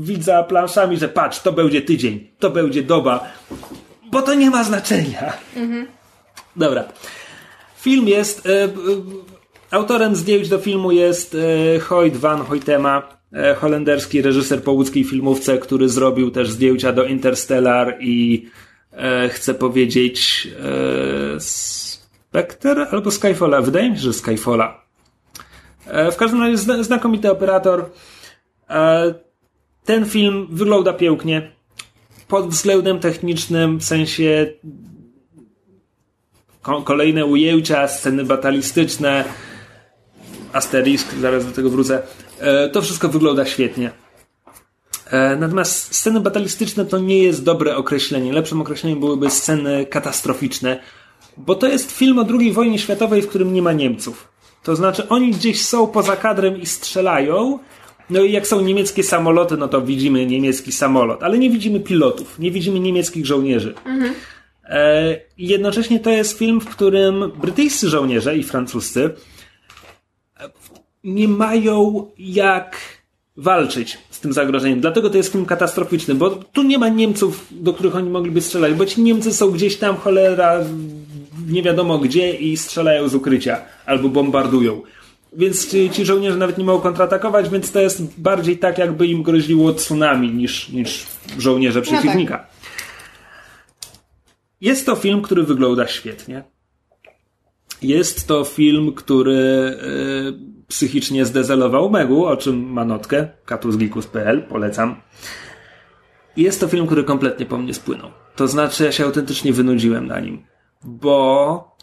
widza 0.00 0.42
planszami, 0.42 0.96
że 0.96 1.08
patrz, 1.08 1.40
to 1.42 1.52
będzie 1.52 1.82
tydzień, 1.82 2.26
to 2.38 2.50
będzie 2.50 2.82
doba, 2.82 3.32
bo 4.10 4.22
to 4.22 4.34
nie 4.34 4.50
ma 4.50 4.64
znaczenia. 4.64 5.32
Dobra. 6.56 6.84
Film 7.80 8.08
jest. 8.08 8.46
E, 8.46 8.64
e, 8.64 8.68
autorem 9.70 10.16
zdjęć 10.16 10.48
do 10.48 10.58
filmu 10.58 10.92
jest 10.92 11.36
e, 11.76 11.78
Hoyt 11.80 12.16
van 12.16 12.40
Hoytema, 12.44 12.98
e, 12.98 13.17
holenderski 13.56 14.22
reżyser 14.22 14.62
po 14.62 14.72
łódzkiej 14.72 15.04
filmówce, 15.04 15.58
który 15.58 15.88
zrobił 15.88 16.30
też 16.30 16.50
zdjęcia 16.50 16.92
do 16.92 17.04
Interstellar 17.04 17.96
i 18.00 18.46
e, 18.92 19.28
chcę 19.28 19.54
powiedzieć 19.54 20.48
e, 21.36 21.40
Spectre 21.40 22.86
albo 22.90 23.10
Skyfalla. 23.10 23.62
Wydaje 23.62 23.90
mi 23.90 23.96
się, 23.96 24.02
że 24.02 24.12
Skyfalla. 24.12 24.84
E, 25.86 26.12
w 26.12 26.16
każdym 26.16 26.42
razie 26.42 26.56
zna, 26.58 26.82
znakomity 26.82 27.30
operator. 27.30 27.90
E, 28.70 29.14
ten 29.84 30.06
film 30.06 30.46
wygląda 30.50 30.92
pięknie. 30.92 31.50
Pod 32.28 32.48
względem 32.48 33.00
technicznym, 33.00 33.78
w 33.78 33.84
sensie 33.84 34.52
ko- 36.62 36.82
kolejne 36.82 37.26
ujęcia, 37.26 37.88
sceny 37.88 38.24
batalistyczne, 38.24 39.24
asterisk, 40.52 41.14
zaraz 41.14 41.46
do 41.46 41.52
tego 41.52 41.70
wrócę. 41.70 42.02
E, 42.40 42.68
to 42.68 42.82
wszystko 42.82 43.08
wygląda 43.08 43.46
świetnie. 43.46 43.90
E, 45.10 45.36
natomiast 45.36 45.94
sceny 45.94 46.20
batalistyczne 46.20 46.84
to 46.84 46.98
nie 46.98 47.22
jest 47.22 47.44
dobre 47.44 47.76
określenie. 47.76 48.32
Lepszym 48.32 48.60
określeniem 48.60 49.00
byłyby 49.00 49.30
sceny 49.30 49.86
katastroficzne, 49.86 50.80
bo 51.36 51.54
to 51.54 51.66
jest 51.66 51.92
film 51.92 52.18
o 52.18 52.26
II 52.40 52.52
wojnie 52.52 52.78
światowej, 52.78 53.22
w 53.22 53.28
którym 53.28 53.54
nie 53.54 53.62
ma 53.62 53.72
Niemców. 53.72 54.28
To 54.62 54.76
znaczy 54.76 55.08
oni 55.08 55.30
gdzieś 55.30 55.64
są 55.64 55.86
poza 55.86 56.16
kadrem 56.16 56.60
i 56.60 56.66
strzelają, 56.66 57.58
no 58.10 58.20
i 58.20 58.32
jak 58.32 58.46
są 58.46 58.60
niemieckie 58.60 59.02
samoloty, 59.02 59.56
no 59.56 59.68
to 59.68 59.82
widzimy 59.82 60.26
niemiecki 60.26 60.72
samolot, 60.72 61.22
ale 61.22 61.38
nie 61.38 61.50
widzimy 61.50 61.80
pilotów, 61.80 62.38
nie 62.38 62.50
widzimy 62.50 62.80
niemieckich 62.80 63.26
żołnierzy. 63.26 63.74
E, 64.64 65.20
i 65.38 65.48
jednocześnie 65.48 66.00
to 66.00 66.10
jest 66.10 66.38
film, 66.38 66.60
w 66.60 66.68
którym 66.68 67.32
brytyjscy 67.40 67.88
żołnierze 67.88 68.36
i 68.36 68.42
francuscy 68.42 69.04
e, 69.04 69.10
nie 71.14 71.28
mają 71.28 72.06
jak 72.18 72.76
walczyć 73.36 73.98
z 74.10 74.20
tym 74.20 74.32
zagrożeniem. 74.32 74.80
Dlatego 74.80 75.10
to 75.10 75.16
jest 75.16 75.32
film 75.32 75.46
katastroficzny, 75.46 76.14
bo 76.14 76.30
tu 76.30 76.62
nie 76.62 76.78
ma 76.78 76.88
Niemców, 76.88 77.46
do 77.50 77.72
których 77.72 77.96
oni 77.96 78.10
mogliby 78.10 78.40
strzelać, 78.40 78.74
bo 78.74 78.86
ci 78.86 79.02
Niemcy 79.02 79.34
są 79.34 79.50
gdzieś 79.50 79.76
tam 79.76 79.96
cholera 79.96 80.64
nie 81.48 81.62
wiadomo 81.62 81.98
gdzie 81.98 82.32
i 82.32 82.56
strzelają 82.56 83.08
z 83.08 83.14
ukrycia 83.14 83.60
albo 83.86 84.08
bombardują. 84.08 84.82
Więc 85.32 85.70
ci, 85.70 85.90
ci 85.90 86.04
żołnierze 86.04 86.36
nawet 86.36 86.58
nie 86.58 86.64
mogą 86.64 86.80
kontratakować, 86.80 87.48
więc 87.48 87.72
to 87.72 87.80
jest 87.80 88.20
bardziej 88.20 88.58
tak, 88.58 88.78
jakby 88.78 89.06
im 89.06 89.22
groziło 89.22 89.72
tsunami 89.72 90.30
niż, 90.30 90.68
niż 90.68 91.06
żołnierze 91.38 91.82
przeciwnika. 91.82 92.46
Jest 94.60 94.86
to 94.86 94.96
film, 94.96 95.22
który 95.22 95.42
wygląda 95.42 95.86
świetnie. 95.86 96.44
Jest 97.82 98.26
to 98.26 98.44
film, 98.44 98.92
który 98.92 99.32
y, 99.32 100.57
psychicznie 100.68 101.24
zdezelował 101.24 101.90
Megu, 101.90 102.26
o 102.26 102.36
czym 102.36 102.72
ma 102.72 102.84
notkę, 102.84 103.28
katusgikus.pl, 103.44 104.42
polecam. 104.42 105.00
Jest 106.36 106.60
to 106.60 106.68
film, 106.68 106.86
który 106.86 107.04
kompletnie 107.04 107.46
po 107.46 107.58
mnie 107.58 107.74
spłynął. 107.74 108.10
To 108.36 108.48
znaczy, 108.48 108.84
ja 108.84 108.92
się 108.92 109.04
autentycznie 109.04 109.52
wynudziłem 109.52 110.06
na 110.06 110.20
nim, 110.20 110.42
bo 110.84 111.76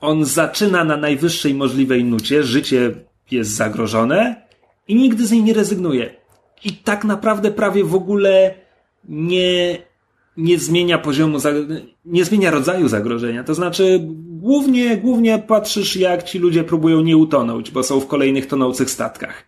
on 0.00 0.24
zaczyna 0.24 0.84
na 0.84 0.96
najwyższej 0.96 1.54
możliwej 1.54 2.04
nucie, 2.04 2.42
życie 2.42 2.94
jest 3.30 3.50
zagrożone 3.50 4.46
i 4.88 4.94
nigdy 4.94 5.26
z 5.26 5.30
niej 5.30 5.42
nie 5.42 5.54
rezygnuje. 5.54 6.14
I 6.64 6.72
tak 6.72 7.04
naprawdę 7.04 7.50
prawie 7.50 7.84
w 7.84 7.94
ogóle 7.94 8.54
nie, 9.08 9.78
nie 10.36 10.58
zmienia 10.58 10.98
poziomu, 10.98 11.38
nie 12.04 12.24
zmienia 12.24 12.50
rodzaju 12.50 12.88
zagrożenia. 12.88 13.44
To 13.44 13.54
znaczy, 13.54 14.00
głównie, 14.28 14.96
głównie 14.96 15.38
patrzysz, 15.38 15.96
jak 15.96 16.22
ci 16.22 16.38
ludzie 16.38 16.64
próbują 16.64 17.00
nie 17.00 17.16
utonąć, 17.16 17.70
bo 17.70 17.82
są 17.82 18.00
w 18.00 18.06
kolejnych 18.06 18.46
tonących 18.46 18.90
statkach. 18.90 19.44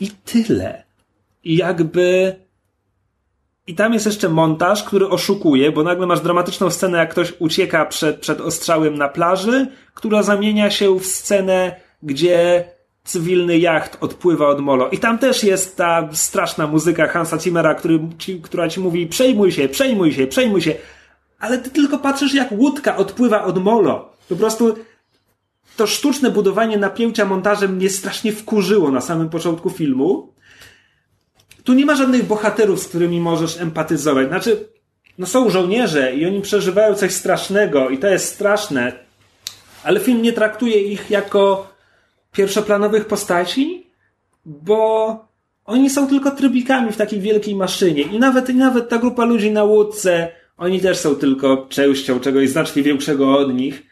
I 0.00 0.10
tyle. 0.10 0.84
I 1.44 1.56
jakby. 1.56 2.36
I 3.66 3.74
tam 3.74 3.92
jest 3.92 4.06
jeszcze 4.06 4.28
montaż, 4.28 4.82
który 4.82 5.08
oszukuje, 5.08 5.72
bo 5.72 5.82
nagle 5.82 6.06
masz 6.06 6.20
dramatyczną 6.20 6.70
scenę, 6.70 6.98
jak 6.98 7.10
ktoś 7.10 7.32
ucieka 7.38 7.84
przed, 7.84 8.16
przed 8.16 8.40
ostrzałem 8.40 8.98
na 8.98 9.08
plaży, 9.08 9.66
która 9.94 10.22
zamienia 10.22 10.70
się 10.70 10.98
w 10.98 11.06
scenę, 11.06 11.80
gdzie 12.02 12.64
cywilny 13.04 13.58
jacht 13.58 13.96
odpływa 14.00 14.48
od 14.48 14.60
molo. 14.60 14.88
I 14.88 14.98
tam 14.98 15.18
też 15.18 15.44
jest 15.44 15.76
ta 15.76 16.08
straszna 16.12 16.66
muzyka 16.66 17.08
Hansa 17.08 17.38
Zimmera, 17.38 17.74
który 17.74 18.00
ci, 18.18 18.40
która 18.40 18.68
ci 18.68 18.80
mówi 18.80 19.06
przejmuj 19.06 19.52
się, 19.52 19.68
przejmuj 19.68 20.12
się, 20.12 20.26
przejmuj 20.26 20.62
się. 20.62 20.74
Ale 21.38 21.58
ty 21.58 21.70
tylko 21.70 21.98
patrzysz, 21.98 22.34
jak 22.34 22.52
łódka 22.52 22.96
odpływa 22.96 23.44
od 23.44 23.62
molo. 23.62 24.12
Po 24.28 24.36
prostu 24.36 24.74
to 25.76 25.86
sztuczne 25.86 26.30
budowanie 26.30 26.76
napięcia 26.76 27.24
montażem 27.24 27.76
mnie 27.76 27.90
strasznie 27.90 28.32
wkurzyło 28.32 28.90
na 28.90 29.00
samym 29.00 29.28
początku 29.28 29.70
filmu. 29.70 30.32
tu 31.64 31.72
nie 31.74 31.86
ma 31.86 31.96
żadnych 31.96 32.26
bohaterów, 32.26 32.80
z 32.80 32.88
którymi 32.88 33.20
możesz 33.20 33.60
empatyzować. 33.60 34.28
Znaczy, 34.28 34.68
no 35.18 35.26
są 35.26 35.50
żołnierze 35.50 36.14
i 36.14 36.26
oni 36.26 36.40
przeżywają 36.40 36.94
coś 36.94 37.12
strasznego 37.12 37.90
i 37.90 37.98
to 37.98 38.06
jest 38.06 38.34
straszne, 38.34 38.92
ale 39.84 40.00
film 40.00 40.22
nie 40.22 40.32
traktuje 40.32 40.82
ich 40.82 41.10
jako 41.10 41.73
pierwszoplanowych 42.34 43.06
postaci, 43.06 43.86
bo 44.44 45.18
oni 45.64 45.90
są 45.90 46.08
tylko 46.08 46.30
trybikami 46.30 46.92
w 46.92 46.96
takiej 46.96 47.20
wielkiej 47.20 47.54
maszynie 47.54 48.02
i 48.02 48.18
nawet, 48.18 48.50
i 48.50 48.54
nawet 48.54 48.88
ta 48.88 48.98
grupa 48.98 49.24
ludzi 49.24 49.50
na 49.50 49.64
łódce, 49.64 50.28
oni 50.56 50.80
też 50.80 50.98
są 50.98 51.14
tylko 51.14 51.66
częścią 51.68 52.20
czegoś 52.20 52.48
znacznie 52.48 52.82
większego 52.82 53.38
od 53.38 53.54
nich. 53.54 53.82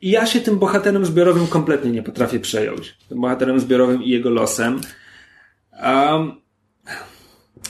I 0.00 0.10
ja 0.10 0.26
się 0.26 0.40
tym 0.40 0.58
bohaterem 0.58 1.06
zbiorowym 1.06 1.46
kompletnie 1.46 1.90
nie 1.90 2.02
potrafię 2.02 2.40
przejąć. 2.40 2.96
Tym 3.08 3.20
bohaterem 3.20 3.60
zbiorowym 3.60 4.02
i 4.02 4.10
jego 4.10 4.30
losem. 4.30 4.80
Um, 5.82 6.32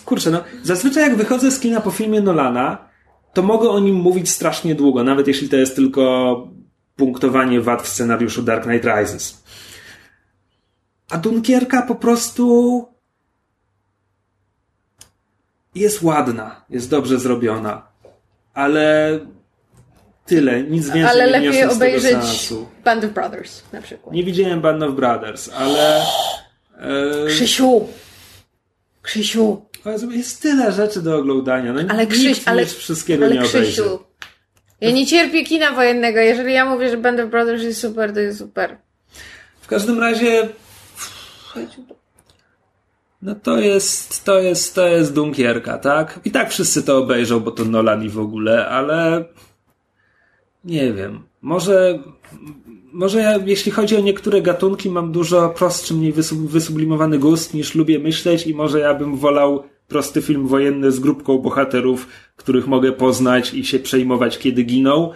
kurczę, 0.04 0.30
no, 0.30 0.44
zazwyczaj 0.62 1.02
jak 1.02 1.16
wychodzę 1.16 1.50
z 1.50 1.60
kina 1.60 1.80
po 1.80 1.90
filmie 1.90 2.20
Nolana, 2.20 2.88
to 3.34 3.42
mogę 3.42 3.68
o 3.68 3.80
nim 3.80 3.94
mówić 3.94 4.30
strasznie 4.30 4.74
długo, 4.74 5.04
nawet 5.04 5.28
jeśli 5.28 5.48
to 5.48 5.56
jest 5.56 5.76
tylko 5.76 6.48
punktowanie 6.96 7.60
wad 7.60 7.82
w 7.82 7.88
scenariuszu 7.88 8.42
Dark 8.42 8.64
Knight 8.64 8.84
Rises. 8.84 9.42
A 11.10 11.18
Dunkierka 11.18 11.82
po 11.82 11.94
prostu 11.94 12.86
jest 15.74 16.02
ładna, 16.02 16.64
jest 16.70 16.90
dobrze 16.90 17.18
zrobiona, 17.18 17.86
ale 18.54 19.18
tyle, 20.26 20.62
nic 20.62 20.86
więcej 20.90 21.22
Ale 21.22 21.26
nie 21.26 21.32
lepiej 21.32 21.52
z 21.52 21.60
tego 21.60 21.72
obejrzeć. 21.74 22.48
Band 22.84 23.04
of 23.04 23.10
Brothers 23.10 23.62
na 23.72 23.82
przykład. 23.82 24.14
Nie 24.14 24.24
widziałem 24.24 24.60
Band 24.60 24.82
of 24.82 24.94
Brothers, 24.94 25.50
ale 25.54 26.02
e, 26.78 27.26
Krzysiu! 27.26 27.86
Krzysiu! 29.02 29.68
ale 29.84 30.16
jest 30.16 30.42
tyle 30.42 30.72
rzeczy 30.72 31.02
do 31.02 31.16
oglądania. 31.16 31.72
No, 31.72 31.80
Ale 31.88 32.06
nikt 32.06 32.12
Krzyś, 32.12 32.42
ale, 32.44 32.66
wszystkiego 32.66 33.24
ale 33.24 33.34
nie 33.34 33.40
obejrzy. 33.40 33.62
Krzysiu, 33.62 33.98
ja 34.80 34.90
nie 34.90 35.06
cierpię 35.06 35.44
kina 35.44 35.72
wojennego. 35.72 36.20
Jeżeli 36.20 36.52
ja 36.52 36.64
mówię, 36.64 36.90
że 36.90 36.96
Band 36.96 37.20
of 37.20 37.30
Brothers 37.30 37.62
jest 37.62 37.80
super, 37.80 38.14
to 38.14 38.20
jest 38.20 38.38
super. 38.38 38.76
W 39.60 39.66
każdym 39.66 40.00
razie 40.00 40.48
no 43.22 43.34
to 43.34 43.58
jest, 43.58 44.24
to 44.24 44.38
jest, 44.38 44.74
to 44.74 44.88
jest 44.88 45.14
Dunkierka, 45.14 45.78
tak? 45.78 46.20
I 46.24 46.30
tak 46.30 46.50
wszyscy 46.50 46.82
to 46.82 46.98
obejrzą, 46.98 47.40
bo 47.40 47.50
to 47.50 47.64
Nolan 47.64 48.04
i 48.04 48.08
w 48.08 48.18
ogóle, 48.18 48.68
ale 48.68 49.24
nie 50.64 50.92
wiem. 50.92 51.22
Może, 51.42 51.98
może 52.92 53.20
ja, 53.20 53.36
jeśli 53.46 53.72
chodzi 53.72 53.96
o 53.96 54.00
niektóre 54.00 54.42
gatunki, 54.42 54.90
mam 54.90 55.12
dużo 55.12 55.48
prostszy, 55.48 55.94
mniej 55.94 56.12
wysub, 56.12 56.38
wysublimowany 56.38 57.18
gust 57.18 57.54
niż 57.54 57.74
lubię 57.74 57.98
myśleć 57.98 58.46
i 58.46 58.54
może 58.54 58.78
ja 58.78 58.94
bym 58.94 59.16
wolał 59.16 59.62
prosty 59.88 60.22
film 60.22 60.48
wojenny 60.48 60.92
z 60.92 61.00
grupką 61.00 61.38
bohaterów, 61.38 62.08
których 62.36 62.66
mogę 62.66 62.92
poznać 62.92 63.54
i 63.54 63.64
się 63.64 63.78
przejmować, 63.78 64.38
kiedy 64.38 64.62
giną, 64.62 65.12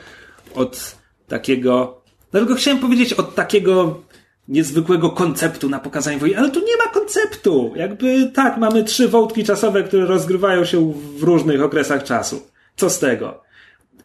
od 0.55 0.97
takiego, 1.29 2.03
dlatego 2.31 2.55
chciałem 2.55 2.81
powiedzieć, 2.81 3.13
od 3.13 3.35
takiego 3.35 4.01
niezwykłego 4.49 5.11
konceptu 5.11 5.69
na 5.69 5.79
pokazanie 5.79 6.19
wojny, 6.19 6.39
ale 6.39 6.51
tu 6.51 6.61
nie 6.61 6.77
ma 6.77 6.93
konceptu. 6.93 7.73
Jakby 7.77 8.31
tak, 8.35 8.57
mamy 8.57 8.85
trzy 8.85 9.09
wątki 9.09 9.45
czasowe, 9.45 9.83
które 9.83 10.07
rozgrywają 10.07 10.65
się 10.65 10.93
w 10.93 11.23
różnych 11.23 11.63
okresach 11.63 12.05
czasu. 12.05 12.43
Co 12.77 12.91
z 12.91 12.99
tego? 12.99 13.43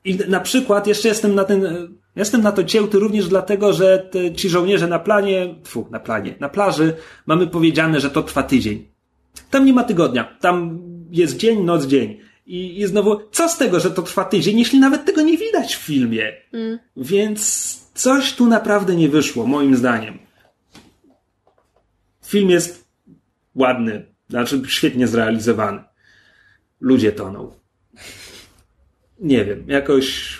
I 0.05 0.17
na 0.27 0.39
przykład 0.39 0.87
jeszcze 0.87 1.07
jestem 1.07 1.35
na 1.35 1.43
ten, 1.43 1.67
jestem 2.15 2.41
na 2.41 2.51
to 2.51 2.63
cięty 2.63 2.99
również 2.99 3.27
dlatego, 3.27 3.73
że 3.73 3.99
te, 4.11 4.33
ci 4.33 4.49
żołnierze 4.49 4.87
na 4.87 4.99
planie, 4.99 5.55
tfu, 5.63 5.87
na 5.91 5.99
planie, 5.99 6.35
na 6.39 6.49
plaży 6.49 6.93
mamy 7.25 7.47
powiedziane, 7.47 7.99
że 7.99 8.09
to 8.09 8.23
trwa 8.23 8.43
tydzień. 8.43 8.87
Tam 9.49 9.65
nie 9.65 9.73
ma 9.73 9.83
tygodnia. 9.83 10.37
Tam 10.41 10.79
jest 11.11 11.37
dzień, 11.37 11.63
noc, 11.63 11.85
dzień. 11.85 12.17
I, 12.45 12.79
i 12.81 12.87
znowu, 12.87 13.19
co 13.31 13.49
z 13.49 13.57
tego, 13.57 13.79
że 13.79 13.91
to 13.91 14.01
trwa 14.01 14.25
tydzień, 14.25 14.59
jeśli 14.59 14.79
nawet 14.79 15.05
tego 15.05 15.21
nie 15.21 15.37
widać 15.37 15.75
w 15.75 15.79
filmie? 15.79 16.33
Więc 16.97 17.77
coś 17.93 18.33
tu 18.33 18.45
naprawdę 18.47 18.95
nie 18.95 19.09
wyszło, 19.09 19.45
moim 19.45 19.75
zdaniem. 19.75 20.26
Film 22.27 22.49
jest 22.49 22.87
ładny, 23.55 24.05
znaczy 24.29 24.61
świetnie 24.67 25.07
zrealizowany. 25.07 25.83
Ludzie 26.79 27.11
toną. 27.11 27.51
Nie 29.19 29.45
wiem, 29.45 29.63
jakoś 29.67 30.37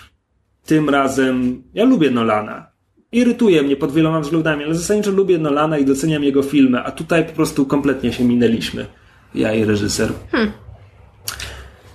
tym 0.66 0.90
razem. 0.90 1.62
Ja 1.74 1.84
lubię 1.84 2.10
Nolana. 2.10 2.70
Irytuje 3.12 3.62
mnie 3.62 3.76
pod 3.76 3.92
wieloma 3.92 4.20
względami, 4.20 4.64
ale 4.64 4.74
zasadniczo 4.74 5.10
lubię 5.10 5.38
Nolana 5.38 5.78
i 5.78 5.84
doceniam 5.84 6.24
jego 6.24 6.42
filmy, 6.42 6.80
a 6.80 6.90
tutaj 6.90 7.24
po 7.24 7.32
prostu 7.32 7.66
kompletnie 7.66 8.12
się 8.12 8.24
minęliśmy. 8.24 8.86
Ja 9.34 9.54
i 9.54 9.64
reżyser. 9.64 10.12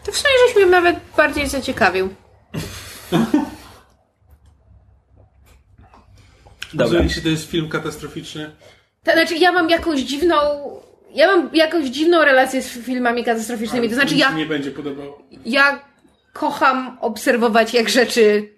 To 0.06 0.12
w 0.12 0.18
sumie 0.18 0.34
żeś 0.48 0.56
mnie 0.56 0.66
nawet 0.66 0.96
bardziej 1.18 1.50
zaciekawił. 1.50 2.10
Dobra. 6.74 7.04
Jeżeli 7.04 7.22
to 7.22 7.30
jest 7.30 7.50
film 7.50 7.70
katastroficzny, 7.70 8.52
To 9.04 9.12
znaczy, 9.12 9.36
ja 9.36 9.52
mam 9.52 9.70
jakąś 9.70 10.00
dziwną. 10.00 10.36
Ja 11.14 11.28
mam 11.28 11.50
jakąś 11.54 11.86
dziwną 11.86 12.26
relację 12.26 12.62
z 12.62 12.68
filmami 12.70 13.24
katastroficznymi. 13.24 13.90
To 13.90 13.96
znaczy, 13.96 14.16
ja, 14.16 14.32
nie 14.32 14.46
będzie 14.46 14.72
podobało. 14.72 15.22
ja 15.46 15.80
kocham 16.34 16.98
obserwować, 17.02 17.74
jak 17.74 17.90
rzeczy. 17.90 18.50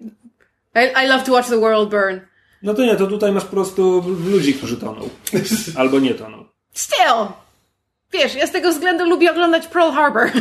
I, 0.75 1.05
I 1.05 1.07
love 1.07 1.23
to 1.25 1.31
watch 1.31 1.49
the 1.49 1.59
world 1.59 1.89
burn. 1.89 2.19
No 2.63 2.73
to 2.73 2.81
nie, 2.85 2.95
to 2.95 3.07
tutaj 3.07 3.31
masz 3.31 3.43
po 3.43 3.51
prostu 3.51 4.03
ludzi, 4.31 4.53
którzy 4.53 4.77
toną. 4.77 5.09
Albo 5.79 5.99
nie 5.99 6.13
toną. 6.13 6.45
Still! 6.73 7.27
Wiesz, 8.13 8.35
ja 8.35 8.47
z 8.47 8.51
tego 8.51 8.69
względu 8.71 9.05
lubię 9.05 9.31
oglądać 9.31 9.67
Pearl 9.67 9.91
Harbor. 9.91 10.31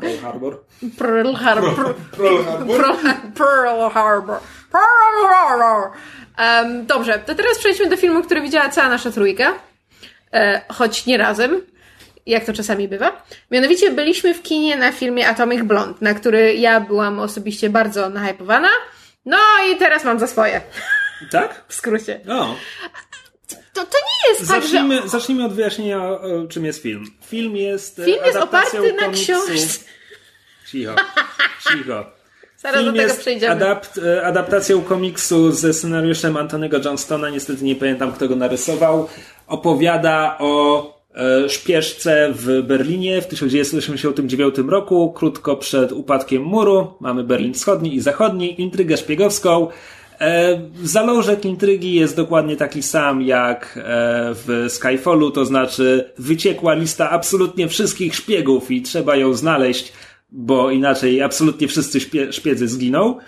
Pearl 0.00 0.18
Harbor. 0.22 0.64
Pearl 0.98 1.34
Harbor. 1.34 1.94
Pearl 2.16 2.44
Harbor? 2.44 2.76
Pearl, 2.76 2.94
Pearl 3.34 3.90
Harbor. 3.90 4.38
Pearl 4.72 5.26
Harbor. 5.28 5.90
Um, 6.42 6.86
dobrze, 6.86 7.18
to 7.18 7.34
teraz 7.34 7.58
przejdźmy 7.58 7.88
do 7.88 7.96
filmu, 7.96 8.22
który 8.22 8.40
widziała 8.40 8.68
cała 8.68 8.88
nasza 8.88 9.10
trójka. 9.10 9.54
E, 10.32 10.62
choć 10.68 11.06
nie 11.06 11.18
razem, 11.18 11.60
jak 12.26 12.44
to 12.44 12.52
czasami 12.52 12.88
bywa. 12.88 13.24
Mianowicie 13.50 13.90
byliśmy 13.90 14.34
w 14.34 14.42
kinie 14.42 14.76
na 14.76 14.92
filmie 14.92 15.28
Atomic 15.28 15.62
Blonde, 15.62 15.98
na 16.00 16.14
który 16.14 16.54
ja 16.54 16.80
byłam 16.80 17.20
osobiście 17.20 17.70
bardzo 17.70 18.10
nahypowana. 18.10 18.68
No 19.24 19.38
i 19.72 19.76
teraz 19.76 20.04
mam 20.04 20.18
za 20.18 20.26
swoje. 20.26 20.60
Tak? 21.30 21.62
W 21.68 21.74
skrócie. 21.74 22.20
O. 22.28 22.56
To, 23.72 23.84
to 23.84 23.98
nie 23.98 24.30
jest 24.30 24.48
tak, 24.48 24.62
że... 24.62 24.68
Zacznijmy, 24.68 25.08
zacznijmy 25.08 25.44
od 25.44 25.52
wyjaśnienia, 25.52 26.02
o, 26.02 26.46
czym 26.48 26.64
jest 26.64 26.82
film. 26.82 27.04
Film 27.26 27.56
jest 27.56 27.98
e, 27.98 28.04
Film 28.04 28.24
jest 28.26 28.38
oparty 28.38 28.92
na 28.92 29.02
komiksu... 29.02 29.22
książce. 29.22 29.84
Cicho, 30.66 30.94
cicho. 31.68 32.21
Zaraz 32.62 32.76
do 32.76 32.82
Film 32.82 32.94
tego 32.94 33.08
jest 33.08 33.20
przejdziemy. 33.20 33.52
adapt, 33.52 33.98
e, 33.98 34.26
adaptacją 34.26 34.82
komiksu 34.82 35.52
ze 35.52 35.72
scenariuszem 35.72 36.36
Antonego 36.36 36.78
Johnstona, 36.84 37.30
niestety 37.30 37.64
nie 37.64 37.76
pamiętam 37.76 38.12
kto 38.12 38.28
go 38.28 38.36
narysował. 38.36 39.08
Opowiada 39.46 40.36
o 40.38 40.84
e, 41.14 41.48
szpieszce 41.48 42.28
w 42.32 42.62
Berlinie 42.62 43.22
w 43.22 43.26
1989 43.26 44.54
roku, 44.68 45.12
krótko 45.12 45.56
przed 45.56 45.92
upadkiem 45.92 46.42
muru. 46.42 46.94
Mamy 47.00 47.24
Berlin 47.24 47.54
Wschodni 47.54 47.94
i 47.94 48.00
Zachodni, 48.00 48.60
intrygę 48.60 48.96
szpiegowską. 48.96 49.68
E, 50.20 50.60
Zalążek 50.82 51.44
intrygi 51.44 51.94
jest 51.94 52.16
dokładnie 52.16 52.56
taki 52.56 52.82
sam 52.82 53.22
jak 53.22 53.78
w 54.34 54.66
Skyfallu, 54.68 55.30
to 55.30 55.44
znaczy 55.44 56.12
wyciekła 56.18 56.74
lista 56.74 57.10
absolutnie 57.10 57.68
wszystkich 57.68 58.14
szpiegów 58.14 58.70
i 58.70 58.82
trzeba 58.82 59.16
ją 59.16 59.34
znaleźć, 59.34 59.92
bo 60.32 60.70
inaczej 60.70 61.22
absolutnie 61.22 61.68
wszyscy 61.68 62.00
szpiedzy 62.30 62.68
zginą. 62.68 63.18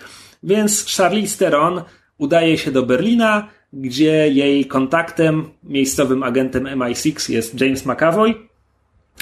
Więc 0.43 0.95
Charlize 0.97 1.37
Theron 1.37 1.81
udaje 2.17 2.57
się 2.57 2.71
do 2.71 2.83
Berlina, 2.83 3.47
gdzie 3.73 4.29
jej 4.29 4.65
kontaktem, 4.65 5.49
miejscowym 5.63 6.23
agentem 6.23 6.63
MI6 6.63 7.31
jest 7.31 7.61
James 7.61 7.85
McAvoy. 7.85 8.33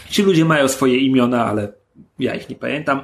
Ci 0.09 0.23
ludzie 0.23 0.45
mają 0.45 0.67
swoje 0.67 0.97
imiona, 0.97 1.45
ale 1.45 1.73
ja 2.19 2.35
ich 2.35 2.49
nie 2.49 2.55
pamiętam. 2.55 3.01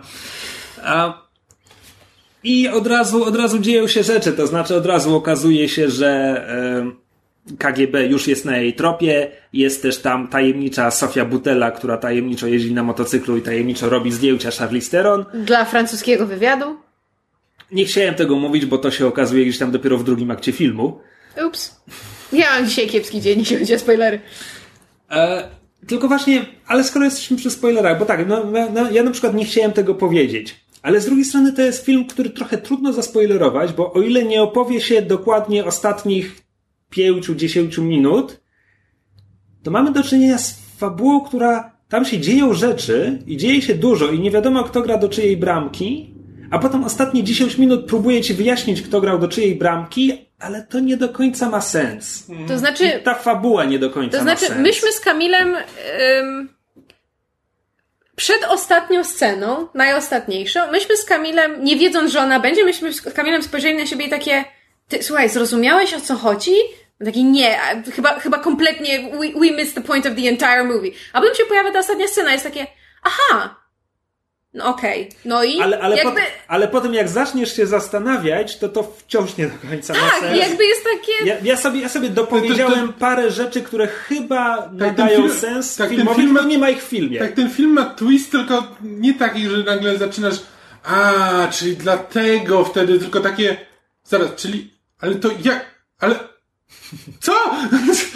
I 2.44 2.68
od 2.68 2.88
razu, 2.88 3.24
od 3.24 3.36
razu 3.36 3.60
dzieją 3.60 3.88
się 3.88 4.04
rzeczy, 4.04 4.34
to 4.34 4.48
znaczy 4.48 4.76
od 4.76 4.86
razu 4.86 5.16
okazuje 5.16 5.70
się, 5.70 5.90
że 5.90 6.44
KGB 7.58 8.06
już 8.06 8.28
jest 8.28 8.46
na 8.46 8.58
jej 8.58 8.74
tropie, 8.74 9.32
jest 9.54 9.82
też 9.82 10.02
tam 10.02 10.28
tajemnicza 10.28 10.92
Sofia 10.92 11.26
Butela, 11.26 11.72
która 11.72 11.98
tajemniczo 11.98 12.48
jeździ 12.48 12.74
na 12.74 12.84
motocyklu 12.84 13.38
i 13.38 13.42
tajemniczo 13.42 13.90
robi 13.90 14.12
zdjęcia 14.12 14.52
Charlize 14.52 14.92
Theron. 14.92 15.26
Dla 15.34 15.66
francuskiego 15.66 16.28
wywiadu. 16.28 16.76
Nie 17.72 17.86
chciałem 17.86 18.16
tego 18.16 18.36
mówić, 18.36 18.66
bo 18.66 18.78
to 18.78 18.92
się 18.92 19.08
okazuje 19.08 19.46
gdzieś 19.46 19.58
tam 19.58 19.72
dopiero 19.72 19.98
w 19.98 20.04
drugim 20.04 20.32
akcie 20.32 20.52
filmu. 20.52 21.00
Ups. 21.48 21.82
Ja 22.34 22.46
mam 22.56 22.66
dzisiaj 22.66 22.88
kiepski 22.88 23.22
dzień, 23.22 23.40
jeśli 23.40 23.58
chodzi 23.58 23.76
o 23.76 23.80
spoilery. 23.80 24.20
E, 25.12 25.50
tylko 25.88 26.08
właśnie, 26.08 26.46
ale 26.68 26.84
skoro 26.84 27.06
jesteśmy 27.06 27.38
przy 27.38 27.52
spoilerach, 27.52 28.00
bo 28.00 28.06
tak, 28.06 28.28
no, 28.28 28.44
no, 28.74 28.92
ja 28.92 29.04
na 29.04 29.12
przykład 29.12 29.34
nie 29.34 29.46
chciałem 29.46 29.72
tego 29.72 29.96
powiedzieć. 29.96 30.56
Ale 30.82 31.02
z 31.02 31.06
drugiej 31.06 31.26
strony 31.26 31.54
to 31.54 31.62
jest 31.62 31.86
film, 31.86 32.06
który 32.06 32.30
trochę 32.30 32.58
trudno 32.58 32.94
zaspoilerować, 32.94 33.74
bo 33.74 33.94
o 33.94 34.02
ile 34.02 34.24
nie 34.24 34.42
opowie 34.42 34.82
się 34.82 35.02
dokładnie 35.02 35.66
ostatnich 35.66 36.49
5-10 36.98 37.82
minut, 37.82 38.40
to 39.64 39.72
mamy 39.72 39.92
do 39.92 40.04
czynienia 40.04 40.38
z 40.38 40.60
fabułą, 40.78 41.22
która 41.22 41.72
tam 41.90 42.06
się 42.06 42.20
dzieją 42.20 42.54
rzeczy 42.54 43.20
i 43.28 43.38
dzieje 43.38 43.62
się 43.62 43.76
dużo 43.76 44.08
i 44.08 44.20
nie 44.20 44.32
wiadomo 44.32 44.64
kto 44.64 44.82
gra 44.82 44.98
do 44.98 45.10
czyjej 45.10 45.38
bramki, 45.38 46.14
a 46.52 46.60
potem 46.60 46.84
ostatnie 46.84 47.24
10 47.24 47.58
minut 47.58 47.86
próbuje 47.86 48.22
ci 48.22 48.34
wyjaśnić 48.34 48.82
kto 48.82 49.02
grał 49.02 49.20
do 49.20 49.28
czyjej 49.28 49.56
bramki, 49.56 50.26
ale 50.40 50.64
to 50.64 50.80
nie 50.80 50.98
do 50.98 51.10
końca 51.10 51.50
ma 51.50 51.62
sens. 51.62 52.28
To 52.48 52.58
znaczy, 52.60 53.02
Ta 53.04 53.14
fabuła 53.14 53.66
nie 53.66 53.80
do 53.80 53.90
końca 53.90 54.12
to 54.12 54.18
ma 54.18 54.24
znaczy 54.24 54.46
sens. 54.46 54.60
myśmy 54.60 54.92
z 54.92 55.00
Kamilem 55.00 55.56
ym, 56.20 56.50
przed 58.16 58.44
ostatnią 58.50 59.04
sceną, 59.04 59.68
najostatniejszą, 59.74 60.72
myśmy 60.72 60.98
z 60.98 61.06
Kamilem, 61.06 61.64
nie 61.64 61.76
wiedząc, 61.78 62.12
że 62.12 62.20
ona 62.20 62.40
będzie, 62.40 62.66
myśmy 62.66 62.94
z 62.94 63.02
Kamilem 63.02 63.44
spojrzeli 63.44 63.78
na 63.78 63.86
siebie 63.86 64.06
i 64.06 64.10
takie 64.10 64.46
ty, 64.88 65.04
słuchaj, 65.04 65.30
zrozumiałeś 65.30 65.94
o 65.94 66.02
co 66.02 66.16
chodzi? 66.16 66.52
Taki 67.06 67.24
nie, 67.24 67.62
a 67.62 67.92
chyba, 67.92 68.20
chyba 68.20 68.40
kompletnie 68.40 69.00
we, 69.12 69.40
we 69.40 69.52
missed 69.56 69.76
the 69.76 69.82
point 69.82 70.06
of 70.06 70.16
the 70.16 70.30
entire 70.30 70.64
movie. 70.64 70.92
A 71.14 71.22
potem 71.22 71.36
się 71.36 71.44
pojawia 71.46 71.72
ta 71.72 71.80
ostatnia 71.80 72.08
scena, 72.08 72.32
jest 72.32 72.44
takie, 72.44 72.68
aha, 73.04 73.56
no 74.54 74.66
okej, 74.66 75.10
no 75.26 75.44
i 75.44 75.62
Ale, 75.62 75.80
ale, 75.80 75.96
jakby, 75.98 76.12
potem, 76.12 76.26
ale 76.48 76.68
potem 76.68 76.94
jak 76.94 77.10
zaczniesz 77.10 77.56
się 77.56 77.68
zastanawiać, 77.68 78.58
to 78.58 78.70
to 78.70 78.84
wciąż 78.84 79.38
nie 79.38 79.48
do 79.48 79.70
końca 79.70 79.94
ma 79.94 80.00
tak, 80.00 80.20
sens. 80.20 80.40
jakby 80.40 80.66
jest 80.66 80.84
takie, 80.84 81.26
Ja, 81.30 81.36
ja, 81.44 81.58
sobie, 81.58 81.80
ja 81.82 81.90
sobie 81.90 82.10
dopowiedziałem 82.10 82.94
parę 82.94 83.32
rzeczy, 83.32 83.62
które 83.62 83.88
chyba 83.88 84.70
nadają 84.74 85.22
ten 85.22 85.30
film- 85.30 85.40
sens 85.40 85.76
tak, 85.76 85.88
ten 85.90 85.98
filmowi, 85.98 86.22
film 86.22 86.34
ma- 86.34 86.42
nie 86.42 86.58
ma 86.58 86.70
ich 86.70 86.84
w 86.84 86.88
filmie. 86.88 87.20
Tak, 87.20 87.32
ten 87.34 87.50
film 87.50 87.74
ma 87.74 87.86
twist, 87.86 88.32
tylko 88.32 88.68
nie 88.82 89.14
taki, 89.14 89.50
że 89.50 89.58
nagle 89.58 89.98
zaczynasz, 89.98 90.36
a, 90.84 91.14
czyli 91.52 91.76
dlatego 91.78 92.66
wtedy, 92.66 93.00
tylko 93.00 93.20
takie, 93.20 93.58
zaraz, 94.04 94.36
czyli, 94.36 94.74
ale 95.00 95.16
to 95.16 95.30
jak, 95.44 95.66
ale, 96.00 96.16
co? 97.20 97.34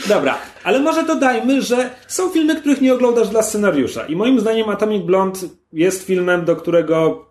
Dobra, 0.08 0.38
ale 0.64 0.80
może 0.80 1.04
dodajmy, 1.04 1.62
że 1.62 1.90
są 2.08 2.30
filmy, 2.30 2.56
których 2.56 2.82
nie 2.82 2.94
oglądasz 2.94 3.30
dla 3.30 3.44
scenariusza. 3.44 4.06
I 4.06 4.16
moim 4.16 4.40
zdaniem 4.40 4.70
Atomic 4.70 5.04
Blonde 5.04 5.40
jest 5.74 6.04
filmem, 6.06 6.46
do 6.46 6.56
którego 6.56 7.26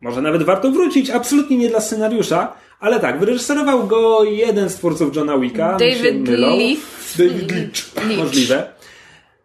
może 0.00 0.22
nawet 0.22 0.42
warto 0.42 0.70
wrócić, 0.70 1.10
absolutnie 1.10 1.56
nie 1.56 1.68
dla 1.68 1.80
scenariusza, 1.80 2.52
ale 2.80 3.00
tak, 3.00 3.20
wyreżyserował 3.20 3.86
go 3.86 4.24
jeden 4.24 4.68
z 4.70 4.74
twórców 4.74 5.16
Johna 5.16 5.38
Wicka. 5.38 5.76
David. 5.76 6.28
Leaf. 6.28 7.14
David. 7.18 7.52
Leach. 7.52 8.16
Możliwe. 8.18 8.68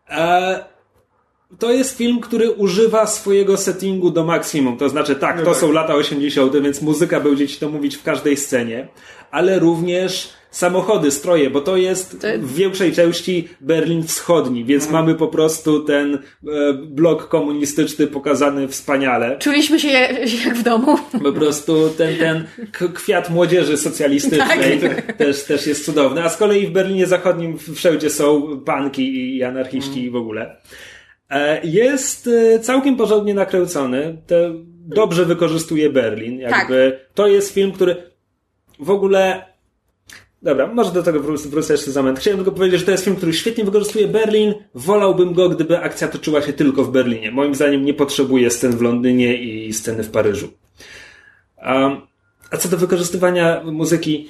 E, 0.10 0.64
to 1.60 1.72
jest 1.72 1.98
film, 1.98 2.20
który 2.20 2.52
używa 2.52 3.08
swojego 3.08 3.58
settingu 3.58 4.12
do 4.12 4.24
maksimum. 4.24 4.78
To 4.78 4.90
znaczy, 4.90 5.16
tak, 5.16 5.38
No 5.38 5.44
to 5.44 5.52
tak. 5.52 5.60
są 5.60 5.72
lata 5.72 5.96
80., 5.96 6.60
więc 6.62 6.82
muzyka 6.82 7.20
będzie 7.20 7.48
ci 7.48 7.60
to 7.60 7.70
mówić 7.70 7.96
w 7.98 8.04
każdej 8.04 8.38
scenie, 8.38 8.88
ale 9.32 9.60
również 9.60 10.30
samochody, 10.52 11.12
stroje, 11.12 11.50
bo 11.50 11.62
to 11.62 11.78
jest 11.78 12.28
w 12.40 12.54
większej 12.56 12.94
części 12.94 13.50
Berlin 13.62 14.04
Wschodni, 14.04 14.66
więc 14.66 14.84
Mhm. 14.86 15.06
mamy 15.06 15.18
po 15.18 15.28
prostu 15.28 15.80
ten 15.84 16.14
e, 16.16 16.20
blok 16.74 17.28
komunistyczny 17.28 18.08
pokazany 18.08 18.68
wspaniale. 18.68 19.38
czuliśmy 19.40 19.80
się 19.80 19.88
jak 19.88 20.56
w 20.56 20.64
domu. 20.64 20.98
Po 21.24 21.32
prostu 21.34 21.90
ten, 21.98 22.18
ten 22.18 22.46
kwiat 22.94 23.30
młodzieży 23.30 23.78
socjalistycznej 23.78 24.80
Tak. 24.80 25.12
też, 25.18 25.44
też 25.44 25.68
jest 25.68 25.86
cudowny. 25.86 26.24
A 26.24 26.30
z 26.30 26.38
kolei 26.38 26.68
w 26.68 26.72
Berlinie 26.72 27.08
Zachodnim 27.08 27.58
wszędzie 27.76 28.10
są 28.10 28.60
panki 28.66 29.36
i 29.38 29.44
anarchiści 29.44 30.04
i 30.04 30.10
w 30.10 30.16
ogóle. 30.16 30.56
E, 31.30 31.62
Jest 31.64 32.28
e, 32.56 32.60
całkiem 32.60 32.96
porządnie 32.98 33.34
nakręcony. 33.34 34.18
Te 34.28 34.52
dobrze 34.88 35.26
wykorzystuje 35.26 35.90
Berlin. 35.90 36.40
Jakby 36.40 37.00
to 37.14 37.28
jest 37.28 37.54
film, 37.54 37.72
który 37.72 37.96
w 38.80 38.90
ogóle. 38.90 39.51
Dobra, 40.42 40.68
może 40.68 40.92
do 40.92 41.04
tego 41.04 41.20
wró- 41.20 41.48
wrócę 41.48 41.74
jeszcze 41.74 41.92
za 41.92 42.02
moment. 42.02 42.20
Chciałem 42.20 42.38
tylko 42.38 42.52
powiedzieć, 42.52 42.80
że 42.80 42.86
to 42.86 42.92
jest 42.92 43.04
film, 43.04 43.16
który 43.16 43.34
świetnie 43.34 43.64
wykorzystuje 43.66 44.08
Berlin. 44.08 44.54
Wolałbym 44.76 45.34
go, 45.34 45.50
gdyby 45.50 45.80
akcja 45.80 46.08
toczyła 46.08 46.42
się 46.42 46.54
tylko 46.54 46.84
w 46.84 46.92
Berlinie. 46.92 47.32
Moim 47.32 47.56
zdaniem 47.56 47.86
nie 47.86 47.94
potrzebuje 47.94 48.50
scen 48.50 48.78
w 48.78 48.82
Londynie 48.82 49.44
i 49.44 49.74
sceny 49.74 50.04
w 50.04 50.12
Paryżu. 50.12 50.48
A 52.52 52.58
co 52.58 52.70
do 52.70 52.78
wykorzystywania 52.78 53.62
muzyki, 53.64 54.30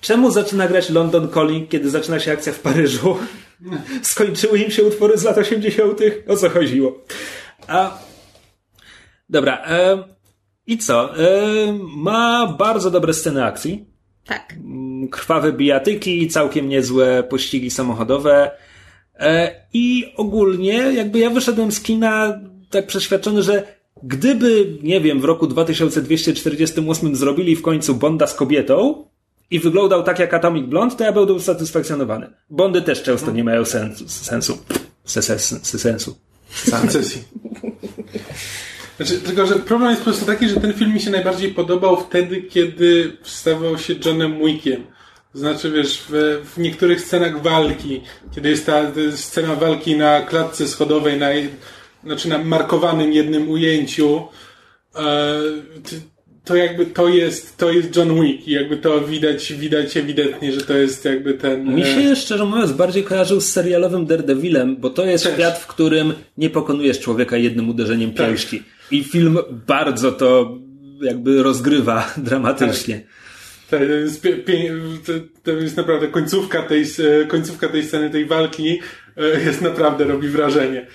czemu 0.00 0.30
zaczyna 0.30 0.68
grać 0.68 0.90
London 0.90 1.28
Calling, 1.28 1.68
kiedy 1.68 1.90
zaczyna 1.90 2.20
się 2.20 2.32
akcja 2.32 2.52
w 2.52 2.60
Paryżu? 2.60 3.16
Skończyły 4.02 4.58
im 4.58 4.70
się 4.70 4.84
utwory 4.84 5.18
z 5.18 5.22
lat 5.24 5.38
80. 5.38 6.00
O 6.28 6.36
co 6.36 6.50
chodziło? 6.50 7.04
A, 7.68 7.98
dobra. 9.28 9.62
E, 9.66 10.04
I 10.66 10.78
co? 10.78 11.18
E, 11.18 11.28
ma 11.96 12.46
bardzo 12.58 12.90
dobre 12.90 13.14
sceny 13.14 13.44
akcji. 13.44 13.89
Tak. 14.26 14.54
Mm, 14.64 15.08
Krwawe 15.08 15.52
bijatyki, 15.52 16.28
całkiem 16.28 16.68
niezłe 16.68 17.22
pościgi 17.22 17.70
samochodowe. 17.70 18.50
E, 19.18 19.54
I 19.72 20.12
ogólnie, 20.16 20.72
jakby 20.72 21.18
ja 21.18 21.30
wyszedłem 21.30 21.72
z 21.72 21.80
kina 21.80 22.40
tak 22.70 22.86
przeświadczony, 22.86 23.42
że 23.42 23.80
gdyby, 24.02 24.78
nie 24.82 25.00
wiem, 25.00 25.20
w 25.20 25.24
roku 25.24 25.46
2248 25.46 27.16
zrobili 27.16 27.56
w 27.56 27.62
końcu 27.62 27.94
Bonda 27.94 28.26
z 28.26 28.34
kobietą 28.34 29.04
i 29.50 29.58
wyglądał 29.60 30.02
tak 30.02 30.18
jak 30.18 30.34
Atomic 30.34 30.66
Blonde, 30.66 30.96
to 30.96 31.04
ja 31.04 31.12
byłbym 31.12 31.36
usatysfakcjonowany. 31.36 32.30
Bondy 32.50 32.82
też 32.82 33.02
często 33.02 33.30
nie 33.32 33.44
mają 33.44 33.64
sensu. 33.64 34.08
sensu. 34.08 34.58
Se- 35.04 35.22
se- 35.22 35.38
se- 35.38 35.78
sensu. 35.78 36.16
Znaczy, 39.00 39.20
tylko, 39.20 39.46
że 39.46 39.54
problem 39.54 39.90
jest 39.90 40.02
po 40.02 40.10
prostu 40.10 40.26
taki, 40.26 40.48
że 40.48 40.60
ten 40.60 40.72
film 40.72 40.94
mi 40.94 41.00
się 41.00 41.10
najbardziej 41.10 41.54
podobał 41.54 41.96
wtedy, 41.96 42.42
kiedy 42.42 43.16
wstawał 43.22 43.78
się 43.78 43.94
Johnem 44.04 44.38
Wickiem. 44.38 44.86
Znaczy, 45.34 45.70
wiesz, 45.70 46.02
w, 46.08 46.42
w 46.54 46.58
niektórych 46.58 47.00
scenach 47.00 47.42
walki, 47.42 48.00
kiedy 48.34 48.48
jest 48.48 48.66
ta, 48.66 48.82
scena 49.14 49.54
walki 49.54 49.96
na 49.96 50.20
klatce 50.20 50.68
schodowej, 50.68 51.18
na, 51.18 51.28
znaczy 52.04 52.28
na 52.28 52.38
markowanym 52.38 53.12
jednym 53.12 53.50
ujęciu, 53.50 54.28
e, 54.94 55.40
to 56.44 56.56
jakby 56.56 56.86
to 56.86 57.08
jest, 57.08 57.56
to 57.56 57.70
jest 57.70 57.96
John 57.96 58.22
Wick 58.22 58.48
i 58.48 58.50
jakby 58.50 58.76
to 58.76 59.00
widać, 59.00 59.52
widać 59.52 59.96
ewidentnie, 59.96 60.52
że 60.52 60.60
to 60.60 60.76
jest 60.76 61.04
jakby 61.04 61.34
ten... 61.34 61.74
Mi 61.74 61.82
e, 61.82 61.86
się, 61.86 62.16
szczerze 62.16 62.44
mówiąc, 62.44 62.72
bardziej 62.72 63.04
kojarzył 63.04 63.40
z 63.40 63.52
serialowym 63.52 64.06
Daredevilem, 64.06 64.76
bo 64.76 64.90
to 64.90 65.04
jest 65.04 65.24
Też. 65.24 65.34
świat, 65.34 65.58
w 65.58 65.66
którym 65.66 66.12
nie 66.36 66.50
pokonujesz 66.50 67.00
człowieka 67.00 67.36
jednym 67.36 67.68
uderzeniem 67.68 68.12
pięści. 68.14 68.62
I 68.90 69.04
film 69.04 69.38
bardzo 69.66 70.12
to 70.12 70.58
jakby 71.02 71.42
rozgrywa 71.42 72.12
dramatycznie. 72.16 73.00
Tak, 73.70 73.80
to 73.80 73.84
jest, 73.84 74.26
to 75.42 75.50
jest 75.50 75.76
naprawdę 75.76 76.08
końcówka 76.08 76.62
tej, 76.62 76.82
e, 76.82 77.26
końcówka 77.26 77.68
tej 77.68 77.84
sceny, 77.84 78.10
tej 78.10 78.26
walki 78.26 78.80
e, 79.16 79.40
jest 79.40 79.62
naprawdę, 79.62 80.04
robi 80.04 80.28
wrażenie. 80.28 80.86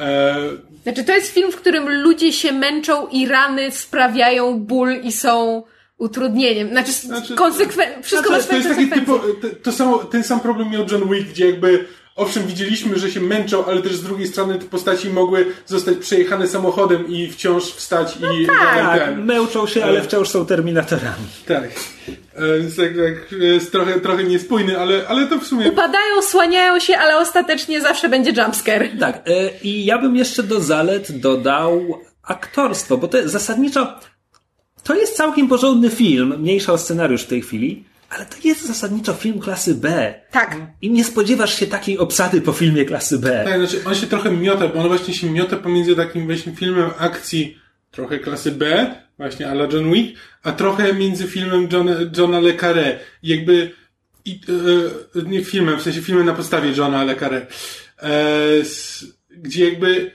E, 0.00 0.36
Znaczy, 0.82 1.04
to 1.04 1.12
jest 1.12 1.32
film, 1.32 1.52
w 1.52 1.56
którym 1.56 2.02
ludzie 2.02 2.32
się 2.32 2.52
męczą 2.52 3.06
i 3.06 3.26
rany 3.26 3.70
sprawiają 3.70 4.58
ból 4.58 4.92
i 5.02 5.12
są 5.12 5.62
utrudnieniem. 5.98 6.68
Znaczy, 6.68 6.92
Znaczy, 6.92 7.34
konsekwen... 7.34 8.02
wszystko 8.02 8.28
znaczy, 8.28 8.42
ma 8.44 8.48
to 8.48 8.56
jest 8.56 8.68
swoje 8.68 8.86
taki 8.86 9.00
typo, 9.00 9.18
to, 9.18 9.48
to 9.62 9.72
samo, 9.72 9.98
ten 9.98 10.24
sam 10.24 10.40
problem 10.40 10.70
miał 10.70 10.86
John 10.90 11.10
Wick, 11.10 11.28
gdzie 11.28 11.46
jakby 11.46 11.84
owszem 12.18 12.46
widzieliśmy, 12.46 12.98
że 12.98 13.10
się 13.10 13.20
męczą, 13.20 13.64
ale 13.66 13.82
też 13.82 13.96
z 13.96 14.02
drugiej 14.02 14.26
strony 14.26 14.58
te 14.58 14.64
postaci 14.64 15.10
mogły 15.10 15.46
zostać 15.66 15.98
przejechane 15.98 16.48
samochodem 16.48 17.08
i 17.08 17.28
wciąż 17.30 17.64
wstać 17.64 18.16
i 18.42 18.46
Tak, 18.46 18.98
ten, 18.98 19.24
męczą 19.24 19.66
się, 19.66 19.84
ale 19.84 20.02
wciąż 20.02 20.28
są 20.28 20.46
terminatorami. 20.46 21.26
tak. 21.46 21.64
E, 22.34 22.58
Więc 22.58 22.76
tak, 22.76 22.88
tak, 22.88 23.40
jest 23.40 23.72
trochę, 23.72 24.00
trochę 24.00 24.24
niespójny, 24.24 24.78
ale, 24.80 25.08
ale 25.08 25.26
to 25.26 25.38
w 25.38 25.46
sumie 25.46 25.68
Upadają, 25.68 26.22
słaniają 26.22 26.80
się, 26.80 26.98
ale 26.98 27.18
ostatecznie 27.18 27.80
zawsze 27.80 28.08
będzie 28.08 28.42
jumpscare. 28.42 28.88
Tak, 29.00 29.16
e, 29.16 29.50
i 29.62 29.84
ja 29.84 29.98
bym 29.98 30.16
jeszcze 30.16 30.42
do 30.42 30.60
zalet 30.60 31.20
dodał 31.20 32.00
aktorstwo, 32.22 32.96
bo 32.98 33.08
to 33.08 33.18
jest 33.18 33.32
zasadniczo 33.32 33.98
to 34.88 34.94
jest 34.94 35.16
całkiem 35.16 35.48
porządny 35.48 35.90
film, 35.90 36.34
mniejsza 36.38 36.72
o 36.72 36.78
scenariusz 36.78 37.22
w 37.22 37.26
tej 37.26 37.42
chwili, 37.42 37.84
ale 38.10 38.26
to 38.26 38.36
jest 38.44 38.66
zasadniczo 38.66 39.14
film 39.14 39.40
klasy 39.40 39.74
B. 39.74 40.14
Tak. 40.30 40.56
I 40.82 40.90
nie 40.90 41.04
spodziewasz 41.04 41.58
się 41.58 41.66
takiej 41.66 41.98
obsady 41.98 42.40
po 42.40 42.52
filmie 42.52 42.84
klasy 42.84 43.18
B. 43.18 43.44
Tak, 43.44 43.58
znaczy 43.58 43.84
on 43.88 43.94
się 43.94 44.06
trochę 44.06 44.30
miota, 44.30 44.68
bo 44.68 44.80
on 44.80 44.88
właśnie 44.88 45.14
się 45.14 45.30
miota 45.30 45.56
pomiędzy 45.56 45.96
takim 45.96 46.26
właśnie 46.26 46.52
filmem 46.52 46.90
akcji 46.98 47.58
trochę 47.90 48.18
klasy 48.18 48.52
B, 48.52 48.94
właśnie 49.18 49.48
ala 49.48 49.68
John 49.72 49.92
Wick, 49.92 50.18
a 50.42 50.52
trochę 50.52 50.94
między 50.94 51.26
filmem 51.26 51.68
Johna, 51.72 51.92
Johna 52.18 52.40
Le 52.40 52.52
Carré. 52.52 52.96
I 53.22 53.28
jakby, 53.28 53.70
i, 54.24 54.40
e, 55.16 55.22
nie 55.22 55.44
filmem, 55.44 55.78
w 55.78 55.82
sensie 55.82 56.02
filmem 56.02 56.26
na 56.26 56.34
podstawie 56.34 56.72
Johna 56.76 57.04
Le 57.04 57.16
Carré. 57.16 57.46
E, 58.02 58.64
s, 58.64 59.04
gdzie 59.30 59.64
jakby 59.64 60.10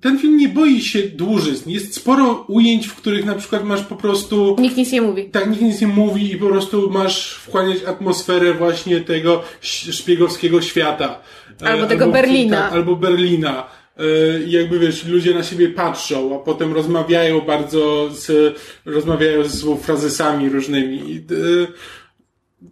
ten 0.00 0.18
film 0.18 0.36
nie 0.36 0.48
boi 0.48 0.80
się 0.80 1.02
dłużyzn. 1.02 1.70
Jest 1.70 1.94
sporo 1.94 2.44
ujęć, 2.48 2.86
w 2.86 2.94
których 2.94 3.24
na 3.24 3.34
przykład 3.34 3.64
masz 3.64 3.82
po 3.82 3.96
prostu 3.96 4.56
Nikt 4.58 4.76
nic 4.76 4.92
nie 4.92 5.02
mówi. 5.02 5.24
tak, 5.30 5.50
nikt 5.50 5.62
nic 5.62 5.80
nie 5.80 5.86
mówi 5.86 6.32
i 6.32 6.36
po 6.36 6.46
prostu 6.46 6.90
masz 6.90 7.34
wchłaniać 7.34 7.84
atmosferę 7.84 8.54
właśnie 8.54 9.00
tego 9.00 9.42
szpiegowskiego 9.60 10.62
świata. 10.62 11.20
E, 11.62 11.66
Albo 11.68 11.86
tego 11.86 12.08
Berlina. 12.12 12.56
Tak, 12.62 12.72
albo 12.72 12.96
Berlina. 12.96 13.66
E, 13.96 14.42
I 14.42 14.50
jakby 14.50 14.78
wiesz, 14.78 15.04
ludzie 15.04 15.34
na 15.34 15.42
siebie 15.42 15.68
patrzą, 15.68 16.36
a 16.36 16.38
potem 16.44 16.72
rozmawiają 16.72 17.40
bardzo 17.40 18.10
z, 18.12 18.56
rozmawiają 18.84 19.44
ze 19.44 19.50
sobą 19.50 19.76
frazesami 19.76 20.48
różnymi. 20.48 21.10
I, 21.10 21.16
e, 21.16 21.22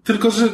tylko, 0.04 0.30
że 0.30 0.48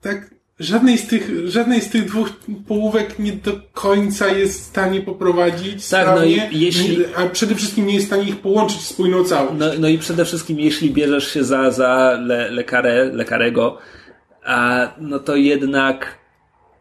tak, 0.00 0.33
żadnej 0.60 0.98
z 0.98 1.06
tych, 1.06 1.48
żadnej 1.48 1.80
z 1.80 1.90
tych 1.90 2.04
dwóch 2.04 2.28
połówek 2.68 3.18
nie 3.18 3.32
do 3.32 3.52
końca 3.72 4.28
jest 4.28 4.60
w 4.60 4.64
stanie 4.64 5.00
poprowadzić 5.00 5.88
Tak, 5.88 6.06
no 6.06 6.12
sprawnie, 6.12 6.48
i 6.52 6.60
jeśli- 6.60 7.04
a 7.16 7.26
przede 7.26 7.54
wszystkim 7.54 7.86
nie 7.86 7.94
jest 7.94 8.06
w 8.06 8.08
stanie 8.08 8.28
ich 8.28 8.40
połączyć 8.40 8.78
w 8.78 8.86
spójną 8.86 9.24
całość. 9.24 9.54
No, 9.58 9.66
no 9.78 9.88
i 9.88 9.98
przede 9.98 10.24
wszystkim, 10.24 10.60
jeśli 10.60 10.90
bierzesz 10.90 11.32
się 11.32 11.44
za, 11.44 11.70
za 11.70 12.18
le, 12.20 12.50
lekarę, 12.50 13.04
lekarego, 13.04 13.78
a, 14.44 14.88
no 15.00 15.18
to 15.18 15.36
jednak 15.36 16.18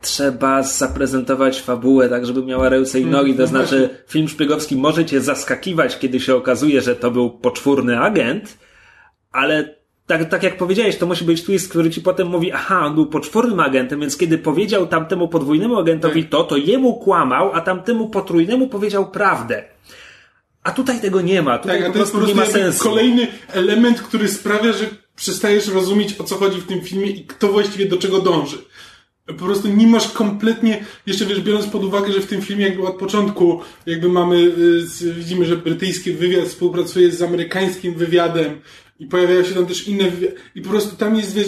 trzeba 0.01 0.63
zaprezentować 0.63 1.61
fabułę 1.61 2.09
tak, 2.09 2.25
żeby 2.25 2.43
miała 2.43 2.69
ręce 2.69 2.99
i 2.99 3.05
nogi. 3.05 3.33
To 3.33 3.41
no 3.41 3.47
znaczy, 3.47 3.89
film 4.07 4.27
szpiegowski 4.29 4.75
może 4.75 5.05
cię 5.05 5.21
zaskakiwać, 5.21 5.99
kiedy 5.99 6.19
się 6.19 6.35
okazuje, 6.35 6.81
że 6.81 6.95
to 6.95 7.11
był 7.11 7.29
poczwórny 7.29 7.99
agent, 7.99 8.57
ale 9.31 9.75
tak, 10.07 10.29
tak 10.29 10.43
jak 10.43 10.57
powiedziałeś, 10.57 10.97
to 10.97 11.05
musi 11.05 11.25
być 11.25 11.43
twist, 11.43 11.69
który 11.69 11.89
ci 11.89 12.01
potem 12.01 12.27
mówi, 12.27 12.51
aha, 12.51 12.85
on 12.85 12.95
był 12.95 13.05
poczwórnym 13.05 13.59
agentem, 13.59 13.99
więc 13.99 14.17
kiedy 14.17 14.37
powiedział 14.37 14.87
tamtemu 14.87 15.27
podwójnemu 15.27 15.79
agentowi 15.79 16.23
to, 16.25 16.43
to 16.43 16.57
jemu 16.57 16.93
kłamał, 16.93 17.51
a 17.53 17.61
tamtemu 17.61 18.09
potrójnemu 18.09 18.67
powiedział 18.67 19.11
prawdę. 19.11 19.63
A 20.63 20.71
tutaj 20.71 21.01
tego 21.01 21.21
nie 21.21 21.41
ma. 21.41 21.57
Tutaj 21.59 21.77
Tak, 21.79 21.85
a 21.85 21.87
po 21.87 21.93
to 21.93 21.99
jest 21.99 22.11
prostu 22.11 22.27
po 22.27 22.27
nie 22.31 22.35
prostu 22.35 22.53
ma 22.53 22.59
jakby 22.59 22.73
sensu. 22.73 22.89
kolejny 22.89 23.27
element, 23.53 24.01
który 24.01 24.27
sprawia, 24.27 24.73
że 24.73 24.85
przestajesz 25.15 25.67
rozumieć 25.67 26.19
o 26.19 26.23
co 26.23 26.35
chodzi 26.35 26.61
w 26.61 26.67
tym 26.67 26.81
filmie 26.81 27.07
i 27.07 27.25
kto 27.25 27.47
właściwie 27.47 27.85
do 27.85 27.97
czego 27.97 28.19
dąży. 28.21 28.57
Po 29.25 29.33
prostu 29.45 29.67
nie 29.67 29.87
masz 29.87 30.07
kompletnie, 30.11 30.85
jeszcze 31.05 31.25
wiesz, 31.25 31.41
biorąc 31.41 31.65
pod 31.67 31.83
uwagę, 31.83 32.11
że 32.13 32.19
w 32.21 32.25
tym 32.27 32.41
filmie 32.41 32.65
jakby 32.65 32.87
od 32.87 32.95
początku 32.95 33.61
jakby 33.85 34.09
mamy, 34.09 34.35
y, 35.01 35.13
widzimy, 35.13 35.45
że 35.45 35.57
brytyjski 35.57 36.11
wywiad 36.11 36.45
współpracuje 36.45 37.11
z 37.11 37.21
amerykańskim 37.21 37.93
wywiadem 37.93 38.61
i 38.99 39.05
pojawiają 39.05 39.43
się 39.43 39.53
tam 39.53 39.65
też 39.65 39.87
inne 39.87 40.05
i 40.55 40.61
po 40.61 40.69
prostu 40.69 40.95
tam 40.95 41.15
jest, 41.15 41.35
wiesz, 41.35 41.47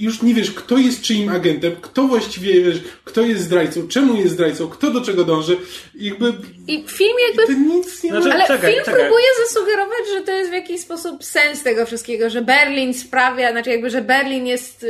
już 0.00 0.22
nie 0.22 0.34
wiesz, 0.34 0.50
kto 0.50 0.78
jest 0.78 1.02
czyim 1.02 1.28
agentem, 1.28 1.76
kto 1.80 2.02
właściwie, 2.02 2.62
wiesz, 2.62 2.80
kto 3.04 3.22
jest 3.22 3.42
zdrajcą, 3.42 3.88
czemu 3.88 4.16
jest 4.16 4.32
zdrajcą, 4.32 4.68
kto 4.68 4.90
do 4.90 5.00
czego 5.00 5.24
dąży 5.24 5.56
i 5.94 6.04
jakby 6.04 6.32
I 6.68 6.84
film 6.88 7.16
jakby 7.28 7.46
to 7.46 7.60
nic 7.60 8.02
nie 8.02 8.10
Znaczy, 8.10 8.28
ma. 8.28 8.34
Ale 8.34 8.46
Czekaj, 8.46 8.72
film 8.72 8.84
czekaj. 8.84 9.00
próbuje 9.00 9.26
zasugerować, 9.46 10.08
że 10.14 10.20
to 10.20 10.32
jest 10.32 10.50
w 10.50 10.54
jakiś 10.54 10.80
sposób 10.80 11.24
sens 11.24 11.62
tego 11.62 11.86
wszystkiego, 11.86 12.30
że 12.30 12.42
Berlin 12.42 12.94
sprawia, 12.94 13.50
znaczy 13.52 13.70
jakby, 13.70 13.90
że 13.90 14.02
Berlin 14.02 14.46
jest. 14.46 14.86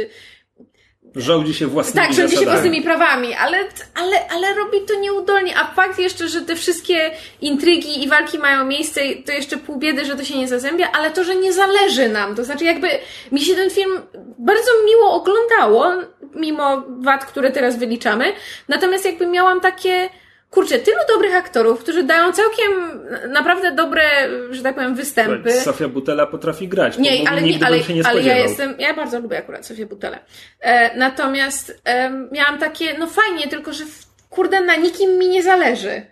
Rządzi 1.16 1.54
się 1.54 1.66
własnymi 1.66 2.06
Tak, 2.06 2.16
rządzi 2.16 2.32
się 2.32 2.38
zasadami. 2.38 2.60
własnymi 2.62 2.82
prawami, 2.82 3.34
ale, 3.34 3.58
ale, 3.94 4.28
ale 4.28 4.54
robi 4.54 4.80
to 4.80 4.94
nieudolnie. 4.94 5.56
A 5.58 5.74
fakt 5.74 5.98
jeszcze, 5.98 6.28
że 6.28 6.40
te 6.40 6.56
wszystkie 6.56 7.10
intrygi 7.40 8.04
i 8.04 8.08
walki 8.08 8.38
mają 8.38 8.64
miejsce, 8.64 9.00
to 9.26 9.32
jeszcze 9.32 9.56
pół 9.56 9.78
biedy, 9.78 10.04
że 10.04 10.16
to 10.16 10.24
się 10.24 10.38
nie 10.38 10.48
zazębia, 10.48 10.88
ale 10.92 11.10
to, 11.10 11.24
że 11.24 11.36
nie 11.36 11.52
zależy 11.52 12.08
nam. 12.08 12.34
To 12.34 12.44
znaczy, 12.44 12.64
jakby 12.64 12.88
mi 13.32 13.40
się 13.40 13.54
ten 13.54 13.70
film 13.70 14.00
bardzo 14.38 14.70
miło 14.86 15.12
oglądało, 15.12 15.92
mimo 16.34 16.82
wad, 16.88 17.24
które 17.24 17.50
teraz 17.50 17.78
wyliczamy. 17.78 18.32
Natomiast 18.68 19.04
jakby 19.04 19.26
miałam 19.26 19.60
takie. 19.60 20.10
Kurczę, 20.52 20.78
tylu 20.78 20.96
dobrych 21.08 21.34
aktorów, 21.34 21.80
którzy 21.80 22.02
dają 22.02 22.32
całkiem 22.32 22.72
naprawdę 23.32 23.72
dobre, 23.72 24.02
że 24.50 24.62
tak 24.62 24.74
powiem, 24.74 24.94
występy. 24.94 25.52
Sofia 25.52 25.88
Butela 25.88 26.26
potrafi 26.26 26.68
grać. 26.68 26.98
Nie, 26.98 27.28
ale, 27.28 27.42
nigdy 27.42 27.60
nie, 27.60 27.66
ale, 27.66 27.78
nie 27.94 28.06
ale 28.06 28.22
ja 28.22 28.38
jestem, 28.38 28.74
ja 28.78 28.94
bardzo 28.94 29.20
lubię 29.20 29.38
akurat 29.38 29.66
Sofię 29.66 29.86
Butelę. 29.86 30.18
E, 30.60 30.96
natomiast 30.96 31.82
em, 31.84 32.28
miałam 32.32 32.58
takie, 32.58 32.98
no 32.98 33.06
fajnie, 33.06 33.48
tylko 33.48 33.72
że 33.72 33.84
kurde 34.30 34.60
na 34.60 34.76
nikim 34.76 35.18
mi 35.18 35.28
nie 35.28 35.42
zależy. 35.42 36.06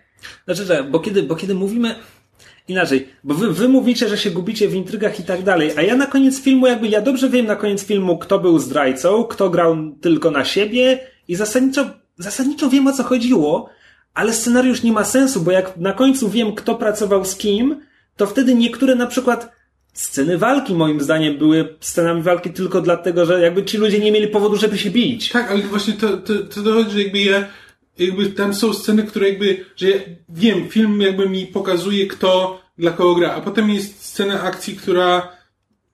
Znaczy, 0.45 0.63
że, 0.63 0.83
bo 0.83 0.99
kiedy, 0.99 1.23
bo 1.23 1.35
kiedy 1.35 1.53
mówimy 1.53 1.95
inaczej, 2.67 3.07
bo 3.23 3.33
wy, 3.33 3.53
wy 3.53 3.69
mówicie, 3.69 4.07
że 4.07 4.17
się 4.17 4.31
gubicie 4.31 4.67
w 4.67 4.75
intrygach 4.75 5.19
i 5.19 5.23
tak 5.23 5.41
dalej, 5.43 5.71
a 5.77 5.81
ja 5.81 5.95
na 5.95 6.05
koniec 6.05 6.41
filmu 6.41 6.67
jakby, 6.67 6.87
ja 6.87 7.01
dobrze 7.01 7.29
wiem 7.29 7.45
na 7.45 7.55
koniec 7.55 7.85
filmu, 7.85 8.17
kto 8.17 8.39
był 8.39 8.59
zdrajcą, 8.59 9.23
kto 9.23 9.49
grał 9.49 9.77
tylko 10.01 10.31
na 10.31 10.45
siebie 10.45 10.99
i 11.27 11.35
zasadniczo, 11.35 11.85
zasadniczo 12.17 12.69
wiem 12.69 12.87
o 12.87 12.91
co 12.91 13.03
chodziło, 13.03 13.69
ale 14.13 14.33
scenariusz 14.33 14.83
nie 14.83 14.91
ma 14.91 15.03
sensu, 15.03 15.41
bo 15.41 15.51
jak 15.51 15.77
na 15.77 15.93
końcu 15.93 16.29
wiem, 16.29 16.55
kto 16.55 16.75
pracował 16.75 17.25
z 17.25 17.35
kim, 17.35 17.81
to 18.17 18.27
wtedy 18.27 18.55
niektóre 18.55 18.95
na 18.95 19.07
przykład 19.07 19.51
sceny 19.93 20.37
walki 20.37 20.73
moim 20.73 21.01
zdaniem 21.01 21.37
były 21.37 21.77
scenami 21.79 22.21
walki 22.21 22.49
tylko 22.49 22.81
dlatego, 22.81 23.25
że 23.25 23.41
jakby 23.41 23.65
ci 23.65 23.77
ludzie 23.77 23.99
nie 23.99 24.11
mieli 24.11 24.27
powodu, 24.27 24.55
żeby 24.55 24.77
się 24.77 24.89
bić. 24.89 25.29
Tak, 25.29 25.51
ale 25.51 25.61
właśnie 25.61 25.93
to, 25.93 26.17
to, 26.17 26.33
to 26.39 26.61
dochodzi, 26.61 26.91
że 26.91 27.03
jakby 27.03 27.19
ja, 27.19 27.47
jakby 27.97 28.25
tam 28.25 28.53
są 28.53 28.73
sceny, 28.73 29.03
które 29.03 29.29
jakby, 29.29 29.65
że 29.75 29.89
ja 29.89 29.97
wiem, 30.29 30.69
film 30.69 31.01
jakby 31.01 31.29
mi 31.29 31.47
pokazuje 31.47 32.07
kto 32.07 32.61
dla 32.77 32.91
kogo 32.91 33.15
gra, 33.15 33.33
a 33.33 33.41
potem 33.41 33.69
jest 33.69 34.05
scena 34.05 34.41
akcji, 34.41 34.75
która 34.75 35.40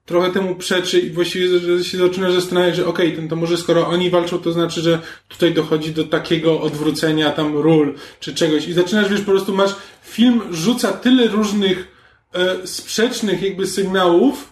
trochę 0.08 0.32
temu 0.32 0.56
przeczy 0.56 1.00
i 1.00 1.10
właściwie 1.10 1.60
że 1.60 1.84
się 1.84 1.98
zaczyna 1.98 2.32
zastanawiać, 2.32 2.76
że 2.76 2.88
okej, 2.88 3.16
ten 3.16 3.28
to 3.28 3.36
może 3.36 3.58
skoro 3.58 3.88
oni 3.88 4.10
walczą, 4.10 4.40
to 4.40 4.52
znaczy, 4.52 4.82
że 4.82 5.00
tutaj 5.28 5.54
dochodzi 5.54 5.92
do 5.92 6.04
takiego 6.04 6.62
odwrócenia 6.62 7.32
tam 7.32 7.58
ról, 7.58 7.96
czy 8.20 8.36
czegoś. 8.36 8.68
I 8.68 8.74
zaczynasz, 8.74 9.10
wiesz, 9.10 9.22
po 9.22 9.32
prostu 9.32 9.56
masz, 9.56 9.76
film 10.04 10.42
rzuca 10.52 10.94
tyle 10.94 11.28
różnych 11.28 11.88
e, 12.34 12.68
sprzecznych 12.68 13.42
jakby 13.42 13.68
sygnałów, 13.68 14.52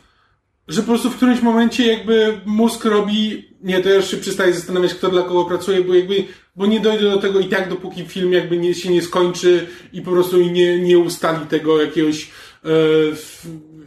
że 0.68 0.82
po 0.82 0.88
prostu 0.88 1.10
w 1.10 1.16
którymś 1.16 1.42
momencie 1.42 1.88
jakby 1.88 2.42
mózg 2.46 2.86
robi, 2.86 3.50
nie, 3.64 3.82
to 3.82 3.90
ja 3.90 3.96
już 3.96 4.12
się 4.12 4.18
przestaję 4.18 4.54
zastanawiać, 4.54 4.94
kto 4.94 5.10
dla 5.10 5.22
kogo 5.22 5.46
pracuje, 5.46 5.82
bo 5.82 5.94
jakby, 5.94 6.24
bo 6.56 6.66
nie 6.66 6.80
dojdę 6.80 7.12
do 7.12 7.18
tego 7.18 7.40
i 7.40 7.46
tak, 7.46 7.70
dopóki 7.70 8.06
film 8.06 8.34
jakby 8.34 8.58
nie, 8.58 8.74
się 8.74 8.90
nie 8.90 9.02
skończy 9.02 9.68
i 9.94 10.02
po 10.02 10.12
prostu 10.12 10.42
nie, 10.42 10.80
nie 10.80 11.00
ustali 11.00 11.46
tego 11.46 11.82
jakiegoś, 11.82 12.32
e, 12.66 12.70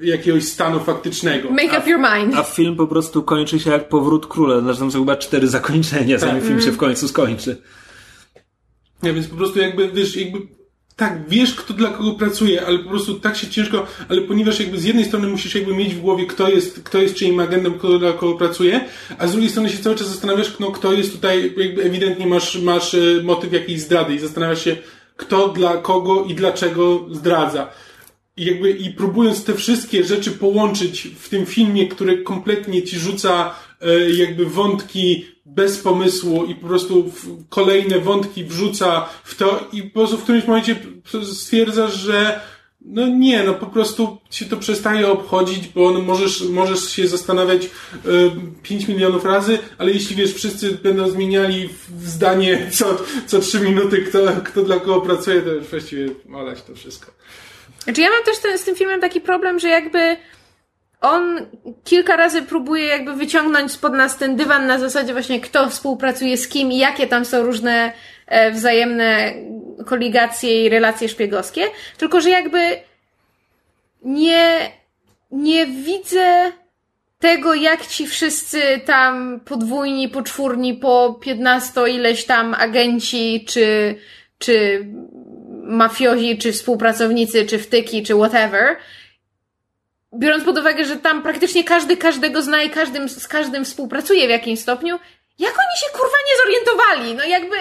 jakiegoś 0.01 0.45
stanu 0.45 0.81
faktycznego. 0.81 1.51
Make 1.51 1.79
up 1.79 1.91
your 1.91 2.01
mind. 2.01 2.35
A 2.37 2.43
film 2.43 2.77
po 2.77 2.87
prostu 2.87 3.23
kończy 3.23 3.61
się 3.61 3.71
jak 3.71 3.89
powrót 3.89 4.27
króla. 4.27 4.61
Znaczy 4.61 4.79
tam 4.79 4.91
są 4.91 4.99
chyba 4.99 5.17
cztery 5.17 5.49
zakończenia, 5.49 6.19
zanim 6.19 6.43
film 6.43 6.61
się 6.61 6.73
w 6.73 6.77
końcu 6.77 7.09
skończy. 7.09 7.63
Nie, 9.03 9.13
więc 9.13 9.27
po 9.27 9.37
prostu 9.37 9.59
jakby, 9.59 9.89
wiesz, 9.89 10.17
jakby, 10.17 10.39
tak, 10.97 11.29
wiesz, 11.29 11.55
kto 11.55 11.75
dla 11.75 11.91
kogo 11.91 12.13
pracuje, 12.13 12.67
ale 12.67 12.79
po 12.79 12.91
prostu 12.91 13.21
tak 13.21 13.37
się 13.37 13.47
ciężko, 13.47 13.87
ale 14.09 14.21
ponieważ 14.21 14.61
jakby 14.61 14.79
z 14.79 14.85
jednej 14.85 15.05
strony 15.05 15.29
musisz 15.29 15.55
jakby 15.55 15.75
mieć 15.75 15.95
w 15.95 16.01
głowie, 16.01 16.27
kto 16.27 16.49
jest, 16.49 16.83
kto 16.83 16.99
jest 16.99 17.15
czyim 17.15 17.41
agentem, 17.41 17.79
kto 17.79 17.99
dla 17.99 18.13
kogo 18.13 18.39
pracuje, 18.39 18.81
a 19.19 19.27
z 19.27 19.33
drugiej 19.33 19.51
strony 19.51 19.71
się 19.71 19.79
cały 19.79 19.97
czas 19.97 20.09
zastanawiasz, 20.09 20.59
no, 20.61 20.71
kto 20.71 20.93
jest 20.93 21.13
tutaj, 21.13 21.55
jakby 21.57 21.83
ewidentnie 21.83 22.27
masz, 22.27 22.59
masz 22.59 22.95
e, 22.95 22.99
motyw 23.23 23.53
jakiejś 23.53 23.81
zdrady 23.81 24.15
i 24.15 24.19
zastanawiasz 24.19 24.65
się, 24.65 24.77
kto 25.17 25.49
dla 25.49 25.77
kogo 25.77 26.25
i 26.25 26.35
dlaczego 26.35 27.07
zdradza. 27.11 27.71
I 28.39 28.45
jakby, 28.45 28.71
i 28.71 28.91
próbując 28.91 29.45
te 29.45 29.55
wszystkie 29.55 30.05
rzeczy 30.05 30.31
połączyć 30.31 31.09
w 31.21 31.29
tym 31.29 31.47
filmie, 31.47 31.89
który 31.89 32.23
kompletnie 32.23 32.83
ci 32.83 32.99
rzuca 32.99 33.55
e, 33.81 34.11
jakby 34.11 34.47
wątki 34.47 35.25
bez 35.47 35.79
pomysłu 35.79 36.45
i 36.45 36.55
po 36.55 36.67
prostu 36.67 37.13
kolejne 37.49 38.01
wątki 38.01 38.45
wrzuca 38.45 39.09
w 39.25 39.35
to 39.35 39.69
i 39.73 39.83
po 39.83 39.99
prostu 39.99 40.19
w 40.19 40.23
którymś 40.23 40.47
momencie 40.47 40.77
stwierdzasz, 41.33 41.95
że 41.95 42.41
no 42.81 43.07
nie, 43.07 43.43
no 43.43 43.55
po 43.55 43.67
prostu 43.67 44.19
ci 44.31 44.47
to 44.47 44.57
przestaje 44.57 45.09
obchodzić, 45.09 45.69
bo 45.69 45.91
no 45.91 46.01
możesz, 46.01 46.43
możesz 46.43 46.91
się 46.91 47.09
zastanawiać 47.09 47.65
e, 47.65 47.69
5 48.63 48.89
milionów 48.89 49.25
razy, 49.25 49.59
ale 49.79 49.93
jeśli 49.93 50.17
wiesz, 50.17 50.35
wszyscy 50.35 50.71
będą 50.71 51.11
zmieniali 51.11 51.69
zdanie 52.05 52.71
co, 52.73 52.97
co 53.27 53.41
3 53.41 53.61
minuty, 53.61 54.03
kto, 54.03 54.19
kto 54.45 54.63
dla 54.63 54.81
kogo 54.81 55.01
pracuje, 55.01 55.43
to 55.43 55.53
już 55.53 55.67
właściwie 55.67 56.09
malać 56.27 56.63
to 56.63 56.75
wszystko. 56.75 57.13
Znaczy 57.89 58.01
ja 58.01 58.11
mam 58.11 58.25
też 58.25 58.39
ten, 58.39 58.59
z 58.59 58.65
tym 58.65 58.77
filmem 58.77 59.01
taki 59.01 59.21
problem, 59.21 59.59
że 59.59 59.69
jakby 59.69 60.17
on 61.01 61.47
kilka 61.85 62.17
razy 62.17 62.43
próbuje 62.43 62.85
jakby 62.85 63.13
wyciągnąć 63.13 63.73
spod 63.73 63.93
nas 63.93 64.17
ten 64.17 64.37
dywan 64.37 64.67
na 64.67 64.79
zasadzie 64.79 65.13
właśnie 65.13 65.41
kto 65.41 65.71
współpracuje 65.71 66.37
z 66.37 66.49
kim 66.49 66.73
i 66.73 66.79
jakie 66.79 67.07
tam 67.07 67.25
są 67.25 67.43
różne 67.43 67.93
e, 68.27 68.51
wzajemne 68.51 69.33
koligacje 69.87 70.65
i 70.65 70.69
relacje 70.69 71.09
szpiegowskie, 71.09 71.65
tylko 71.99 72.21
że 72.21 72.31
jakby 72.31 72.59
nie, 74.03 74.73
nie 75.31 75.67
widzę 75.67 76.53
tego, 77.19 77.55
jak 77.55 77.87
ci 77.87 78.07
wszyscy 78.07 78.63
tam 78.85 79.41
podwójni, 79.45 80.09
poczwórni, 80.09 80.75
po 80.75 81.19
15 81.21 81.81
ileś 81.89 82.25
tam 82.25 82.55
agenci, 82.55 83.45
czy, 83.49 83.95
czy 84.39 84.87
mafiozi, 85.69 86.39
czy 86.39 86.53
współpracownicy, 86.53 87.47
czy 87.47 87.59
wtyki, 87.59 88.03
czy 88.03 88.15
whatever, 88.15 88.77
biorąc 90.15 90.45
pod 90.45 90.59
uwagę, 90.59 90.85
że 90.85 90.97
tam 90.97 91.23
praktycznie 91.23 91.65
każdy 91.65 91.97
każdego 91.97 92.43
zna 92.43 92.63
i 92.63 92.71
każdym, 92.71 93.09
z 93.09 93.29
każdym 93.29 93.65
współpracuje 93.65 94.27
w 94.27 94.31
jakimś 94.31 94.61
stopniu, 94.61 94.99
jak 95.39 95.53
oni 95.53 95.79
się 95.81 95.99
kurwa 95.99 96.17
nie 96.29 96.37
zorientowali? 96.45 97.15
No 97.15 97.25
jakby 97.25 97.57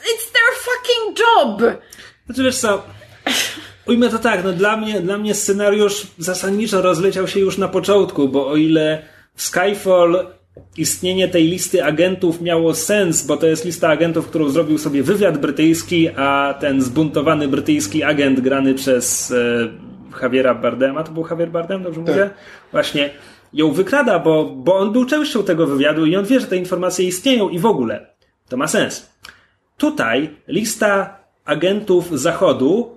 it's 0.00 0.32
their 0.32 0.52
fucking 0.58 1.18
job! 1.18 1.80
Znaczy 2.26 2.42
wiesz 2.42 2.56
co, 2.56 2.82
ujmę 3.86 4.08
to 4.08 4.18
tak, 4.18 4.44
no 4.44 4.52
dla 4.52 4.76
mnie, 4.76 5.00
dla 5.00 5.18
mnie 5.18 5.34
scenariusz 5.34 6.06
zasadniczo 6.18 6.82
rozleciał 6.82 7.28
się 7.28 7.40
już 7.40 7.58
na 7.58 7.68
początku, 7.68 8.28
bo 8.28 8.48
o 8.48 8.56
ile 8.56 9.02
Skyfall 9.36 10.26
istnienie 10.76 11.28
tej 11.28 11.48
listy 11.48 11.84
agentów 11.84 12.40
miało 12.40 12.74
sens, 12.74 13.26
bo 13.26 13.36
to 13.36 13.46
jest 13.46 13.64
lista 13.64 13.88
agentów, 13.88 14.26
którą 14.26 14.48
zrobił 14.48 14.78
sobie 14.78 15.02
wywiad 15.02 15.38
brytyjski, 15.38 16.08
a 16.16 16.54
ten 16.60 16.82
zbuntowany 16.82 17.48
brytyjski 17.48 18.02
agent 18.02 18.40
grany 18.40 18.74
przez 18.74 19.30
e, 19.30 20.22
Javiera 20.22 20.54
Bardema, 20.54 21.04
to 21.04 21.12
był 21.12 21.26
Javier 21.30 21.50
Bardem, 21.50 21.82
dobrze 21.82 22.00
mówię? 22.00 22.30
Właśnie. 22.72 23.10
ją 23.52 23.72
wykrada, 23.72 24.18
bo, 24.18 24.44
bo 24.44 24.76
on 24.76 24.92
był 24.92 25.04
częścią 25.04 25.44
tego 25.44 25.66
wywiadu 25.66 26.06
i 26.06 26.16
on 26.16 26.24
wie, 26.24 26.40
że 26.40 26.46
te 26.46 26.56
informacje 26.56 27.06
istnieją 27.06 27.48
i 27.48 27.58
w 27.58 27.66
ogóle. 27.66 28.06
To 28.48 28.56
ma 28.56 28.66
sens. 28.66 29.10
Tutaj 29.76 30.30
lista 30.48 31.18
agentów 31.44 32.20
Zachodu 32.20 32.96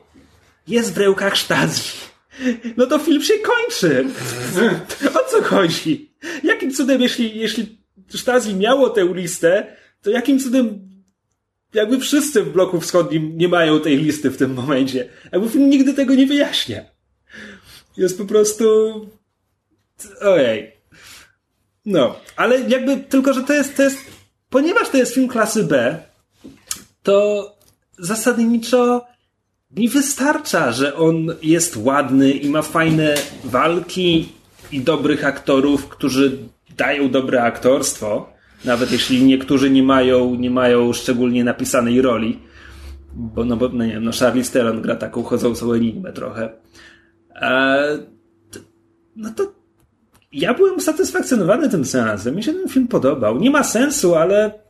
jest 0.67 0.93
w 0.93 0.97
rękach 0.97 1.37
Stasi. 1.37 2.04
No 2.77 2.85
to 2.85 2.99
film 2.99 3.21
się 3.23 3.33
kończy. 3.33 4.05
O 5.15 5.29
co 5.29 5.43
chodzi? 5.43 6.11
Jakim 6.43 6.73
cudem, 6.73 7.01
jeśli, 7.01 7.39
jeśli 7.39 7.77
Stasi 8.09 8.55
miało 8.55 8.89
tę 8.89 9.13
listę, 9.13 9.75
to 10.01 10.09
jakim 10.09 10.39
cudem 10.39 10.89
jakby 11.73 11.99
wszyscy 11.99 12.43
w 12.43 12.51
bloku 12.51 12.79
wschodnim 12.79 13.37
nie 13.37 13.47
mają 13.47 13.79
tej 13.79 13.97
listy 13.97 14.29
w 14.29 14.37
tym 14.37 14.53
momencie. 14.53 15.09
Jakby 15.31 15.49
film 15.49 15.69
nigdy 15.69 15.93
tego 15.93 16.15
nie 16.15 16.27
wyjaśnia. 16.27 16.81
Jest 17.97 18.17
po 18.17 18.25
prostu... 18.25 18.65
Ojej. 20.21 20.71
No, 21.85 22.19
ale 22.35 22.59
jakby 22.59 22.97
tylko, 22.97 23.33
że 23.33 23.43
to 23.43 23.53
jest, 23.53 23.75
to 23.75 23.83
jest 23.83 23.97
ponieważ 24.49 24.89
to 24.89 24.97
jest 24.97 25.13
film 25.13 25.27
klasy 25.27 25.63
B, 25.63 26.03
to 27.03 27.51
zasadniczo 27.97 29.05
mi 29.71 29.89
wystarcza, 29.89 30.71
że 30.71 30.95
on 30.95 31.27
jest 31.43 31.77
ładny 31.77 32.31
i 32.31 32.49
ma 32.49 32.61
fajne 32.61 33.15
walki 33.43 34.29
i 34.71 34.79
dobrych 34.81 35.25
aktorów, 35.25 35.87
którzy 35.87 36.37
dają 36.77 37.09
dobre 37.09 37.43
aktorstwo, 37.43 38.29
nawet 38.65 38.91
jeśli 38.91 39.23
niektórzy 39.23 39.69
nie 39.69 39.83
mają, 39.83 40.35
nie 40.35 40.51
mają 40.51 40.93
szczególnie 40.93 41.43
napisanej 41.43 42.01
roli. 42.01 42.39
Bo, 43.13 43.45
no 43.45 43.57
bo, 43.57 43.69
no 43.69 43.85
nie 43.85 43.93
wiem, 43.93 44.03
no 44.03 44.11
Charlize 44.19 44.51
Theron 44.51 44.81
gra 44.81 44.95
taką 44.95 45.23
chodzącą 45.23 45.73
enigmę 45.73 46.13
trochę. 46.13 46.49
E, 47.35 47.97
no 49.15 49.29
to 49.35 49.53
ja 50.31 50.53
byłem 50.53 50.75
usatysfakcjonowany 50.75 51.69
tym 51.69 51.85
seansem. 51.85 52.35
Mi 52.35 52.43
się 52.43 52.53
ten 52.53 52.69
film 52.69 52.87
podobał. 52.87 53.39
Nie 53.39 53.51
ma 53.51 53.63
sensu, 53.63 54.15
ale 54.15 54.64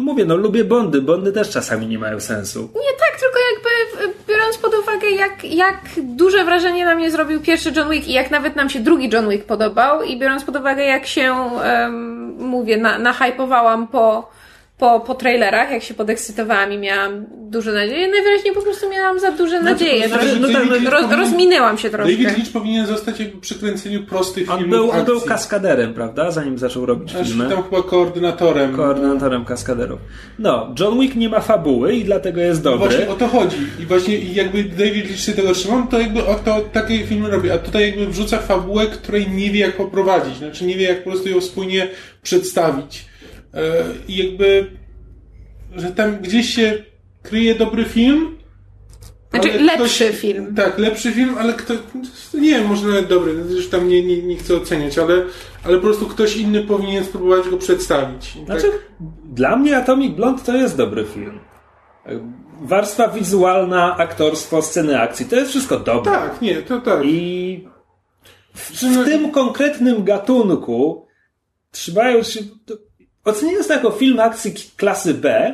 no 0.00 0.12
mówię, 0.12 0.24
no 0.24 0.36
lubię 0.36 0.64
Bondy. 0.64 1.02
Bondy 1.02 1.32
też 1.32 1.50
czasami 1.50 1.86
nie 1.86 1.98
mają 1.98 2.20
sensu. 2.20 2.60
Nie 2.60 2.98
tak, 2.98 3.20
tylko 3.20 3.38
jakby 3.52 4.14
biorąc 4.28 4.58
pod 4.58 4.74
uwagę, 4.74 5.10
jak, 5.10 5.44
jak 5.44 5.80
duże 6.02 6.44
wrażenie 6.44 6.84
na 6.84 6.94
mnie 6.94 7.10
zrobił 7.10 7.40
pierwszy 7.40 7.72
John 7.76 7.90
Wick 7.90 8.08
i 8.08 8.12
jak 8.12 8.30
nawet 8.30 8.56
nam 8.56 8.70
się 8.70 8.80
drugi 8.80 9.10
John 9.12 9.28
Wick 9.28 9.46
podobał 9.46 10.02
i 10.02 10.18
biorąc 10.18 10.44
pod 10.44 10.56
uwagę, 10.56 10.84
jak 10.84 11.06
się, 11.06 11.34
um, 11.64 12.34
mówię, 12.38 12.76
na, 12.76 12.98
nahypowałam 12.98 13.88
po 13.88 14.30
po, 14.80 15.00
po 15.00 15.14
trailerach, 15.14 15.70
jak 15.70 15.82
się 15.82 15.94
podekscytowałam 15.94 16.72
i 16.72 16.78
miałam 16.78 17.26
duże 17.50 17.72
nadzieje, 17.72 18.08
najwyraźniej 18.08 18.54
po 18.54 18.62
prostu 18.62 18.90
miałam 18.90 19.20
za 19.20 19.30
duże 19.30 19.60
Znaczy, 19.60 19.72
nadzieje. 19.84 20.08
znaczy, 20.08 20.26
no, 20.40 20.48
David 20.48 20.70
tak, 20.70 20.70
Lynch 20.70 20.90
roz, 20.92 21.02
powinien- 21.02 21.20
rozminęłam 21.20 21.78
się 21.78 21.90
troszkę. 21.90 22.12
David 22.12 22.36
Lynch 22.36 22.52
powinien 22.52 22.86
zostać 22.86 23.20
jakby 23.20 23.40
przy 23.40 23.54
kręceniu 23.54 24.02
prostych 24.06 24.50
On 24.50 24.58
filmów 24.58 24.76
był, 24.76 24.90
on 24.90 25.04
był 25.04 25.20
kaskaderem, 25.20 25.94
prawda? 25.94 26.30
Zanim 26.30 26.58
zaczął 26.58 26.86
robić 26.86 27.10
Znaczy, 27.10 27.26
filmy. 27.26 27.48
tam 27.50 27.62
chyba 27.62 27.82
koordynatorem. 27.82 28.76
Koordynatorem 28.76 29.44
kaskaderów. 29.44 30.00
No, 30.38 30.74
John 30.80 31.00
Wick 31.00 31.14
nie 31.16 31.28
ma 31.28 31.40
fabuły 31.40 31.94
i 31.94 32.04
dlatego 32.04 32.40
jest 32.40 32.62
dobry. 32.62 32.88
Właśnie 32.88 33.08
o 33.08 33.14
to 33.14 33.28
chodzi. 33.28 33.56
I 33.80 33.86
właśnie 33.86 34.18
jakby 34.18 34.64
David 34.64 35.04
Lynch 35.06 35.20
się 35.20 35.32
tego 35.32 35.52
trzymał, 35.52 35.86
to 35.90 36.00
jakby 36.00 36.26
o 36.26 36.34
to 36.34 36.60
takie 36.72 37.06
filmy 37.06 37.30
robi. 37.30 37.50
A 37.50 37.58
tutaj 37.58 37.86
jakby 37.86 38.06
wrzuca 38.06 38.38
fabułę, 38.38 38.86
której 38.86 39.30
nie 39.30 39.50
wie 39.50 39.60
jak 39.60 39.76
poprowadzić. 39.76 40.36
Znaczy 40.36 40.64
nie 40.64 40.76
wie 40.76 40.88
jak 40.88 41.04
po 41.04 41.10
prostu 41.10 41.28
ją 41.28 41.40
spójnie 41.40 41.88
przedstawić. 42.22 43.09
E, 43.54 43.84
I 44.08 44.16
jakby, 44.16 44.66
że 45.76 45.90
tam 45.90 46.16
gdzieś 46.16 46.54
się 46.54 46.84
kryje 47.22 47.54
dobry 47.54 47.84
film. 47.84 48.40
Znaczy, 49.30 49.60
lepszy 49.60 50.12
film. 50.12 50.54
Tak, 50.54 50.78
lepszy 50.78 51.12
film, 51.12 51.34
ale 51.38 51.52
kto, 51.52 51.74
nie 52.34 52.50
wiem, 52.50 52.66
może 52.66 52.88
nawet 52.88 53.06
dobry, 53.06 53.34
no 53.34 53.54
już 53.54 53.68
tam 53.68 53.88
nie, 53.88 54.02
nie, 54.02 54.22
nie 54.22 54.36
chcę 54.36 54.56
oceniać, 54.56 54.98
ale, 54.98 55.22
ale 55.64 55.76
po 55.76 55.82
prostu 55.82 56.06
ktoś 56.06 56.36
inny 56.36 56.64
powinien 56.64 57.04
spróbować 57.04 57.48
go 57.48 57.56
przedstawić. 57.56 58.38
Znaczy, 58.44 58.72
dla 59.24 59.56
mnie 59.56 59.76
Atomic 59.76 60.16
Blonde 60.16 60.42
to 60.42 60.56
jest 60.56 60.76
dobry 60.76 61.04
film. 61.04 61.40
Warstwa 62.60 63.08
wizualna, 63.08 63.96
aktorstwo, 63.96 64.62
sceny 64.62 65.00
akcji, 65.00 65.26
to 65.26 65.36
jest 65.36 65.50
wszystko 65.50 65.80
dobre. 65.80 66.12
tak, 66.12 66.42
nie, 66.42 66.54
to 66.62 66.80
tak. 66.80 67.00
I 67.04 67.68
w, 68.54 68.70
w 68.70 69.04
tym 69.04 69.30
konkretnym 69.30 70.04
gatunku, 70.04 71.06
trzymając 71.70 72.28
się. 72.28 72.40
Oceniając 73.24 73.66
to 73.68 73.74
jako 73.74 73.90
film 73.90 74.20
akcji 74.20 74.54
klasy 74.76 75.14
B, 75.14 75.52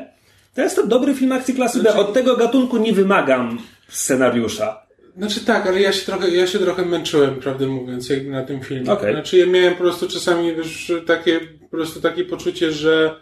to 0.55 0.61
jest 0.63 0.77
to 0.77 0.87
dobry 0.87 1.15
film 1.15 1.33
akcji 1.33 1.55
klasy 1.55 1.79
B. 1.79 1.83
Znaczy- 1.83 1.99
Od 1.99 2.13
tego 2.15 2.37
gatunku 2.37 2.77
nie 2.77 2.93
wymagam 2.93 3.59
scenariusza. 3.89 4.87
Znaczy 5.17 5.41
tak, 5.45 5.67
ale 5.67 5.81
ja 5.81 5.93
się 5.93 6.07
trochę, 6.07 6.31
ja 6.31 6.47
się 6.47 6.59
trochę 6.59 6.85
męczyłem, 6.85 7.35
prawdę 7.37 7.67
mówiąc, 7.67 8.09
na 8.25 8.43
tym 8.45 8.61
filmie. 8.63 8.93
Okej. 8.93 9.13
Znaczy 9.13 9.37
ja 9.39 9.47
miałem 9.47 9.73
po 9.75 9.79
prostu 9.81 10.09
czasami 10.09 10.49
już 10.49 10.93
takie, 11.07 11.41
po 11.41 11.69
prostu 11.77 12.01
takie 12.01 12.25
poczucie, 12.25 12.73
że 12.73 13.21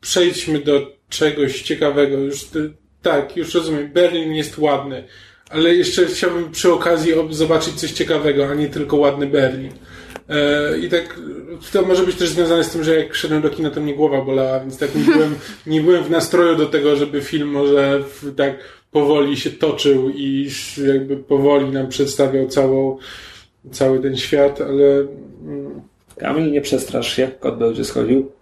przejdźmy 0.00 0.58
do 0.58 0.92
czegoś 1.08 1.62
ciekawego. 1.62 2.18
Już 2.18 2.44
ty- 2.44 2.72
tak, 3.02 3.36
już 3.36 3.54
rozumiem, 3.54 3.92
Berlin 3.92 4.34
jest 4.34 4.58
ładny, 4.58 5.04
ale 5.50 5.74
jeszcze 5.74 6.06
chciałbym 6.06 6.50
przy 6.50 6.72
okazji 6.72 7.14
ob- 7.14 7.34
zobaczyć 7.34 7.74
coś 7.74 7.92
ciekawego, 7.92 8.46
a 8.48 8.54
nie 8.54 8.68
tylko 8.68 8.96
ładny 8.96 9.26
Berlin. 9.26 9.72
E, 10.28 10.78
I 10.78 10.88
tak 10.88 11.20
to 11.72 11.82
może 11.82 12.02
być 12.02 12.16
też 12.16 12.28
związane 12.28 12.64
z 12.64 12.70
tym, 12.70 12.84
że 12.84 12.98
jak 12.98 13.14
szedłem 13.14 13.42
do 13.42 13.50
kina, 13.50 13.70
to 13.70 13.80
mnie 13.80 13.94
głowa 13.94 14.22
bolała, 14.22 14.60
więc 14.60 14.78
tak 14.78 14.94
nie 14.94 15.04
byłem, 15.04 15.34
nie 15.66 15.80
byłem 15.80 16.04
w 16.04 16.10
nastroju 16.10 16.56
do 16.56 16.66
tego, 16.66 16.96
żeby 16.96 17.20
film 17.20 17.48
może 17.48 18.00
w, 18.00 18.34
tak 18.36 18.58
powoli 18.90 19.36
się 19.36 19.50
toczył 19.50 20.10
i 20.10 20.50
jakby 20.86 21.16
powoli 21.16 21.70
nam 21.70 21.88
przedstawiał 21.88 22.48
całą, 22.48 22.98
cały 23.72 24.00
ten 24.00 24.16
świat, 24.16 24.60
ale 24.60 25.06
mm, 25.42 25.80
Kamil, 26.18 26.52
nie 26.52 26.60
przestrasz 26.60 27.16
się, 27.16 27.30
kot 27.40 27.58
będzie 27.58 27.84
schodził. 27.84 28.32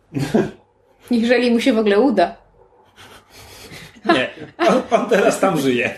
Jeżeli 1.11 1.51
mu 1.51 1.61
się 1.61 1.73
w 1.73 1.79
ogóle 1.79 2.01
uda. 2.01 2.37
Nie, 4.07 4.31
on, 4.59 4.83
on 4.91 5.11
teraz 5.11 5.41
tam 5.41 5.61
żyje. 5.61 5.95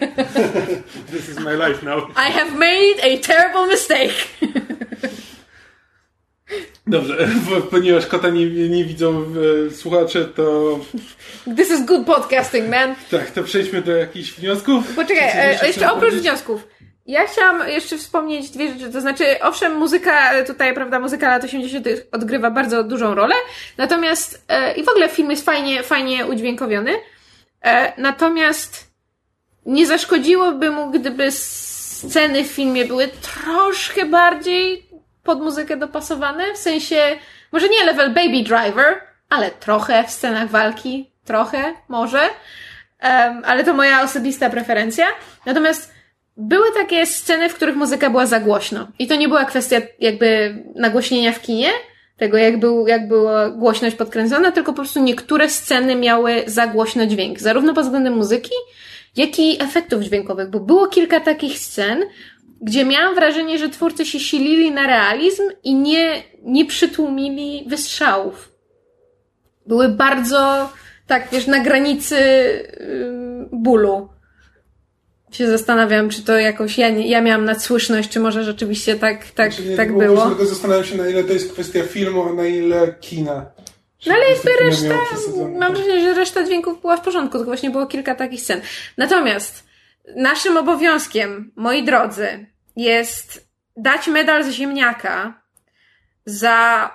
this 1.11 1.29
is 1.29 1.41
my 1.41 1.57
life 1.57 1.87
now. 1.87 2.05
I 2.11 2.33
have 2.33 2.53
made 2.53 3.01
a 3.03 3.19
terrible 3.19 3.67
mistake. 3.67 4.13
Dobrze, 6.87 7.29
ponieważ 7.71 8.07
kota 8.07 8.29
nie, 8.29 8.47
nie 8.69 8.85
widzą 8.85 9.25
e, 9.69 9.71
słuchacze, 9.71 10.25
to 10.25 10.79
This 11.57 11.71
is 11.71 11.85
good 11.85 12.07
podcasting, 12.07 12.69
man. 12.69 12.95
tak, 13.11 13.31
to 13.31 13.43
przejdźmy 13.43 13.83
do 13.83 13.93
jakichś 13.93 14.33
wniosków. 14.33 14.95
Poczekaj, 14.97 15.31
e, 15.35 15.53
jeszcze 15.53 15.67
chciałeś 15.67 15.93
oprócz 15.93 16.01
powiedzieć? 16.01 16.23
wniosków. 16.23 16.69
Ja 17.07 17.27
chciałam 17.27 17.69
jeszcze 17.69 17.99
wspomnieć 17.99 18.51
dwie 18.51 18.73
rzeczy. 18.73 18.93
To 18.93 19.01
znaczy, 19.01 19.25
owszem, 19.43 19.77
muzyka 19.77 20.33
e, 20.33 20.45
tutaj, 20.45 20.75
prawda, 20.75 21.01
muzyka 21.01 21.29
lat 21.29 21.45
80. 21.45 21.87
odgrywa 22.13 22.51
bardzo 22.51 22.85
dużą 22.85 23.15
rolę. 23.15 23.35
Natomiast, 23.77 24.45
e, 24.49 24.75
i 24.75 24.85
w 24.85 24.89
ogóle 24.89 25.09
film 25.09 25.31
jest 25.31 25.45
fajnie, 25.45 25.83
fajnie 25.83 26.27
udźwiękowiony. 26.27 26.93
E, 27.65 27.93
natomiast 28.01 28.91
nie 29.67 29.87
zaszkodziłoby 29.87 30.71
mu, 30.71 30.91
gdyby 30.91 31.31
sceny 31.31 32.45
w 32.45 32.47
filmie 32.47 32.85
były 32.85 33.09
troszkę 33.09 34.07
bardziej 34.07 34.87
pod 35.25 35.41
muzykę 35.41 35.77
dopasowane. 35.77 36.55
W 36.55 36.59
sensie, 36.59 36.97
może 37.53 37.69
nie 37.69 37.85
level 37.85 38.15
Baby 38.15 38.43
Driver, 38.43 39.01
ale 39.31 39.51
trochę 39.51 40.05
w 40.05 40.11
scenach 40.11 40.51
walki. 40.51 41.11
Trochę, 41.25 41.75
może. 41.89 42.21
Em, 43.01 43.43
ale 43.45 43.65
to 43.65 43.75
moja 43.75 44.03
osobista 44.03 44.51
preferencja. 44.51 45.07
Natomiast 45.47 45.95
były 46.37 46.73
takie 46.73 47.07
sceny, 47.07 47.49
w 47.49 47.55
których 47.55 47.77
muzyka 47.77 48.11
była 48.11 48.27
za 48.27 48.41
głośno. 48.41 48.89
I 48.99 49.07
to 49.07 49.15
nie 49.15 49.29
była 49.29 49.45
kwestia 49.45 49.77
jakby 50.01 50.57
nagłośnienia 50.75 51.33
w 51.33 51.41
kinie, 51.41 51.71
tego 52.17 52.37
jak, 52.39 52.59
był, 52.59 52.87
jak 52.87 53.09
była 53.09 53.51
głośność 53.51 53.97
podkręcona, 53.97 54.53
tylko 54.53 54.73
po 54.73 54.77
prostu 54.77 55.01
niektóre 55.01 55.49
sceny 55.49 55.97
miały 55.97 56.43
za 56.47 56.67
głośno 56.67 57.07
dźwięk. 57.07 57.41
Zarówno 57.41 57.75
pod 57.75 57.85
względem 57.85 58.17
muzyki, 58.17 58.55
jak 59.17 59.39
i 59.39 59.63
efektów 59.63 60.03
dźwiękowych, 60.03 60.51
bo 60.51 60.61
było 60.61 60.87
kilka 60.87 61.21
takich 61.21 61.59
scen, 61.59 62.05
gdzie 62.61 62.85
miałam 62.85 63.15
wrażenie, 63.15 63.59
że 63.59 63.69
twórcy 63.69 64.07
się 64.07 64.21
silili 64.21 64.71
na 64.71 64.87
realizm 64.87 65.43
i 65.65 65.75
nie, 65.75 66.23
nie 66.43 66.65
przytłumili 66.65 67.65
wystrzałów. 67.69 68.53
Były 69.67 69.89
bardzo, 69.89 70.73
tak 71.07 71.29
wiesz, 71.33 71.47
na 71.47 71.61
granicy 71.61 72.17
yy, 72.17 73.49
bólu 73.53 74.09
się 75.33 75.47
zastanawiam, 75.49 76.09
czy 76.09 76.23
to 76.23 76.39
jakoś 76.39 76.79
ja, 76.79 76.91
nie, 76.91 77.09
ja 77.09 77.21
miałam 77.21 77.45
nadsłyszność, 77.45 78.09
czy 78.09 78.21
może 78.21 78.45
rzeczywiście 78.45 78.97
tak, 78.97 79.31
tak, 79.31 79.53
Znaczy, 79.53 79.69
nie, 79.71 79.77
tak 79.77 79.93
bo 79.93 79.99
było. 79.99 80.27
Tylko 80.27 80.47
zastanawiam 80.47 80.85
się, 80.85 80.97
na 80.97 81.09
ile 81.09 81.25
to 81.25 81.33
jest 81.33 81.53
kwestia 81.53 81.83
filmu, 81.83 82.29
a 82.29 82.33
na 82.33 82.47
ile 82.47 82.95
kina. 83.01 83.47
No 84.07 84.15
ale 84.15 84.31
jakby 84.31 84.51
reszta, 84.61 84.95
mam 85.59 85.75
wrażenie, 85.75 86.01
że 86.01 86.15
reszta 86.15 86.45
dźwięków 86.45 86.81
była 86.81 86.97
w 86.97 87.01
porządku, 87.01 87.39
tylko 87.39 87.51
właśnie 87.51 87.71
było 87.71 87.87
kilka 87.87 88.15
takich 88.15 88.41
scen. 88.41 88.61
Natomiast 88.97 89.65
naszym 90.17 90.57
obowiązkiem, 90.57 91.53
moi 91.57 91.85
drodzy, 91.85 92.47
jest 92.77 93.49
dać 93.77 94.09
medal 94.09 94.45
z 94.45 94.51
ziemniaka 94.51 95.43
za 96.27 96.91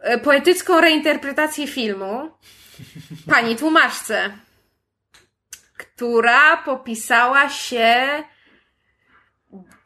e, 0.00 0.18
poetycką 0.18 0.80
reinterpretację 0.80 1.66
filmu 1.66 2.30
pani 3.32 3.56
tłumaczce, 3.56 4.30
która 5.76 6.56
popisała 6.56 7.48
się 7.48 7.94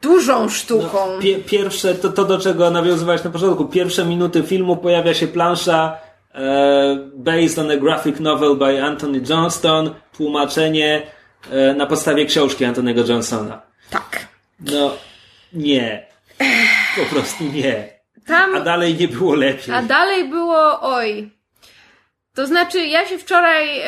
dużą 0.01 0.49
sztuką. 0.49 1.13
No, 1.15 1.19
pie, 1.21 1.37
pierwsze, 1.37 1.95
to, 1.95 2.09
to 2.09 2.25
do 2.25 2.37
czego 2.37 2.69
nawiązywałeś 2.69 3.23
na 3.23 3.29
początku, 3.29 3.65
pierwsze 3.65 4.05
minuty 4.05 4.43
filmu 4.43 4.77
pojawia 4.77 5.13
się 5.13 5.27
plansza 5.27 5.97
e, 6.33 7.09
based 7.15 7.59
on 7.59 7.71
a 7.71 7.77
graphic 7.77 8.19
novel 8.19 8.55
by 8.55 8.83
Anthony 8.83 9.21
Johnston, 9.29 9.95
tłumaczenie 10.13 11.01
na 11.75 11.85
podstawie 11.85 12.25
książki 12.25 12.65
Antonego 12.65 13.01
Johnsona. 13.07 13.61
Tak. 13.89 14.27
No, 14.59 14.97
nie. 15.53 16.05
Po 16.95 17.05
prostu 17.15 17.43
nie. 17.43 17.89
Tam, 18.27 18.55
A 18.55 18.59
dalej 18.59 18.95
nie 18.95 19.07
było 19.07 19.35
lepiej. 19.35 19.75
a 19.75 19.81
dalej 19.81 20.29
było 20.29 20.81
oj. 20.81 21.29
To 22.35 22.47
znaczy, 22.47 22.79
ja 22.85 23.05
się 23.07 23.17
wczoraj 23.17 23.79
e, 23.79 23.83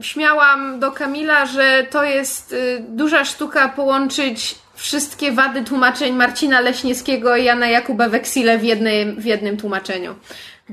śmiałam 0.00 0.80
do 0.80 0.92
Kamila, 0.92 1.46
że 1.46 1.86
to 1.90 2.04
jest 2.04 2.52
e, 2.52 2.56
duża 2.80 3.24
sztuka 3.24 3.68
połączyć 3.68 4.54
wszystkie 4.74 5.32
wady 5.32 5.64
tłumaczeń 5.64 6.14
Marcina 6.14 6.60
Leśniewskiego 6.60 7.36
i 7.36 7.44
Jana 7.44 7.68
Jakuba 7.68 8.08
Weksile 8.08 8.58
w 8.58 8.64
jednym, 8.64 9.20
w 9.20 9.24
jednym 9.24 9.56
tłumaczeniu. 9.56 10.14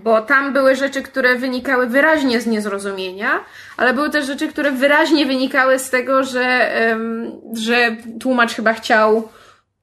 Bo 0.04 0.22
tam 0.22 0.54
były 0.54 0.76
rzeczy, 0.76 1.02
które 1.02 1.36
wynikały 1.36 1.88
wyraźnie 1.88 2.42
z 2.42 2.46
niezrozumienia, 2.48 3.46
ale 3.78 3.94
były 3.94 4.10
też 4.10 4.26
rzeczy, 4.26 4.48
które 4.48 4.72
wyraźnie 4.72 5.26
wynikały 5.26 5.80
z 5.80 5.90
tego, 5.90 6.24
że, 6.24 6.72
że 7.54 7.96
tłumacz 8.20 8.54
chyba 8.54 8.74
chciał 8.74 9.30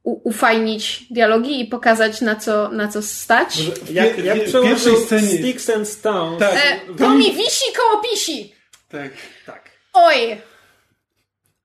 ufajnić 0.04 1.06
dialogi 1.12 1.60
i 1.60 1.64
pokazać 1.64 2.20
na 2.20 2.36
co, 2.36 2.68
na 2.68 2.88
co 2.88 3.02
stać. 3.02 3.58
Jak, 3.90 4.18
jak 4.18 4.38
pierwszej 4.62 4.96
scenie- 4.96 5.38
Sticks 5.38 5.70
and 5.70 5.88
Stones. 5.88 6.38
Tak. 6.38 6.52
E, 6.54 6.94
to 6.98 7.10
mi 7.10 7.32
wisi 7.32 7.72
koło 7.76 8.02
pisi! 8.02 8.54
Tak. 8.88 9.10
tak. 9.46 9.70
Oj! 9.92 10.40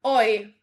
Oj! 0.04 0.59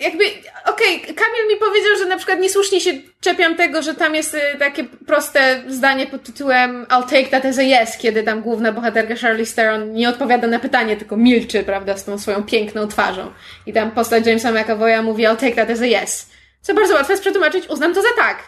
Jakby, 0.00 0.24
okej, 0.66 1.00
Kamil 1.00 1.48
mi 1.48 1.56
powiedział, 1.56 1.96
że 1.98 2.04
na 2.04 2.16
przykład 2.16 2.40
niesłusznie 2.40 2.80
się 2.80 2.90
czepiam 3.20 3.54
tego, 3.56 3.82
że 3.82 3.94
tam 3.94 4.14
jest 4.14 4.34
y, 4.34 4.40
takie 4.58 4.84
proste 4.84 5.62
zdanie 5.68 6.06
pod 6.06 6.22
tytułem 6.22 6.86
I'll 6.86 7.02
take 7.02 7.26
that 7.26 7.44
as 7.44 7.58
a 7.58 7.62
yes, 7.62 7.98
kiedy 7.98 8.22
tam 8.22 8.42
główna 8.42 8.72
bohaterka 8.72 9.16
Charlie 9.16 9.46
Theron 9.46 9.92
nie 9.92 10.08
odpowiada 10.08 10.48
na 10.48 10.58
pytanie, 10.58 10.96
tylko 10.96 11.16
milczy, 11.16 11.62
prawda, 11.62 11.96
z 11.96 12.04
tą 12.04 12.18
swoją 12.18 12.42
piękną 12.42 12.88
twarzą. 12.88 13.32
I 13.66 13.72
tam 13.72 13.90
postać 13.90 14.26
Jamesa 14.26 14.52
McAvoya 14.52 15.02
mówi 15.02 15.24
I'll 15.24 15.36
take 15.36 15.54
that 15.54 15.70
as 15.70 15.80
a 15.80 16.02
yes. 16.02 16.30
Co 16.60 16.74
bardzo 16.74 16.94
łatwe 16.94 17.12
jest 17.12 17.22
przetłumaczyć, 17.22 17.68
uznam 17.68 17.94
to 17.94 18.02
za 18.02 18.12
tak. 18.16 18.42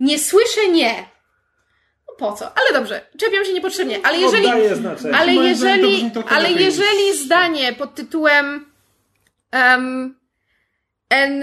Nie 0.00 0.18
słyszę 0.18 0.68
nie. 0.68 0.94
No 2.08 2.14
po 2.18 2.32
co? 2.32 2.44
Ale 2.44 2.72
dobrze, 2.72 3.00
czepiam 3.18 3.44
się 3.44 3.52
niepotrzebnie. 3.52 3.98
Ale 4.02 4.18
jeżeli... 4.18 4.46
Ale 4.46 5.34
jeżeli, 5.34 6.10
ale 6.30 6.52
jeżeli 6.52 7.16
zdanie 7.16 7.72
pod 7.72 7.94
tytułem 7.94 8.66
um, 9.52 10.17
An 11.10 11.42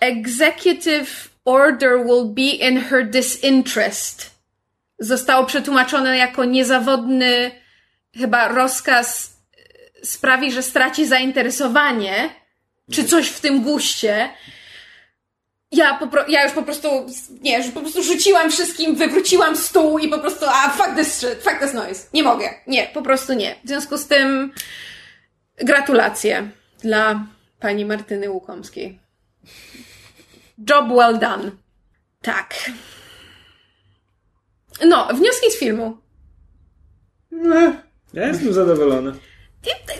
executive 0.00 1.30
order 1.44 2.04
will 2.06 2.24
be 2.24 2.68
in 2.68 2.80
her 2.80 3.10
disinterest 3.10 4.30
zostało 4.98 5.46
przetłumaczone 5.46 6.16
jako 6.18 6.44
niezawodny 6.44 7.50
chyba 8.16 8.48
rozkaz 8.48 9.36
e, 10.02 10.06
sprawi, 10.06 10.52
że 10.52 10.62
straci 10.62 11.06
zainteresowanie, 11.06 12.30
czy 12.92 13.04
coś 13.04 13.28
w 13.28 13.40
tym 13.40 13.62
guście. 13.62 14.28
Ja, 15.72 15.94
po, 15.94 16.06
pro- 16.06 16.28
ja 16.28 16.44
już 16.44 16.52
po 16.52 16.62
prostu, 16.62 16.88
nie, 17.40 17.58
już 17.58 17.70
po 17.70 17.80
prostu 17.80 18.02
rzuciłam 18.02 18.50
wszystkim, 18.50 18.96
wywróciłam 18.96 19.56
stół 19.56 19.98
i 19.98 20.08
po 20.08 20.18
prostu, 20.18 20.46
a 20.48 20.70
fuck 20.70 20.96
this 20.96 21.18
shit, 21.18 21.42
fuck 21.42 21.58
this 21.60 21.72
noise. 21.72 22.06
Nie 22.12 22.22
mogę. 22.22 22.54
Nie, 22.66 22.86
po 22.86 23.02
prostu 23.02 23.32
nie. 23.32 23.56
W 23.64 23.68
związku 23.68 23.96
z 23.98 24.06
tym 24.06 24.52
gratulacje 25.56 26.48
dla 26.82 27.26
pani 27.60 27.84
Martyny 27.84 28.30
Łukomskiej. 28.30 29.00
Job 30.70 30.88
well 30.88 31.18
done. 31.18 31.50
Tak. 32.22 32.54
No, 34.86 35.08
wnioski 35.14 35.50
z 35.50 35.58
filmu. 35.58 35.96
Ja 38.14 38.26
jestem 38.26 38.52
zadowolony. 38.52 39.12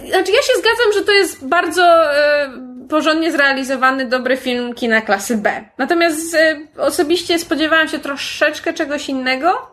Znaczy, 0.08 0.32
ja 0.32 0.42
się 0.42 0.52
zgadzam, 0.58 0.92
że 0.94 1.04
to 1.04 1.12
jest 1.12 1.46
bardzo 1.46 2.14
e, 2.14 2.50
porządnie 2.88 3.32
zrealizowany, 3.32 4.08
dobry 4.08 4.36
film 4.36 4.74
kina 4.74 5.00
klasy 5.00 5.36
B. 5.36 5.64
Natomiast 5.78 6.34
e, 6.34 6.60
osobiście 6.76 7.38
spodziewałam 7.38 7.88
się 7.88 7.98
troszeczkę 7.98 8.72
czegoś 8.72 9.08
innego. 9.08 9.70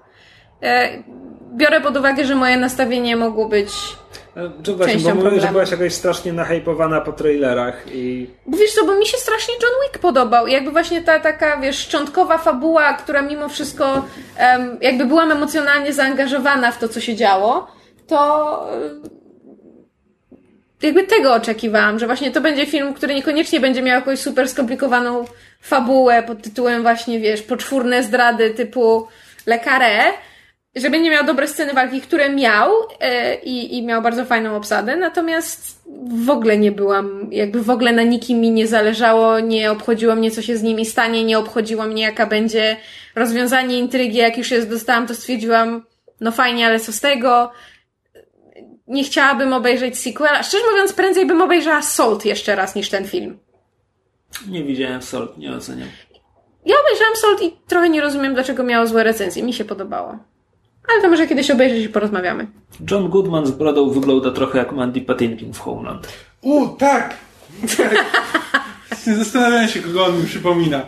E, 0.63 1.03
biorę 1.52 1.82
pod 1.82 1.98
uwagę, 1.98 2.26
że 2.26 2.36
moje 2.36 2.57
nastawienie 2.57 3.15
mogło 3.15 3.48
być. 3.48 3.72
Czy 4.64 4.73
właśnie, 4.73 4.94
Częścią 4.94 5.15
bo 5.15 5.23
mówię, 5.23 5.41
że 5.41 5.48
byłaś 5.48 5.72
jakoś 5.72 5.94
strasznie 5.94 6.34
nahypowana 6.34 7.02
po 7.02 7.11
trailerach 7.11 7.84
i 7.94 8.30
Bo 8.45 8.57
wiesz 8.57 8.73
co, 8.73 8.86
bo 8.86 8.95
mi 8.95 9.06
się 9.06 9.18
strasznie 9.18 9.53
John 9.53 9.72
Wick 9.84 9.99
podobał. 9.99 10.48
I 10.48 10.52
jakby 10.52 10.72
właśnie 10.72 11.02
ta 11.02 11.19
taka, 11.19 11.57
wiesz, 11.57 11.78
szczątkowa 11.78 12.38
fabuła, 12.38 12.94
która 12.94 13.22
mimo 13.22 13.49
wszystko 13.49 14.06
em, 14.38 14.78
jakby 14.82 15.06
byłam 15.06 15.32
emocjonalnie 15.32 15.94
zaangażowana 15.94 16.72
w 16.72 16.78
to, 16.78 16.88
co 16.88 17.02
się 17.02 17.15
działo, 17.15 17.68
to 18.07 18.68
jakby 20.82 21.03
tego 21.03 21.34
oczekiwałam, 21.34 21.99
że 21.99 22.06
właśnie 22.06 22.32
to 22.32 22.41
będzie 22.41 22.65
film, 22.65 22.94
który 22.94 23.15
niekoniecznie 23.15 23.60
będzie 23.60 23.82
miał 23.82 23.95
jakąś 23.95 24.19
super 24.19 24.49
skomplikowaną 24.49 25.26
fabułę 25.61 26.23
pod 26.23 26.41
tytułem 26.41 26.82
właśnie, 26.82 27.19
wiesz, 27.19 27.41
poczwórne 27.41 28.03
zdrady 28.03 28.49
typu 28.49 29.07
Lekarę, 29.45 29.99
że 30.76 30.89
będzie 30.89 31.10
miał 31.10 31.26
dobre 31.26 31.48
sceny 31.48 31.73
walki, 31.73 32.02
które 32.02 32.30
miał 32.30 32.72
e, 32.99 33.35
i, 33.35 33.77
i 33.77 33.85
miał 33.85 34.02
bardzo 34.02 34.26
fajną 34.26 34.56
obsadę, 34.56 34.95
natomiast 34.95 35.81
w 36.26 36.30
ogóle 36.30 36.57
nie 36.57 36.72
byłam, 36.72 37.27
jakby 37.31 37.61
w 37.61 37.69
ogóle 37.69 37.93
na 37.93 38.03
nikim 38.03 38.39
mi 38.39 38.52
nie 38.52 38.68
zależało, 38.68 39.39
nie 39.39 39.72
obchodziło 39.72 40.15
mnie, 40.15 40.31
co 40.31 40.41
się 40.41 40.57
z 40.57 40.64
nimi 40.64 40.85
stanie, 40.85 41.23
nie 41.23 41.39
obchodziło 41.39 41.84
mnie, 41.84 42.03
jaka 42.03 42.26
będzie 42.26 42.77
rozwiązanie 43.15 43.80
intrygi, 43.80 44.18
jak 44.18 44.38
już 44.38 44.52
je 44.52 44.65
dostałam, 44.65 45.07
to 45.07 45.15
stwierdziłam, 45.15 45.85
no 46.22 46.31
fajnie, 46.31 46.65
ale 46.65 46.80
co 46.80 46.91
z 46.91 46.99
tego? 46.99 47.52
Nie 48.88 49.03
chciałabym 49.03 49.53
obejrzeć 49.53 49.99
sequela. 49.99 50.43
Szczerze 50.43 50.64
mówiąc, 50.72 50.93
prędzej 50.93 51.26
bym 51.26 51.41
obejrzała 51.41 51.81
Salt 51.81 52.26
jeszcze 52.26 52.56
raz 52.56 52.76
niż 52.76 52.89
ten 52.89 53.07
film. 53.07 53.39
nie 54.48 54.64
widziałem 54.64 55.02
Salt, 55.02 55.38
nie 55.38 55.52
oceniam. 55.52 55.88
Ja 56.65 56.76
obejrzałam 56.85 57.15
Salt 57.15 57.41
i 57.41 57.57
trochę 57.68 57.89
nie 57.89 58.02
rozumiem, 58.02 58.34
dlaczego 58.34 58.64
miało 58.64 58.88
złe 58.88 59.03
recenzje. 59.03 59.43
Mi 59.43 59.53
się 59.53 59.65
podobało. 59.65 60.30
Ale 60.91 61.01
to 61.01 61.09
może 61.09 61.27
kiedyś 61.27 61.51
obejrzeć 61.51 61.85
i 61.85 61.89
porozmawiamy. 61.89 62.47
John 62.91 63.09
Goodman 63.09 63.45
z 63.45 63.51
brodą 63.51 63.89
wygląda 63.89 64.31
trochę 64.31 64.57
jak 64.59 64.72
Mandy 64.72 65.01
Patinkin 65.01 65.53
w 65.53 65.59
Homeland. 65.59 66.07
U, 66.41 66.68
tak! 66.68 67.18
tak. 67.77 68.05
Zastanawiałem 69.18 69.68
się, 69.68 69.81
kogo 69.81 70.05
on 70.05 70.19
mi 70.19 70.26
przypomina. 70.26 70.81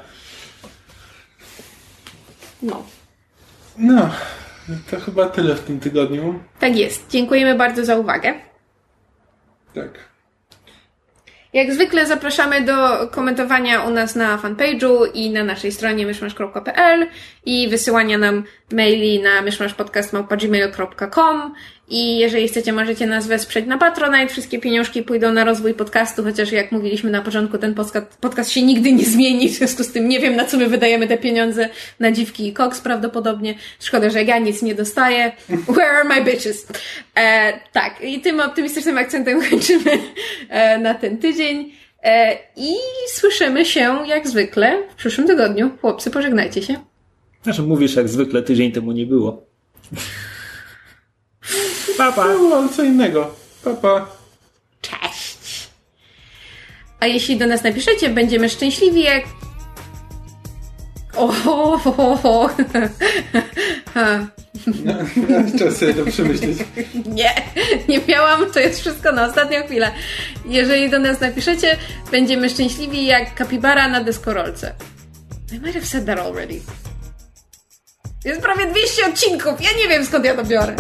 No. 2.62 2.84
No, 3.78 4.10
to 4.92 5.00
chyba 5.00 5.30
tyle 5.30 5.56
w 5.56 5.60
tym 5.60 5.80
tygodniu. 5.80 6.40
Tak 6.60 6.78
jest. 6.78 7.10
Dziękujemy 7.10 7.56
bardzo 7.56 7.86
za 7.86 7.96
uwagę. 7.96 8.34
Tak. 9.74 10.13
Jak 11.54 11.74
zwykle 11.74 12.06
zapraszamy 12.06 12.62
do 12.62 13.08
komentowania 13.12 13.84
u 13.84 13.90
nas 13.90 14.16
na 14.16 14.38
fanpage'u 14.38 15.06
i 15.14 15.30
na 15.30 15.44
naszej 15.44 15.72
stronie 15.72 16.06
myszmasz.pl 16.06 17.08
i 17.46 17.70
wysyłania 17.70 18.18
nam 18.18 18.44
maili 18.72 19.22
na 19.22 19.42
myszmaszpodcast.gmail.com 19.42 21.54
i 21.94 22.18
jeżeli 22.18 22.48
chcecie, 22.48 22.74
możecie 22.74 23.08
nas 23.08 23.28
wesprzeć 23.28 23.66
na 23.66 23.78
Patronite. 23.78 24.28
Wszystkie 24.28 24.60
pieniążki 24.60 25.04
pójdą 25.04 25.34
na 25.34 25.44
rozwój 25.44 25.74
podcastu, 25.74 26.24
chociaż 26.24 26.52
jak 26.52 26.72
mówiliśmy 26.72 27.12
na 27.12 27.22
początku, 27.22 27.58
ten 27.58 27.74
podcast, 27.74 28.18
podcast 28.22 28.52
się 28.52 28.62
nigdy 28.62 28.94
nie 28.94 29.06
zmieni, 29.06 29.50
w 29.50 29.52
związku 29.52 29.84
z 29.84 29.92
tym 29.92 30.08
nie 30.10 30.20
wiem, 30.20 30.36
na 30.36 30.46
co 30.46 30.58
my 30.58 30.68
wydajemy 30.68 31.08
te 31.08 31.18
pieniądze. 31.18 31.70
Na 32.00 32.12
dziwki 32.12 32.48
i 32.48 32.54
koks 32.54 32.82
prawdopodobnie. 32.82 33.56
Szkoda, 33.80 34.10
że 34.10 34.24
ja 34.24 34.40
nic 34.40 34.62
nie 34.62 34.76
dostaję. 34.76 35.32
Where 35.74 35.92
are 35.92 36.04
my 36.04 36.32
bitches? 36.32 36.68
E, 37.16 37.54
tak, 37.72 38.02
i 38.02 38.22
tym 38.22 38.40
optymistycznym 38.40 38.98
akcentem 38.98 39.42
kończymy 39.50 39.92
e, 40.50 40.78
na 40.78 40.94
ten 40.94 41.18
tydzień. 41.18 41.74
E, 42.04 42.38
I 42.56 42.74
słyszymy 43.08 43.66
się 43.66 43.98
jak 44.08 44.28
zwykle 44.28 44.84
w 44.92 44.96
przyszłym 44.96 45.28
tygodniu. 45.28 45.70
Chłopcy, 45.82 46.12
pożegnajcie 46.12 46.62
się. 46.62 46.76
Znaczy 47.44 47.62
mówisz 47.62 47.96
jak 47.96 48.10
zwykle, 48.10 48.42
tydzień 48.42 48.72
temu 48.72 48.92
nie 48.92 49.06
było. 49.06 49.46
Papa. 51.98 52.28
Było, 52.28 52.58
ale 52.58 52.70
co 52.70 52.84
innego. 52.84 53.36
Papa. 53.64 54.06
Cześć! 54.82 55.68
A 57.00 57.08
jeśli 57.08 57.38
do 57.38 57.48
nas 57.48 57.64
napiszecie, 57.64 58.10
będziemy 58.10 58.50
szczęśliwi 58.50 59.04
jak... 59.04 59.24
O, 61.16 61.28
ho, 61.28 61.78
ho, 61.78 61.92
ho, 61.92 62.16
ho. 62.16 62.50
Ha. 63.94 64.28
No, 64.86 64.94
Czas 65.60 65.78
sobie 65.78 65.94
to 65.94 66.06
przemyśleć. 66.06 66.58
Nie, 67.06 67.34
nie 67.90 68.00
miałam, 68.08 68.52
to 68.52 68.60
jest 68.60 68.80
wszystko 68.80 69.12
na 69.12 69.26
ostatnią 69.28 69.64
chwilę. 69.64 69.92
Jeżeli 70.46 70.90
do 70.90 71.00
nas 71.00 71.22
napiszecie, 71.22 71.78
będziemy 72.12 72.50
szczęśliwi 72.50 73.06
jak 73.06 73.36
kapibara 73.36 73.88
na 73.88 74.04
deskorolce. 74.04 74.74
I 75.52 75.60
might 75.60 75.74
have 75.74 75.86
said 75.86 76.06
that 76.06 76.20
already. 76.20 76.62
Jest 78.26 78.42
prawie 78.42 78.66
200 78.66 79.06
odcinków, 79.06 79.62
ja 79.62 79.70
nie 79.78 79.88
wiem 79.90 80.06
skąd 80.06 80.26
ja 80.26 80.36
to 80.36 80.44
biorę. 80.44 80.76